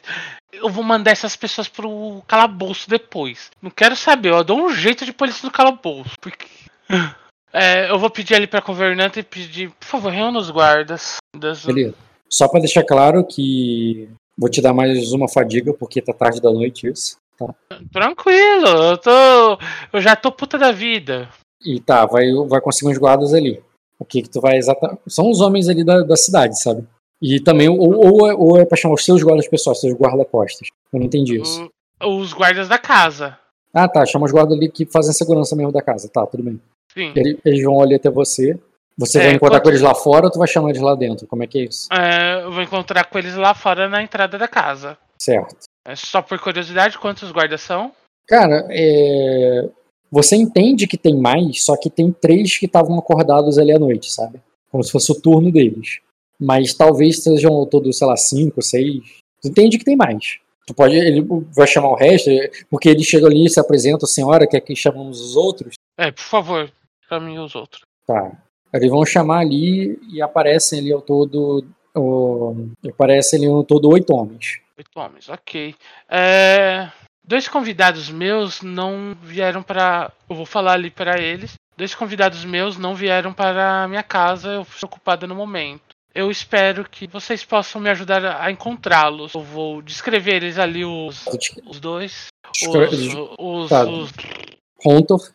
eu 0.52 0.70
vou 0.70 0.84
mandar 0.84 1.12
essas 1.12 1.36
pessoas 1.36 1.68
pro 1.68 2.24
calabouço 2.28 2.90
depois. 2.90 3.52
Não 3.62 3.70
quero 3.70 3.96
saber, 3.96 4.30
eu 4.32 4.44
dou 4.44 4.60
um 4.60 4.74
jeito 4.74 5.06
de 5.06 5.14
pôr 5.14 5.26
eles 5.26 5.42
no 5.44 5.52
calabouço. 5.52 6.16
Porque. 6.20 6.48
É, 7.56 7.88
eu 7.92 8.00
vou 8.00 8.10
pedir 8.10 8.34
ali 8.34 8.48
pra 8.48 8.62
governanta 8.62 9.20
e 9.20 9.24
pedir, 9.24 9.70
por 9.70 9.86
favor, 9.86 10.12
reúna 10.12 10.40
os 10.40 10.50
guardas. 10.50 11.18
Das... 11.38 11.64
Beleza. 11.64 11.94
Só 12.34 12.48
pra 12.48 12.60
deixar 12.60 12.84
claro 12.84 13.24
que 13.24 14.10
vou 14.36 14.50
te 14.50 14.60
dar 14.60 14.74
mais 14.74 15.12
uma 15.12 15.30
fadiga, 15.30 15.72
porque 15.74 16.02
tá 16.02 16.12
tarde 16.14 16.42
da 16.42 16.52
noite 16.52 16.88
isso. 16.88 17.18
Tranquilo, 17.92 18.68
eu 18.68 18.98
tô. 18.98 19.58
Eu 19.92 20.02
já 20.02 20.16
tô 20.16 20.32
puta 20.32 20.58
da 20.58 20.72
vida. 20.72 21.30
E 21.64 21.80
tá, 21.80 22.06
vai, 22.06 22.26
vai 22.48 22.60
conseguir 22.60 22.92
uns 22.92 22.98
guardas 22.98 23.34
ali. 23.34 23.62
O 24.00 24.06
que 24.06 24.22
que 24.24 24.30
tu 24.30 24.42
vai 24.42 24.58
exatamente. 24.58 25.00
São 25.08 25.30
os 25.30 25.42
homens 25.42 25.70
ali 25.70 25.84
da, 25.84 26.02
da 26.02 26.16
cidade, 26.16 26.60
sabe? 26.62 26.86
E 27.22 27.40
também, 27.40 27.70
ou, 27.70 27.78
ou, 27.96 28.28
é- 28.30 28.34
ou 28.34 28.58
é 28.58 28.66
pra 28.66 28.76
chamar 28.78 28.96
os 28.96 29.06
seus 29.06 29.22
guardas 29.24 29.48
pessoais, 29.48 29.80
seus 29.80 29.94
guarda-costas. 29.94 30.68
Eu 30.92 31.00
não 31.00 31.06
entendi 31.06 31.40
isso. 31.40 31.70
Os 32.04 32.34
guardas 32.34 32.68
da 32.68 32.78
casa. 32.78 33.38
Ah, 33.74 33.88
tá, 33.88 34.06
chama 34.06 34.26
os 34.26 34.32
guardas 34.32 34.58
ali 34.58 34.70
que 34.70 34.86
fazem 34.86 35.12
a 35.12 35.14
segurança 35.14 35.56
mesmo 35.56 35.72
da 35.72 35.82
casa. 35.82 36.10
Tá, 36.10 36.26
tudo 36.26 36.44
bem. 36.44 36.60
Sim. 36.94 37.14
Eles, 37.16 37.38
eles 37.46 37.64
vão 37.64 37.80
ali 37.82 37.96
até 37.96 38.10
você. 38.10 38.60
Você 38.98 39.18
É, 39.20 39.24
vai 39.26 39.34
encontrar 39.36 39.58
quanto- 39.58 39.64
com 39.64 39.70
eles 39.70 39.82
lá 39.82 39.96
fora 39.96 40.26
ou 40.26 40.32
tu 40.32 40.40
vai 40.40 40.48
chamar 40.48 40.70
eles 40.70 40.82
lá 40.82 40.96
dentro? 40.96 41.26
Como 41.28 41.44
é 41.44 41.48
que 41.48 41.60
é 41.60 41.64
isso? 41.64 41.88
É, 41.92 42.44
eu 42.44 42.52
vou 42.52 42.62
encontrar 42.62 43.06
com 43.06 43.18
eles 43.18 43.36
lá 43.36 43.54
fora 43.54 43.90
na 43.90 44.04
entrada 44.04 44.38
da 44.38 44.48
casa. 44.48 44.98
Certo. 45.18 45.56
É 45.86 45.96
só 45.96 46.22
por 46.22 46.40
curiosidade, 46.40 46.98
quantos 46.98 47.32
guardas 47.32 47.62
são? 47.62 47.92
Cara, 48.28 48.66
é... 48.70 49.68
você 50.12 50.36
entende 50.36 50.88
que 50.88 50.98
tem 50.98 51.16
mais, 51.16 51.64
só 51.66 51.76
que 51.76 51.90
tem 51.90 52.12
três 52.12 52.58
que 52.58 52.66
estavam 52.68 52.98
acordados 52.98 53.58
ali 53.58 53.72
à 53.72 53.80
noite, 53.80 54.12
sabe? 54.12 54.40
Como 54.72 54.84
se 54.84 54.92
fosse 54.92 55.12
o 55.12 55.20
turno 55.20 55.52
deles. 55.52 56.00
Mas 56.40 56.74
talvez 56.74 57.22
sejam 57.24 57.54
ao 57.54 57.66
todo, 57.66 57.92
sei 57.94 58.08
lá, 58.08 58.16
cinco, 58.18 58.62
seis. 58.62 59.02
Tu 59.42 59.50
entende 59.50 59.78
que 59.78 59.86
tem 59.86 59.96
mais. 59.96 60.38
Tu 60.66 60.74
pode, 60.74 60.96
ele 60.96 61.22
vai 61.54 61.68
chamar 61.68 61.90
o 61.90 61.96
resto, 61.96 62.30
porque 62.70 62.90
ele 62.90 63.04
chega 63.04 63.28
ali 63.28 63.46
e 63.46 63.50
se 63.50 63.60
apresenta, 63.60 64.06
senhora, 64.06 64.48
quer 64.48 64.62
que 64.62 64.76
chamamos 64.76 65.20
os 65.20 65.36
outros? 65.36 65.74
É, 65.98 66.12
por 66.12 66.24
favor, 66.24 66.72
caminhe 67.10 67.40
os 67.40 67.54
outros. 67.56 67.82
Tá. 68.08 68.32
Eles 68.74 68.90
vão 68.90 69.06
chamar 69.06 69.40
ali 69.40 70.00
e 70.12 70.22
aparecem 70.22 70.80
ali 70.80 70.92
ao 70.92 71.02
todo. 71.02 71.66
O... 71.96 72.70
Aparecem 72.90 73.40
ali 73.40 73.48
ao 73.48 73.64
todo 73.64 73.90
oito 73.90 74.14
homens. 74.14 74.60
Oito 74.78 74.90
homens, 75.00 75.30
ok. 75.30 75.76
É, 76.10 76.90
dois 77.24 77.48
convidados 77.48 78.10
meus 78.10 78.62
não 78.62 79.16
vieram 79.22 79.62
para. 79.62 80.12
Eu 80.28 80.36
vou 80.36 80.46
falar 80.46 80.74
ali 80.74 80.90
para 80.90 81.22
eles. 81.22 81.54
Dois 81.78 81.94
convidados 81.96 82.46
meus 82.46 82.78
não 82.78 82.96
vieram 82.96 83.34
para 83.34 83.84
a 83.84 83.88
minha 83.88 84.04
casa, 84.04 84.50
eu 84.50 84.64
fui 84.64 84.80
ocupada 84.84 85.26
no 85.26 85.36
momento. 85.36 85.94
Eu 86.14 86.30
espero 86.30 86.88
que 86.88 87.08
vocês 87.08 87.44
possam 87.44 87.82
me 87.82 87.90
ajudar 87.90 88.40
a 88.40 88.52
encontrá-los. 88.52 89.34
Eu 89.34 89.42
vou 89.42 89.82
descrever 89.82 90.44
eles 90.44 90.60
ali, 90.60 90.86
os, 90.86 91.26
os 91.66 91.80
dois. 91.80 92.28
Os, 92.62 92.68
os, 93.40 93.70
Tá. 93.70 93.84
os, 93.86 94.12
Hontor, 94.86 95.32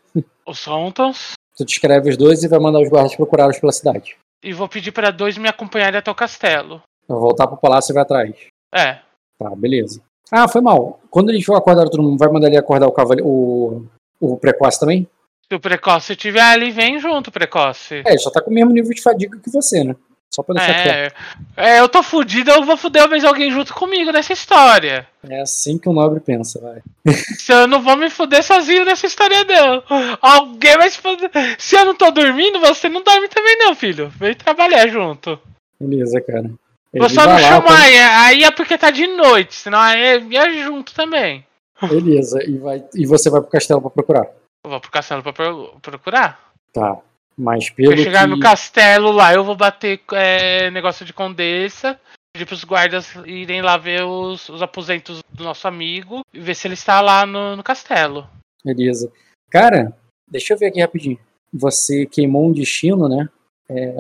os 0.47 0.69
Hontons. 0.69 1.33
Tu 1.59 1.65
descreve 1.65 2.09
os 2.09 2.17
dois 2.17 2.43
e 2.43 2.49
vai 2.49 2.59
mandar 2.59 2.81
os 2.81 2.89
guardas 2.89 3.15
procurá-los 3.15 3.59
pela 3.59 3.73
cidade. 3.73 4.17
E 4.43 4.53
vou 4.53 4.69
pedir 4.69 4.93
para 4.93 5.11
dois 5.11 5.37
me 5.37 5.49
acompanharem 5.49 5.99
até 5.99 6.11
o 6.11 6.15
castelo. 6.15 6.81
Vai 7.07 7.19
voltar 7.19 7.47
pro 7.47 7.57
palácio 7.57 7.93
e 7.93 7.95
vai 7.95 8.03
atrás. 8.03 8.35
É, 8.75 9.01
Tá, 9.39 9.55
beleza. 9.55 10.03
Ah, 10.31 10.49
foi 10.49 10.61
mal. 10.61 11.01
Quando 11.09 11.31
eles 11.31 11.45
for 11.45 11.55
acordar 11.55 11.89
todo 11.89 12.03
mundo, 12.03 12.19
vai 12.19 12.29
mandar 12.29 12.49
ele 12.49 12.59
acordar 12.59 12.89
o 12.89 12.93
cavaleiro. 12.93 13.27
O, 13.27 13.87
o 14.21 14.37
precoce 14.37 14.81
também? 14.81 15.09
se 15.51 15.55
o 15.55 15.61
precoce 15.61 16.13
estiver 16.13 16.43
ali, 16.43 16.71
vem 16.71 16.99
junto, 16.99 17.33
precoce. 17.33 18.03
É, 18.05 18.11
ele 18.11 18.19
só 18.19 18.31
tá 18.31 18.43
com 18.43 18.51
o 18.51 18.53
mesmo 18.53 18.71
nível 18.71 18.93
de 18.93 19.01
fadiga 19.01 19.39
que 19.39 19.51
você, 19.51 19.83
né? 19.83 19.97
Só 20.35 20.43
pra 20.43 20.55
deixar. 20.55 20.87
É, 20.87 21.13
é, 21.57 21.81
eu 21.81 21.89
tô 21.89 22.03
fudido, 22.03 22.51
eu 22.51 22.63
vou 22.63 22.77
fuder 22.77 23.09
mais 23.09 23.25
alguém 23.25 23.51
junto 23.51 23.75
comigo 23.75 24.13
nessa 24.13 24.33
história. 24.33 25.07
É 25.29 25.41
assim 25.41 25.79
que 25.79 25.89
o 25.89 25.93
nobre 25.93 26.21
pensa, 26.21 26.61
vai. 26.61 26.81
Se 27.39 27.53
eu 27.53 27.67
não 27.67 27.81
vou 27.83 27.97
me 27.97 28.09
fuder 28.11 28.43
sozinho 28.43 28.85
nessa 28.85 29.07
história, 29.07 29.45
não. 29.45 29.83
Alguém 30.21 30.77
vai 30.77 30.91
se 30.91 30.99
fuder. 30.99 31.31
Se 31.59 31.75
eu 31.77 31.85
não 31.85 31.95
tô 31.95 32.11
dormindo, 32.11 32.61
você 32.61 32.89
não 32.89 33.03
dorme 33.03 33.29
também, 33.29 33.57
não, 33.59 33.75
filho. 33.75 34.11
Vem 34.11 34.35
trabalhar 34.35 34.87
junto. 34.89 35.41
Beleza, 35.81 36.21
cara. 36.21 36.51
Ele 36.93 37.01
Vou 37.01 37.09
só 37.11 37.27
não 37.27 37.39
chamar 37.39 37.81
aí, 37.83 37.99
aí 37.99 38.45
é 38.45 38.51
porque 38.51 38.79
tá 38.79 38.91
de 38.91 39.07
noite, 39.07 39.55
senão 39.55 39.79
aí 39.79 40.21
é 40.35 40.51
junto 40.63 40.95
também. 40.95 41.45
Beleza, 41.83 42.43
e, 42.43 42.59
vai, 42.59 42.83
e 42.95 43.07
você 43.07 43.29
vai 43.31 43.41
pro 43.41 43.51
castelo 43.51 43.81
pra 43.81 43.91
procurar. 43.91 44.27
Eu 44.65 44.71
vou 44.71 44.81
pro 44.81 44.91
castelo 44.91 45.23
pra 45.23 45.33
pro- 45.33 45.75
procurar. 45.83 46.41
Tá. 46.73 46.97
Mas 47.39 47.71
pelo 47.71 47.91
Vai 47.95 47.99
chegar 47.99 48.25
que... 48.25 48.35
no 48.35 48.41
castelo 48.41 49.13
lá, 49.13 49.33
eu 49.33 49.45
vou 49.45 49.55
bater 49.55 50.01
é, 50.13 50.71
negócio 50.73 51.07
de 51.07 51.13
condessa. 51.13 51.99
Pedir 52.35 52.47
pros 52.47 52.65
guardas 52.65 53.15
irem 53.25 53.63
lá 53.63 53.77
ver 53.77 54.03
os, 54.05 54.49
os 54.49 54.61
aposentos 54.61 55.21
do 55.33 55.45
nosso 55.45 55.67
amigo 55.69 56.23
e 56.35 56.41
ver 56.41 56.55
se 56.55 56.67
ele 56.67 56.75
está 56.75 57.01
lá 57.01 57.25
no, 57.25 57.57
no 57.57 57.63
castelo. 57.63 58.29
Beleza. 58.65 59.11
Cara, 59.51 59.97
deixa 60.29 60.53
eu 60.53 60.59
ver 60.59 60.67
aqui 60.67 60.81
rapidinho. 60.81 61.19
Você 61.53 62.05
queimou 62.07 62.47
um 62.49 62.53
destino, 62.53 63.09
né? 63.09 63.29
É. 63.69 63.95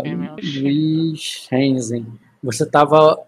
Luiz 0.60 1.46
Renzen. 1.50 2.06
Você 2.42 2.68
tava. 2.68 3.18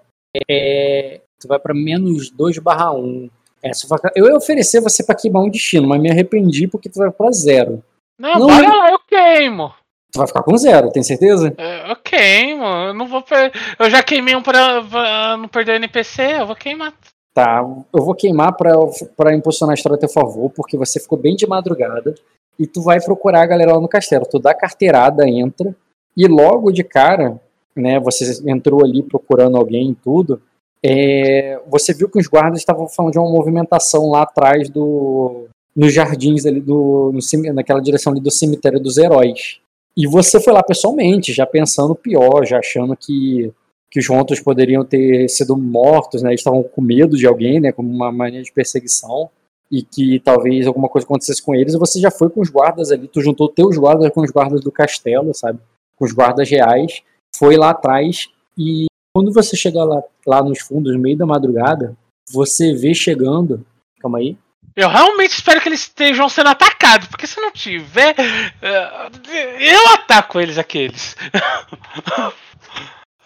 É, 0.50 1.20
tu 1.40 1.48
vai 1.48 1.58
pra 1.58 1.74
menos 1.74 2.30
2 2.30 2.58
barra 2.58 2.92
1. 2.92 3.30
É, 3.62 3.70
eu 4.16 4.26
ia 4.26 4.36
oferecer 4.36 4.80
você 4.80 5.04
pra 5.04 5.14
queimar 5.14 5.42
um 5.42 5.50
destino, 5.50 5.86
mas 5.88 6.00
me 6.00 6.10
arrependi 6.10 6.66
porque 6.66 6.88
tu 6.88 6.98
vai 6.98 7.10
pra 7.10 7.30
zero. 7.30 7.82
Não, 8.18 8.38
Não, 8.38 8.46
bora 8.46 8.64
eu- 8.66 8.76
lá, 8.76 8.90
eu 8.90 8.98
queimo. 9.00 9.72
Tu 10.12 10.18
vai 10.18 10.26
ficar 10.26 10.42
com 10.42 10.56
zero, 10.56 10.90
tem 10.90 11.02
certeza? 11.02 11.54
É, 11.56 11.90
Eu 11.90 11.96
queimo, 11.96 12.64
eu 12.64 12.94
não 12.94 13.06
vou 13.06 13.22
per... 13.22 13.52
Eu 13.78 13.88
já 13.88 14.02
queimei 14.02 14.34
um 14.34 14.42
pra, 14.42 14.82
pra 14.82 15.36
não 15.36 15.48
perder 15.48 15.72
o 15.72 15.76
NPC, 15.76 16.40
eu 16.40 16.46
vou 16.46 16.56
queimar. 16.56 16.92
Tá, 17.32 17.64
eu 17.94 18.04
vou 18.04 18.14
queimar 18.14 18.56
pra, 18.56 18.72
pra 19.16 19.34
impulsionar 19.34 19.72
a 19.72 19.74
história 19.74 19.96
a 19.96 20.00
teu 20.00 20.08
favor, 20.08 20.50
porque 20.50 20.76
você 20.76 20.98
ficou 20.98 21.16
bem 21.16 21.36
de 21.36 21.46
madrugada 21.46 22.14
e 22.58 22.66
tu 22.66 22.82
vai 22.82 23.00
procurar 23.00 23.42
a 23.42 23.46
galera 23.46 23.74
lá 23.74 23.80
no 23.80 23.88
castelo. 23.88 24.26
Tu 24.26 24.38
dá 24.38 24.52
carteirada, 24.52 25.28
entra, 25.28 25.74
e 26.16 26.26
logo 26.26 26.72
de 26.72 26.82
cara 26.82 27.40
né, 27.74 28.00
você 28.00 28.42
entrou 28.46 28.84
ali 28.84 29.02
procurando 29.02 29.56
alguém 29.56 29.90
e 29.90 29.94
tudo, 29.94 30.42
é, 30.84 31.60
você 31.68 31.92
viu 31.92 32.08
que 32.08 32.18
os 32.18 32.26
guardas 32.26 32.58
estavam 32.58 32.88
falando 32.88 33.12
de 33.12 33.18
uma 33.18 33.30
movimentação 33.30 34.10
lá 34.10 34.22
atrás 34.22 34.68
do 34.68 35.46
nos 35.76 35.94
jardins 35.94 36.44
ali 36.46 36.60
do 36.60 37.12
no, 37.12 37.54
naquela 37.54 37.80
direção 37.80 38.12
ali 38.12 38.20
do 38.20 38.30
cemitério 38.30 38.80
dos 38.80 38.96
heróis. 38.98 39.60
E 39.96 40.06
você 40.06 40.40
foi 40.40 40.52
lá 40.52 40.62
pessoalmente, 40.62 41.32
já 41.32 41.46
pensando 41.46 41.94
pior, 41.94 42.44
já 42.46 42.58
achando 42.58 42.96
que 42.96 43.52
que 43.90 43.98
os 43.98 44.06
Rontos 44.06 44.38
poderiam 44.38 44.84
ter 44.84 45.28
sido 45.28 45.56
mortos, 45.56 46.22
né? 46.22 46.30
Eles 46.30 46.40
estavam 46.40 46.62
com 46.62 46.80
medo 46.80 47.16
de 47.16 47.26
alguém, 47.26 47.58
né? 47.58 47.72
Como 47.72 47.90
uma 47.90 48.12
mania 48.12 48.40
de 48.40 48.52
perseguição 48.52 49.28
e 49.70 49.82
que 49.82 50.20
talvez 50.20 50.66
alguma 50.66 50.88
coisa 50.88 51.04
acontecesse 51.04 51.42
com 51.42 51.54
eles. 51.54 51.74
E 51.74 51.78
você 51.78 51.98
já 51.98 52.10
foi 52.10 52.30
com 52.30 52.40
os 52.40 52.48
guardas 52.48 52.92
ali, 52.92 53.08
tu 53.08 53.20
juntou 53.20 53.48
teus 53.48 53.76
guardas 53.76 54.10
com 54.12 54.20
os 54.20 54.30
guardas 54.30 54.60
do 54.60 54.70
castelo, 54.70 55.34
sabe? 55.34 55.58
Com 55.96 56.04
os 56.04 56.12
guardas 56.12 56.48
reais, 56.48 57.02
foi 57.36 57.56
lá 57.56 57.70
atrás 57.70 58.28
e 58.56 58.86
quando 59.12 59.32
você 59.32 59.56
chega 59.56 59.82
lá, 59.82 60.02
lá 60.24 60.42
nos 60.42 60.60
fundos, 60.60 60.92
no 60.94 61.00
meio 61.00 61.16
da 61.16 61.26
madrugada, 61.26 61.96
você 62.32 62.72
vê 62.72 62.94
chegando. 62.94 63.64
Calma 63.98 64.18
aí. 64.18 64.36
Eu 64.76 64.88
realmente 64.88 65.32
espero 65.32 65.60
que 65.60 65.68
eles 65.68 65.80
estejam 65.80 66.28
sendo 66.28 66.48
atacados, 66.48 67.08
porque 67.08 67.26
se 67.26 67.40
não 67.40 67.50
tiver, 67.50 68.14
eh, 68.62 69.10
eu 69.58 69.88
ataco 69.94 70.40
eles 70.40 70.58
aqueles. 70.58 71.16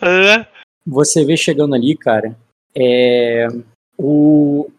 você 0.86 1.24
vê 1.24 1.36
chegando 1.36 1.74
ali, 1.74 1.96
cara, 1.96 2.36
é, 2.74 3.46
o, 3.96 4.70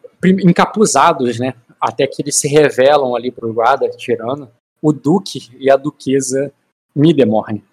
encapuzados, 0.43 1.39
né? 1.39 1.53
Até 1.79 2.07
que 2.07 2.21
eles 2.21 2.35
se 2.35 2.47
revelam 2.47 3.15
ali 3.15 3.31
pro 3.31 3.53
guarda, 3.53 3.87
tirando 3.89 4.49
o 4.81 4.91
duque 4.91 5.49
e 5.59 5.69
a 5.69 5.75
duquesa 5.75 6.51
Midemorne. 6.95 7.63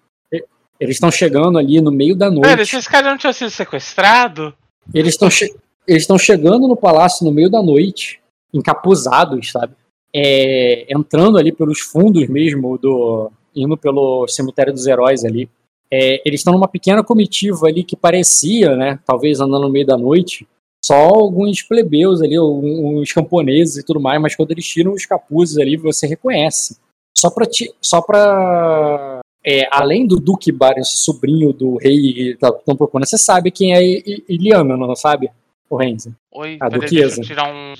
Eles 0.79 0.95
estão 0.95 1.11
chegando 1.11 1.57
ali 1.57 1.79
no 1.79 1.91
meio 1.91 2.15
da 2.15 2.29
noite. 2.29 2.47
Pera, 2.47 2.61
esses 2.61 2.87
caras 2.87 3.11
não 3.11 3.17
tinham 3.17 3.33
sido 3.33 3.49
sequestrados? 3.49 4.53
Eles 4.93 5.13
estão 5.13 5.29
che 5.29 5.53
eles 5.87 6.03
estão 6.03 6.17
chegando 6.17 6.67
no 6.67 6.77
palácio 6.77 7.25
no 7.25 7.31
meio 7.31 7.49
da 7.49 7.61
noite, 7.61 8.21
encapuzados, 8.53 9.51
sabe? 9.51 9.73
É, 10.15 10.85
entrando 10.93 11.37
ali 11.37 11.51
pelos 11.51 11.79
fundos 11.79 12.27
mesmo 12.27 12.77
do 12.77 13.31
indo 13.55 13.77
pelo 13.77 14.27
cemitério 14.27 14.73
dos 14.73 14.85
heróis 14.87 15.23
ali. 15.23 15.49
É, 15.91 16.21
eles 16.25 16.39
estão 16.39 16.53
numa 16.53 16.67
pequena 16.67 17.03
comitiva 17.03 17.67
ali 17.67 17.83
que 17.83 17.95
parecia, 17.95 18.75
né, 18.75 18.99
talvez 19.05 19.39
andando 19.39 19.63
no 19.63 19.69
meio 19.69 19.85
da 19.85 19.97
noite, 19.97 20.47
só 20.83 20.95
alguns 20.95 21.61
plebeus 21.61 22.21
ali, 22.21 22.37
uns 22.39 23.13
camponeses 23.13 23.77
e 23.77 23.85
tudo 23.85 24.01
mais, 24.01 24.21
mas 24.21 24.35
quando 24.35 24.51
eles 24.51 24.67
tiram 24.67 24.93
os 24.93 25.05
capuzes 25.05 25.57
ali, 25.57 25.77
você 25.77 26.05
reconhece. 26.05 26.77
Só 27.15 27.29
para 27.29 27.47
só 27.79 28.01
para 28.01 29.21
é, 29.45 29.67
além 29.71 30.05
do 30.05 30.19
Duque 30.19 30.51
Baron, 30.51 30.83
sobrinho 30.83 31.53
do 31.53 31.77
rei 31.77 32.13
que 32.13 32.29
estão 32.31 32.51
tá, 32.51 32.75
procurando, 32.75 33.07
você 33.07 33.17
sabe 33.17 33.51
quem 33.51 33.73
é 33.73 33.81
Eliana, 34.27 34.75
não 34.75 34.95
sabe? 34.95 35.29
O 35.69 35.77
Renzi. 35.77 36.13
Oi, 36.31 36.57
a 36.59 36.67
duquesa. 36.67 37.21
tirar 37.21 37.53
um 37.53 37.73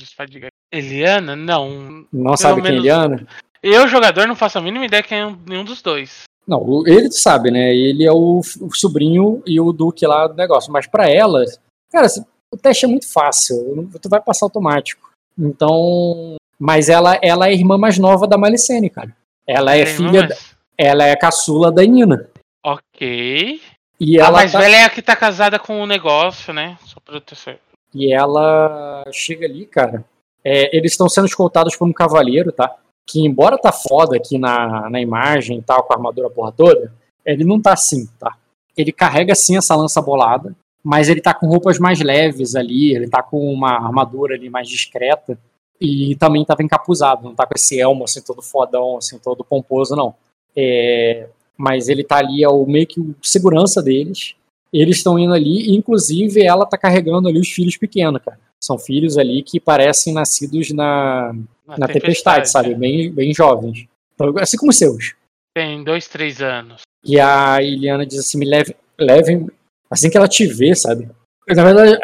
Eliana? 0.74 1.36
Não. 1.36 2.06
Não 2.12 2.36
sabe 2.36 2.62
quem 2.62 2.72
é 2.72 2.76
Eliana? 2.76 3.28
Eu, 3.62 3.88
jogador, 3.88 4.28
não 4.28 4.36
faço 4.36 4.58
a 4.58 4.62
mínima 4.62 4.86
ideia 4.86 5.04
quem 5.04 5.20
é 5.20 5.36
nenhum 5.48 5.64
dos 5.64 5.82
dois. 5.82 6.24
Não, 6.46 6.84
ele 6.86 7.10
sabe, 7.12 7.50
né? 7.52 7.74
Ele 7.74 8.04
é 8.04 8.12
o, 8.12 8.42
o 8.60 8.76
sobrinho 8.76 9.42
e 9.46 9.60
o 9.62 9.72
Duque 9.72 10.06
lá 10.06 10.28
do 10.28 10.34
negócio. 10.34 10.72
Mas 10.74 10.86
para 10.88 11.10
ela, 11.10 11.46
cara, 11.92 12.08
o 12.52 12.58
teste 12.58 12.86
é 12.86 12.88
muito 12.88 13.12
fácil. 13.12 13.90
Tu 14.02 14.10
vai 14.10 14.20
passar 14.20 14.46
automático. 14.46 15.12
Então. 15.40 16.36
Mas 16.60 16.90
ela, 16.90 17.18
ela 17.22 17.48
é 17.48 17.50
a 17.50 17.54
irmã 17.54 17.78
mais 17.78 17.98
nova 17.98 18.28
da 18.28 18.38
Malicene, 18.38 18.90
cara. 18.90 19.16
Ela 19.48 19.76
é, 19.76 19.82
é 19.82 19.86
filha. 19.86 20.28
Da, 20.28 20.36
ela 20.78 21.06
é 21.06 21.12
a 21.12 21.18
caçula 21.18 21.72
da 21.72 21.84
Nina. 21.84 22.30
Ok. 22.64 23.62
E 24.00 24.18
ela 24.18 24.30
a 24.30 24.32
mais 24.32 24.52
tá... 24.52 24.60
velha 24.60 24.76
é 24.76 24.84
a 24.84 24.90
que 24.90 25.02
tá 25.02 25.16
casada 25.16 25.58
com 25.58 25.82
o 25.82 25.88
negócio, 25.88 26.54
né? 26.54 26.78
Só 26.86 27.00
pra 27.00 27.22
ter 27.22 27.60
E 27.94 28.14
ela 28.14 29.04
chega 29.12 29.46
ali, 29.46 29.66
cara. 29.66 30.04
É, 30.44 30.76
eles 30.76 30.92
estão 30.92 31.08
sendo 31.08 31.28
escoltados 31.28 31.76
por 31.76 31.88
um 31.88 31.94
cavaleiro, 31.94 32.52
tá? 32.52 32.76
Que 33.08 33.22
embora 33.22 33.58
tá 33.58 33.72
foda 33.72 34.18
aqui 34.18 34.38
na, 34.38 34.90
na 34.90 35.00
imagem 35.00 35.60
e 35.60 35.62
tal, 35.62 35.84
com 35.84 35.94
a 35.94 35.96
armadura 35.96 36.30
porra 36.30 36.52
toda, 36.52 36.94
ele 37.26 37.44
não 37.44 37.62
tá 37.62 37.74
assim, 37.74 38.08
tá? 38.20 38.36
Ele 38.76 38.92
carrega 38.92 39.36
sim 39.36 39.58
essa 39.58 39.76
lança 39.76 40.02
bolada, 40.02 40.56
mas 40.84 41.08
ele 41.08 41.22
tá 41.22 41.34
com 41.34 41.48
roupas 41.48 41.80
mais 41.80 42.02
leves 42.02 42.56
ali, 42.56 42.94
ele 42.94 43.08
tá 43.08 43.24
com 43.24 43.52
uma 43.54 43.72
armadura 43.72 44.36
ali 44.36 44.50
mais 44.50 44.68
discreta 44.68 45.38
e 45.80 46.16
também 46.18 46.44
tava 46.44 46.64
encapuzado, 46.64 47.24
não 47.24 47.36
tá 47.36 47.46
com 47.46 47.54
esse 47.56 47.80
elmo 47.80 48.04
assim 48.04 48.22
todo 48.22 48.42
fodão, 48.42 48.98
assim 48.98 49.18
todo 49.18 49.44
pomposo 49.44 49.96
não. 49.96 50.14
É, 50.56 51.28
mas 51.58 51.88
ele 51.88 52.04
tá 52.04 52.18
ali, 52.18 52.44
é 52.44 52.50
o 52.50 52.66
meio 52.66 52.88
que 52.88 53.00
o 53.00 53.16
segurança 53.22 53.82
deles. 53.82 54.36
Eles 54.74 54.98
estão 54.98 55.20
indo 55.20 55.34
ali, 55.34 55.70
e 55.70 55.76
inclusive 55.76 56.44
ela 56.44 56.66
tá 56.66 56.78
carregando 56.78 57.28
ali 57.28 57.40
os 57.40 57.50
filhos 57.50 57.78
pequenos, 57.78 58.22
cara. 58.24 58.40
São 58.62 58.80
filhos 58.80 59.18
ali 59.18 59.44
que 59.44 59.60
parecem 59.60 60.14
nascidos 60.14 60.72
na, 60.72 61.34
na, 61.68 61.78
na 61.78 61.88
tempestade, 61.88 61.92
tempestade, 61.92 62.50
sabe? 62.50 62.72
É. 62.72 62.76
Bem, 62.76 63.12
bem 63.12 63.34
jovens. 63.34 63.88
Então, 64.16 64.34
assim 64.40 64.58
como 64.58 64.72
os 64.72 64.78
seus. 64.78 65.14
Tem 65.54 65.84
dois, 65.84 66.08
três 66.08 66.42
anos. 66.42 66.82
E 67.06 67.20
a 67.20 67.62
Iliana 67.62 68.06
diz 68.06 68.20
assim: 68.20 68.40
me 68.40 68.46
leve, 68.46 68.76
levem, 68.98 69.48
assim 69.90 70.10
que 70.10 70.18
ela 70.18 70.28
te 70.28 70.48
vê, 70.48 70.74
sabe? 70.74 71.10
Na 71.48 71.64
verdade, 71.64 72.00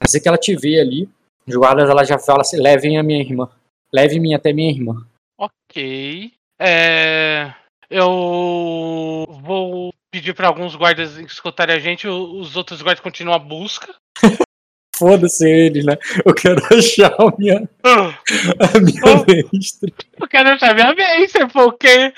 assim 0.00 0.20
que 0.20 0.28
ela 0.28 0.38
te 0.38 0.54
vê 0.54 0.80
ali, 0.80 1.08
os 1.46 1.54
guardas 1.54 1.90
ela 1.90 2.04
já 2.04 2.18
fala 2.18 2.40
assim: 2.40 2.56
levem 2.56 2.96
a 2.96 3.02
minha 3.02 3.20
irmã. 3.20 3.48
Leve-me 3.92 4.34
até 4.34 4.52
minha 4.52 4.70
irmã. 4.70 5.06
Ok. 5.36 6.32
É, 6.58 7.52
eu 7.90 9.26
vou 9.42 9.92
pedir 10.10 10.34
para 10.34 10.48
alguns 10.48 10.74
guardas 10.74 11.16
escutarem 11.18 11.76
a 11.76 11.78
gente, 11.78 12.08
os 12.08 12.56
outros 12.56 12.82
guardas 12.82 13.00
continuam 13.00 13.36
a 13.36 13.38
busca. 13.38 13.94
Foda-se 14.96 15.48
eles, 15.48 15.84
né? 15.84 15.96
Eu 16.24 16.34
quero 16.34 16.60
achar 16.76 17.14
a 17.18 17.36
minha, 17.38 17.68
a 17.84 18.80
minha 18.80 19.02
oh, 19.04 19.52
mestre. 19.54 19.94
Eu 20.20 20.26
quero 20.26 20.48
achar 20.50 20.72
a 20.72 20.74
minha 20.74 20.94
mestre, 20.94 21.46
porque 21.48 22.12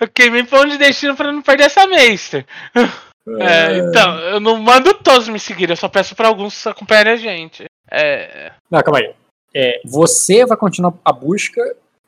eu 0.00 0.08
queimei 0.08 0.44
pão 0.44 0.64
de 0.64 0.78
destino 0.78 1.16
para 1.16 1.32
não 1.32 1.42
perder 1.42 1.64
essa 1.64 1.86
mestre. 1.88 2.46
É, 3.40 3.78
então, 3.78 4.18
eu 4.20 4.38
não 4.38 4.58
mando 4.58 4.94
todos 4.94 5.28
me 5.28 5.40
seguir, 5.40 5.70
eu 5.70 5.76
só 5.76 5.88
peço 5.88 6.14
para 6.14 6.28
alguns 6.28 6.66
acompanharem 6.66 7.14
a 7.14 7.16
gente. 7.16 7.64
É... 7.90 8.52
Não, 8.70 8.80
calma 8.80 9.00
aí. 9.00 9.14
É, 9.56 9.80
você 9.84 10.44
vai 10.44 10.56
continuar 10.56 10.94
a 11.04 11.12
busca 11.12 11.60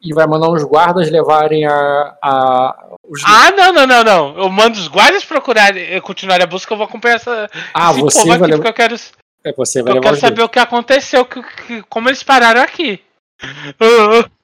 e 0.02 0.12
vai 0.12 0.27
mandar 0.27 0.51
os 0.51 0.62
guardas 0.62 1.10
levarem 1.10 1.66
a. 1.66 2.16
a 2.23 2.97
os... 3.09 3.23
Ah, 3.24 3.51
não, 3.52 3.73
não, 3.73 3.86
não, 3.86 4.05
não. 4.05 4.39
Eu 4.39 4.48
mando 4.48 4.78
os 4.78 4.89
guardas 4.89 5.24
procurarem, 5.24 6.01
continuar 6.01 6.40
a 6.40 6.47
busca, 6.47 6.73
eu 6.73 6.77
vou 6.77 6.86
acompanhar 6.86 7.16
essa. 7.16 7.51
Ah, 7.73 7.93
você 7.93 8.24
vai 8.36 8.51
levar. 8.51 8.66
Eu 8.66 8.73
quero, 8.73 8.97
é, 9.44 9.52
você 9.52 9.82
vai 9.82 9.97
eu 9.97 10.01
quero 10.01 10.16
saber 10.16 10.43
o 10.43 10.48
que 10.48 10.59
aconteceu, 10.59 11.24
que, 11.24 11.43
que, 11.43 11.82
como 11.89 12.09
eles 12.09 12.23
pararam 12.23 12.60
aqui. 12.60 13.01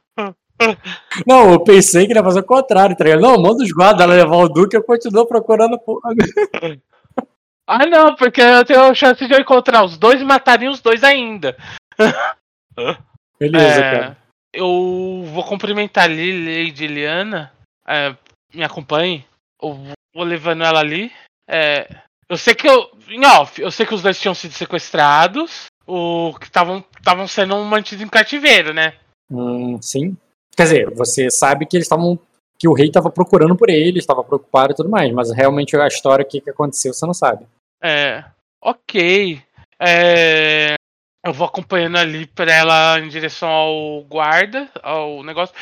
Não, 1.27 1.53
eu 1.53 1.61
pensei 1.61 2.07
que 2.07 2.12
ele 2.12 2.20
ia 2.20 2.24
fazer 2.24 2.39
o 2.39 2.45
contrário, 2.45 2.95
tá 2.97 3.03
ligado? 3.03 3.20
Não, 3.20 3.37
manda 3.37 3.65
os 3.65 3.73
guardas 3.73 4.09
levar 4.09 4.37
o 4.37 4.49
Duque, 4.49 4.77
eu 4.77 4.83
continuo 4.83 5.27
procurando 5.27 5.74
a 5.74 5.79
Ah, 7.66 7.87
não, 7.87 8.15
porque 8.15 8.41
eu 8.41 8.65
tenho 8.65 8.83
a 8.83 8.95
chance 8.95 9.27
de 9.27 9.33
eu 9.33 9.41
encontrar 9.41 9.85
os 9.85 9.97
dois 9.97 10.20
e 10.20 10.24
mataria 10.24 10.70
os 10.70 10.81
dois 10.81 11.03
ainda. 11.03 11.57
Beleza, 13.41 13.81
é... 13.81 13.91
cara. 13.91 14.16
Eu 14.53 15.24
vou 15.33 15.45
cumprimentar 15.45 16.05
ali, 16.05 16.66
Lady 16.66 16.87
Liana. 16.87 17.53
É, 17.87 18.15
me 18.53 18.62
acompanhe. 18.62 19.24
Eu 19.61 19.74
vou 20.15 20.24
levando 20.24 20.62
ela 20.62 20.81
ali. 20.81 21.11
É, 21.49 21.89
eu 22.29 22.37
sei 22.37 22.55
que 22.55 22.69
eu. 22.69 22.91
Em 23.09 23.24
off, 23.27 23.61
eu 23.61 23.70
sei 23.70 23.85
que 23.85 23.95
os 23.95 24.03
dois 24.03 24.20
tinham 24.20 24.35
sido 24.35 24.53
sequestrados. 24.53 25.66
O 25.87 26.35
que 26.39 26.47
estavam 26.47 26.85
sendo 27.29 27.57
mantidos 27.65 28.05
em 28.05 28.09
cativeiro, 28.09 28.73
né? 28.73 28.95
Hum, 29.31 29.81
sim. 29.83 30.16
Quer 30.57 30.62
dizer, 30.65 30.91
você 30.91 31.31
sabe 31.31 31.66
que 31.66 31.77
eles 31.77 31.87
estavam. 31.87 32.19
que 32.59 32.69
o 32.69 32.73
rei 32.73 32.87
estava 32.87 33.11
procurando 33.11 33.57
por 33.57 33.69
eles, 33.69 34.03
estava 34.03 34.23
preocupado 34.23 34.73
e 34.73 34.77
tudo 34.77 34.89
mais, 34.89 35.12
mas 35.12 35.33
realmente 35.33 35.77
a 35.77 35.87
história, 35.87 36.24
o 36.24 36.29
que, 36.29 36.41
que 36.41 36.51
aconteceu, 36.51 36.93
você 36.93 37.07
não 37.07 37.15
sabe. 37.15 37.47
É. 37.83 38.24
Ok. 38.61 39.43
É, 39.81 40.74
eu 41.24 41.32
vou 41.32 41.47
acompanhando 41.47 41.97
ali 41.97 42.27
para 42.27 42.53
ela 42.53 42.99
em 42.99 43.09
direção 43.09 43.49
ao 43.49 44.03
guarda, 44.03 44.69
ao 44.82 45.23
negócio. 45.23 45.55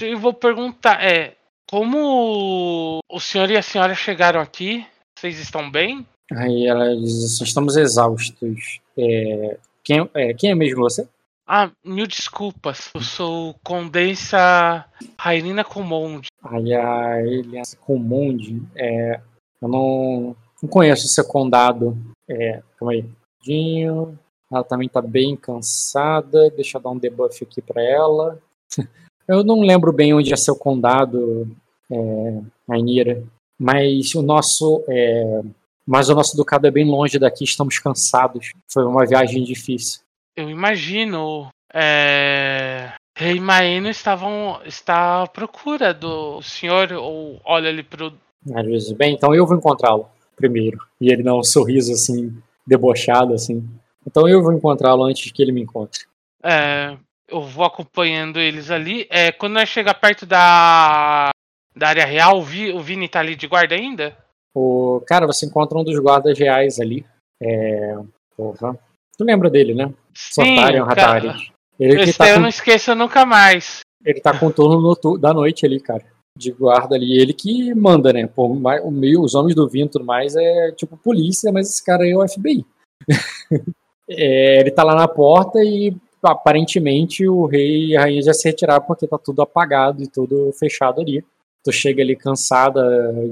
E 0.00 0.14
vou 0.14 0.32
perguntar, 0.32 1.04
é, 1.04 1.36
como 1.70 3.00
o 3.10 3.20
senhor 3.20 3.50
e 3.50 3.56
a 3.56 3.62
senhora 3.62 3.94
chegaram 3.94 4.40
aqui? 4.40 4.86
Vocês 5.18 5.38
estão 5.38 5.70
bem? 5.70 6.06
Aí 6.34 6.66
ela 6.66 6.96
diz 6.96 7.24
assim, 7.24 7.44
estamos 7.44 7.76
exaustos. 7.76 8.80
É, 8.96 9.58
quem, 9.84 10.08
é, 10.14 10.34
quem 10.34 10.50
é 10.50 10.54
mesmo 10.54 10.80
você? 10.80 11.06
Ah, 11.46 11.70
mil 11.84 12.06
desculpas. 12.06 12.90
Eu 12.94 13.02
sou 13.02 13.54
Condensa 13.62 14.86
Rairina 15.18 15.62
Comonde. 15.62 16.28
Aí 16.42 16.72
a 16.72 17.20
Eliana 17.20 17.64
Comonde, 17.80 18.62
é, 18.74 19.20
eu 19.60 19.68
não, 19.68 20.36
não 20.62 20.68
conheço 20.68 21.08
seu 21.08 21.24
condado. 21.24 21.98
É, 22.28 22.62
calma 22.78 22.92
aí. 22.92 23.04
Dinho. 23.42 24.18
Ela 24.52 24.64
também 24.64 24.88
tá 24.88 25.00
bem 25.00 25.34
cansada. 25.34 26.50
Deixa 26.50 26.78
eu 26.78 26.82
dar 26.82 26.90
um 26.90 26.98
debuff 26.98 27.42
aqui 27.42 27.62
para 27.62 27.82
ela. 27.82 28.38
Eu 29.26 29.44
não 29.44 29.60
lembro 29.60 29.92
bem 29.92 30.12
onde 30.12 30.32
é 30.32 30.36
seu 30.36 30.56
condado, 30.56 31.48
é, 31.90 32.40
Ainira. 32.68 33.22
Mas 33.58 34.14
o 34.16 34.20
nosso. 34.20 34.84
É, 34.88 35.40
mas 35.86 36.08
o 36.08 36.14
nosso 36.14 36.36
ducado 36.36 36.66
é 36.66 36.70
bem 36.70 36.84
longe 36.84 37.18
daqui, 37.18 37.44
estamos 37.44 37.78
cansados. 37.78 38.52
Foi 38.68 38.84
uma 38.84 39.06
viagem 39.06 39.44
difícil. 39.44 40.00
Eu 40.36 40.50
imagino. 40.50 41.48
É... 41.72 42.92
Rei 43.16 43.38
Maeno 43.38 43.88
estavam, 43.88 44.60
está 44.64 45.22
à 45.22 45.26
procura 45.26 45.94
do 45.94 46.42
senhor, 46.42 46.92
ou 46.92 47.40
olha 47.44 47.68
ali 47.68 47.82
pro. 47.82 48.12
Às 48.54 48.66
vezes, 48.66 48.92
bem, 48.92 49.14
então 49.14 49.34
eu 49.34 49.46
vou 49.46 49.56
encontrá-lo 49.56 50.08
primeiro. 50.34 50.78
E 51.00 51.12
ele 51.12 51.22
dá 51.22 51.34
um 51.34 51.42
sorriso 51.42 51.92
assim, 51.92 52.36
debochado, 52.66 53.34
assim. 53.34 53.68
Então 54.06 54.28
eu 54.28 54.42
vou 54.42 54.52
encontrá-lo 54.52 55.04
antes 55.04 55.30
que 55.30 55.42
ele 55.42 55.52
me 55.52 55.62
encontre. 55.62 56.06
É, 56.42 56.96
eu 57.28 57.42
vou 57.42 57.64
acompanhando 57.64 58.38
eles 58.38 58.70
ali. 58.70 59.06
É, 59.10 59.32
quando 59.32 59.54
nós 59.54 59.68
chegar 59.68 59.94
perto 59.94 60.26
da, 60.26 61.30
da 61.74 61.88
área 61.88 62.04
real, 62.04 62.38
o, 62.38 62.42
Vi, 62.42 62.72
o 62.72 62.80
Vini 62.80 63.08
tá 63.08 63.20
ali 63.20 63.34
de 63.34 63.46
guarda 63.46 63.74
ainda? 63.74 64.16
O, 64.54 65.02
cara, 65.06 65.26
você 65.26 65.46
encontra 65.46 65.78
um 65.78 65.84
dos 65.84 65.98
guardas 65.98 66.38
reais 66.38 66.78
ali. 66.78 67.06
É, 67.42 67.96
porra. 68.36 68.78
Tu 69.16 69.24
lembra 69.24 69.48
dele, 69.48 69.74
né? 69.74 69.92
Sim, 70.14 70.56
Sotarion 70.56 70.84
Hatari. 70.84 71.52
Ele 71.78 72.02
Esse 72.02 72.18
tá 72.18 72.28
eu 72.28 72.34
com... 72.34 72.42
não 72.42 72.48
esqueço 72.48 72.94
nunca 72.94 73.24
mais. 73.24 73.80
Ele 74.04 74.20
tá 74.20 74.38
com 74.38 74.46
o 74.46 74.52
turno 74.52 75.18
da 75.18 75.32
noite 75.32 75.64
ali, 75.64 75.80
cara. 75.80 76.04
De 76.36 76.50
guarda 76.50 76.96
ali. 76.96 77.20
Ele 77.20 77.32
que 77.32 77.74
manda, 77.74 78.12
né? 78.12 78.26
Pô, 78.26 78.46
o 78.46 78.90
meio, 78.90 79.22
os 79.22 79.34
homens 79.34 79.54
do 79.54 79.68
vinho 79.68 79.86
e 79.86 79.88
tudo 79.88 80.04
mais 80.04 80.36
é 80.36 80.72
tipo 80.72 80.96
polícia, 80.96 81.50
mas 81.52 81.68
esse 81.68 81.84
cara 81.84 82.04
aí 82.04 82.10
é 82.10 82.16
o 82.16 82.26
FBI. 82.26 82.64
é, 84.08 84.60
ele 84.60 84.70
tá 84.70 84.82
lá 84.82 84.94
na 84.94 85.08
porta 85.08 85.58
e 85.62 85.94
aparentemente 86.22 87.26
o 87.28 87.46
rei 87.46 87.88
e 87.88 87.96
a 87.96 88.02
rainha 88.02 88.22
já 88.22 88.32
se 88.32 88.48
retiraram 88.48 88.84
porque 88.84 89.06
tá 89.06 89.18
tudo 89.18 89.42
apagado 89.42 90.02
e 90.02 90.08
tudo 90.08 90.52
fechado 90.58 91.00
ali. 91.00 91.24
Tu 91.64 91.72
chega 91.72 92.02
ali 92.02 92.16
cansada 92.16 92.80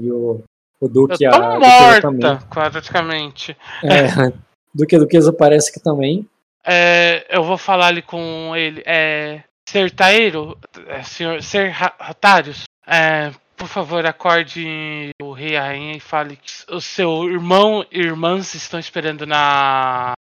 e 0.01 0.11
o, 0.11 0.41
o 0.79 0.87
Duque... 0.87 1.23
Eu 1.23 1.31
tô 1.31 1.37
a, 1.37 1.59
morta, 1.59 2.01
também. 2.01 2.39
praticamente. 2.49 3.55
É, 3.83 4.33
Duque 4.73 4.97
Duquesa 4.97 5.33
parece 5.33 5.71
que 5.71 5.79
também. 5.79 6.27
É, 6.65 7.25
eu 7.29 7.43
vou 7.43 7.57
falar 7.57 7.87
ali 7.87 8.01
com 8.01 8.55
ele. 8.55 8.83
É, 8.85 9.43
Ser 9.67 9.91
Taeiro, 9.91 10.57
é, 10.87 11.03
senhor, 11.03 11.41
Ser 11.41 11.69
Ratarius, 11.69 12.63
é, 12.85 13.31
por 13.55 13.67
favor, 13.67 14.05
acorde 14.05 15.11
o 15.21 15.31
rei 15.31 15.51
e 15.51 15.57
a 15.57 15.61
rainha 15.61 15.95
e 15.95 15.99
fale 15.99 16.35
que 16.35 16.51
o 16.73 16.81
seu 16.81 17.29
irmão 17.29 17.85
e 17.91 17.99
irmãs 17.99 18.53
estão 18.53 18.79
esperando 18.79 19.25
na 19.25 20.13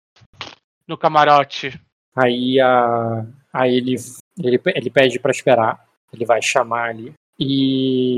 no 0.88 0.96
camarote. 0.96 1.78
Aí, 2.16 2.58
a, 2.58 3.26
aí 3.52 3.76
ele, 3.76 3.96
ele, 4.42 4.60
ele 4.74 4.90
pede 4.90 5.20
para 5.20 5.30
esperar. 5.30 5.86
Ele 6.12 6.24
vai 6.24 6.40
chamar 6.40 6.88
ali. 6.88 7.12
E, 7.38 8.16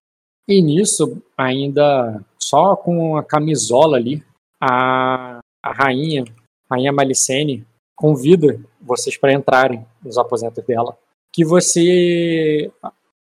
e 0.48 0.62
nisso, 0.62 1.20
ainda 1.36 2.24
só 2.38 2.76
com 2.76 3.16
a 3.16 3.24
camisola 3.24 3.96
ali, 3.96 4.22
a, 4.60 5.40
a 5.62 5.72
rainha, 5.72 6.24
a 6.68 6.74
rainha 6.74 6.92
Malicene, 6.92 7.66
convida 7.96 8.58
vocês 8.80 9.16
para 9.16 9.32
entrarem 9.32 9.84
nos 10.02 10.16
aposentos 10.16 10.64
dela. 10.64 10.96
Que 11.32 11.44
você 11.44 12.70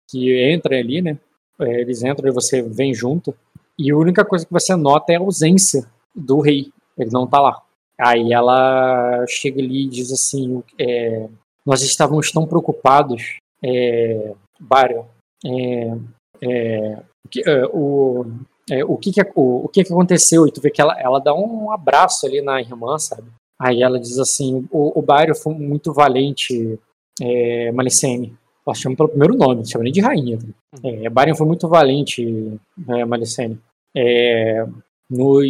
que 0.08 0.42
entra 0.50 0.76
ali, 0.76 1.02
né? 1.02 1.18
É, 1.60 1.80
eles 1.80 2.02
entram 2.02 2.28
e 2.28 2.32
você 2.32 2.62
vem 2.62 2.94
junto. 2.94 3.34
E 3.78 3.90
a 3.90 3.96
única 3.96 4.24
coisa 4.24 4.44
que 4.46 4.52
você 4.52 4.74
nota 4.74 5.12
é 5.12 5.16
a 5.16 5.20
ausência 5.20 5.88
do 6.14 6.40
rei. 6.40 6.72
Ele 6.98 7.10
não 7.10 7.26
tá 7.26 7.40
lá. 7.40 7.62
Aí 8.00 8.32
ela 8.32 9.24
chega 9.28 9.60
ali 9.60 9.84
e 9.84 9.88
diz 9.88 10.10
assim: 10.12 10.62
é, 10.78 11.28
Nós 11.66 11.82
estávamos 11.82 12.32
tão 12.32 12.46
preocupados, 12.46 13.36
é, 13.62 14.32
Barry, 14.58 15.00
é, 15.44 15.96
é, 16.42 17.02
é, 17.46 17.66
o, 17.72 18.24
é, 18.70 18.84
o, 18.84 18.96
que, 18.96 19.12
que, 19.12 19.20
o, 19.34 19.64
o 19.64 19.68
que, 19.68 19.84
que 19.84 19.92
aconteceu? 19.92 20.46
E 20.46 20.52
tu 20.52 20.60
vê 20.60 20.70
que 20.70 20.80
ela, 20.80 20.98
ela 20.98 21.20
dá 21.20 21.34
um 21.34 21.70
abraço 21.70 22.26
ali 22.26 22.40
na 22.40 22.60
irmã, 22.60 22.98
sabe? 22.98 23.28
Aí 23.60 23.82
ela 23.82 24.00
diz 24.00 24.18
assim: 24.18 24.66
O, 24.70 24.98
o 24.98 25.34
foi 25.34 25.54
muito 25.54 25.92
valente, 25.92 26.78
é, 27.20 27.70
Malicene. 27.72 28.34
Ela 28.66 28.74
chama 28.74 28.96
pelo 28.96 29.08
primeiro 29.08 29.36
nome, 29.36 29.66
chama 29.66 29.84
nem 29.84 29.92
de 29.92 30.00
rainha. 30.00 30.38
Tá? 30.38 30.78
É, 30.84 31.10
Barion 31.10 31.34
foi 31.34 31.46
muito 31.46 31.68
valente, 31.68 32.58
é, 32.88 33.04
Malicene. 33.04 33.58
É, 33.94 34.64
no, 35.10 35.42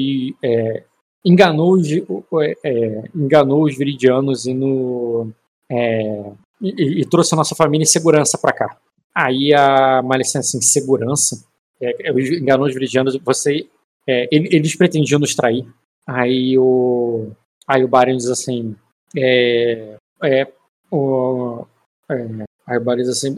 é, 0.43 0.85
enganou 1.25 1.75
os, 1.75 1.91
é, 1.91 2.57
é, 2.65 3.03
enganou 3.15 3.65
os 3.65 3.77
viridianos 3.77 4.47
e, 4.47 4.55
no, 4.55 5.31
é, 5.71 6.33
e, 6.61 7.01
e, 7.01 7.05
trouxe 7.05 7.35
a 7.35 7.37
nossa 7.37 7.55
família 7.55 7.85
em 7.85 7.87
segurança 7.87 8.39
para 8.39 8.53
cá. 8.53 8.79
Aí 9.15 9.53
a 9.53 10.03
Malicena, 10.03 10.41
assim, 10.41 10.61
segurança, 10.61 11.45
é, 11.81 12.09
é 12.09 12.11
enganou 12.11 12.67
os 12.67 12.75
viridianos, 12.75 13.19
você, 13.25 13.67
é, 14.07 14.29
eles 14.31 14.77
pretendiam 14.77 15.21
nos 15.21 15.35
trair. 15.35 15.67
Aí 16.07 16.59
o, 16.59 17.31
aí 17.67 17.85
o 17.85 17.89
Barion 17.89 18.17
diz 18.17 18.29
assim, 18.29 18.75
é, 19.17 19.97
é, 20.23 20.47
o, 20.91 21.65
aí 22.09 22.79
o 22.79 22.85
Barion 22.85 23.05
diz 23.05 23.11
assim, 23.11 23.35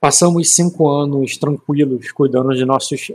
passamos 0.00 0.54
cinco 0.54 0.88
anos 0.88 1.36
tranquilos 1.36 2.12
cuidando 2.12 2.54
de 2.54 2.64
nossos, 2.64 3.10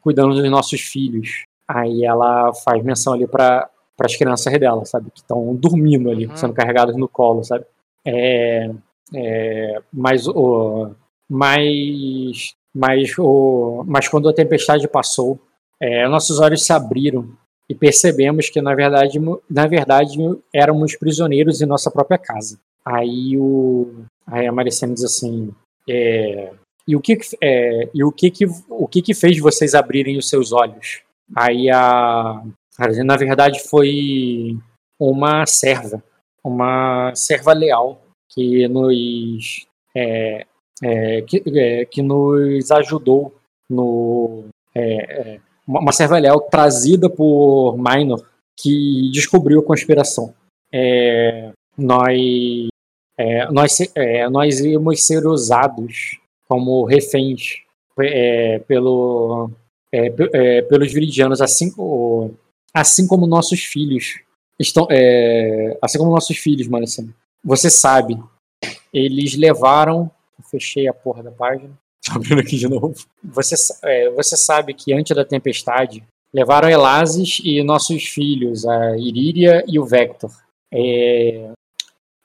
cuidando 0.00 0.34
dos 0.34 0.50
nossos 0.50 0.80
filhos. 0.80 1.44
Aí 1.72 2.04
ela 2.04 2.52
faz 2.52 2.84
menção 2.84 3.14
ali 3.14 3.26
para 3.26 3.70
as 3.98 4.14
crianças 4.14 4.52
dela, 4.58 4.84
sabe? 4.84 5.10
Que 5.10 5.20
estão 5.20 5.54
dormindo 5.54 6.10
ali, 6.10 6.26
uhum. 6.26 6.36
sendo 6.36 6.52
carregadas 6.52 6.94
no 6.96 7.08
colo, 7.08 7.42
sabe? 7.42 7.64
É, 8.06 8.70
é, 9.14 9.80
mas, 9.90 10.28
o, 10.28 10.90
mas, 11.28 12.54
mas, 12.74 13.18
o, 13.18 13.84
mas 13.86 14.06
quando 14.06 14.28
a 14.28 14.34
tempestade 14.34 14.86
passou, 14.86 15.40
é, 15.80 16.06
nossos 16.08 16.40
olhos 16.40 16.64
se 16.64 16.72
abriram 16.74 17.30
e 17.68 17.74
percebemos 17.74 18.50
que 18.50 18.60
na 18.60 18.74
verdade, 18.74 19.18
na 19.48 19.66
verdade 19.66 20.18
éramos 20.52 20.94
prisioneiros 20.96 21.62
em 21.62 21.66
nossa 21.66 21.90
própria 21.90 22.18
casa. 22.18 22.58
Aí, 22.84 23.38
o, 23.38 24.04
aí 24.26 24.46
a 24.46 24.52
Maricena 24.52 24.92
diz 24.92 25.04
assim: 25.04 25.54
é, 25.88 26.52
e 26.86 26.94
o 26.94 27.00
que, 27.00 27.18
é, 27.40 27.88
e 27.94 28.04
o 28.04 28.12
que, 28.12 28.30
que 28.30 28.44
o 28.68 28.86
que, 28.86 29.00
que 29.00 29.14
fez 29.14 29.38
vocês 29.38 29.74
abrirem 29.74 30.18
os 30.18 30.28
seus 30.28 30.52
olhos? 30.52 31.02
Aí 31.34 31.70
a. 31.70 32.42
Na 33.04 33.16
verdade, 33.16 33.60
foi 33.68 34.56
uma 34.98 35.44
serva, 35.46 36.02
uma 36.44 37.14
serva 37.14 37.52
leal 37.52 38.02
que 38.30 38.66
nos. 38.68 39.66
É, 39.94 40.46
é, 40.82 41.22
que, 41.22 41.42
é, 41.54 41.84
que 41.84 42.02
nos 42.02 42.70
ajudou 42.70 43.34
no. 43.68 44.44
É, 44.74 45.34
é, 45.34 45.40
uma 45.66 45.92
serva 45.92 46.18
leal 46.18 46.40
trazida 46.40 47.08
por 47.08 47.76
Minor 47.76 48.26
que 48.56 49.10
descobriu 49.12 49.60
a 49.60 49.64
conspiração. 49.64 50.34
É, 50.72 51.52
nós, 51.78 52.68
nós, 53.50 53.78
nós 54.30 54.60
íamos 54.60 55.06
ser 55.06 55.26
usados 55.26 56.18
como 56.48 56.84
reféns 56.84 57.62
pelo 58.66 59.50
é, 59.92 60.06
é, 60.32 60.62
pelos 60.62 60.92
viridianos, 60.92 61.40
assim, 61.40 61.72
assim 62.72 63.06
como 63.06 63.26
nossos 63.26 63.60
filhos 63.60 64.20
estão, 64.58 64.86
é, 64.90 65.76
assim 65.82 65.98
como 65.98 66.10
nossos 66.10 66.38
filhos, 66.38 66.66
mano, 66.66 66.84
assim, 66.84 67.12
você 67.44 67.68
sabe, 67.68 68.18
eles 68.92 69.36
levaram, 69.36 70.10
fechei 70.50 70.88
a 70.88 70.94
porra 70.94 71.22
da 71.22 71.30
página, 71.30 71.70
tô 72.04 72.12
abrindo 72.12 72.40
aqui 72.40 72.56
de 72.56 72.68
novo. 72.68 72.94
Você, 73.22 73.54
é, 73.84 74.10
você 74.10 74.36
sabe 74.36 74.74
que 74.74 74.92
antes 74.92 75.14
da 75.14 75.24
tempestade 75.24 76.02
levaram 76.32 76.70
Elases 76.70 77.40
e 77.44 77.62
nossos 77.62 78.04
filhos, 78.04 78.64
a 78.66 78.96
Iríria 78.96 79.62
e 79.68 79.78
o 79.78 79.84
Vector. 79.84 80.30
É, 80.72 81.50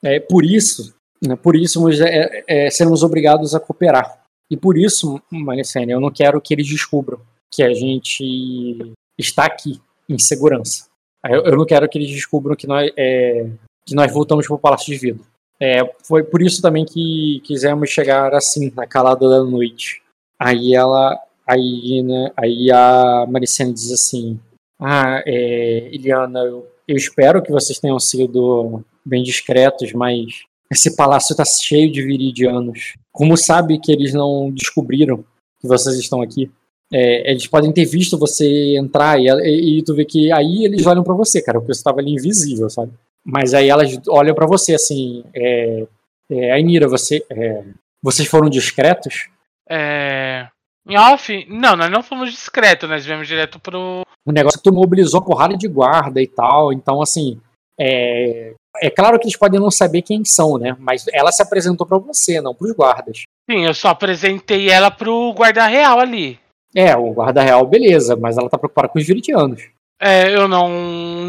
é 0.04 0.20
por 0.20 0.46
isso, 0.46 0.96
né, 1.22 1.36
por 1.36 1.56
isso 1.56 1.90
é, 1.90 2.44
é, 2.48 2.70
seremos 2.70 3.04
obrigados 3.04 3.54
a 3.54 3.60
cooperar. 3.60 4.24
E 4.50 4.56
por 4.56 4.78
isso, 4.78 5.22
Malicene, 5.30 5.92
eu 5.92 6.00
não 6.00 6.10
quero 6.10 6.40
que 6.40 6.54
eles 6.54 6.68
descubram 6.68 7.20
que 7.54 7.64
a 7.64 7.74
gente 7.74 8.94
está 9.18 9.46
aqui 9.46 9.80
em 10.10 10.18
segurança. 10.18 10.88
Eu, 11.26 11.58
não 11.58 11.66
quero 11.66 11.88
que 11.90 11.98
eles 11.98 12.12
descubram 12.12 12.56
que 12.56 12.68
nós, 12.68 12.92
é, 12.96 13.50
que 13.86 13.96
nós 13.96 14.12
voltamos 14.12 14.48
para 14.48 14.56
o 14.56 14.60
Palácio 14.60 14.94
de 14.94 14.98
Vidro. 14.98 15.26
É, 15.60 15.80
foi 16.04 16.24
por 16.24 16.42
isso 16.42 16.62
também 16.62 16.86
que 16.86 17.42
quisemos 17.44 17.90
chegar 17.90 18.34
assim, 18.34 18.72
na 18.76 18.86
calada 18.86 19.28
da 19.28 19.44
noite. 19.44 20.02
Aí 20.40 20.76
ela, 20.76 21.20
aí, 21.46 22.04
né, 22.04 22.32
aí 22.38 22.72
a 22.72 23.26
Maricene 23.28 23.74
diz 23.74 23.92
assim: 23.92 24.40
Ah, 24.80 25.24
é, 25.26 25.90
Eliana, 25.92 26.42
eu, 26.42 26.68
eu 26.88 26.96
espero 26.96 27.42
que 27.42 27.52
vocês 27.52 27.80
tenham 27.80 28.00
sido 28.00 28.84
bem 29.04 29.24
discretos, 29.24 29.92
mas 29.94 30.44
esse 30.72 30.96
palácio 30.96 31.34
está 31.34 31.44
cheio 31.44 31.92
de 31.92 32.04
viridianos. 32.04 32.94
Como 33.12 33.36
sabe 33.36 33.80
que 33.80 33.92
eles 33.92 34.14
não 34.14 34.52
descobriram 34.52 35.24
que 35.60 35.68
vocês 35.68 35.98
estão 35.98 36.22
aqui? 36.22 36.52
É, 36.92 37.32
eles 37.32 37.48
podem 37.48 37.72
ter 37.72 37.86
visto 37.86 38.18
você 38.18 38.78
entrar 38.78 39.20
e, 39.20 39.28
e, 39.28 39.80
e 39.80 39.84
tu 39.84 39.94
vê 39.94 40.06
que 40.06 40.32
aí 40.32 40.66
eles 40.66 40.86
olham 40.86 41.04
para 41.04 41.14
você, 41.14 41.42
cara, 41.42 41.60
porque 41.60 41.74
você 41.74 41.80
estava 41.80 42.00
ali 42.00 42.12
invisível, 42.12 42.70
sabe? 42.70 42.94
Mas 43.26 43.54
aí 43.54 43.70
elas 43.70 44.00
olham 44.08 44.34
para 44.34 44.48
você 44.48 44.74
assim, 44.74 45.24
é, 45.36 45.86
é, 46.32 46.52
Ainira, 46.54 46.88
você, 46.88 47.26
é, 47.30 47.64
vocês 48.02 48.28
foram 48.28 48.50
discretos? 48.50 49.28
É, 49.70 50.48
em 50.88 50.98
off, 50.98 51.46
não, 51.50 51.76
nós 51.76 51.92
não 51.92 52.02
fomos 52.02 52.32
discretos, 52.32 52.90
nós 52.90 53.06
viemos 53.06 53.28
direto 53.28 53.60
pro, 53.60 54.06
o 54.28 54.32
negócio 54.34 54.58
é 54.58 54.60
que 54.60 54.70
tu 54.70 54.74
mobilizou 54.74 55.22
porrada 55.22 55.56
de 55.56 55.70
guarda 55.70 56.22
e 56.22 56.28
tal, 56.28 56.74
então 56.74 57.02
assim, 57.02 57.40
é, 57.80 58.54
é 58.82 58.90
claro 58.90 59.18
que 59.18 59.26
eles 59.26 59.38
podem 59.38 59.58
não 59.58 59.72
saber 59.72 60.02
quem 60.02 60.26
são, 60.26 60.58
né? 60.58 60.76
Mas 60.78 61.06
ela 61.14 61.32
se 61.32 61.42
apresentou 61.42 61.88
para 61.88 61.98
você, 61.98 62.42
não 62.42 62.54
pros 62.54 62.74
guardas. 62.74 63.24
Sim, 63.50 63.66
eu 63.66 63.74
só 63.74 63.88
apresentei 63.88 64.70
ela 64.70 64.92
pro 64.92 65.32
guarda 65.32 65.66
real 65.66 65.98
ali. 66.02 66.38
É, 66.78 66.96
o 66.96 67.12
guarda 67.12 67.42
real, 67.42 67.66
beleza, 67.66 68.16
mas 68.16 68.38
ela 68.38 68.48
tá 68.48 68.56
preocupada 68.56 68.88
com 68.88 69.00
os 69.00 69.08
viridianos. 69.08 69.68
É, 70.00 70.32
eu 70.32 70.48
não 70.48 70.70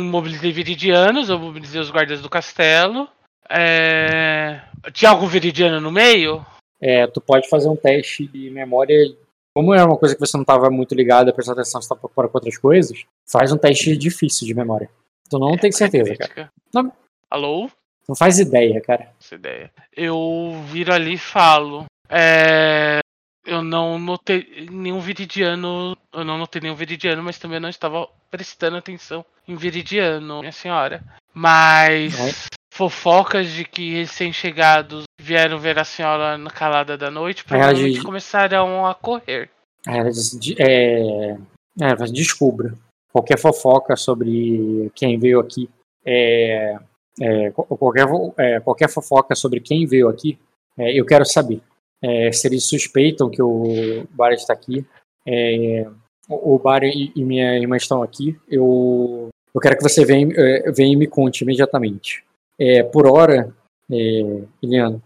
mobilizei 0.05 0.53
viridianos, 0.53 1.31
eu 1.31 1.39
mobilizei 1.39 1.81
os 1.81 1.91
guardas 1.91 2.21
do 2.21 2.29
castelo. 2.29 3.09
É... 3.49 4.61
Tinha 4.93 5.11
algum 5.11 5.27
viridiano 5.27 5.81
no 5.81 5.91
meio? 5.91 6.45
É, 6.79 7.07
tu 7.07 7.19
pode 7.19 7.49
fazer 7.49 7.67
um 7.67 7.77
teste 7.77 8.27
de 8.27 8.51
memória. 8.51 8.95
Como 9.55 9.73
é 9.73 9.83
uma 9.83 9.97
coisa 9.97 10.15
que 10.15 10.21
você 10.21 10.37
não 10.37 10.43
estava 10.43 10.69
muito 10.69 10.95
ligado 10.95 11.31
a 11.31 11.33
prestar 11.33 11.53
atenção, 11.53 11.81
você 11.81 11.89
tá 11.89 11.97
preocupado 11.97 12.29
com 12.29 12.37
outras 12.37 12.59
coisas, 12.59 13.07
faz 13.27 13.51
um 13.51 13.57
teste 13.57 13.97
difícil 13.97 14.47
de 14.47 14.53
memória. 14.53 14.91
Tu 15.31 15.39
não 15.39 15.55
é, 15.55 15.57
tem 15.57 15.73
certeza, 15.73 16.15
cara. 16.15 16.53
Não, 16.75 16.93
Alô? 17.31 17.71
Não 18.07 18.15
faz 18.15 18.39
ideia, 18.39 18.83
cara. 18.83 19.13
Essa 19.19 19.35
ideia. 19.35 19.71
Eu 19.97 20.63
viro 20.67 20.93
ali 20.93 21.15
e 21.15 21.19
falo. 21.19 21.87
É, 22.09 23.01
eu 23.49 23.63
não 23.63 23.99
notei 23.99 24.69
nenhum 24.71 25.01
viridiano. 25.01 25.97
Eu 26.13 26.25
não 26.25 26.39
notei 26.39 26.61
nenhum 26.61 26.75
viridiano, 26.75 27.23
mas 27.23 27.39
também 27.39 27.59
não 27.59 27.69
estava 27.69 28.09
prestando 28.31 28.77
atenção 28.77 29.25
em 29.47 29.57
viridiano, 29.57 30.41
minha 30.41 30.53
senhora. 30.53 31.03
Mas 31.33 32.19
não. 32.19 32.31
fofocas 32.71 33.51
de 33.51 33.65
que 33.65 33.95
recém-chegados 33.95 35.05
vieram 35.19 35.59
ver 35.59 35.79
a 35.79 35.85
senhora 35.85 36.37
na 36.37 36.51
calada 36.51 36.97
da 36.97 37.11
noite 37.11 37.45
provavelmente 37.45 37.99
de... 37.99 38.05
começarão 38.05 38.87
a 38.87 38.95
correr. 38.95 39.51
É, 39.87 41.37
é, 41.81 41.95
descubra. 42.13 42.75
Qualquer 43.11 43.39
fofoca 43.39 43.97
sobre 43.97 44.91
quem 44.95 45.19
veio 45.19 45.41
aqui 45.41 45.69
é, 46.05 46.79
é, 47.21 47.51
qualquer, 47.51 48.07
é, 48.39 48.61
qualquer 48.61 48.89
fofoca 48.89 49.35
sobre 49.35 49.61
quem 49.61 49.87
veio 49.87 50.09
aqui, 50.09 50.39
é, 50.77 50.99
eu 50.99 51.05
quero 51.05 51.25
saber. 51.25 51.61
É, 52.03 52.31
se 52.33 52.47
eles 52.47 52.69
suspeitam 52.69 53.31
que 53.31 53.43
o 53.43 54.07
Barry 54.11 54.37
está 54.37 54.53
aqui, 54.53 54.87
é, 55.27 55.87
o 56.29 56.59
Barry 56.59 57.13
e, 57.15 57.25
minha 57.25 57.59
irmã 57.59 57.77
estão 57.77 58.03
aqui, 58.03 58.39
eu, 58.49 59.29
eu 59.55 59.61
quero 59.61 59.77
que 59.77 59.83
você 59.83 60.05
venha, 60.05 60.33
é, 60.37 60.71
venha 60.71 60.93
e 60.93 60.97
me 60.97 61.07
conte 61.07 61.43
imediatamente. 61.43 62.25
por 62.93 63.07
hora, 63.07 63.55
é, 63.91 64.43
Eliana, 64.63 65.03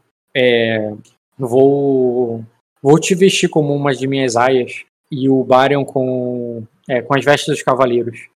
vou, 1.38 2.44
vou 2.82 2.98
te 2.98 3.14
vestir 3.14 3.48
como 3.48 3.74
uma 3.74 3.94
de 3.94 4.06
minhas 4.06 4.36
aias 4.36 4.84
e 5.10 5.28
o 5.28 5.42
Barion 5.44 5.84
com, 5.84 6.66
com 7.06 7.16
as 7.16 7.24
vestes 7.24 7.54
dos 7.54 7.62
cavaleiros 7.62 8.28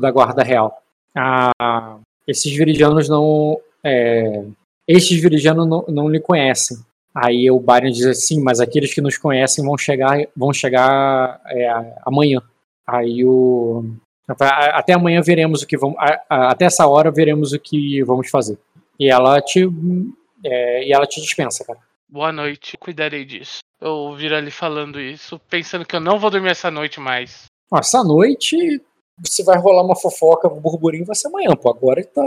da 0.00 0.10
guarda 0.10 0.42
real. 0.42 0.82
A, 1.16 1.98
esses 2.26 2.52
viridianos 2.52 3.08
não. 3.08 3.60
É, 3.82 4.44
estes 4.88 5.20
viridianos 5.20 5.68
não, 5.68 5.84
não 5.88 6.08
lhe 6.08 6.20
conhecem. 6.20 6.78
Aí 7.14 7.50
o 7.50 7.60
Byron 7.60 7.90
diz 7.90 8.06
assim, 8.06 8.42
mas 8.42 8.60
aqueles 8.60 8.92
que 8.92 9.00
nos 9.00 9.16
conhecem 9.16 9.64
vão 9.64 9.78
chegar, 9.78 10.18
vão 10.36 10.52
chegar 10.52 11.40
é, 11.46 11.94
amanhã. 12.04 12.42
Aí 12.86 13.24
o. 13.24 13.84
Até 14.26 14.94
amanhã 14.94 15.20
veremos 15.20 15.62
o 15.62 15.66
que 15.66 15.76
vamos. 15.76 15.96
Até 16.28 16.64
essa 16.64 16.86
hora 16.86 17.10
veremos 17.10 17.52
o 17.52 17.58
que 17.58 18.02
vamos 18.02 18.28
fazer. 18.30 18.58
E 18.98 19.10
ela 19.10 19.40
te. 19.40 19.68
É, 20.44 20.88
e 20.88 20.92
ela 20.92 21.06
te 21.06 21.20
dispensa, 21.20 21.64
cara. 21.64 21.78
Boa 22.08 22.32
noite, 22.32 22.76
cuidarei 22.76 23.24
disso. 23.24 23.58
Eu 23.80 24.14
viro 24.14 24.34
ali 24.36 24.50
falando 24.50 25.00
isso, 25.00 25.38
pensando 25.48 25.84
que 25.84 25.94
eu 25.94 26.00
não 26.00 26.18
vou 26.18 26.30
dormir 26.30 26.50
essa 26.50 26.70
noite 26.70 27.00
mais. 27.00 27.44
Essa 27.72 28.02
noite 28.02 28.80
se 29.22 29.42
vai 29.44 29.58
rolar 29.58 29.82
uma 29.82 29.96
fofoca, 29.96 30.48
um 30.48 30.60
burburinho, 30.60 31.04
vai 31.04 31.14
ser 31.14 31.28
amanhã, 31.28 31.54
pô. 31.54 31.70
Agora 31.70 32.04
tá, 32.04 32.22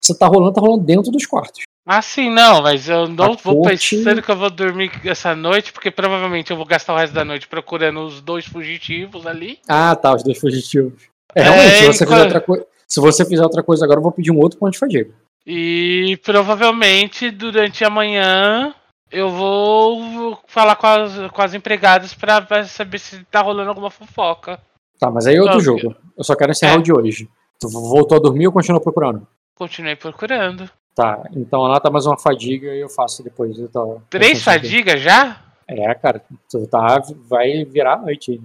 você 0.00 0.16
tá 0.16 0.26
rolando, 0.26 0.52
tá 0.52 0.60
rolando 0.60 0.84
dentro 0.84 1.10
dos 1.10 1.26
quartos. 1.26 1.62
Ah, 1.86 2.02
sim, 2.02 2.28
não, 2.28 2.62
mas 2.62 2.88
eu 2.88 3.06
não 3.06 3.34
a 3.34 3.36
vou 3.36 3.62
corte... 3.62 3.96
pensando 3.96 4.20
que 4.20 4.28
eu 4.28 4.36
vou 4.36 4.50
dormir 4.50 4.90
essa 5.04 5.36
noite, 5.36 5.72
porque 5.72 5.88
provavelmente 5.88 6.50
eu 6.50 6.56
vou 6.56 6.66
gastar 6.66 6.92
o 6.92 6.96
resto 6.96 7.12
da 7.12 7.24
noite 7.24 7.46
procurando 7.46 8.00
os 8.00 8.20
dois 8.20 8.44
fugitivos 8.44 9.24
ali. 9.24 9.60
Ah, 9.68 9.94
tá, 9.94 10.12
os 10.12 10.24
dois 10.24 10.36
fugitivos. 10.36 11.04
É, 11.32 11.42
realmente, 11.44 11.68
é, 11.68 11.78
se, 11.78 11.86
você 11.86 12.04
fizer 12.04 12.22
outra 12.24 12.40
co... 12.40 12.66
se 12.88 13.00
você 13.00 13.24
fizer 13.24 13.42
outra 13.42 13.62
coisa 13.62 13.84
agora, 13.84 14.00
eu 14.00 14.02
vou 14.02 14.10
pedir 14.10 14.32
um 14.32 14.38
outro 14.38 14.58
ponto 14.58 14.72
de 14.72 14.78
fadiga. 14.78 15.10
E 15.46 16.18
provavelmente 16.24 17.30
durante 17.30 17.84
a 17.84 17.90
manhã 17.90 18.74
eu 19.12 19.30
vou 19.30 20.40
falar 20.48 20.74
com 20.74 20.88
as, 20.88 21.30
com 21.30 21.42
as 21.42 21.54
empregadas 21.54 22.12
pra 22.14 22.64
saber 22.64 22.98
se 22.98 23.22
tá 23.26 23.42
rolando 23.42 23.68
alguma 23.68 23.90
fofoca. 23.90 24.58
Tá, 24.98 25.08
mas 25.08 25.26
aí 25.26 25.36
é 25.36 25.40
outro 25.40 25.60
jogo. 25.60 25.94
Eu 26.16 26.24
só 26.24 26.34
quero 26.34 26.50
encerrar 26.50 26.74
é. 26.74 26.78
o 26.78 26.82
de 26.82 26.92
hoje. 26.92 27.28
Tu 27.60 27.68
voltou 27.68 28.18
a 28.18 28.20
dormir 28.20 28.48
ou 28.48 28.52
continuou 28.52 28.82
procurando? 28.82 29.24
Continuei 29.54 29.94
procurando. 29.94 30.68
Tá, 30.96 31.28
então 31.36 31.62
anota 31.62 31.90
mais 31.90 32.06
uma 32.06 32.16
fadiga 32.16 32.74
e 32.74 32.80
eu 32.80 32.88
faço 32.88 33.22
depois. 33.22 33.54
Tô, 33.70 34.00
Três 34.08 34.42
fadigas 34.42 34.98
já? 34.98 35.42
É, 35.68 35.94
cara, 35.94 36.24
tu 36.50 36.66
tá, 36.68 37.02
vai 37.28 37.66
virar 37.66 37.96
a 37.96 37.98
noite 37.98 38.30
aí. 38.30 38.40